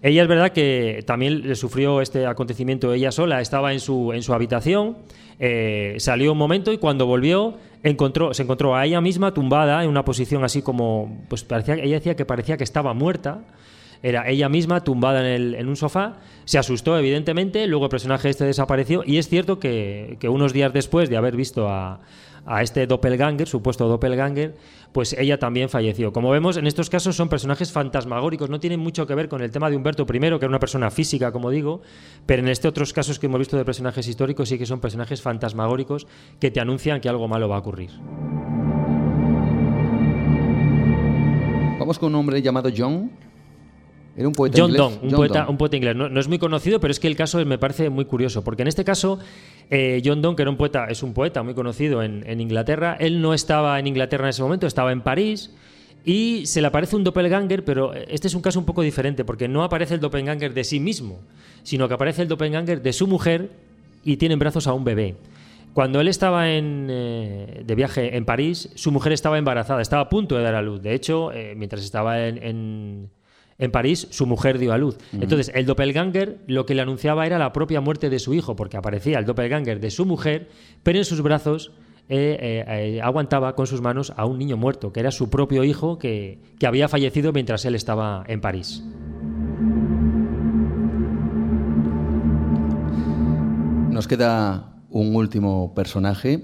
Ella 0.01 0.23
es 0.23 0.27
verdad 0.27 0.51
que 0.51 1.03
también 1.05 1.47
le 1.47 1.55
sufrió 1.55 2.01
este 2.01 2.25
acontecimiento 2.25 2.93
ella 2.93 3.11
sola, 3.11 3.41
estaba 3.41 3.73
en 3.73 3.79
su, 3.79 4.11
en 4.13 4.23
su 4.23 4.33
habitación, 4.33 4.97
eh, 5.39 5.95
salió 5.99 6.31
un 6.33 6.37
momento 6.37 6.71
y 6.71 6.77
cuando 6.77 7.05
volvió 7.05 7.57
encontró, 7.81 8.33
se 8.33 8.43
encontró 8.43 8.75
a 8.75 8.85
ella 8.85 9.01
misma 9.01 9.33
tumbada 9.33 9.83
en 9.83 9.89
una 9.89 10.05
posición 10.05 10.43
así 10.43 10.61
como, 10.61 11.25
pues 11.27 11.43
parecía, 11.43 11.75
ella 11.75 11.95
decía 11.95 12.15
que 12.15 12.25
parecía 12.25 12.57
que 12.57 12.63
estaba 12.63 12.93
muerta 12.93 13.41
Era 14.03 14.29
ella 14.29 14.49
misma 14.49 14.83
tumbada 14.83 15.33
en, 15.33 15.67
un 15.67 15.75
sofá, 15.77 16.17
se 16.43 16.59
asustó 16.59 16.97
evidentemente, 16.97 17.65
luego 17.67 17.85
el 17.85 17.89
personaje 17.89 18.29
este 18.29 18.43
desapareció 18.43 19.01
y 19.05 19.17
es 19.17 19.29
cierto 19.29 19.59
que, 19.59 20.17
que 20.19 20.27
unos 20.27 20.51
días 20.51 20.73
después 20.73 21.09
de 21.09 21.15
haber 21.15 21.37
visto 21.37 21.69
a, 21.69 22.01
a 22.45 22.61
este 22.61 22.85
doppelganger, 22.87 23.47
supuesto 23.47 23.87
doppelganger, 23.87 24.55
pues 24.91 25.13
ella 25.13 25.39
también 25.39 25.69
falleció. 25.69 26.11
Como 26.11 26.29
vemos, 26.29 26.57
en 26.57 26.67
estos 26.67 26.89
casos 26.89 27.15
son 27.15 27.29
personajes 27.29 27.71
fantasmagóricos, 27.71 28.49
no 28.49 28.59
tienen 28.59 28.79
mucho 28.79 29.07
que 29.07 29.15
ver 29.15 29.29
con 29.29 29.41
el 29.41 29.51
tema 29.51 29.69
de 29.69 29.77
Humberto 29.77 30.03
I, 30.03 30.19
que 30.19 30.27
era 30.27 30.47
una 30.47 30.59
persona 30.59 30.91
física, 30.91 31.31
como 31.31 31.49
digo, 31.49 31.81
pero 32.25 32.41
en 32.41 32.49
estos 32.49 32.69
otros 32.69 32.93
casos 32.93 33.19
que 33.19 33.27
hemos 33.27 33.39
visto 33.39 33.57
de 33.57 33.65
personajes 33.65 34.07
históricos 34.07 34.49
sí 34.49 34.57
que 34.57 34.65
son 34.65 34.79
personajes 34.79 35.21
fantasmagóricos 35.21 36.07
que 36.39 36.51
te 36.51 36.59
anuncian 36.59 36.99
que 36.99 37.09
algo 37.09 37.27
malo 37.27 37.47
va 37.47 37.55
a 37.55 37.59
ocurrir. 37.59 37.91
Vamos 41.79 41.99
con 41.99 42.13
un 42.13 42.19
hombre 42.19 42.41
llamado 42.41 42.69
John. 42.75 43.11
Era 44.15 44.27
un 44.27 44.33
poeta 44.33 44.57
John 44.59 44.69
inglés. 44.69 44.79
Donne, 44.81 44.95
un, 45.01 45.09
John 45.09 45.17
poeta, 45.17 45.39
Donne. 45.39 45.51
un 45.51 45.57
poeta 45.57 45.75
inglés. 45.77 45.95
No, 45.95 46.09
no 46.09 46.19
es 46.19 46.27
muy 46.27 46.37
conocido, 46.39 46.79
pero 46.79 46.91
es 46.91 46.99
que 46.99 47.07
el 47.07 47.15
caso 47.15 47.43
me 47.45 47.57
parece 47.57 47.89
muy 47.89 48.05
curioso, 48.05 48.43
porque 48.43 48.61
en 48.61 48.67
este 48.67 48.83
caso, 48.83 49.17
eh, 49.69 50.01
John 50.05 50.21
Donne, 50.21 50.35
que 50.35 50.41
era 50.43 50.51
un 50.51 50.57
poeta, 50.57 50.85
es 50.89 51.01
un 51.01 51.13
poeta 51.13 51.41
muy 51.43 51.53
conocido 51.55 52.03
en, 52.03 52.23
en 52.27 52.39
Inglaterra, 52.41 52.95
él 52.99 53.21
no 53.21 53.33
estaba 53.33 53.79
en 53.79 53.87
Inglaterra 53.87 54.25
en 54.25 54.29
ese 54.29 54.43
momento, 54.43 54.67
estaba 54.67 54.91
en 54.91 55.01
París. 55.01 55.51
Y 56.05 56.45
se 56.47 56.59
le 56.59 56.67
aparece 56.67 56.97
un 56.97 57.05
doppelganger, 57.05 57.63
pero 57.63 57.93
este 57.93 58.27
es 58.27 58.33
un 58.35 58.41
caso 58.41 58.59
un 58.59 58.65
poco 58.65 58.81
diferente, 58.81 59.23
porque 59.23 59.47
no 59.47 59.63
aparece 59.63 59.93
el 59.95 60.01
doppelganger 60.01 60.53
de 60.53 60.65
sí 60.65 60.79
mismo, 60.81 61.21
sino 61.63 61.87
que 61.87 61.93
aparece 61.93 62.21
el 62.23 62.27
doppelganger 62.27 62.81
de 62.81 62.91
su 62.91 63.07
mujer 63.07 63.49
y 64.03 64.17
tiene 64.17 64.33
en 64.33 64.39
brazos 64.39 64.67
a 64.67 64.73
un 64.73 64.83
bebé. 64.83 65.15
Cuando 65.73 66.01
él 66.01 66.09
estaba 66.09 66.51
en, 66.51 66.87
eh, 66.91 67.63
de 67.65 67.75
viaje 67.75 68.17
en 68.17 68.25
París, 68.25 68.69
su 68.75 68.91
mujer 68.91 69.13
estaba 69.13 69.37
embarazada, 69.37 69.81
estaba 69.81 70.01
a 70.03 70.09
punto 70.09 70.35
de 70.35 70.43
dar 70.43 70.55
a 70.55 70.61
luz. 70.61 70.81
De 70.81 70.93
hecho, 70.93 71.31
eh, 71.31 71.53
mientras 71.55 71.81
estaba 71.83 72.27
en, 72.27 72.37
en- 72.43 73.09
en 73.57 73.71
París, 73.71 74.07
su 74.11 74.25
mujer 74.25 74.57
dio 74.57 74.73
a 74.73 74.77
luz. 74.77 74.97
Entonces, 75.13 75.51
el 75.53 75.65
doppelganger 75.65 76.39
lo 76.47 76.65
que 76.65 76.75
le 76.75 76.81
anunciaba 76.81 77.25
era 77.25 77.37
la 77.37 77.53
propia 77.53 77.81
muerte 77.81 78.09
de 78.09 78.19
su 78.19 78.33
hijo, 78.33 78.55
porque 78.55 78.77
aparecía 78.77 79.19
el 79.19 79.25
doppelganger 79.25 79.79
de 79.79 79.91
su 79.91 80.05
mujer, 80.05 80.49
pero 80.83 80.97
en 80.99 81.05
sus 81.05 81.21
brazos 81.21 81.71
eh, 82.09 82.37
eh, 82.39 82.65
eh, 82.67 83.01
aguantaba 83.01 83.55
con 83.55 83.65
sus 83.65 83.81
manos 83.81 84.11
a 84.17 84.25
un 84.25 84.37
niño 84.37 84.57
muerto, 84.57 84.91
que 84.91 84.99
era 84.99 85.11
su 85.11 85.29
propio 85.29 85.63
hijo 85.63 85.97
que, 85.97 86.39
que 86.59 86.67
había 86.67 86.89
fallecido 86.89 87.31
mientras 87.31 87.63
él 87.65 87.75
estaba 87.75 88.25
en 88.27 88.41
París. 88.41 88.83
Nos 93.89 94.07
queda 94.07 94.73
un 94.89 95.15
último 95.15 95.73
personaje 95.73 96.43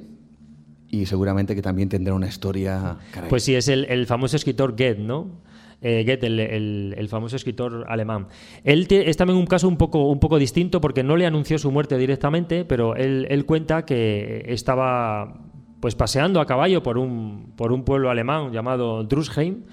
y 0.87 1.05
seguramente 1.07 1.55
que 1.55 1.61
también 1.61 1.89
tendrá 1.89 2.13
una 2.13 2.27
historia. 2.27 2.97
caray. 3.11 3.29
Pues 3.29 3.43
sí, 3.43 3.55
es 3.55 3.67
el, 3.67 3.85
el 3.85 4.05
famoso 4.05 4.37
escritor 4.37 4.71
Goethe, 4.71 4.99
¿no? 4.99 5.41
Eh, 5.81 6.03
Goethe, 6.05 6.27
el, 6.27 6.93
el- 6.97 7.07
famoso 7.09 7.37
escritor 7.37 7.85
alemán. 7.87 8.27
Él 8.65 8.85
es 8.89 9.15
también 9.15 9.39
un 9.39 9.45
caso 9.45 9.67
un 9.67 9.77
poco, 9.77 10.09
un 10.09 10.19
poco 10.19 10.37
distinto 10.37 10.81
porque 10.81 11.03
no 11.03 11.15
le 11.15 11.25
anunció 11.25 11.57
su 11.57 11.71
muerte 11.71 11.97
directamente, 11.97 12.65
pero 12.65 12.95
él, 12.95 13.25
él 13.29 13.45
cuenta 13.45 13.85
que 13.85 14.43
estaba 14.47 15.41
pues 15.79 15.95
paseando 15.95 16.41
a 16.41 16.45
caballo 16.45 16.83
por 16.83 16.97
un, 16.97 17.53
por 17.55 17.71
un 17.71 17.85
pueblo 17.85 18.09
alemán 18.09 18.51
llamado 18.51 19.05
Drusheim 19.05 19.63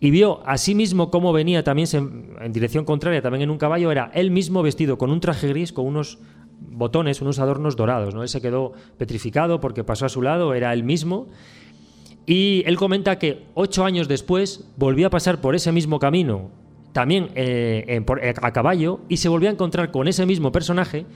y 0.00 0.10
vio 0.10 0.42
a 0.44 0.58
sí 0.58 0.74
mismo 0.74 1.12
cómo 1.12 1.32
venía 1.32 1.62
también 1.62 1.86
en 2.40 2.52
dirección 2.52 2.84
contraria, 2.84 3.22
también 3.22 3.42
en 3.42 3.50
un 3.50 3.58
caballo, 3.58 3.92
era 3.92 4.10
él 4.14 4.32
mismo 4.32 4.62
vestido 4.62 4.98
con 4.98 5.10
un 5.12 5.20
traje 5.20 5.46
gris, 5.46 5.72
con 5.72 5.86
unos 5.86 6.18
botones, 6.60 7.22
unos 7.22 7.38
adornos 7.38 7.76
dorados. 7.76 8.12
¿no? 8.12 8.22
Él 8.22 8.28
se 8.28 8.40
quedó 8.40 8.72
petrificado 8.98 9.60
porque 9.60 9.84
pasó 9.84 10.06
a 10.06 10.08
su 10.08 10.20
lado, 10.20 10.52
era 10.54 10.72
él 10.72 10.82
mismo. 10.82 11.28
Y 12.26 12.62
él 12.66 12.76
comenta 12.76 13.18
que 13.18 13.44
ocho 13.54 13.84
años 13.84 14.08
después 14.08 14.64
volvió 14.76 15.06
a 15.08 15.10
pasar 15.10 15.40
por 15.40 15.54
ese 15.54 15.72
mismo 15.72 15.98
camino, 15.98 16.50
también 16.92 17.28
eh, 17.34 18.00
por- 18.06 18.20
a 18.24 18.52
caballo, 18.52 19.00
y 19.08 19.18
se 19.18 19.28
volvió 19.28 19.48
a 19.48 19.52
encontrar 19.52 19.90
con 19.90 20.08
ese 20.08 20.24
mismo 20.24 20.50
personaje 20.52 21.06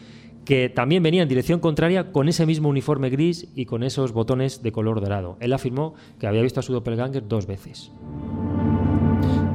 que 0.45 0.69
también 0.71 1.03
venía 1.03 1.23
en 1.23 1.29
dirección 1.29 1.61
contraria 1.61 2.11
con 2.11 2.29
ese 2.29 2.47
mismo 2.47 2.69
uniforme 2.71 3.11
gris 3.11 3.49
y 3.55 3.67
con 3.67 3.83
esos 3.83 4.13
botones 4.13 4.63
de 4.63 4.73
color 4.73 5.01
dorado. 5.01 5.37
Él 5.41 5.53
afirmó 5.53 5.95
que 6.19 6.27
había 6.27 6.43
visto 6.43 6.61
a 6.61 6.63
su 6.63 6.73
doppelganger 6.73 7.29
dos 7.29 7.47
veces. 7.47 7.93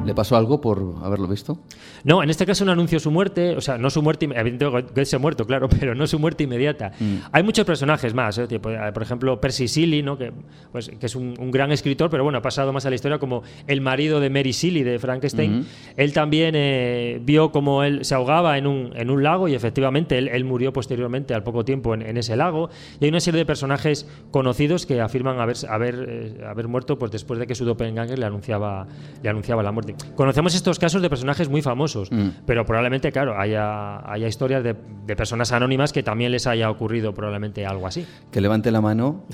¿Le 0.04 0.14
pasó 0.14 0.36
algo 0.36 0.60
por 0.60 0.96
haberlo 1.02 1.28
visto? 1.28 1.58
No, 2.04 2.22
en 2.22 2.30
este 2.30 2.46
caso 2.46 2.64
no 2.64 2.72
anunció 2.72 3.00
su 3.00 3.10
muerte, 3.10 3.56
o 3.56 3.60
sea, 3.60 3.78
no 3.78 3.90
su 3.90 4.02
muerte, 4.02 4.28
evidentemente 4.34 5.04
se 5.04 5.16
ha 5.16 5.18
muerto, 5.18 5.46
claro, 5.46 5.68
pero 5.80 5.94
no 5.94 6.06
su 6.06 6.18
muerte 6.18 6.44
inmediata. 6.44 6.92
Hay 7.32 7.42
muchos 7.42 7.64
personajes 7.64 8.14
más, 8.14 8.38
¿eh? 8.38 8.46
Eh, 8.50 8.58
por 8.58 9.02
ejemplo, 9.02 9.40
Percy 9.40 9.66
Shelley, 9.66 10.02
¿no? 10.02 10.18
que, 10.18 10.32
pues, 10.72 10.88
que 10.88 11.06
es 11.06 11.16
un, 11.16 11.34
un 11.38 11.50
gran 11.50 11.72
escritor, 11.72 12.10
pero 12.10 12.24
bueno, 12.24 12.38
ha 12.38 12.42
pasado 12.42 12.72
más 12.72 12.86
a 12.86 12.90
la 12.90 12.96
historia 12.96 13.18
como 13.18 13.42
el 13.66 13.80
marido 13.80 14.20
de 14.20 14.30
Mary 14.30 14.52
Shelley 14.52 14.82
de 14.82 14.98
Frankenstein. 14.98 15.66
Él 15.96 16.12
también 16.12 16.54
eh, 16.56 17.20
vio 17.22 17.52
como 17.52 17.82
él 17.82 18.04
se 18.04 18.14
ahogaba 18.14 18.58
en 18.58 18.66
un, 18.66 18.92
en 18.94 19.10
un 19.10 19.22
lago 19.22 19.48
y 19.48 19.54
efectivamente 19.54 20.18
él, 20.18 20.28
él 20.28 20.44
murió 20.44 20.72
posteriormente 20.72 21.34
al 21.34 21.42
poco 21.42 21.64
tiempo 21.64 21.94
en, 21.94 22.02
en 22.02 22.16
ese 22.16 22.36
lago. 22.36 22.70
Y 23.00 23.04
hay 23.04 23.10
una 23.10 23.20
serie 23.20 23.38
de 23.38 23.46
personajes 23.46 24.08
conocidos 24.30 24.86
que 24.86 25.00
afirman 25.00 25.40
haber, 25.40 25.56
haber, 25.68 26.06
eh, 26.08 26.44
haber 26.46 26.68
muerto 26.68 26.98
pues, 26.98 27.10
después 27.10 27.38
de 27.38 27.46
que 27.46 27.54
su 27.54 27.64
doppelganger 27.64 28.18
le 28.18 28.26
anunciaba, 28.26 28.86
le 29.22 29.28
anunciaba 29.28 29.62
la 29.62 29.72
muerte. 29.72 29.93
Conocemos 30.16 30.54
estos 30.54 30.78
casos 30.78 31.02
de 31.02 31.10
personajes 31.10 31.48
muy 31.48 31.62
famosos, 31.62 32.10
pero 32.46 32.64
probablemente, 32.64 33.10
claro, 33.10 33.38
haya, 33.38 34.10
haya 34.10 34.28
historias 34.28 34.62
de, 34.62 34.76
de 35.06 35.16
personas 35.16 35.52
anónimas 35.52 35.92
que 35.92 36.02
también 36.02 36.32
les 36.32 36.46
haya 36.46 36.70
ocurrido 36.70 37.14
probablemente 37.14 37.66
algo 37.66 37.86
así. 37.86 38.06
Que 38.30 38.40
levante 38.40 38.70
la 38.70 38.80
mano 38.80 39.24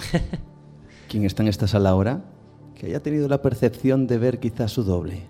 quien 1.09 1.25
está 1.25 1.43
en 1.43 1.49
esta 1.49 1.67
sala 1.67 1.91
ahora, 1.91 2.23
que 2.75 2.87
haya 2.87 3.01
tenido 3.01 3.29
la 3.29 3.43
percepción 3.43 4.07
de 4.07 4.19
ver 4.19 4.39
quizás 4.41 4.73
su 4.73 4.85
doble. 4.85 5.23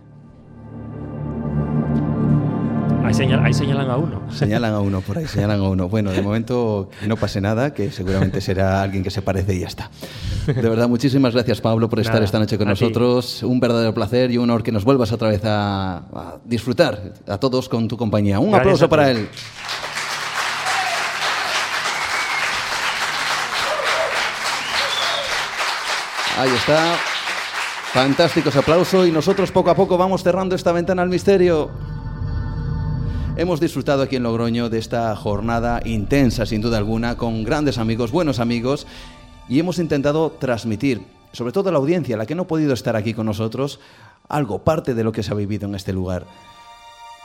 Ahí, 3.11 3.15
señal- 3.15 3.45
ahí 3.45 3.53
señalan 3.53 3.91
a 3.91 3.97
uno. 3.97 4.23
Señalan 4.31 4.73
a 4.73 4.79
uno 4.79 5.01
por 5.01 5.19
ahí, 5.19 5.27
señalan 5.27 5.59
a 5.59 5.69
uno. 5.69 5.89
Bueno, 5.89 6.13
de 6.13 6.23
momento 6.23 6.91
no 7.09 7.17
pase 7.17 7.41
nada, 7.41 7.75
que 7.75 7.91
seguramente 7.91 8.41
será 8.41 8.83
alguien 8.83 9.03
que 9.03 9.11
se 9.11 9.21
parece 9.21 9.53
y 9.53 9.59
ya 9.59 9.67
está. 9.67 9.91
De 10.47 10.55
verdad, 10.69 10.89
muchísimas 10.89 11.35
gracias 11.35 11.61
Pablo 11.61 11.89
por 11.89 11.99
estar 11.99 12.15
Nada, 12.15 12.25
esta 12.25 12.39
noche 12.39 12.57
con 12.57 12.69
a 12.69 12.75
ti. 12.75 12.81
nosotros. 12.85 13.43
Un 13.43 13.59
verdadero 13.59 13.93
placer 13.95 14.31
y 14.31 14.39
un 14.39 14.45
honor 14.45 14.63
que 14.63 14.71
nos 14.71 14.85
vuelvas 14.85 15.11
otra 15.11 15.29
vez 15.29 15.43
a, 15.45 15.97
a 15.97 16.37
disfrutar 16.45 17.15
a 17.27 17.37
todos 17.39 17.69
con 17.69 17.89
tu 17.89 17.97
compañía. 17.97 18.39
Un 18.39 18.53
Gracias 18.53 18.61
aplauso 18.63 18.89
para 18.89 19.11
él. 19.11 19.29
Ahí 26.39 26.51
está. 26.51 26.95
Fantásticos 27.93 28.55
aplausos 28.57 29.07
y 29.09 29.11
nosotros 29.11 29.51
poco 29.51 29.71
a 29.71 29.75
poco 29.75 29.99
vamos 29.99 30.23
cerrando 30.23 30.55
esta 30.55 30.73
ventana 30.73 31.03
al 31.03 31.09
misterio. 31.09 31.71
Hemos 33.41 33.59
disfrutado 33.59 34.03
aquí 34.03 34.17
en 34.17 34.25
Logroño 34.25 34.69
de 34.69 34.77
esta 34.77 35.17
jornada 35.17 35.81
intensa, 35.87 36.45
sin 36.45 36.61
duda 36.61 36.77
alguna, 36.77 37.17
con 37.17 37.43
grandes 37.43 37.79
amigos, 37.79 38.11
buenos 38.11 38.39
amigos, 38.39 38.87
y 39.49 39.59
hemos 39.59 39.79
intentado 39.79 40.33
transmitir, 40.33 41.01
sobre 41.33 41.51
todo 41.51 41.71
a 41.71 41.73
la 41.73 41.79
audiencia, 41.79 42.19
la 42.19 42.27
que 42.27 42.35
no 42.35 42.43
ha 42.43 42.47
podido 42.47 42.75
estar 42.75 42.97
aquí 42.97 43.15
con 43.15 43.25
nosotros, 43.25 43.81
algo, 44.29 44.59
parte 44.59 44.93
de 44.93 45.05
lo 45.05 45.13
que 45.13 45.23
se 45.23 45.33
ha 45.33 45.37
vivido 45.37 45.67
en 45.67 45.75
este 45.75 45.95
lugar. 45.95 46.27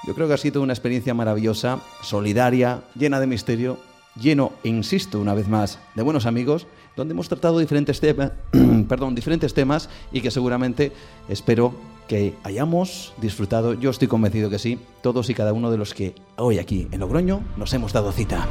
Yo 0.08 0.16
creo 0.16 0.30
que 0.30 0.36
ha 0.36 0.38
sido 0.38 0.62
una 0.62 0.72
experiencia 0.72 1.14
maravillosa, 1.14 1.82
solidaria, 2.02 2.84
llena 2.98 3.20
de 3.20 3.28
misterio, 3.28 3.78
lleno, 4.20 4.54
insisto 4.64 5.20
una 5.20 5.34
vez 5.34 5.48
más, 5.48 5.80
de 5.96 6.04
buenos 6.04 6.26
amigos, 6.26 6.68
donde 6.96 7.14
hemos 7.14 7.30
tratado 7.30 7.60
diferentes, 7.60 8.00
temas, 8.00 8.32
perdón, 8.90 9.16
diferentes 9.16 9.54
temas 9.54 9.90
y 10.12 10.22
que 10.22 10.32
seguramente 10.32 10.92
espero 11.30 11.74
que 12.08 12.36
hayamos 12.44 13.14
disfrutado, 13.18 13.74
yo 13.74 13.90
estoy 13.90 14.08
convencido 14.08 14.50
que 14.50 14.60
sí, 14.60 14.80
todos 15.02 15.30
y 15.30 15.34
cada 15.34 15.54
uno 15.54 15.72
de 15.72 15.78
los 15.78 15.94
que 15.94 16.14
hoy 16.38 16.60
aquí 16.60 16.88
en 16.92 17.00
Logroño 17.00 17.42
nos 17.58 17.74
hemos 17.74 17.94
dado 17.94 18.12
cita. 18.12 18.48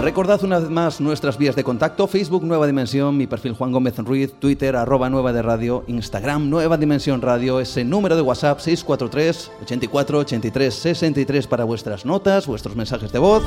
Recordad 0.00 0.44
una 0.44 0.60
vez 0.60 0.70
más 0.70 1.00
nuestras 1.00 1.38
vías 1.38 1.56
de 1.56 1.64
contacto, 1.64 2.06
Facebook 2.06 2.44
Nueva 2.44 2.68
Dimensión, 2.68 3.16
mi 3.16 3.26
perfil 3.26 3.54
Juan 3.54 3.72
Gómez 3.72 3.98
Ruiz, 3.98 4.32
Twitter 4.38 4.76
arroba 4.76 5.10
Nueva 5.10 5.32
de 5.32 5.42
Radio, 5.42 5.82
Instagram 5.88 6.48
Nueva 6.48 6.76
Dimensión 6.76 7.20
Radio, 7.20 7.58
ese 7.58 7.84
número 7.84 8.14
de 8.14 8.22
WhatsApp 8.22 8.60
643 8.60 9.50
84 9.62 10.18
83 10.18 10.74
63 10.74 11.46
para 11.48 11.64
vuestras 11.64 12.04
notas, 12.06 12.46
vuestros 12.46 12.76
mensajes 12.76 13.10
de 13.10 13.18
voz. 13.18 13.42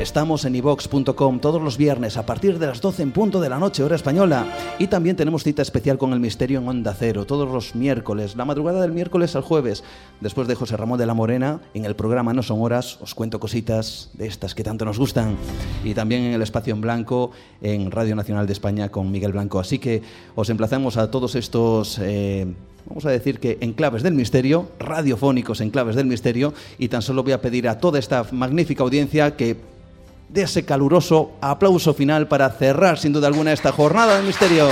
Estamos 0.00 0.46
en 0.46 0.56
ivox.com 0.56 1.40
todos 1.40 1.60
los 1.60 1.76
viernes 1.76 2.16
a 2.16 2.24
partir 2.24 2.58
de 2.58 2.66
las 2.66 2.80
12 2.80 3.02
en 3.02 3.12
punto 3.12 3.38
de 3.38 3.50
la 3.50 3.58
noche, 3.58 3.82
hora 3.82 3.96
española. 3.96 4.46
Y 4.78 4.86
también 4.86 5.14
tenemos 5.14 5.44
cita 5.44 5.60
especial 5.60 5.98
con 5.98 6.14
el 6.14 6.20
misterio 6.20 6.58
en 6.58 6.66
Onda 6.66 6.96
Cero, 6.98 7.26
todos 7.26 7.46
los 7.46 7.74
miércoles, 7.74 8.34
la 8.34 8.46
madrugada 8.46 8.80
del 8.80 8.92
miércoles 8.92 9.36
al 9.36 9.42
jueves. 9.42 9.84
Después 10.22 10.48
de 10.48 10.54
José 10.54 10.78
Ramón 10.78 10.98
de 10.98 11.04
la 11.04 11.12
Morena, 11.12 11.60
en 11.74 11.84
el 11.84 11.96
programa 11.96 12.32
No 12.32 12.42
Son 12.42 12.62
Horas, 12.62 12.98
os 13.02 13.14
cuento 13.14 13.38
cositas 13.38 14.08
de 14.14 14.26
estas 14.26 14.54
que 14.54 14.64
tanto 14.64 14.86
nos 14.86 14.98
gustan. 14.98 15.36
Y 15.84 15.92
también 15.92 16.22
en 16.22 16.32
el 16.32 16.40
espacio 16.40 16.72
en 16.72 16.80
blanco, 16.80 17.32
en 17.60 17.90
Radio 17.90 18.16
Nacional 18.16 18.46
de 18.46 18.54
España 18.54 18.88
con 18.88 19.10
Miguel 19.10 19.32
Blanco. 19.32 19.60
Así 19.60 19.78
que 19.78 20.00
os 20.34 20.48
emplazamos 20.48 20.96
a 20.96 21.10
todos 21.10 21.34
estos. 21.34 21.98
eh, 22.00 22.46
Vamos 22.86 23.04
a 23.04 23.10
decir 23.10 23.38
que 23.38 23.58
enclaves 23.60 24.02
del 24.02 24.14
misterio, 24.14 24.70
radiofónicos 24.78 25.60
enclaves 25.60 25.94
del 25.96 26.06
misterio, 26.06 26.54
y 26.78 26.88
tan 26.88 27.02
solo 27.02 27.22
voy 27.22 27.32
a 27.32 27.42
pedir 27.42 27.68
a 27.68 27.78
toda 27.78 27.98
esta 27.98 28.24
magnífica 28.32 28.82
audiencia 28.82 29.36
que 29.36 29.58
de 30.32 30.42
ese 30.42 30.64
caluroso 30.64 31.32
aplauso 31.40 31.92
final 31.94 32.28
para 32.28 32.50
cerrar 32.50 32.98
sin 32.98 33.12
duda 33.12 33.26
alguna 33.26 33.52
esta 33.52 33.72
jornada 33.72 34.16
del 34.16 34.26
misterio. 34.26 34.68